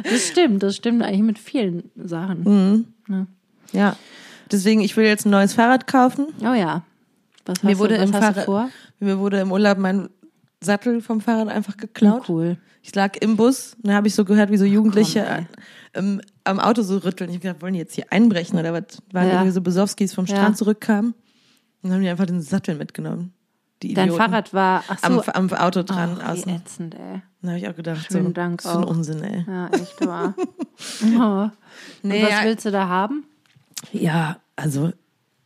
Das 0.02 0.26
stimmt, 0.26 0.62
das 0.64 0.74
stimmt 0.76 1.02
eigentlich 1.04 1.22
mit 1.22 1.38
vielen 1.38 1.88
Sachen. 1.96 2.84
Mhm. 3.08 3.26
Ja. 3.72 3.94
Deswegen, 4.50 4.80
ich 4.80 4.96
will 4.96 5.04
jetzt 5.06 5.24
ein 5.24 5.30
neues 5.30 5.54
Fahrrad 5.54 5.86
kaufen. 5.86 6.26
Oh 6.40 6.52
ja. 6.54 6.82
Was 7.44 7.58
hast, 7.58 7.64
Mir 7.64 7.78
wurde 7.78 7.94
du, 7.94 8.00
was 8.02 8.08
im 8.10 8.14
hast 8.16 8.22
Fahrrad, 8.24 8.44
vor? 8.44 8.68
mir 8.98 9.18
wurde 9.20 9.38
im 9.38 9.52
Urlaub 9.52 9.78
mein 9.78 10.08
Sattel 10.60 11.00
vom 11.00 11.20
Fahrrad 11.20 11.48
einfach 11.48 11.76
geklaut. 11.76 12.24
Cool. 12.28 12.56
Ich 12.86 12.94
lag 12.94 13.16
im 13.20 13.36
Bus 13.36 13.74
und 13.82 13.88
da 13.88 13.94
habe 13.94 14.06
ich 14.06 14.14
so 14.14 14.24
gehört, 14.24 14.50
wie 14.52 14.56
so 14.56 14.64
Jugendliche 14.64 15.48
Komm, 15.92 16.04
ähm, 16.04 16.20
am 16.44 16.60
Auto 16.60 16.82
so 16.82 16.98
rütteln. 16.98 17.30
Ich 17.30 17.36
hab 17.36 17.42
gedacht, 17.42 17.60
wollen 17.60 17.72
die 17.72 17.80
jetzt 17.80 17.96
hier 17.96 18.04
einbrechen 18.10 18.56
oder 18.60 18.72
was? 18.72 19.02
Waren 19.10 19.26
Ja. 19.26 19.32
irgendwie 19.34 19.50
so 19.50 19.60
Besowskis 19.60 20.14
vom 20.14 20.28
Strand 20.28 20.50
Ja. 20.50 20.54
zurückkamen 20.54 21.14
und 21.82 21.92
haben 21.92 22.00
die 22.00 22.08
einfach 22.08 22.26
den 22.26 22.40
Sattel 22.40 22.76
mitgenommen. 22.76 23.32
Die 23.82 23.92
Dein 23.92 24.04
Idioten. 24.08 24.22
Fahrrad 24.22 24.54
war, 24.54 24.84
ach 24.86 24.98
so, 25.00 25.20
am, 25.32 25.48
am 25.50 25.52
Auto 25.58 25.82
dran 25.82 26.16
ach, 26.22 26.34
wie 26.36 26.38
außen. 26.42 26.52
ätzend, 26.54 26.94
ey. 26.94 27.22
Da 27.42 27.48
habe 27.48 27.58
ich 27.58 27.68
auch 27.68 27.74
gedacht, 27.74 28.06
Schönen 28.10 28.26
so, 28.26 28.32
Dank 28.32 28.62
so 28.62 28.68
ein 28.68 28.84
auch. 28.84 28.88
Unsinn, 28.90 29.22
ey. 29.24 29.44
Ja, 29.48 29.68
echt 29.70 30.06
wahr. 30.06 30.34
oh. 31.02 31.50
Nee, 32.04 32.18
Und 32.18 32.22
was 32.22 32.30
ja. 32.30 32.44
willst 32.44 32.64
du 32.66 32.70
da 32.70 32.86
haben? 32.88 33.24
Ja, 33.90 34.36
also 34.54 34.92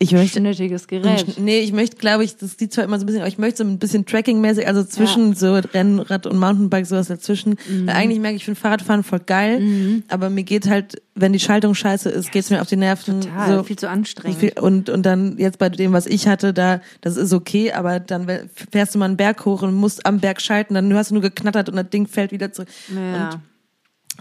ich 0.02 0.12
möchte. 0.12 0.40
Nötiges 0.40 0.88
Gerät. 0.88 1.38
Nee, 1.38 1.60
ich 1.60 1.72
möchte, 1.72 1.96
glaube 1.96 2.24
ich, 2.24 2.34
das 2.34 2.56
sieht 2.56 2.72
zwar 2.72 2.84
immer 2.84 2.98
so 2.98 3.04
ein 3.04 3.06
bisschen, 3.06 3.20
aber 3.20 3.28
ich 3.28 3.36
möchte 3.36 3.58
so 3.58 3.64
ein 3.64 3.78
bisschen 3.78 4.06
Tracking-mäßig, 4.06 4.66
also 4.66 4.82
zwischen 4.82 5.34
so 5.34 5.52
Rennrad 5.54 6.26
und 6.26 6.38
Mountainbike, 6.38 6.86
sowas 6.86 7.08
dazwischen. 7.08 7.56
Mhm. 7.68 7.86
Weil 7.86 7.96
eigentlich 7.96 8.18
merke 8.18 8.36
ich, 8.36 8.40
ich 8.40 8.44
finde 8.46 8.58
Fahrradfahren 8.58 9.04
voll 9.04 9.20
geil, 9.20 10.02
aber 10.08 10.30
mir 10.30 10.44
geht 10.44 10.70
halt, 10.70 11.02
wenn 11.14 11.34
die 11.34 11.38
Schaltung 11.38 11.74
scheiße 11.74 12.08
ist, 12.08 12.32
geht's 12.32 12.48
mir 12.48 12.62
auf 12.62 12.68
die 12.68 12.76
Nerven. 12.76 13.20
Total, 13.20 13.58
so, 13.58 13.62
viel 13.62 13.76
zu 13.76 13.90
anstrengend. 13.90 14.38
viel, 14.38 14.52
und, 14.58 14.88
und 14.88 15.04
dann 15.04 15.36
jetzt 15.36 15.58
bei 15.58 15.68
dem, 15.68 15.92
was 15.92 16.06
ich 16.06 16.26
hatte, 16.26 16.54
da, 16.54 16.80
das 17.02 17.18
ist 17.18 17.34
okay, 17.34 17.72
aber 17.72 18.00
dann 18.00 18.26
fährst 18.72 18.94
du 18.94 18.98
mal 18.98 19.04
einen 19.04 19.18
Berg 19.18 19.44
hoch 19.44 19.60
und 19.60 19.74
musst 19.74 20.06
am 20.06 20.18
Berg 20.18 20.40
schalten, 20.40 20.72
dann 20.72 20.94
hast 20.94 21.10
du 21.10 21.14
nur 21.14 21.22
geknattert 21.22 21.68
und 21.68 21.76
das 21.76 21.90
Ding 21.90 22.06
fällt 22.06 22.32
wieder 22.32 22.50
zurück. 22.52 22.68
ja. 22.88 23.42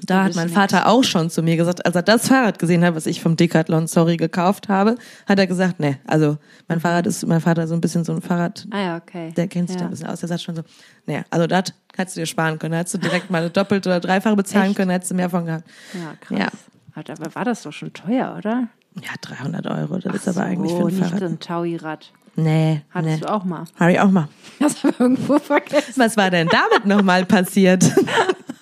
Da 0.06 0.24
hat 0.24 0.36
mein 0.36 0.50
Vater 0.50 0.88
auch 0.88 1.04
schon 1.04 1.30
zu 1.30 1.42
mir 1.42 1.58
gesagt, 1.58 1.86
als 1.86 1.96
er 1.96 2.02
das 2.04 2.28
Fahrrad 2.28 2.60
gesehen 2.60 2.84
hat, 2.84 2.96
was 2.96 3.06
ich 3.06 3.22
vom 3.22 3.36
Decathlon, 3.36 3.88
sorry, 3.88 4.18
gekauft 4.18 4.70
habe, 4.70 4.96
hat 5.28 5.40
er 5.40 5.48
gesagt, 5.48 5.80
nee, 5.80 5.98
also 6.08 6.38
mein 6.68 6.78
mhm. 6.78 6.82
Fahrrad 6.82 7.08
ist, 7.08 7.26
mein 7.26 7.42
Vater 7.42 7.64
ist 7.64 7.70
so 7.70 7.76
ein 7.76 7.82
bisschen 7.82 8.04
so 8.04 8.14
ein 8.14 8.22
Fahrrad, 8.22 8.68
ah, 8.72 8.80
ja, 8.80 8.98
okay. 8.98 9.34
der 9.36 9.48
kennt 9.48 9.70
sich 9.70 9.76
ja. 9.76 9.82
da 9.82 9.86
ein 9.88 9.92
bisschen 9.92 10.08
aus, 10.08 10.20
der 10.20 10.30
sagt 10.30 10.42
schon 10.42 10.56
so, 10.56 10.64
nee, 11.06 11.22
also 11.30 11.48
das 11.48 11.74
hättest 11.96 12.18
du 12.18 12.22
dir 12.22 12.26
sparen 12.26 12.60
können, 12.60 12.74
da 12.74 12.80
hättest 12.80 12.96
du 12.96 12.98
direkt 13.00 13.30
mal 13.30 13.40
eine 13.40 13.50
doppelte 13.50 13.90
oder 13.90 14.00
dreifache 14.00 14.36
bezahlen 14.36 14.68
Echt? 14.68 14.78
können, 14.78 14.92
hättest 14.92 15.12
du 15.12 15.16
mehr 15.16 15.30
von 15.30 15.46
gehabt. 15.46 15.70
Ja, 15.94 16.14
krass. 16.20 16.40
Ja. 16.40 16.48
Aber 16.96 17.36
war 17.36 17.46
das 17.46 17.64
doch 17.64 17.72
schon 17.72 17.94
teuer, 17.94 18.36
oder? 18.38 18.68
Ja, 18.96 19.12
300 19.22 19.68
Euro, 19.68 20.00
das 20.00 20.06
Ach 20.10 20.16
ist 20.16 20.28
aber 20.28 20.34
so, 20.34 20.42
eigentlich 20.42 20.72
für 20.74 20.80
ein 20.80 20.86
nicht 20.88 21.00
Fahrrad. 21.00 21.20
so 21.20 21.26
ein 21.26 21.40
Taui-Rad. 21.40 22.12
Nee. 22.44 22.82
Hattest 22.90 23.16
nee. 23.16 23.22
du 23.22 23.32
auch 23.32 23.44
mal? 23.44 23.66
Habe 23.80 23.92
ich 23.92 24.00
auch 24.00 24.12
mal. 24.12 24.28
Hast 24.60 24.84
du 24.84 24.90
irgendwo 24.98 25.40
vergessen. 25.40 25.94
Was 25.98 26.18
war 26.18 26.30
denn 26.30 26.48
damit 26.48 26.86
nochmal 26.86 27.26
passiert? 27.26 27.84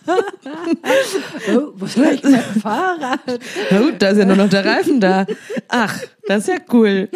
oh, 0.08 1.74
wo 1.76 1.86
ist 1.86 1.98
mein 1.98 2.20
Fahrrad? 2.62 3.20
Oh, 3.72 3.92
da 3.98 4.10
ist 4.10 4.18
ja 4.18 4.26
nur 4.26 4.36
noch 4.36 4.50
der 4.50 4.66
Reifen 4.66 5.00
da. 5.00 5.26
Ach, 5.68 6.00
das 6.28 6.48
ist 6.48 6.48
ja 6.48 6.60
cool, 6.72 7.10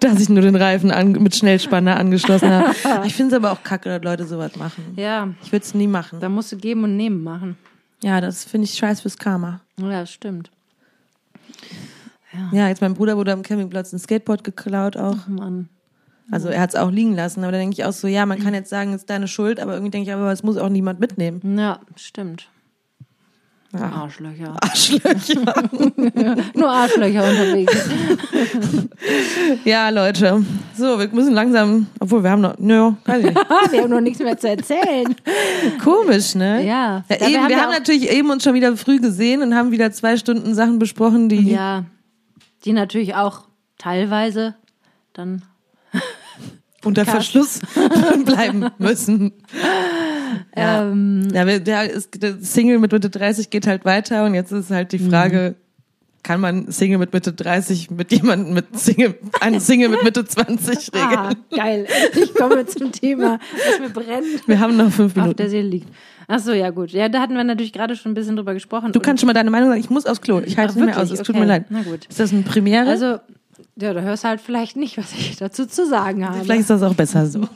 dass 0.00 0.20
ich 0.20 0.28
nur 0.28 0.42
den 0.42 0.56
Reifen 0.56 0.90
an, 0.90 1.12
mit 1.12 1.36
Schnellspanner 1.36 1.96
angeschlossen 1.96 2.50
habe. 2.50 2.74
Ich 3.04 3.14
finde 3.14 3.36
es 3.36 3.42
aber 3.42 3.52
auch 3.52 3.62
kacke, 3.62 3.88
dass 3.88 4.02
Leute 4.02 4.24
sowas 4.26 4.56
machen. 4.56 4.94
Ja. 4.96 5.28
Ich 5.42 5.52
würde 5.52 5.64
es 5.64 5.74
nie 5.74 5.86
machen. 5.86 6.20
Da 6.20 6.28
musst 6.28 6.50
du 6.52 6.56
geben 6.56 6.84
und 6.84 6.96
nehmen 6.96 7.22
machen. 7.22 7.56
Ja, 8.02 8.20
das 8.20 8.44
finde 8.44 8.66
ich 8.66 8.74
scheiß 8.74 9.00
fürs 9.00 9.18
Karma. 9.18 9.60
Ja, 9.78 10.00
das 10.00 10.12
stimmt. 10.12 10.50
Ja. 12.32 12.50
ja, 12.52 12.68
jetzt 12.68 12.80
mein 12.80 12.94
Bruder 12.94 13.16
wurde 13.16 13.32
am 13.32 13.42
Campingplatz 13.42 13.92
ein 13.92 13.98
Skateboard 13.98 14.44
geklaut 14.44 14.96
auch. 14.96 15.16
Ach 15.20 15.28
Mann. 15.28 15.68
Also 16.30 16.48
er 16.48 16.60
hat 16.60 16.70
es 16.70 16.76
auch 16.76 16.90
liegen 16.90 17.14
lassen, 17.14 17.42
aber 17.42 17.52
da 17.52 17.58
denke 17.58 17.74
ich 17.74 17.84
auch 17.84 17.92
so, 17.92 18.06
ja, 18.06 18.26
man 18.26 18.38
kann 18.38 18.52
jetzt 18.52 18.68
sagen, 18.68 18.92
es 18.92 19.02
ist 19.02 19.10
deine 19.10 19.28
Schuld, 19.28 19.60
aber 19.60 19.72
irgendwie 19.72 19.90
denke 19.90 20.10
ich, 20.10 20.14
aber 20.14 20.30
es 20.30 20.42
muss 20.42 20.58
auch 20.58 20.68
niemand 20.68 21.00
mitnehmen. 21.00 21.58
Ja, 21.58 21.80
stimmt. 21.96 22.48
Ja. 23.72 23.92
Arschlöcher. 23.92 24.56
Arschlöcher. 24.62 25.54
Nur 26.54 26.70
Arschlöcher 26.70 27.22
unterwegs. 27.22 27.90
ja, 29.64 29.90
Leute. 29.90 30.42
So, 30.74 30.98
wir 30.98 31.08
müssen 31.08 31.34
langsam, 31.34 31.86
obwohl 32.00 32.22
wir 32.22 32.30
haben 32.30 32.40
noch, 32.40 32.56
nö, 32.58 32.92
weiß 33.04 33.24
ich 33.24 33.34
wir 33.72 33.82
haben 33.82 33.90
noch 33.90 34.00
nichts 34.00 34.20
mehr 34.20 34.38
zu 34.38 34.48
erzählen. 34.48 35.14
Komisch, 35.84 36.34
ne? 36.34 36.64
Ja. 36.66 37.04
ja 37.10 37.16
eben, 37.16 37.28
wir 37.28 37.42
haben, 37.42 37.48
wir 37.50 37.60
haben 37.60 37.72
natürlich 37.72 38.10
eben 38.10 38.30
uns 38.30 38.42
schon 38.42 38.54
wieder 38.54 38.74
früh 38.76 39.00
gesehen 39.00 39.42
und 39.42 39.54
haben 39.54 39.70
wieder 39.70 39.92
zwei 39.92 40.16
Stunden 40.16 40.54
Sachen 40.54 40.78
besprochen, 40.78 41.28
die. 41.28 41.50
Ja. 41.50 41.84
Die 42.64 42.72
natürlich 42.72 43.14
auch 43.14 43.42
teilweise 43.76 44.54
dann 45.12 45.42
unter 46.88 47.04
Verschluss 47.04 47.60
bleiben 48.24 48.66
müssen. 48.78 49.32
Ja, 50.56 50.82
ähm, 50.82 51.28
ja 51.32 51.44
der, 51.58 51.90
ist, 51.90 52.22
der 52.22 52.38
Single 52.40 52.78
mit 52.78 52.92
Mitte 52.92 53.10
30 53.10 53.50
geht 53.50 53.66
halt 53.66 53.84
weiter 53.84 54.24
und 54.24 54.34
jetzt 54.34 54.50
ist 54.52 54.70
halt 54.70 54.92
die 54.92 54.98
Frage, 54.98 55.54
mhm. 55.56 56.22
kann 56.22 56.40
man 56.40 56.70
Single 56.72 56.98
mit 56.98 57.12
Mitte 57.12 57.32
30 57.32 57.90
mit 57.90 58.10
jemandem 58.10 58.54
mit 58.54 58.78
Single, 58.78 59.14
einen 59.40 59.60
Single 59.60 59.90
mit 59.90 60.02
Mitte 60.02 60.24
20 60.24 60.92
regeln? 60.94 61.12
Ah, 61.12 61.32
geil. 61.54 61.86
Ich 62.14 62.34
komme 62.34 62.66
zum 62.66 62.90
Thema, 62.92 63.38
was 63.66 63.80
mir 63.80 63.90
brennt. 63.90 64.26
Wir 64.46 64.58
haben 64.58 64.76
noch 64.76 64.90
fünf 64.90 65.14
Minuten. 65.14 65.30
Auf 65.30 65.36
der 65.36 65.50
Seele 65.50 65.68
liegt. 65.68 65.88
Ach 66.30 66.40
so, 66.40 66.52
ja 66.52 66.70
gut. 66.70 66.90
Ja, 66.90 67.08
da 67.08 67.20
hatten 67.22 67.34
wir 67.34 67.42
natürlich 67.42 67.72
gerade 67.72 67.96
schon 67.96 68.12
ein 68.12 68.14
bisschen 68.14 68.36
drüber 68.36 68.52
gesprochen. 68.52 68.92
Du 68.92 69.00
kannst 69.00 69.22
schon 69.22 69.28
mal 69.28 69.32
deine 69.32 69.50
Meinung 69.50 69.70
sagen. 69.70 69.80
Ich 69.80 69.88
muss 69.88 70.04
aufs 70.04 70.20
Klo. 70.20 70.42
Ich 70.44 70.58
halte 70.58 70.72
es 70.72 70.76
nicht 70.76 70.84
mehr 70.84 70.98
aus. 70.98 71.10
Es 71.10 71.20
okay. 71.20 71.32
tut 71.32 71.36
mir 71.36 71.46
leid. 71.46 71.64
Na 71.70 71.82
gut. 71.82 72.04
Ist 72.04 72.20
das 72.20 72.34
eine 72.34 72.42
Premiere? 72.42 72.86
Also, 72.86 73.18
ja, 73.80 73.94
da 73.94 74.00
hörst 74.00 74.24
du 74.24 74.28
halt 74.28 74.40
vielleicht 74.40 74.76
nicht, 74.76 74.98
was 74.98 75.12
ich 75.12 75.36
dazu 75.36 75.66
zu 75.66 75.86
sagen 75.86 76.26
habe. 76.26 76.40
Vielleicht 76.40 76.62
ist 76.62 76.70
das 76.70 76.82
auch 76.82 76.94
besser 76.94 77.26
so. 77.26 77.48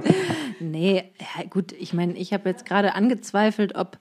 nee, 0.60 1.04
ja, 1.18 1.44
gut, 1.48 1.72
ich 1.72 1.92
meine, 1.92 2.14
ich 2.14 2.32
habe 2.32 2.48
jetzt 2.48 2.64
gerade 2.64 2.94
angezweifelt, 2.94 3.74
ob, 3.74 3.98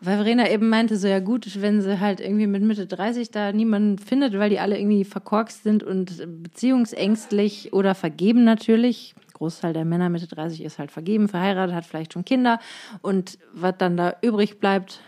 weil 0.00 0.16
Verena 0.16 0.48
eben 0.48 0.68
meinte, 0.68 0.96
so 0.96 1.08
ja 1.08 1.18
gut, 1.18 1.60
wenn 1.60 1.82
sie 1.82 1.98
halt 1.98 2.20
irgendwie 2.20 2.46
mit 2.46 2.62
Mitte 2.62 2.86
30 2.86 3.30
da 3.30 3.52
niemanden 3.52 3.98
findet, 3.98 4.38
weil 4.38 4.50
die 4.50 4.60
alle 4.60 4.78
irgendwie 4.78 5.04
verkorkst 5.04 5.64
sind 5.64 5.82
und 5.82 6.42
beziehungsängstlich 6.42 7.72
oder 7.72 7.94
vergeben 7.94 8.44
natürlich. 8.44 9.14
Großteil 9.32 9.72
der 9.72 9.84
Männer 9.84 10.08
Mitte 10.08 10.28
30 10.28 10.62
ist 10.62 10.78
halt 10.78 10.90
vergeben, 10.90 11.28
verheiratet, 11.28 11.74
hat 11.74 11.84
vielleicht 11.84 12.12
schon 12.12 12.24
Kinder 12.24 12.58
und 13.02 13.38
was 13.52 13.74
dann 13.76 13.96
da 13.96 14.14
übrig 14.22 14.60
bleibt, 14.60 15.00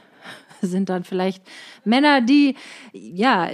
sind 0.60 0.88
dann 0.88 1.04
vielleicht 1.04 1.42
Männer, 1.84 2.20
die 2.20 2.56
ja 2.92 3.50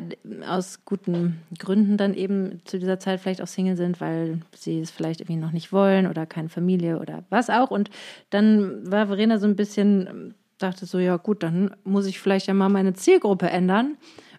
aus 0.48 0.84
guten 0.84 1.40
Gründen 1.58 1.96
dann 1.96 2.14
eben 2.14 2.60
zu 2.64 2.78
dieser 2.78 2.98
Zeit 2.98 3.20
vielleicht 3.20 3.42
auch 3.42 3.46
Single 3.46 3.76
sind, 3.76 4.00
weil 4.00 4.40
sie 4.54 4.80
es 4.80 4.90
vielleicht 4.90 5.20
irgendwie 5.20 5.40
noch 5.40 5.52
nicht 5.52 5.72
wollen 5.72 6.06
oder 6.06 6.26
keine 6.26 6.48
Familie 6.48 6.98
oder 6.98 7.24
was 7.30 7.50
auch. 7.50 7.70
Und 7.70 7.90
dann 8.30 8.90
war 8.90 9.06
Verena 9.06 9.38
so 9.38 9.46
ein 9.46 9.56
bisschen, 9.56 10.34
dachte 10.58 10.86
so, 10.86 10.98
ja 10.98 11.16
gut, 11.16 11.42
dann 11.42 11.74
muss 11.84 12.06
ich 12.06 12.20
vielleicht 12.20 12.46
ja 12.46 12.54
mal 12.54 12.68
meine 12.68 12.94
Zielgruppe 12.94 13.48
ändern 13.50 13.96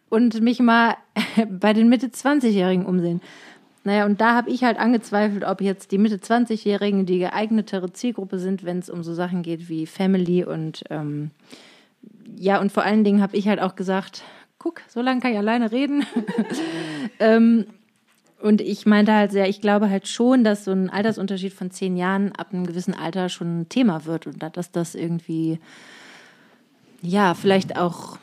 und 0.10 0.42
mich 0.42 0.60
mal 0.60 0.96
bei 1.50 1.74
den 1.74 1.90
Mitte 1.90 2.08
20-Jährigen 2.08 2.86
umsehen. 2.86 3.22
Naja, 3.86 4.08
und 4.08 4.20
da 4.20 4.34
habe 4.34 4.50
ich 4.50 4.64
halt 4.64 4.80
angezweifelt, 4.80 5.44
ob 5.46 5.62
jetzt 5.62 5.92
die 5.92 6.00
Mitte 6.00 6.18
20-Jährigen 6.18 7.06
die 7.06 7.20
geeignetere 7.20 7.94
Zielgruppe 7.94 8.40
sind, 8.40 8.66
wenn 8.66 8.80
es 8.80 8.90
um 8.90 9.04
so 9.04 9.14
Sachen 9.14 9.44
geht 9.44 9.70
wie 9.70 9.86
Family 9.86 10.44
und 10.44 10.84
ähm, 10.90 11.30
ja, 12.38 12.60
und 12.60 12.72
vor 12.72 12.84
allen 12.84 13.04
Dingen 13.04 13.22
habe 13.22 13.38
ich 13.38 13.48
halt 13.48 13.60
auch 13.60 13.76
gesagt, 13.76 14.24
guck, 14.58 14.82
so 14.88 15.02
lange 15.02 15.22
kann 15.22 15.32
ich 15.32 15.38
alleine 15.38 15.72
reden. 15.72 16.06
ähm, 17.20 17.66
und 18.42 18.62
ich 18.62 18.86
meinte 18.86 19.14
halt 19.14 19.32
sehr, 19.32 19.48
ich 19.48 19.62
glaube 19.62 19.90
halt 19.90 20.08
schon, 20.08 20.44
dass 20.44 20.66
so 20.66 20.72
ein 20.72 20.90
Altersunterschied 20.90 21.54
von 21.54 21.72
zehn 21.72 21.98
Jahren 21.98 22.32
ab 22.34 22.48
einem 22.52 22.66
gewissen 22.66 22.94
Alter 22.94 23.30
schon 23.30 23.62
ein 23.62 23.70
Thema 23.70 24.06
wird 24.06 24.28
und 24.28 24.44
dass 24.56 24.72
das 24.72 24.96
irgendwie, 24.96 25.60
ja, 27.02 27.34
vielleicht 27.34 27.78
auch 27.78 28.18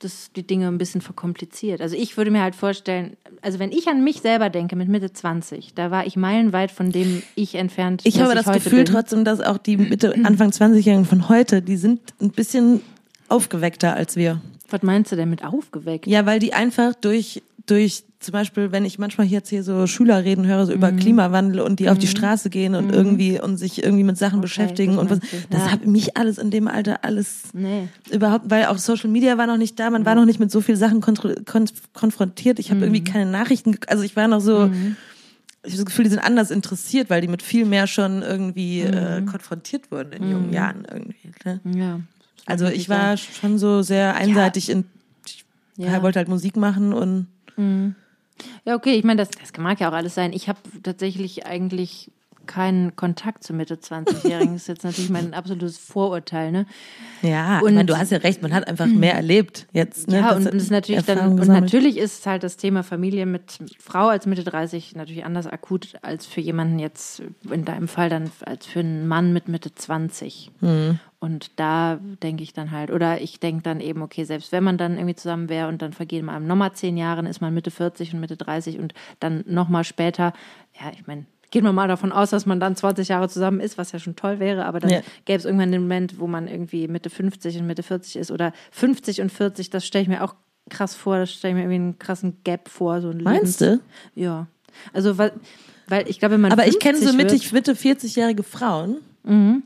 das 0.00 0.32
die 0.32 0.46
Dinge 0.46 0.68
ein 0.68 0.78
bisschen 0.78 1.00
verkompliziert. 1.00 1.80
Also 1.80 1.94
ich 1.96 2.16
würde 2.16 2.30
mir 2.30 2.42
halt 2.42 2.56
vorstellen, 2.56 3.16
also 3.40 3.58
wenn 3.58 3.70
ich 3.70 3.86
an 3.86 4.02
mich 4.02 4.20
selber 4.20 4.50
denke 4.50 4.74
mit 4.76 4.88
Mitte 4.88 5.12
20, 5.12 5.74
da 5.74 5.90
war 5.90 6.06
ich 6.06 6.16
meilenweit 6.16 6.70
von 6.70 6.90
dem 6.90 7.22
ich 7.34 7.54
entfernt. 7.54 8.02
Ich 8.04 8.20
habe 8.20 8.34
ich 8.34 8.42
das 8.42 8.52
Gefühl 8.52 8.84
bin. 8.84 8.92
trotzdem, 8.92 9.24
dass 9.24 9.40
auch 9.40 9.58
die 9.58 9.76
Mitte 9.76 10.14
Anfang 10.24 10.50
20-Jährigen 10.50 11.04
von 11.04 11.28
heute, 11.28 11.62
die 11.62 11.76
sind 11.76 12.00
ein 12.20 12.30
bisschen 12.30 12.80
aufgeweckter 13.28 13.94
als 13.94 14.16
wir. 14.16 14.40
Was 14.68 14.82
meinst 14.82 15.12
du 15.12 15.16
denn 15.16 15.30
mit 15.30 15.44
aufgeweckt? 15.44 16.06
Ja, 16.06 16.26
weil 16.26 16.40
die 16.40 16.52
einfach 16.52 16.94
durch, 16.94 17.42
durch 17.66 18.04
zum 18.18 18.32
Beispiel, 18.32 18.72
wenn 18.72 18.84
ich 18.84 18.98
manchmal 18.98 19.26
jetzt 19.26 19.50
hier 19.50 19.62
so 19.62 19.86
Schüler 19.86 20.24
reden 20.24 20.46
höre, 20.46 20.66
so 20.66 20.72
über 20.72 20.90
mhm. 20.90 20.96
Klimawandel 20.96 21.60
und 21.60 21.78
die 21.78 21.84
mhm. 21.84 21.90
auf 21.90 21.98
die 21.98 22.06
mhm. 22.06 22.10
Straße 22.10 22.50
gehen 22.50 22.74
und 22.74 22.88
mhm. 22.88 22.94
irgendwie 22.94 23.40
und 23.40 23.56
sich 23.56 23.82
irgendwie 23.84 24.04
mit 24.04 24.18
Sachen 24.18 24.38
okay, 24.38 24.42
beschäftigen 24.42 24.98
und 24.98 25.10
was, 25.10 25.20
das 25.50 25.60
ja. 25.66 25.70
hat 25.70 25.86
mich 25.86 26.16
alles 26.16 26.38
in 26.38 26.50
dem 26.50 26.66
Alter 26.66 27.04
alles 27.04 27.44
nee. 27.52 27.88
überhaupt, 28.10 28.50
weil 28.50 28.66
auch 28.66 28.78
Social 28.78 29.10
Media 29.10 29.38
war 29.38 29.46
noch 29.46 29.58
nicht 29.58 29.78
da, 29.78 29.90
man 29.90 30.04
war 30.04 30.14
noch 30.14 30.24
nicht 30.24 30.40
mit 30.40 30.50
so 30.50 30.60
vielen 30.60 30.78
Sachen 30.78 31.00
konf 31.00 31.70
konfrontiert. 31.92 32.58
Ich 32.58 32.70
habe 32.70 32.80
irgendwie 32.80 33.00
mhm. 33.00 33.04
keine 33.04 33.30
Nachrichten, 33.30 33.78
also 33.86 34.02
ich 34.02 34.16
war 34.16 34.26
noch 34.26 34.40
so, 34.40 34.66
mhm. 34.66 34.96
ich 35.62 35.72
habe 35.72 35.84
das 35.84 35.86
Gefühl, 35.86 36.04
die 36.04 36.10
sind 36.10 36.20
anders 36.20 36.50
interessiert, 36.50 37.10
weil 37.10 37.20
die 37.20 37.28
mit 37.28 37.42
viel 37.42 37.64
mehr 37.64 37.86
schon 37.86 38.22
irgendwie 38.22 38.80
äh, 38.80 39.22
konfrontiert 39.22 39.90
wurden 39.92 40.12
in 40.12 40.30
jungen 40.30 40.52
Jahren 40.52 40.86
irgendwie. 40.90 41.30
Ne? 41.44 41.60
Ja. 41.76 42.00
Also 42.46 42.66
ich 42.66 42.88
war 42.88 43.16
schon 43.16 43.58
so 43.58 43.82
sehr 43.82 44.14
einseitig 44.14 44.68
ja. 44.68 44.74
in, 44.74 44.84
ich 45.26 45.44
ja. 45.76 46.02
wollte 46.02 46.18
halt 46.18 46.28
Musik 46.28 46.56
machen 46.56 46.92
und. 46.92 47.26
Mhm. 47.56 47.94
Ja, 48.64 48.74
okay, 48.74 48.94
ich 48.94 49.04
meine, 49.04 49.22
das, 49.22 49.30
das 49.30 49.52
mag 49.58 49.80
ja 49.80 49.88
auch 49.88 49.94
alles 49.94 50.14
sein. 50.14 50.32
Ich 50.32 50.48
habe 50.48 50.58
tatsächlich 50.82 51.46
eigentlich 51.46 52.10
keinen 52.46 52.96
Kontakt 52.96 53.44
zu 53.44 53.52
Mitte 53.52 53.76
20-Jährigen. 53.76 54.54
Das 54.54 54.62
ist 54.62 54.68
jetzt 54.68 54.84
natürlich 54.84 55.10
mein 55.10 55.34
absolutes 55.34 55.78
Vorurteil, 55.78 56.52
ne? 56.52 56.66
Ja, 57.22 57.60
und 57.60 57.68
ich 57.68 57.74
meine, 57.74 57.84
du 57.84 57.98
hast 57.98 58.10
ja 58.12 58.18
recht, 58.18 58.42
man 58.42 58.52
hat 58.52 58.66
einfach 58.68 58.86
mehr 58.86 59.14
erlebt 59.14 59.66
jetzt. 59.72 60.08
Ne? 60.08 60.18
Ja, 60.18 60.34
das 60.34 60.46
und, 60.46 60.52
und 60.52 60.56
ist 60.56 60.70
natürlich 60.70 61.04
dann, 61.04 61.38
und 61.38 61.48
natürlich 61.48 61.96
ist 61.98 62.26
halt 62.26 62.42
das 62.42 62.56
Thema 62.56 62.82
Familie 62.82 63.26
mit 63.26 63.58
Frau 63.78 64.08
als 64.08 64.26
Mitte 64.26 64.44
30 64.44 64.94
natürlich 64.96 65.24
anders 65.24 65.46
akut 65.46 65.94
als 66.02 66.26
für 66.26 66.40
jemanden 66.40 66.78
jetzt, 66.78 67.22
in 67.50 67.64
deinem 67.64 67.88
Fall 67.88 68.08
dann 68.08 68.30
als 68.44 68.66
für 68.66 68.80
einen 68.80 69.06
Mann 69.06 69.32
mit 69.32 69.48
Mitte 69.48 69.74
20. 69.74 70.50
Mhm. 70.60 70.98
Und 71.18 71.58
da 71.58 71.98
denke 72.22 72.42
ich 72.42 72.52
dann 72.52 72.70
halt, 72.70 72.90
oder 72.90 73.20
ich 73.20 73.40
denke 73.40 73.62
dann 73.62 73.80
eben, 73.80 74.02
okay, 74.02 74.24
selbst 74.24 74.52
wenn 74.52 74.62
man 74.62 74.76
dann 74.76 74.96
irgendwie 74.96 75.14
zusammen 75.14 75.48
wäre 75.48 75.68
und 75.68 75.80
dann 75.80 75.92
vergehen 75.92 76.26
mal 76.26 76.38
nochmal 76.40 76.72
zehn 76.74 76.96
Jahre, 76.96 77.26
ist 77.26 77.40
man 77.40 77.54
Mitte 77.54 77.70
40 77.70 78.12
und 78.14 78.20
Mitte 78.20 78.36
30 78.36 78.78
und 78.78 78.92
dann 79.18 79.42
nochmal 79.46 79.84
später, 79.84 80.34
ja, 80.78 80.92
ich 80.92 81.06
meine, 81.06 81.24
gehen 81.50 81.64
wir 81.64 81.72
mal 81.72 81.88
davon 81.88 82.12
aus, 82.12 82.30
dass 82.30 82.46
man 82.46 82.60
dann 82.60 82.76
20 82.76 83.08
Jahre 83.08 83.28
zusammen 83.28 83.60
ist, 83.60 83.78
was 83.78 83.92
ja 83.92 83.98
schon 83.98 84.16
toll 84.16 84.38
wäre, 84.40 84.64
aber 84.64 84.80
dann 84.80 84.90
ja. 84.90 85.00
gäbe 85.24 85.38
es 85.38 85.44
irgendwann 85.44 85.72
den 85.72 85.82
Moment, 85.82 86.18
wo 86.18 86.26
man 86.26 86.48
irgendwie 86.48 86.88
Mitte 86.88 87.10
50 87.10 87.58
und 87.58 87.66
Mitte 87.66 87.82
40 87.82 88.16
ist 88.16 88.30
oder 88.30 88.52
50 88.72 89.20
und 89.22 89.32
40, 89.32 89.70
das 89.70 89.86
stelle 89.86 90.02
ich 90.02 90.08
mir 90.08 90.22
auch 90.22 90.34
krass 90.70 90.94
vor, 90.94 91.18
das 91.18 91.32
stelle 91.32 91.52
ich 91.52 91.56
mir 91.56 91.62
irgendwie 91.62 91.76
einen 91.76 91.98
krassen 91.98 92.38
Gap 92.44 92.68
vor. 92.68 93.00
So 93.00 93.10
ein 93.10 93.22
Meinst 93.22 93.60
Lebens 93.60 93.80
du? 94.14 94.20
Ja. 94.20 94.46
Also, 94.92 95.18
weil, 95.18 95.32
weil 95.88 96.08
ich 96.08 96.18
glaube, 96.18 96.34
wenn 96.34 96.42
man. 96.42 96.52
Aber 96.52 96.66
ich 96.66 96.78
kenne 96.78 96.98
so 96.98 97.12
Mitte, 97.12 97.38
Mitte 97.52 97.74
40-jährige 97.74 98.42
Frauen. 98.42 98.98
Mhm. 99.24 99.62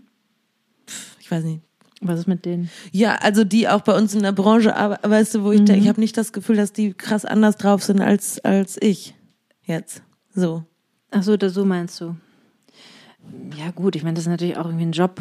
Pff, 0.87 1.17
ich 1.21 1.31
weiß 1.31 1.45
nicht. 1.45 1.63
Was 2.03 2.21
ist 2.21 2.27
mit 2.29 2.47
denen? 2.47 2.71
Ja, 2.93 3.17
also 3.17 3.45
die 3.45 3.69
auch 3.69 3.83
bei 3.83 3.95
uns 3.95 4.15
in 4.15 4.23
der 4.23 4.33
Branche, 4.33 4.75
aber 4.75 4.99
weißt 5.03 5.35
du, 5.35 5.45
wo 5.45 5.53
ich 5.53 5.61
mhm. 5.61 5.67
denke, 5.67 5.83
ich 5.83 5.89
habe 5.89 6.01
nicht 6.01 6.17
das 6.17 6.33
Gefühl, 6.33 6.57
dass 6.57 6.73
die 6.73 6.95
krass 6.95 7.27
anders 7.27 7.57
drauf 7.57 7.83
sind 7.83 8.01
als, 8.01 8.43
als 8.43 8.79
ich 8.81 9.15
jetzt. 9.65 10.03
So. 10.35 10.65
Ach 11.11 11.23
so, 11.23 11.37
das 11.37 11.55
so 11.55 11.65
meinst 11.65 12.01
du. 12.01 12.17
Ja, 13.57 13.71
gut, 13.71 13.97
ich 13.97 14.03
meine, 14.03 14.15
das 14.15 14.25
ist 14.25 14.31
natürlich 14.31 14.57
auch 14.57 14.67
irgendwie 14.67 14.87
ein 14.87 14.93
Job. 14.93 15.21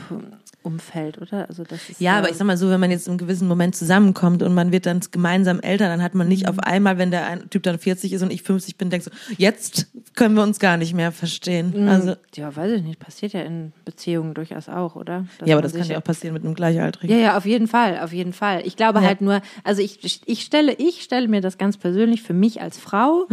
Umfeld, 0.74 1.22
oder? 1.22 1.48
Also 1.50 1.64
das 1.64 1.90
ist 1.90 2.00
Ja, 2.00 2.18
aber 2.18 2.30
ich 2.30 2.38
sag 2.38 2.46
mal 2.46 2.58
so, 2.58 2.70
wenn 2.70 2.80
man 2.80 2.92
jetzt 2.92 3.08
im 3.08 3.18
gewissen 3.18 3.48
Moment 3.48 3.76
zusammenkommt 3.76 4.44
und 4.44 4.54
man 4.54 4.72
wird 4.72 4.86
dann 4.86 5.00
gemeinsam 5.12 5.60
älter, 5.60 5.88
dann 5.88 6.02
hat 6.04 6.14
man 6.16 6.28
nicht 6.28 6.44
Mhm. 6.44 6.50
auf 6.50 6.60
einmal, 6.60 6.98
wenn 6.98 7.12
der 7.12 7.26
ein 7.28 7.50
Typ 7.50 7.64
dann 7.64 7.80
40 7.80 8.14
ist 8.14 8.22
und 8.22 8.32
ich 8.32 8.44
50 8.44 8.78
bin, 8.78 8.90
denkst 8.90 9.06
so, 9.06 9.34
jetzt 9.38 9.88
können 10.16 10.36
wir 10.36 10.44
uns 10.44 10.60
gar 10.60 10.78
nicht 10.78 10.94
mehr 10.94 11.12
verstehen. 11.12 11.74
Mhm. 11.76 11.88
Also, 11.90 12.16
ja, 12.36 12.56
weiß 12.56 12.72
ich 12.74 12.84
nicht, 12.84 13.00
passiert 13.00 13.34
ja 13.34 13.42
in 13.42 13.74
Beziehungen 13.86 14.34
durchaus 14.34 14.70
auch, 14.70 14.96
oder? 14.96 15.26
Dass 15.40 15.48
ja, 15.50 15.56
aber 15.56 15.62
das 15.62 15.74
kann 15.74 15.88
ja 15.88 15.98
auch 15.98 16.04
passieren 16.04 16.34
mit 16.34 16.44
einem 16.46 16.54
Gleichaltrigen. 16.54 17.14
Ja, 17.16 17.22
ja, 17.22 17.38
auf 17.38 17.46
jeden 17.46 17.68
Fall, 17.68 18.00
auf 18.00 18.14
jeden 18.14 18.34
Fall. 18.34 18.62
Ich 18.66 18.76
glaube 18.76 19.00
Ja. 19.00 19.06
halt 19.08 19.22
nur, 19.22 19.42
also 19.64 19.82
ich, 19.82 20.22
ich 20.26 20.42
stelle, 20.44 20.74
ich 20.74 21.02
stelle 21.02 21.28
mir 21.28 21.42
das 21.42 21.58
ganz 21.58 21.78
persönlich 21.78 22.22
für 22.22 22.34
mich 22.34 22.62
als 22.62 22.78
Frau, 22.78 23.28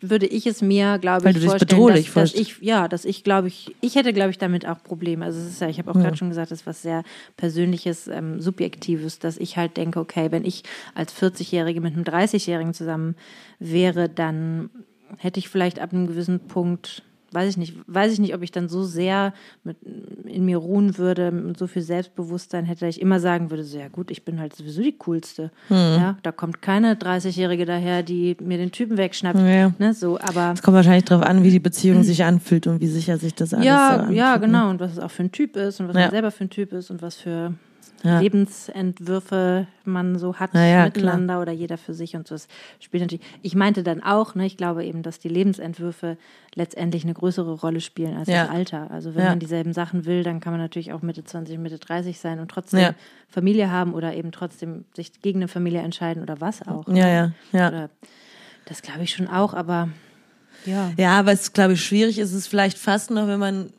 würde 0.00 0.26
ich 0.26 0.46
es 0.46 0.62
mir, 0.62 0.98
glaube 0.98 1.20
Mhm. 1.20 1.24
Weil 1.24 1.30
ich, 1.30 1.34
du 1.36 1.40
dich 1.40 1.50
vorstellen, 1.50 1.68
bedrohlich 1.68 2.12
dass, 2.12 2.32
dass 2.32 2.34
ich, 2.34 2.58
ja, 2.60 2.88
dass 2.88 3.04
ich, 3.04 3.24
glaube 3.24 3.48
ich, 3.48 3.74
ich 3.80 3.94
hätte, 3.94 4.12
glaube 4.12 4.30
ich, 4.30 4.38
damit 4.38 4.66
auch 4.66 4.82
Probleme. 4.82 5.24
Also 5.24 5.38
es 5.40 5.46
ist 5.48 5.60
ja, 5.60 5.68
ich 5.68 5.78
habe 5.78 5.90
auch 5.90 5.94
gerade 5.94 6.16
schon 6.16 6.28
gesagt, 6.28 6.50
ist 6.56 6.66
was 6.66 6.82
sehr 6.82 7.02
Persönliches, 7.36 8.08
ähm, 8.08 8.40
Subjektives, 8.40 9.18
dass 9.18 9.36
ich 9.36 9.56
halt 9.56 9.76
denke, 9.76 10.00
okay, 10.00 10.30
wenn 10.30 10.44
ich 10.44 10.64
als 10.94 11.14
40-Jährige 11.14 11.80
mit 11.80 11.94
einem 11.94 12.04
30-Jährigen 12.04 12.74
zusammen 12.74 13.16
wäre, 13.58 14.08
dann 14.08 14.70
hätte 15.18 15.38
ich 15.38 15.48
vielleicht 15.48 15.78
ab 15.78 15.92
einem 15.92 16.06
gewissen 16.06 16.40
Punkt 16.40 17.02
weiß 17.36 17.50
ich 17.50 17.56
nicht, 17.58 17.74
weiß 17.86 18.12
ich 18.14 18.18
nicht, 18.18 18.34
ob 18.34 18.42
ich 18.42 18.50
dann 18.50 18.68
so 18.68 18.82
sehr 18.82 19.34
mit, 19.62 19.76
in 20.24 20.44
mir 20.46 20.56
ruhen 20.56 20.96
würde, 20.96 21.30
mit 21.30 21.58
so 21.58 21.66
viel 21.66 21.82
Selbstbewusstsein 21.82 22.64
hätte, 22.64 22.86
dass 22.86 22.96
ich 22.96 23.02
immer 23.02 23.20
sagen 23.20 23.50
würde, 23.50 23.62
so 23.62 23.78
ja 23.78 23.88
gut, 23.88 24.10
ich 24.10 24.24
bin 24.24 24.40
halt 24.40 24.56
sowieso 24.56 24.80
die 24.82 24.96
coolste. 24.98 25.50
Hm. 25.68 25.76
Ja, 25.76 26.16
da 26.22 26.32
kommt 26.32 26.62
keine 26.62 26.94
30-Jährige 26.94 27.66
daher, 27.66 28.02
die 28.02 28.36
mir 28.40 28.56
den 28.56 28.72
Typen 28.72 28.96
wegschnappt. 28.96 29.38
Ja. 29.38 29.72
Ne, 29.78 29.92
so, 29.92 30.18
aber 30.18 30.52
Es 30.54 30.62
kommt 30.62 30.74
wahrscheinlich 30.76 31.04
darauf 31.04 31.24
an, 31.26 31.42
wie 31.44 31.50
die 31.50 31.60
Beziehung 31.60 32.02
sich 32.02 32.24
anfühlt 32.24 32.66
und 32.66 32.80
wie 32.80 32.86
sicher 32.86 33.18
sich 33.18 33.34
das 33.34 33.52
alles 33.52 33.64
so 33.66 33.68
ja, 33.70 33.88
anfühlt. 33.98 34.16
ja, 34.18 34.34
ne? 34.34 34.40
genau. 34.40 34.70
Und 34.70 34.80
was 34.80 34.92
es 34.92 34.98
auch 34.98 35.10
für 35.10 35.22
ein 35.24 35.32
Typ 35.32 35.56
ist 35.56 35.78
und 35.80 35.88
was 35.88 35.94
Ja. 35.96 36.02
man 36.02 36.10
selber 36.10 36.30
für 36.30 36.44
ein 36.44 36.50
Typ 36.50 36.72
ist 36.72 36.90
und 36.90 37.02
was 37.02 37.16
für 37.16 37.52
Ja. 38.02 38.20
Lebensentwürfe 38.20 39.66
man 39.84 40.18
so 40.18 40.36
hat 40.36 40.54
ja, 40.54 40.84
miteinander 40.84 41.40
oder 41.40 41.52
jeder 41.52 41.78
für 41.78 41.94
sich 41.94 42.14
und 42.14 42.28
so. 42.28 42.34
Das 42.34 42.46
spielt 42.78 43.02
natürlich. 43.02 43.24
Ich 43.42 43.54
meinte 43.54 43.82
dann 43.82 44.02
auch, 44.02 44.34
ne, 44.34 44.46
ich 44.46 44.56
glaube 44.56 44.84
eben, 44.84 45.02
dass 45.02 45.18
die 45.18 45.28
Lebensentwürfe 45.28 46.18
letztendlich 46.54 47.04
eine 47.04 47.14
größere 47.14 47.52
Rolle 47.52 47.80
spielen 47.80 48.16
als 48.16 48.28
das 48.28 48.48
Alter. 48.50 48.90
Also 48.90 49.14
wenn 49.14 49.24
man 49.24 49.38
dieselben 49.38 49.72
Sachen 49.72 50.04
will, 50.04 50.22
dann 50.22 50.40
kann 50.40 50.52
man 50.52 50.60
natürlich 50.60 50.92
auch 50.92 51.02
Mitte 51.02 51.24
20, 51.24 51.58
Mitte 51.58 51.78
30 51.78 52.18
sein 52.18 52.38
und 52.38 52.50
trotzdem. 52.50 52.94
Familie 53.28 53.70
haben 53.70 53.92
oder 53.92 54.14
eben 54.14 54.32
trotzdem 54.32 54.84
sich 54.94 55.20
gegen 55.20 55.40
eine 55.40 55.48
Familie 55.48 55.80
entscheiden 55.80 56.22
oder 56.22 56.40
was 56.40 56.66
auch. 56.66 56.88
Ja, 56.88 57.08
ja, 57.08 57.32
ja. 57.52 57.68
Oder, 57.68 57.90
das 58.64 58.82
glaube 58.82 59.02
ich 59.02 59.10
schon 59.10 59.28
auch, 59.28 59.54
aber 59.54 59.88
ja. 60.64 60.90
Ja, 60.96 61.18
aber 61.18 61.32
es 61.32 61.52
glaube 61.52 61.74
ich 61.74 61.84
schwierig 61.84 62.18
ist 62.18 62.32
es 62.32 62.46
vielleicht 62.46 62.78
fast 62.78 63.10
noch, 63.10 63.26
wenn 63.28 63.38
man 63.38 63.70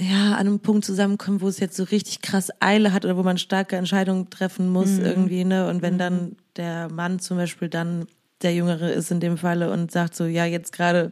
ja 0.00 0.32
an 0.32 0.46
einem 0.46 0.60
Punkt 0.60 0.84
zusammenkommt, 0.84 1.40
wo 1.40 1.48
es 1.48 1.58
jetzt 1.60 1.76
so 1.76 1.84
richtig 1.84 2.22
krass 2.22 2.50
Eile 2.60 2.92
hat 2.92 3.04
oder 3.04 3.16
wo 3.16 3.22
man 3.22 3.38
starke 3.38 3.76
Entscheidungen 3.76 4.30
treffen 4.30 4.68
muss 4.68 4.98
Mhm. 4.98 5.04
irgendwie, 5.04 5.44
ne? 5.44 5.68
Und 5.68 5.82
wenn 5.82 5.98
dann 5.98 6.36
der 6.56 6.88
Mann 6.90 7.18
zum 7.18 7.36
Beispiel 7.36 7.68
dann 7.68 8.06
der 8.42 8.54
Jüngere 8.54 8.90
ist 8.92 9.10
in 9.10 9.18
dem 9.20 9.36
Falle 9.36 9.70
und 9.70 9.90
sagt 9.90 10.14
so, 10.14 10.24
ja, 10.24 10.44
jetzt 10.44 10.72
gerade 10.72 11.10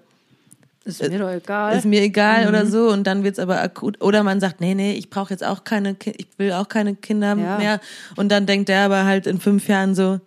Ist 0.84 1.02
mir 1.02 1.18
doch 1.18 1.28
egal. 1.30 1.76
ist 1.76 1.84
mir 1.84 2.00
egal 2.02 2.42
Mhm. 2.42 2.48
oder 2.48 2.66
so 2.66 2.88
und 2.92 3.04
dann 3.08 3.24
wird's 3.24 3.40
aber 3.40 3.60
akut 3.60 4.00
oder 4.00 4.22
man 4.22 4.38
sagt 4.38 4.60
nee 4.60 4.74
nee 4.74 4.92
ich 4.92 5.10
brauche 5.10 5.30
jetzt 5.32 5.42
auch 5.44 5.64
keine 5.64 5.96
ich 6.04 6.28
will 6.38 6.52
auch 6.52 6.68
keine 6.68 6.94
Kinder 6.94 7.36
Ja. 7.36 7.56
mehr 7.58 7.80
und 8.14 8.28
dann 8.30 8.46
denkt 8.46 8.68
der 8.68 8.82
aber 8.82 9.04
halt 9.04 9.26
in 9.26 9.40
fünf 9.40 9.66
Jahren 9.68 9.96
so 9.96 10.20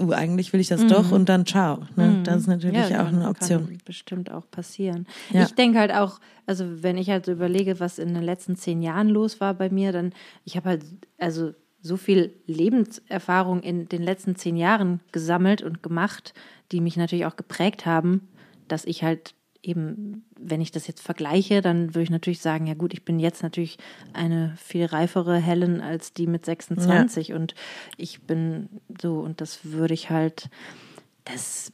uh, 0.00 0.12
eigentlich 0.12 0.52
will 0.52 0.60
ich 0.60 0.68
das 0.68 0.86
doch 0.86 1.12
und 1.12 1.28
dann 1.28 1.46
ciao 1.46 1.84
ne? 1.96 2.22
das 2.24 2.42
ist 2.42 2.46
natürlich 2.46 2.86
Mhm. 2.86 2.90
Ja, 2.90 3.02
auch 3.02 3.08
eine 3.08 3.20
kann 3.20 3.30
Option 3.30 3.78
bestimmt 3.84 4.30
auch 4.30 4.50
passieren. 4.50 5.06
Ja. 5.32 5.42
Ich 5.44 5.54
denke 5.54 5.78
halt 5.78 5.92
auch, 5.92 6.20
also 6.46 6.82
wenn 6.82 6.96
ich 6.96 7.10
halt 7.10 7.26
so 7.26 7.32
überlege, 7.32 7.80
was 7.80 7.98
in 7.98 8.14
den 8.14 8.22
letzten 8.22 8.56
zehn 8.56 8.82
Jahren 8.82 9.08
los 9.08 9.40
war 9.40 9.54
bei 9.54 9.70
mir, 9.70 9.92
dann, 9.92 10.12
ich 10.44 10.56
habe 10.56 10.70
halt, 10.70 10.84
also 11.18 11.52
so 11.82 11.96
viel 11.96 12.34
Lebenserfahrung 12.46 13.60
in 13.62 13.88
den 13.88 14.02
letzten 14.02 14.36
zehn 14.36 14.56
Jahren 14.56 15.00
gesammelt 15.12 15.62
und 15.62 15.82
gemacht, 15.82 16.34
die 16.72 16.80
mich 16.80 16.96
natürlich 16.96 17.26
auch 17.26 17.36
geprägt 17.36 17.86
haben, 17.86 18.28
dass 18.68 18.84
ich 18.84 19.02
halt 19.02 19.34
eben, 19.62 20.24
wenn 20.38 20.60
ich 20.60 20.70
das 20.72 20.86
jetzt 20.86 21.02
vergleiche, 21.02 21.60
dann 21.60 21.88
würde 21.94 22.02
ich 22.02 22.10
natürlich 22.10 22.40
sagen, 22.40 22.66
ja 22.66 22.74
gut, 22.74 22.92
ich 22.94 23.04
bin 23.04 23.18
jetzt 23.18 23.42
natürlich 23.42 23.78
eine 24.12 24.54
viel 24.56 24.86
reifere 24.86 25.36
Helen 25.36 25.80
als 25.80 26.12
die 26.12 26.26
mit 26.26 26.44
26 26.46 27.32
und 27.34 27.54
ich 27.96 28.22
bin 28.22 28.68
so 29.00 29.20
und 29.20 29.40
das 29.40 29.64
würde 29.64 29.94
ich 29.94 30.08
halt, 30.10 30.48
das 31.24 31.70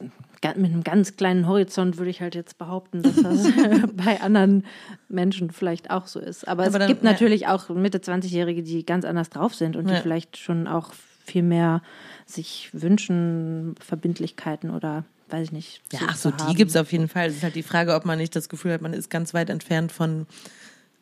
mit 0.55 0.71
einem 0.71 0.83
ganz 0.83 1.15
kleinen 1.15 1.47
Horizont 1.47 1.97
würde 1.97 2.11
ich 2.11 2.21
halt 2.21 2.35
jetzt 2.35 2.57
behaupten, 2.57 3.01
dass 3.01 3.15
das 3.15 3.47
bei 3.93 4.21
anderen 4.21 4.65
Menschen 5.09 5.49
vielleicht 5.51 5.89
auch 5.89 6.07
so 6.07 6.19
ist. 6.19 6.47
Aber, 6.47 6.63
Aber 6.63 6.73
es 6.73 6.77
dann- 6.79 6.87
gibt 6.87 7.03
ja. 7.03 7.11
natürlich 7.11 7.47
auch 7.47 7.69
Mitte 7.69 7.97
20-Jährige, 7.99 8.63
die 8.63 8.85
ganz 8.85 9.03
anders 9.05 9.29
drauf 9.29 9.55
sind 9.55 9.75
und 9.75 9.87
Ja. 9.89 9.95
die 9.95 10.01
vielleicht 10.01 10.37
schon 10.37 10.67
auch 10.67 10.91
viel 11.25 11.43
mehr 11.43 11.81
sich 12.25 12.69
wünschen, 12.73 13.75
Verbindlichkeiten 13.79 14.69
oder 14.69 15.05
weiß 15.29 15.45
ich 15.45 15.51
nicht. 15.51 15.81
ja 15.91 15.99
ach 16.07 16.15
so 16.15 16.31
die 16.31 16.43
haben. 16.43 16.55
gibt's 16.55 16.75
auf 16.75 16.91
jeden 16.91 17.07
Fall 17.07 17.27
es 17.27 17.37
ist 17.37 17.43
halt 17.43 17.55
die 17.55 17.63
Frage 17.63 17.93
ob 17.95 18.05
man 18.05 18.17
nicht 18.17 18.35
das 18.35 18.49
Gefühl 18.49 18.73
hat 18.73 18.81
man 18.81 18.93
ist 18.93 19.09
ganz 19.09 19.33
weit 19.33 19.49
entfernt 19.49 19.91
von 19.91 20.27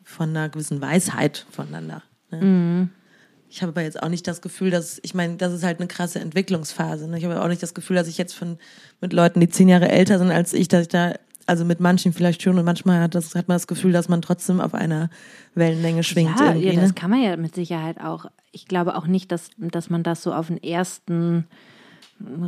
von 0.04 0.30
einer 0.30 0.48
gewissen 0.48 0.80
Weisheit 0.80 1.46
voneinander 1.50 2.02
ne? 2.30 2.40
Mhm. 2.40 2.90
Ich 3.48 3.62
habe 3.62 3.70
aber 3.70 3.82
jetzt 3.82 4.02
auch 4.02 4.08
nicht 4.08 4.26
das 4.26 4.42
Gefühl, 4.42 4.70
dass, 4.70 4.98
ich 5.02 5.14
meine, 5.14 5.36
das 5.36 5.52
ist 5.52 5.62
halt 5.62 5.78
eine 5.78 5.86
krasse 5.86 6.18
Entwicklungsphase. 6.18 7.08
Ne? 7.08 7.18
Ich 7.18 7.24
habe 7.24 7.40
auch 7.40 7.48
nicht 7.48 7.62
das 7.62 7.74
Gefühl, 7.74 7.96
dass 7.96 8.08
ich 8.08 8.18
jetzt 8.18 8.34
von, 8.34 8.58
mit 9.00 9.12
Leuten, 9.12 9.40
die 9.40 9.48
zehn 9.48 9.68
Jahre 9.68 9.88
älter 9.88 10.18
sind 10.18 10.30
als 10.30 10.52
ich, 10.52 10.68
dass 10.68 10.82
ich 10.82 10.88
da, 10.88 11.14
also 11.46 11.64
mit 11.64 11.78
manchen 11.80 12.12
vielleicht 12.12 12.42
schon 12.42 12.58
und 12.58 12.64
manchmal 12.64 13.00
hat, 13.00 13.14
das, 13.14 13.34
hat 13.34 13.48
man 13.48 13.54
das 13.54 13.66
Gefühl, 13.66 13.92
dass 13.92 14.08
man 14.08 14.20
trotzdem 14.20 14.60
auf 14.60 14.74
einer 14.74 15.10
Wellenlänge 15.54 16.02
schwingt 16.02 16.38
Ja, 16.38 16.54
ja, 16.54 16.72
das 16.72 16.88
ne? 16.88 16.94
kann 16.94 17.10
man 17.10 17.22
ja 17.22 17.36
mit 17.36 17.54
Sicherheit 17.54 18.00
auch. 18.00 18.26
Ich 18.50 18.66
glaube 18.66 18.96
auch 18.96 19.06
nicht, 19.06 19.30
dass, 19.30 19.50
dass 19.56 19.90
man 19.90 20.02
das 20.02 20.22
so 20.22 20.34
auf 20.34 20.48
den 20.48 20.62
ersten 20.62 21.46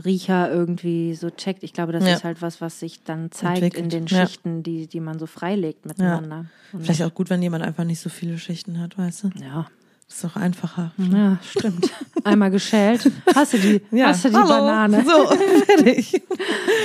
Riecher 0.05 0.51
irgendwie 0.51 1.14
so 1.14 1.31
checkt. 1.31 1.62
Ich 1.62 1.73
glaube, 1.73 1.93
das 1.93 2.05
Ja. 2.07 2.14
ist 2.14 2.25
halt 2.25 2.41
was, 2.43 2.61
was 2.61 2.81
sich 2.81 3.03
dann 3.05 3.31
zeigt 3.31 3.62
Entwickelt, 3.62 3.85
in 3.85 3.91
den 3.91 4.07
ja. 4.07 4.27
Schichten, 4.27 4.62
die, 4.62 4.87
die 4.87 5.01
man 5.01 5.19
so 5.19 5.27
freilegt 5.27 5.85
miteinander. 5.87 6.47
Und 6.73 6.83
Vielleicht 6.85 7.03
auch 7.03 7.14
gut, 7.14 7.29
wenn 7.31 7.43
jemand 7.43 7.64
einfach 7.64 7.85
nicht 7.85 8.01
so 8.01 8.09
viele 8.09 8.39
Schichten 8.39 8.81
hat, 8.81 8.97
weißt 8.99 9.25
du? 9.25 9.31
ja. 9.43 9.66
Das 10.07 10.16
ist 10.16 10.25
doch 10.25 10.37
einfacher. 10.37 10.93
ja, 10.97 11.37
stimmt. 11.43 11.91
Einmal 12.25 12.51
geschält. 12.51 13.12
Hast 13.35 13.53
du 13.53 13.59
die, 13.59 13.83
hast 14.03 14.25
du 14.25 14.31
die 14.31 14.37
Hallo. 14.37 14.49
Banane? 14.49 15.05
So, 15.05 15.27
fertig. 15.66 16.23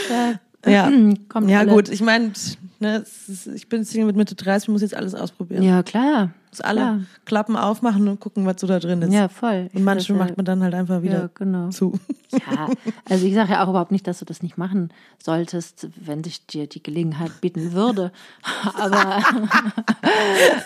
ja. 0.65 0.91
Kommt 1.29 1.49
Ja, 1.49 1.59
alle. 1.59 1.71
gut, 1.71 1.87
ich 1.87 2.01
meine, 2.01 2.33
ne, 2.79 3.05
ich 3.55 3.69
bin 3.69 3.85
Single 3.85 4.07
mit 4.07 4.17
Mitte 4.17 4.35
30, 4.35 4.67
ich 4.67 4.71
muss 4.73 4.81
jetzt 4.81 4.93
alles 4.95 5.15
ausprobieren. 5.15 5.63
Ja, 5.63 5.83
klar. 5.83 6.31
Muss 6.53 6.61
alle 6.61 6.79
klar. 6.81 6.99
Klappen 7.25 7.55
aufmachen 7.57 8.07
und 8.07 8.19
gucken, 8.19 8.45
was 8.45 8.61
so 8.61 8.67
da 8.67 8.79
drin 8.79 9.01
ist. 9.01 9.11
Ja, 9.13 9.27
voll. 9.27 9.67
Ich 9.71 9.75
Und 9.75 9.83
manche 9.83 10.13
macht 10.13 10.37
man 10.37 10.45
dann 10.45 10.61
halt 10.61 10.73
einfach 10.75 10.97
ja, 10.97 11.03
wieder 11.03 11.19
ja, 11.21 11.29
genau. 11.33 11.69
zu. 11.69 11.99
Ja, 12.31 12.69
also 13.09 13.25
ich 13.25 13.33
sage 13.33 13.51
ja 13.53 13.63
auch 13.63 13.69
überhaupt 13.69 13.91
nicht, 13.91 14.05
dass 14.07 14.19
du 14.19 14.25
das 14.25 14.41
nicht 14.43 14.57
machen 14.57 14.91
solltest, 15.21 15.87
wenn 15.99 16.23
sich 16.23 16.45
dir 16.47 16.67
die 16.67 16.81
Gelegenheit 16.83 17.41
bieten 17.41 17.73
würde. 17.73 18.11
Aber, 18.75 19.23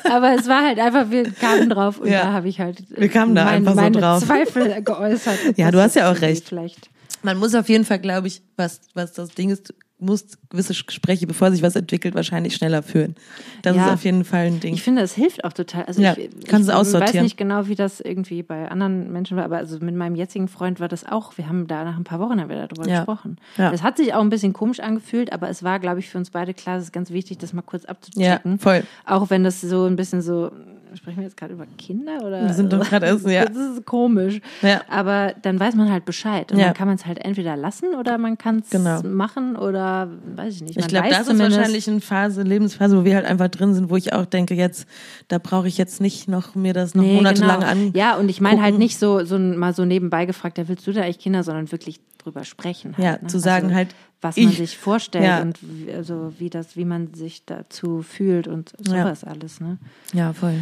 aber 0.09 0.35
es 0.35 0.47
war 0.47 0.63
halt 0.65 0.79
einfach, 0.79 1.09
wir 1.09 1.31
kamen 1.31 1.69
drauf 1.69 1.99
und 1.99 2.07
Ja. 2.09 2.23
da 2.23 2.31
habe 2.33 2.47
ich 2.47 2.59
halt 2.59 2.83
Wir 2.89 3.09
kamen 3.09 3.35
da 3.35 3.45
einfach 3.47 3.71
so 3.73 3.81
meine 3.81 3.99
drauf. 3.99 4.23
Zweifel 4.23 4.81
geäußert. 4.83 5.57
Ja, 5.57 5.71
du 5.71 5.81
hast 5.81 5.95
ja 5.95 6.11
auch 6.11 6.21
recht. 6.21 6.47
Vielleicht. 6.47 6.89
Man 7.23 7.37
muss 7.37 7.55
auf 7.55 7.67
jeden 7.69 7.85
Fall, 7.85 7.99
glaube 7.99 8.27
ich, 8.27 8.41
was, 8.55 8.81
was 8.93 9.13
das 9.13 9.29
Ding 9.29 9.49
ist, 9.49 9.73
muss 9.99 10.37
gewisse 10.49 10.75
Gespräche, 10.83 11.25
bevor 11.25 11.49
sich 11.51 11.63
was 11.63 11.75
entwickelt, 11.75 12.13
wahrscheinlich 12.13 12.53
schneller 12.55 12.83
führen. 12.83 13.15
Das 13.63 13.75
Ja. 13.75 13.87
ist 13.87 13.93
auf 13.93 14.03
jeden 14.05 14.23
Fall 14.25 14.45
ein 14.45 14.59
Ding. 14.59 14.75
Ich 14.75 14.83
finde, 14.83 15.01
es 15.01 15.13
hilft 15.15 15.43
auch 15.43 15.53
total. 15.53 15.85
Also 15.85 16.01
Ja, 16.01 16.15
ich, 16.15 16.29
kannst 16.47 16.69
ich 16.69 16.73
du 16.75 16.79
aussortieren. 16.79 17.15
weiß 17.15 17.23
nicht 17.23 17.37
genau, 17.37 17.67
wie 17.67 17.73
das 17.73 17.99
irgendwie 17.99 18.43
bei 18.43 18.69
anderen 18.69 19.11
Menschen 19.11 19.37
war, 19.37 19.45
aber 19.45 19.57
also 19.57 19.79
mit 19.79 19.95
meinem 19.95 20.15
jetzigen 20.15 20.47
Freund 20.47 20.79
war 20.79 20.87
das 20.87 21.03
auch. 21.03 21.35
Wir 21.39 21.49
haben 21.49 21.65
da 21.65 21.83
nach 21.83 21.97
ein 21.97 22.03
paar 22.03 22.19
Wochen 22.19 22.39
haben 22.39 22.49
wir 22.49 22.67
darüber 22.67 22.87
Ja. 22.87 22.97
gesprochen. 22.99 23.37
Ja. 23.57 23.71
Es 23.73 23.81
hat 23.81 23.97
sich 23.97 24.13
auch 24.13 24.21
ein 24.21 24.29
bisschen 24.29 24.53
komisch 24.53 24.79
angefühlt, 24.81 25.33
aber 25.33 25.49
es 25.49 25.63
war, 25.63 25.79
glaube 25.79 25.99
ich, 25.99 26.09
für 26.09 26.19
uns 26.19 26.29
beide 26.29 26.53
klar, 26.53 26.77
es 26.77 26.83
ist 26.83 26.93
ganz 26.93 27.09
wichtig, 27.09 27.39
das 27.39 27.53
mal 27.53 27.63
kurz 27.63 27.83
ja, 27.83 27.89
abzuchecken. 27.89 28.59
voll. 28.59 28.83
Auch 29.05 29.31
wenn 29.31 29.43
das 29.43 29.61
so 29.61 29.85
ein 29.85 29.95
bisschen 29.95 30.21
so, 30.21 30.51
sprechen 30.97 31.17
wir 31.17 31.23
jetzt 31.23 31.37
gerade 31.37 31.53
über 31.53 31.65
Kinder 31.77 32.19
oder? 32.25 32.43
Wir 32.43 32.53
sind 32.53 32.73
doch 32.73 32.79
gerade 32.89 33.05
erst, 33.05 33.27
ja. 33.27 33.45
Das 33.45 33.55
ist 33.55 33.85
komisch. 33.85 34.39
Ja. 34.61 34.81
Aber 34.89 35.33
dann 35.41 35.59
weiß 35.59 35.75
man 35.75 35.91
halt 35.91 36.05
Bescheid. 36.05 36.51
Und 36.51 36.59
Ja. 36.59 36.65
dann 36.65 36.73
kann 36.73 36.87
man 36.87 36.95
es 36.97 37.05
halt 37.05 37.19
entweder 37.23 37.55
lassen 37.55 37.93
oder 37.97 38.17
man 38.17 38.37
kann 38.37 38.59
es 38.59 38.69
Genau. 38.69 39.01
machen 39.03 39.55
oder 39.55 40.09
weiß 40.35 40.55
ich 40.55 40.61
nicht. 40.61 40.71
Ich 40.71 40.77
Man 40.77 40.87
glaube, 40.87 41.07
weiß 41.09 41.17
das 41.17 41.27
ist 41.27 41.39
wahrscheinlich 41.39 41.89
eine 41.89 42.01
Phase, 42.01 42.41
Lebensphase, 42.43 42.97
wo 42.99 43.03
wir 43.05 43.15
halt 43.15 43.25
einfach 43.25 43.47
drin 43.47 43.73
sind, 43.73 43.89
wo 43.89 43.95
ich 43.95 44.13
auch 44.13 44.25
denke, 44.25 44.53
jetzt, 44.55 44.87
da 45.27 45.37
brauche 45.37 45.67
ich 45.67 45.77
jetzt 45.77 46.01
nicht 46.01 46.27
noch 46.27 46.55
mir 46.55 46.73
das 46.73 46.95
noch 46.95 47.03
monatelang 47.03 47.59
genau. 47.61 47.71
an. 47.71 47.91
Ja, 47.93 48.15
und 48.17 48.29
ich 48.29 48.41
meine 48.41 48.61
halt 48.61 48.77
nicht 48.77 48.97
so, 48.99 49.23
so 49.23 49.37
mal 49.39 49.73
so 49.73 49.85
nebenbei 49.85 50.25
gefragt, 50.25 50.57
ja, 50.57 50.67
willst 50.67 50.85
du 50.87 50.91
da 50.93 51.01
eigentlich 51.01 51.19
Kinder, 51.19 51.43
sondern 51.43 51.71
wirklich 51.71 51.99
drüber 52.17 52.43
sprechen. 52.43 52.95
Halt, 52.97 53.05
Ja, 53.05 53.11
ne? 53.21 53.27
zu 53.27 53.39
sagen 53.39 53.73
halt, 53.73 53.89
was 54.21 54.35
man 54.35 54.49
ich- 54.49 54.57
sich 54.57 54.77
vorstellt 54.77 55.23
Ja. 55.25 55.41
und 55.41 55.59
wie, 55.61 55.91
also 55.93 56.33
wie 56.39 56.49
das, 56.49 56.75
wie 56.75 56.85
man 56.85 57.13
sich 57.13 57.45
dazu 57.45 58.01
fühlt 58.01 58.47
und 58.47 58.73
sowas 58.79 59.23
alles, 59.23 59.61
ne? 59.61 59.77
Ja, 60.11 60.33
voll. 60.33 60.55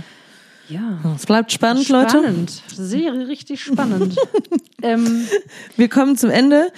Ja. 0.69 0.99
Es 1.15 1.25
bleibt 1.25 1.51
spannend, 1.51 1.87
Leute. 1.89 2.09
Spannend. 2.19 2.63
Sehr, 2.73 3.13
richtig 3.27 3.63
spannend. 3.63 4.15
ähm, 4.81 5.25
Wir 5.77 5.89
kommen 5.89 6.17
zum 6.17 6.29
Ende. 6.29 6.71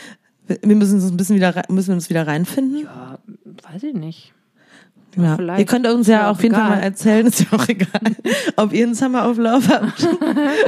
Wir 0.47 0.75
müssen 0.75 0.95
uns 0.95 1.11
ein 1.11 1.17
bisschen 1.17 1.35
wieder, 1.35 1.63
müssen 1.69 1.87
wir 1.89 1.95
uns 1.95 2.09
wieder 2.09 2.25
reinfinden. 2.27 2.83
ja, 2.85 3.19
weiß 3.71 3.83
ich 3.83 3.93
nicht. 3.93 4.33
Ja. 5.15 5.35
vielleicht. 5.35 5.59
Ihr 5.59 5.65
könnt 5.65 5.87
uns 5.87 6.07
ja 6.07 6.19
Ja, 6.19 6.29
auf 6.31 6.43
jeden 6.43 6.53
Fall 6.53 6.65
egal. 6.67 6.77
mal 6.77 6.83
erzählen, 6.83 7.25
ist 7.25 7.39
ja 7.39 7.47
auch 7.57 7.67
egal, 7.67 8.15
ob 8.55 8.71
ihr 8.71 8.85
einen 8.85 8.93
Summer 8.93 9.27
of 9.29 9.37
Love 9.37 9.67
habt, 9.67 10.03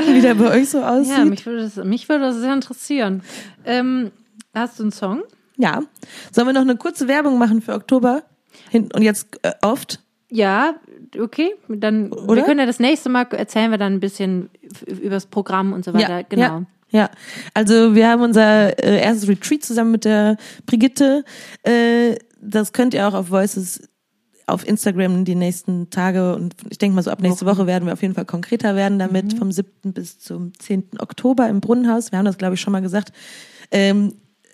wie 0.08 0.22
der 0.22 0.34
bei 0.36 0.50
euch 0.52 0.70
so 0.70 0.82
aussieht. 0.82 1.18
Ja, 1.18 1.26
mich 1.26 1.46
würde 1.46 1.62
das, 1.62 1.76
mich 1.86 2.10
würde 2.10 2.26
das 2.26 2.38
sehr 2.38 2.54
interessieren. 2.54 3.22
Ähm, 3.64 4.12
hast 4.56 4.80
du 4.80 4.84
einen 4.84 4.92
Song? 4.92 5.22
Ja. 5.58 5.82
Sollen 6.32 6.48
wir 6.48 6.54
noch 6.54 6.62
eine 6.62 6.78
kurze 6.78 7.08
Werbung 7.08 7.38
machen 7.38 7.62
für 7.62 7.74
Oktober? 7.74 8.24
Hin 8.70 8.90
und 8.94 9.04
jetzt 9.04 9.28
äh, 9.44 9.52
oft? 9.62 10.00
Ja, 10.32 10.76
okay. 11.18 11.52
Dann 11.68 12.12
Oder? 12.12 12.38
wir 12.38 12.44
können 12.44 12.60
ja 12.60 12.66
das 12.66 12.80
nächste 12.80 13.10
Mal 13.10 13.28
erzählen 13.32 13.72
wir 13.72 13.78
dann 13.78 13.94
ein 13.94 14.00
bisschen 14.00 14.50
über 14.86 15.12
das 15.12 15.26
Programm 15.26 15.74
und 15.74 15.86
so 15.86 15.94
weiter. 15.94 16.24
genau. 16.24 16.44
Ja, 16.44 16.66
ja. 16.92 17.10
Also 17.54 17.96
wir 17.96 18.10
haben 18.10 18.22
unser 18.22 18.78
äh, 18.84 19.02
erstes 19.02 19.30
Retreat 19.30 19.64
zusammen 19.64 19.92
mit 19.92 20.06
der 20.06 20.38
Brigitte. 20.66 21.24
Äh, 21.64 22.16
das 22.42 22.74
könnt 22.74 22.94
ihr 22.94 23.08
auch 23.08 23.14
auf 23.14 23.30
Voices 23.30 23.90
auf 24.48 24.68
Instagram 24.68 25.26
die 25.26 25.36
nächsten 25.36 25.92
Tage 25.92 26.36
und 26.36 26.56
ich 26.72 26.80
denke 26.80 26.96
mal 26.96 27.04
so 27.04 27.12
ab 27.12 27.22
nächste 27.22 27.46
Woche 27.46 27.68
werden 27.68 27.86
wir 27.86 27.94
auf 27.94 28.02
jeden 28.02 28.16
Fall 28.16 28.26
konkreter 28.26 28.76
werden 28.76 28.98
damit 28.98 29.38
vom 29.38 29.52
7. 29.52 29.94
bis 29.94 30.18
zum 30.18 30.54
10. 30.58 31.00
Oktober 31.00 31.48
im 31.48 31.62
Brunnenhaus. 31.62 32.12
Wir 32.12 32.18
haben 32.18 32.26
das 32.26 32.40
glaube 32.40 32.56
ich 32.56 32.62
schon 32.62 32.74
mal 32.74 32.82
gesagt. 32.82 33.14
Ähm, 33.70 34.14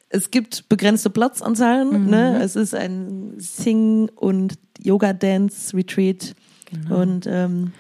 es 0.10 0.32
gibt 0.32 0.70
begrenzte 0.70 1.10
Platzanzahlen. 1.10 2.10
Ne? 2.10 2.40
Es 2.42 2.56
ist 2.56 2.76
ein 2.76 3.34
Sing- 3.38 4.10
und 4.16 4.54
Yoga-Dance-Retreat. 4.82 6.36
Und 6.90 7.28
ähm, 7.28 7.72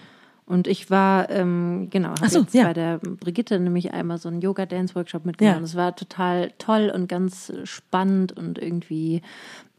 Und 0.48 0.68
ich 0.68 0.91
war, 0.91 1.30
ähm, 1.32 1.88
genau, 1.89 2.10
habe 2.10 2.30
so, 2.30 2.41
jetzt 2.41 2.54
ja. 2.54 2.66
bei 2.66 2.74
der 2.74 3.00
Brigitte 3.00 3.60
nämlich 3.60 3.93
einmal 3.93 4.20
so 4.20 4.30
einen 4.30 4.41
Yoga-Dance-Workshop 4.41 5.26
mitgemacht. 5.26 5.58
Ja. 5.58 5.64
Es 5.64 5.76
war 5.76 5.96
total 5.96 6.52
toll 6.60 6.91
und 6.93 7.08
ganz 7.08 7.52
spannend 7.64 8.32
und 8.38 8.60
irgendwie, 8.60 9.24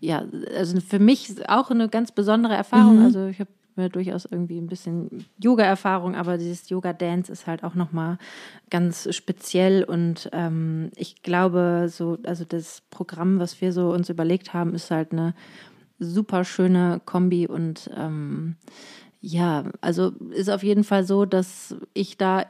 ja, 0.00 0.24
also 0.56 0.80
für 0.80 0.98
mich 0.98 1.48
auch 1.48 1.70
eine 1.70 1.88
ganz 1.88 2.10
besondere 2.10 2.54
Erfahrung. 2.54 2.98
Mhm. 2.98 3.04
Also 3.04 3.26
ich 3.26 3.38
habe 3.38 3.50
mir 3.76 3.90
durchaus 3.90 4.24
irgendwie 4.24 4.58
ein 4.58 4.66
bisschen 4.66 5.26
Yoga-Erfahrung, 5.38 6.16
aber 6.16 6.36
dieses 6.36 6.68
Yoga-Dance 6.68 7.30
ist 7.30 7.46
halt 7.46 7.62
auch 7.62 7.74
nochmal 7.74 8.18
ganz 8.68 9.14
speziell 9.14 9.84
und 9.84 10.28
ähm, 10.32 10.90
ich 10.96 11.22
glaube, 11.22 11.86
so, 11.88 12.18
also 12.24 12.44
das 12.44 12.82
Programm, 12.90 13.38
was 13.38 13.60
wir 13.60 13.72
so 13.72 13.92
uns 13.92 14.08
überlegt 14.08 14.52
haben, 14.52 14.74
ist 14.74 14.90
halt 14.90 15.12
eine 15.12 15.34
super 16.00 16.42
schöne 16.44 17.00
Kombi 17.04 17.46
und 17.46 17.88
ähm, 17.96 18.56
ja, 19.20 19.64
also 19.80 20.12
ist 20.30 20.50
auf 20.50 20.62
jeden 20.62 20.84
Fall 20.84 21.04
so, 21.04 21.24
dass 21.24 21.74
ich 21.94 22.16
da 22.16 22.44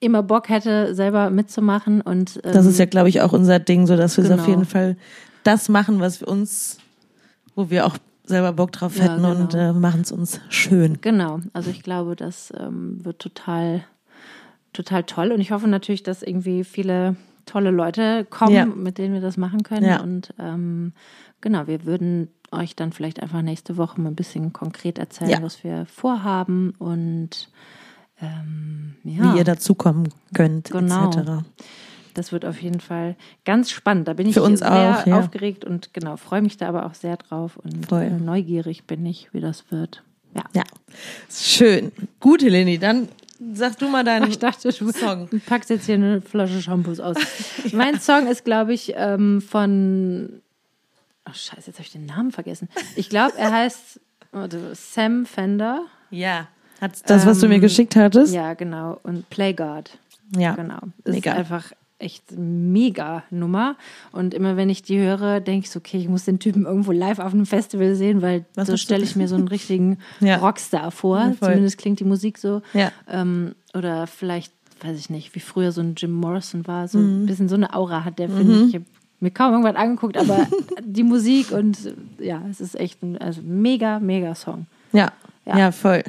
immer 0.00 0.22
Bock 0.22 0.48
hätte, 0.48 0.94
selber 0.94 1.30
mitzumachen 1.30 2.00
und 2.00 2.40
ähm, 2.44 2.52
Das 2.52 2.66
ist 2.66 2.78
ja, 2.78 2.86
glaube 2.86 3.08
ich, 3.08 3.20
auch 3.20 3.32
unser 3.32 3.58
Ding, 3.58 3.86
so 3.86 3.96
dass 3.96 4.16
wir 4.16 4.24
Genau. 4.24 4.42
auf 4.42 4.48
jeden 4.48 4.64
Fall 4.64 4.96
das 5.44 5.68
machen, 5.68 6.00
was 6.00 6.20
wir 6.20 6.28
uns, 6.28 6.78
wo 7.54 7.70
wir 7.70 7.86
auch 7.86 7.96
selber 8.24 8.52
Bock 8.52 8.72
drauf 8.72 8.96
Ja, 8.96 9.04
hätten 9.04 9.22
genau. 9.22 9.30
und 9.40 9.54
äh, 9.54 9.72
machen 9.72 10.00
es 10.02 10.10
uns 10.12 10.40
schön. 10.48 10.98
Genau, 11.02 11.40
also 11.52 11.70
ich 11.70 11.82
glaube, 11.82 12.16
das 12.16 12.52
ähm, 12.58 13.04
wird 13.04 13.18
total, 13.20 13.84
total 14.72 15.04
toll 15.04 15.30
und 15.32 15.40
ich 15.40 15.52
hoffe 15.52 15.68
natürlich, 15.68 16.02
dass 16.02 16.22
irgendwie 16.22 16.64
viele 16.64 17.16
tolle 17.46 17.70
Leute 17.70 18.24
kommen, 18.24 18.54
Ja. 18.54 18.64
mit 18.66 18.98
denen 18.98 19.14
wir 19.14 19.20
das 19.20 19.36
machen 19.36 19.62
können 19.64 19.86
Ja. 19.86 20.00
und 20.00 20.32
ähm, 20.38 20.92
genau, 21.42 21.66
wir 21.66 21.84
würden 21.84 22.28
euch 22.50 22.74
dann 22.76 22.92
vielleicht 22.92 23.22
einfach 23.22 23.42
nächste 23.42 23.76
Woche 23.76 24.00
mal 24.00 24.08
ein 24.10 24.14
bisschen 24.16 24.52
konkret 24.52 24.98
erzählen, 24.98 25.30
Ja. 25.30 25.42
was 25.42 25.62
wir 25.64 25.84
vorhaben 25.86 26.74
und 26.78 27.50
ähm, 28.20 28.94
ja. 29.04 29.34
Wie 29.34 29.38
ihr 29.38 29.44
dazukommen 29.44 30.08
könnt, 30.34 30.70
Genau. 30.70 31.08
etc. 31.10 31.44
Das 32.14 32.30
wird 32.30 32.44
auf 32.44 32.60
jeden 32.62 32.80
Fall 32.80 33.16
ganz 33.44 33.70
spannend. 33.70 34.06
Da 34.06 34.12
bin 34.12 34.26
ich 34.28 34.34
sehr 34.34 34.44
auch, 34.44 35.06
ja. 35.06 35.18
aufgeregt 35.18 35.64
und 35.64 35.92
genau, 35.94 36.16
freue 36.16 36.42
mich 36.42 36.56
da 36.56 36.68
aber 36.68 36.86
auch 36.86 36.94
sehr 36.94 37.16
drauf 37.16 37.56
und 37.56 37.86
Voll. 37.86 38.02
äh, 38.02 38.10
neugierig 38.10 38.84
bin 38.84 39.04
ich, 39.06 39.32
wie 39.32 39.40
das 39.40 39.70
wird. 39.70 40.02
Ja. 40.36 40.44
Ja, 40.54 40.62
schön. 41.30 41.90
Gut, 42.20 42.42
Heleni, 42.42 42.78
dann 42.78 43.08
sag 43.54 43.78
du 43.78 43.88
mal 43.88 44.04
deinen 44.04 44.28
Ich 44.30 44.38
dachte, 44.38 44.70
du 44.72 44.92
Song. 44.92 45.28
packst 45.46 45.70
jetzt 45.70 45.86
hier 45.86 45.96
eine 45.96 46.20
Flasche 46.20 46.60
Shampoos 46.62 47.00
aus. 47.00 47.16
Mein 47.72 47.98
Song 47.98 48.26
ist, 48.28 48.44
glaube 48.44 48.72
ich, 48.74 48.92
ähm, 48.94 49.40
von. 49.40 50.42
Ach, 51.24 51.34
Scheiße, 51.34 51.68
jetzt 51.68 51.76
habe 51.78 51.82
ich 51.86 51.92
den 51.92 52.06
Namen 52.06 52.32
vergessen. 52.32 52.68
Ich 52.96 53.08
glaube, 53.08 53.36
er 53.38 53.52
heißt 53.52 54.00
Sam 54.74 55.26
Fender. 55.26 55.82
Ja. 56.10 56.48
Hat 56.80 56.92
das, 57.08 57.26
was 57.26 57.38
du 57.38 57.48
mir 57.48 57.56
Ähm, 57.56 57.60
geschickt 57.60 57.94
hattest? 57.96 58.34
Ja, 58.34 58.54
genau. 58.54 58.98
Und 59.04 59.28
Playguard. 59.30 59.98
Ja. 60.36 60.54
Genau. 60.54 60.80
Ist 61.04 61.14
Mega. 61.14 61.32
einfach 61.34 61.72
echt 61.98 62.32
mega 62.36 63.22
Nummer. 63.30 63.76
Und 64.10 64.34
immer 64.34 64.56
wenn 64.56 64.68
ich 64.68 64.82
die 64.82 64.98
höre, 64.98 65.38
denke 65.40 65.66
ich 65.66 65.70
so, 65.70 65.78
okay, 65.78 65.98
ich 65.98 66.08
muss 66.08 66.24
den 66.24 66.40
Typen 66.40 66.64
irgendwo 66.66 66.90
live 66.90 67.20
auf 67.20 67.32
einem 67.32 67.46
Festival 67.46 67.94
sehen, 67.94 68.20
weil 68.22 68.44
Was 68.56 68.66
so 68.66 68.76
stelle 68.76 69.04
ich 69.04 69.14
mir 69.14 69.28
so 69.28 69.36
einen 69.36 69.46
richtigen 69.46 69.98
Ja. 70.20 70.38
Rockstar 70.38 70.90
vor. 70.90 71.18
Ja, 71.20 71.32
voll. 71.34 71.50
Zumindest 71.50 71.78
klingt 71.78 72.00
die 72.00 72.04
Musik 72.04 72.38
so. 72.38 72.62
Ja. 72.74 72.90
Ähm, 73.08 73.54
oder 73.74 74.08
vielleicht, 74.08 74.52
weiß 74.80 74.98
ich 74.98 75.10
nicht, 75.10 75.36
wie 75.36 75.40
früher 75.40 75.70
so 75.70 75.80
ein 75.80 75.94
Jim 75.96 76.10
Morrison 76.10 76.66
war, 76.66 76.88
so 76.88 76.98
Mhm. 76.98 77.22
ein 77.22 77.26
bisschen 77.26 77.48
so 77.48 77.54
eine 77.54 77.72
Aura 77.72 78.04
hat 78.04 78.18
der, 78.18 78.28
finde 78.28 78.62
ich. 78.62 78.68
Ich 78.70 78.74
habe 78.74 78.84
mir 79.22 79.30
kaum 79.30 79.52
irgendwas 79.52 79.76
angeguckt, 79.76 80.16
aber 80.16 80.46
die 80.84 81.04
Musik 81.04 81.52
und 81.52 81.94
ja, 82.18 82.42
es 82.50 82.60
ist 82.60 82.78
echt 82.78 83.02
ein 83.02 83.18
also 83.18 83.40
mega, 83.42 83.98
mega 84.00 84.34
Song. 84.34 84.66
Ja. 84.92 85.12
Ja. 85.44 85.58
ja, 85.58 85.72
voll. 85.72 86.04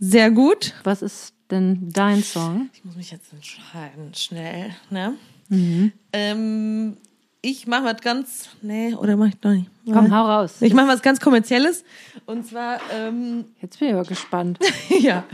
Sehr 0.00 0.30
gut. 0.30 0.74
Was 0.84 1.02
ist 1.02 1.34
denn 1.50 1.90
dein 1.92 2.22
Song? 2.22 2.68
Ich 2.74 2.84
muss 2.84 2.96
mich 2.96 3.10
jetzt 3.10 3.32
entscheiden, 3.32 4.12
schnell. 4.14 4.74
Ne? 4.90 5.14
Mhm. 5.48 5.92
Ähm, 6.12 6.96
ich 7.40 7.66
mache 7.66 7.84
was 7.84 8.00
ganz. 8.00 8.48
Nee, 8.62 8.94
oder 8.94 9.16
mache 9.16 9.30
ich 9.30 9.42
noch 9.42 9.52
nicht? 9.52 9.70
Komm, 9.84 10.10
hau 10.10 10.24
raus. 10.24 10.56
Ich 10.60 10.72
mache 10.72 10.88
was 10.88 11.02
ganz 11.02 11.20
Kommerzielles. 11.20 11.84
Und 12.24 12.46
zwar, 12.46 12.80
ähm, 12.90 13.44
Jetzt 13.60 13.78
bin 13.78 13.88
ich 13.88 13.94
aber 13.94 14.04
gespannt. 14.04 14.58
ja, 15.00 15.24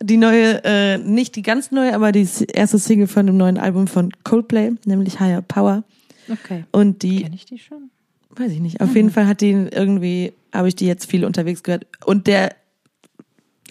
die 0.00 0.16
neue, 0.16 0.64
äh, 0.64 0.96
nicht 0.96 1.36
die 1.36 1.42
ganz 1.42 1.70
neue, 1.70 1.94
aber 1.94 2.10
die 2.12 2.26
erste 2.54 2.78
Single 2.78 3.06
von 3.06 3.26
dem 3.26 3.36
neuen 3.36 3.58
Album 3.58 3.86
von 3.86 4.12
Coldplay, 4.24 4.72
nämlich 4.86 5.20
Higher 5.20 5.42
Power. 5.42 5.84
Okay. 6.30 6.64
Und 6.72 7.02
die, 7.02 7.22
Kenne 7.22 7.34
ich 7.34 7.44
die 7.46 7.58
schon? 7.58 7.90
weiß 8.30 8.52
ich 8.52 8.60
nicht, 8.60 8.80
auf 8.80 8.94
jeden 8.94 9.10
Fall 9.10 9.26
hat 9.26 9.40
die 9.40 9.50
irgendwie, 9.50 10.32
habe 10.52 10.68
ich 10.68 10.76
die 10.76 10.86
jetzt 10.86 11.10
viel 11.10 11.24
unterwegs 11.24 11.62
gehört. 11.62 11.86
Und 12.04 12.26
der, 12.26 12.54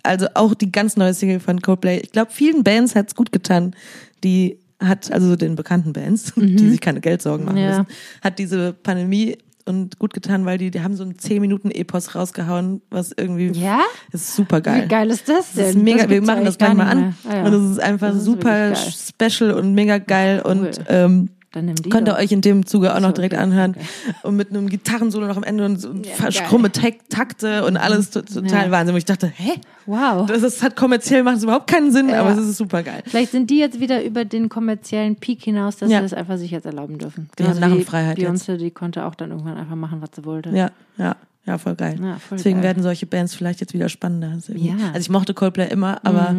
also 0.04 0.28
auch 0.34 0.54
die 0.54 0.72
ganz 0.72 0.98
neue 0.98 1.14
Single 1.14 1.40
von 1.40 1.62
Coldplay, 1.62 2.00
ich 2.00 2.12
glaube, 2.12 2.32
vielen 2.32 2.64
Bands 2.64 2.96
hat's 2.96 3.16
gut 3.16 3.32
getan, 3.32 3.76
die 4.24 4.60
hat, 4.82 5.12
also 5.12 5.28
so 5.30 5.36
den 5.36 5.56
bekannten 5.56 5.94
Bands, 5.94 6.34
die 6.36 6.70
sich 6.70 6.82
keine 6.82 7.02
Geldsorgen 7.02 7.46
machen 7.46 7.58
Ja. 7.58 7.70
müssen, 7.70 7.88
hat 8.22 8.40
diese 8.40 8.74
Pandemie 8.74 9.38
und 9.68 9.98
gut 9.98 10.14
getan, 10.14 10.46
weil 10.46 10.60
die, 10.60 10.70
die 10.70 10.82
haben 10.82 10.96
so 10.96 11.04
einen 11.04 11.18
10 11.18 11.42
Minuten 11.42 11.72
Epos 11.72 12.14
rausgehauen, 12.14 12.82
was 12.92 13.12
irgendwie 13.18 13.48
Ja? 13.60 13.82
das 14.12 14.22
ist 14.22 14.36
super 14.36 14.62
geil. 14.62 14.84
Wie 14.84 14.88
geil 14.88 15.10
ist 15.10 15.28
das 15.28 15.54
denn? 15.54 15.64
Das 15.66 15.76
ist 15.76 15.82
mega, 15.82 16.02
wir 16.02 16.08
gibt's 16.08 16.28
machen 16.28 16.46
das 16.46 16.58
gleich 16.60 16.74
mal 16.76 16.88
an. 16.88 17.16
Ah, 17.28 17.36
ja. 17.36 17.44
Und 17.46 17.52
das 17.52 17.72
ist 17.72 17.80
einfach 17.80 18.10
Das 18.10 18.18
ist 18.18 18.26
super 18.26 18.76
special 18.76 19.52
und 19.54 19.74
mega 19.74 19.98
geil 19.98 20.42
Cool. 20.46 20.52
und 20.52 20.82
ähm, 20.88 21.30
Dann 21.56 21.66
nimm 21.66 21.76
die 21.76 21.90
könnt 21.90 22.08
ihr 22.10 22.16
euch 22.16 22.32
in 22.34 22.42
dem 22.42 22.66
Zuge 22.66 22.94
auch 22.94 23.00
noch 23.00 23.14
direkt 23.14 23.34
okay, 23.34 23.42
anhören. 23.42 23.76
Und 24.24 24.36
mit 24.36 24.50
einem 24.50 24.68
Gitarrensolo 24.70 25.26
noch 25.26 25.38
am 25.38 25.44
Ende 25.44 25.66
und 25.66 25.78
so 25.80 25.94
Ja, 25.94 26.42
krumme 26.44 26.70
Tak- 26.72 27.08
Takte 27.10 27.64
und 27.66 27.78
alles 27.78 28.10
to- 28.12 28.22
total 28.22 28.66
Ja. 28.66 28.72
Wahnsinn. 28.72 28.94
Wo 28.94 28.98
ich 28.98 29.06
dachte, 29.06 29.28
hä? 29.34 29.54
Wow. 29.86 30.26
Das, 30.28 30.42
das 30.42 30.62
hat 30.62 30.76
kommerziell 30.76 31.24
macht 31.24 31.38
es 31.38 31.44
überhaupt 31.44 31.68
keinen 31.68 31.92
Sinn, 31.94 32.10
Ja. 32.10 32.20
aber 32.22 32.32
es 32.32 32.40
ist 32.40 32.58
super 32.58 32.84
geil. 32.84 33.04
Vielleicht 33.08 33.32
sind 33.32 33.50
die 33.50 33.58
jetzt 33.60 33.80
wieder 33.80 34.04
über 34.04 34.26
den 34.26 34.50
kommerziellen 34.50 35.16
Peak 35.16 35.44
hinaus, 35.44 35.78
dass 35.78 35.88
sie 35.90 35.96
das 35.96 36.14
einfach 36.14 36.38
sich 36.38 36.52
jetzt 36.52 36.66
erlauben 36.66 36.98
dürfen. 36.98 37.30
Die 37.40 37.44
haben 37.46 37.56
wie 37.56 37.60
Narrenfreiheit 37.62 38.18
Beyoncé, 38.18 38.58
die 38.58 38.72
konnte 38.72 39.06
auch 39.06 39.16
dann 39.16 39.32
irgendwann 39.32 39.58
einfach 39.58 39.76
machen, 39.76 40.02
was 40.02 40.10
sie 40.14 40.26
wollte. 40.26 40.50
Ja, 40.50 40.72
ja, 40.98 41.16
ja, 41.46 41.58
voll 41.58 41.76
geil. 41.76 41.98
Ja, 42.04 42.18
voll 42.18 42.38
Deswegen 42.38 42.56
geil. 42.58 42.64
werden 42.66 42.84
solche 42.84 43.06
Bands 43.06 43.34
vielleicht 43.34 43.62
jetzt 43.62 43.74
wieder 43.74 43.88
spannender. 43.88 44.32
Also 44.34 44.52
Ja. 44.54 44.74
Mhm. 44.74 44.80
Also 44.88 45.00
ich 45.00 45.10
mochte 45.10 45.34
Coldplay 45.34 45.70
immer, 45.70 46.00
aber, 46.04 46.36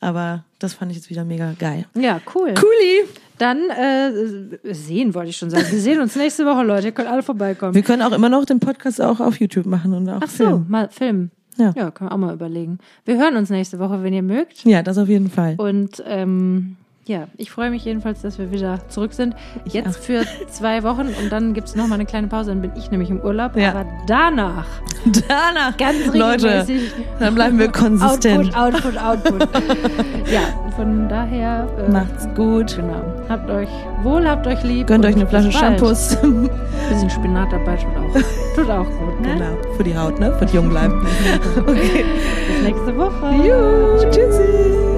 aber 0.00 0.44
das 0.58 0.74
fand 0.74 0.90
ich 0.90 0.98
jetzt 0.98 1.08
wieder 1.08 1.24
mega 1.24 1.54
geil. 1.58 1.86
Ja, 1.94 2.20
cool. 2.34 2.52
Cooli! 2.54 3.08
Dann 3.40 3.70
äh, 3.70 4.74
sehen 4.74 5.14
wollte 5.14 5.30
ich 5.30 5.36
schon 5.38 5.48
sagen. 5.48 5.64
Wir 5.70 5.80
sehen 5.80 5.98
uns 6.00 6.14
nächste 6.14 6.44
Woche, 6.44 6.62
Leute. 6.62 6.88
Ihr 6.88 6.92
könnt 6.92 7.08
alle 7.08 7.22
vorbeikommen. 7.22 7.74
Wir 7.74 7.80
können 7.82 8.02
auch 8.02 8.12
immer 8.12 8.28
noch 8.28 8.44
den 8.44 8.60
Podcast 8.60 9.00
auch 9.00 9.18
auf 9.18 9.40
YouTube 9.40 9.64
machen 9.64 9.94
und 9.94 10.08
auch 10.10 10.20
Ach 10.22 10.28
so, 10.28 10.44
filmen. 10.44 10.66
mal 10.68 10.88
filmen. 10.90 11.30
Ja. 11.56 11.72
ja, 11.74 11.90
können 11.90 12.10
wir 12.10 12.14
auch 12.14 12.18
mal 12.18 12.34
überlegen. 12.34 12.78
Wir 13.06 13.18
hören 13.18 13.36
uns 13.36 13.48
nächste 13.48 13.78
Woche, 13.78 14.02
wenn 14.02 14.12
ihr 14.12 14.22
mögt. 14.22 14.64
Ja, 14.64 14.82
das 14.82 14.98
auf 14.98 15.08
jeden 15.08 15.30
Fall. 15.30 15.54
Und 15.56 16.02
ähm, 16.06 16.76
ja, 17.06 17.26
ich 17.36 17.50
freue 17.50 17.70
mich 17.70 17.84
jedenfalls, 17.84 18.22
dass 18.22 18.38
wir 18.38 18.52
wieder 18.52 18.88
zurück 18.88 19.12
sind. 19.12 19.34
Jetzt 19.64 20.04
für 20.04 20.24
zwei 20.50 20.82
Wochen 20.82 21.08
und 21.20 21.30
dann 21.30 21.54
gibt 21.54 21.68
es 21.68 21.74
nochmal 21.74 21.94
eine 21.94 22.06
kleine 22.06 22.28
Pause. 22.28 22.50
Dann 22.50 22.62
bin 22.62 22.72
ich 22.76 22.90
nämlich 22.90 23.10
im 23.10 23.20
Urlaub. 23.20 23.56
Ja. 23.56 23.70
Aber 23.70 23.86
danach 24.06 24.66
Danach, 25.28 25.76
ganz 25.76 26.14
Leute, 26.14 26.66
dann 27.18 27.34
bleiben 27.34 27.58
wir 27.58 27.68
konsistent. 27.72 28.54
Output, 28.56 28.98
Output, 28.98 29.42
Output. 29.42 29.48
ja, 30.30 30.40
von 30.76 31.08
daher. 31.08 31.66
Äh, 31.78 31.90
Macht's 31.90 32.28
gut. 32.34 32.76
Genau. 32.76 33.02
Habt 33.28 33.50
euch 33.50 33.68
wohl, 34.02 34.28
habt 34.28 34.46
euch 34.46 34.62
lieb. 34.62 34.86
Gönnt 34.86 35.04
euch 35.06 35.16
eine 35.16 35.26
Flasche. 35.26 35.52
Shampoos. 35.52 36.16
Bisschen 36.90 37.10
Spinat 37.10 37.52
dabei 37.52 37.76
tut 37.76 37.96
auch, 37.96 38.54
tut 38.56 38.70
auch 38.70 38.84
gut. 38.84 39.20
Ne? 39.20 39.34
genau, 39.34 39.74
für 39.76 39.84
die 39.84 39.96
Haut, 39.96 40.20
ne? 40.20 40.34
Für 40.38 40.46
die 40.46 40.56
jung 40.56 40.68
bleiben. 40.68 41.06
okay. 41.66 42.04
Bis 42.48 42.62
nächste 42.62 42.96
Woche. 42.96 43.34
Juhu, 43.36 44.10
tschüssi. 44.10 44.89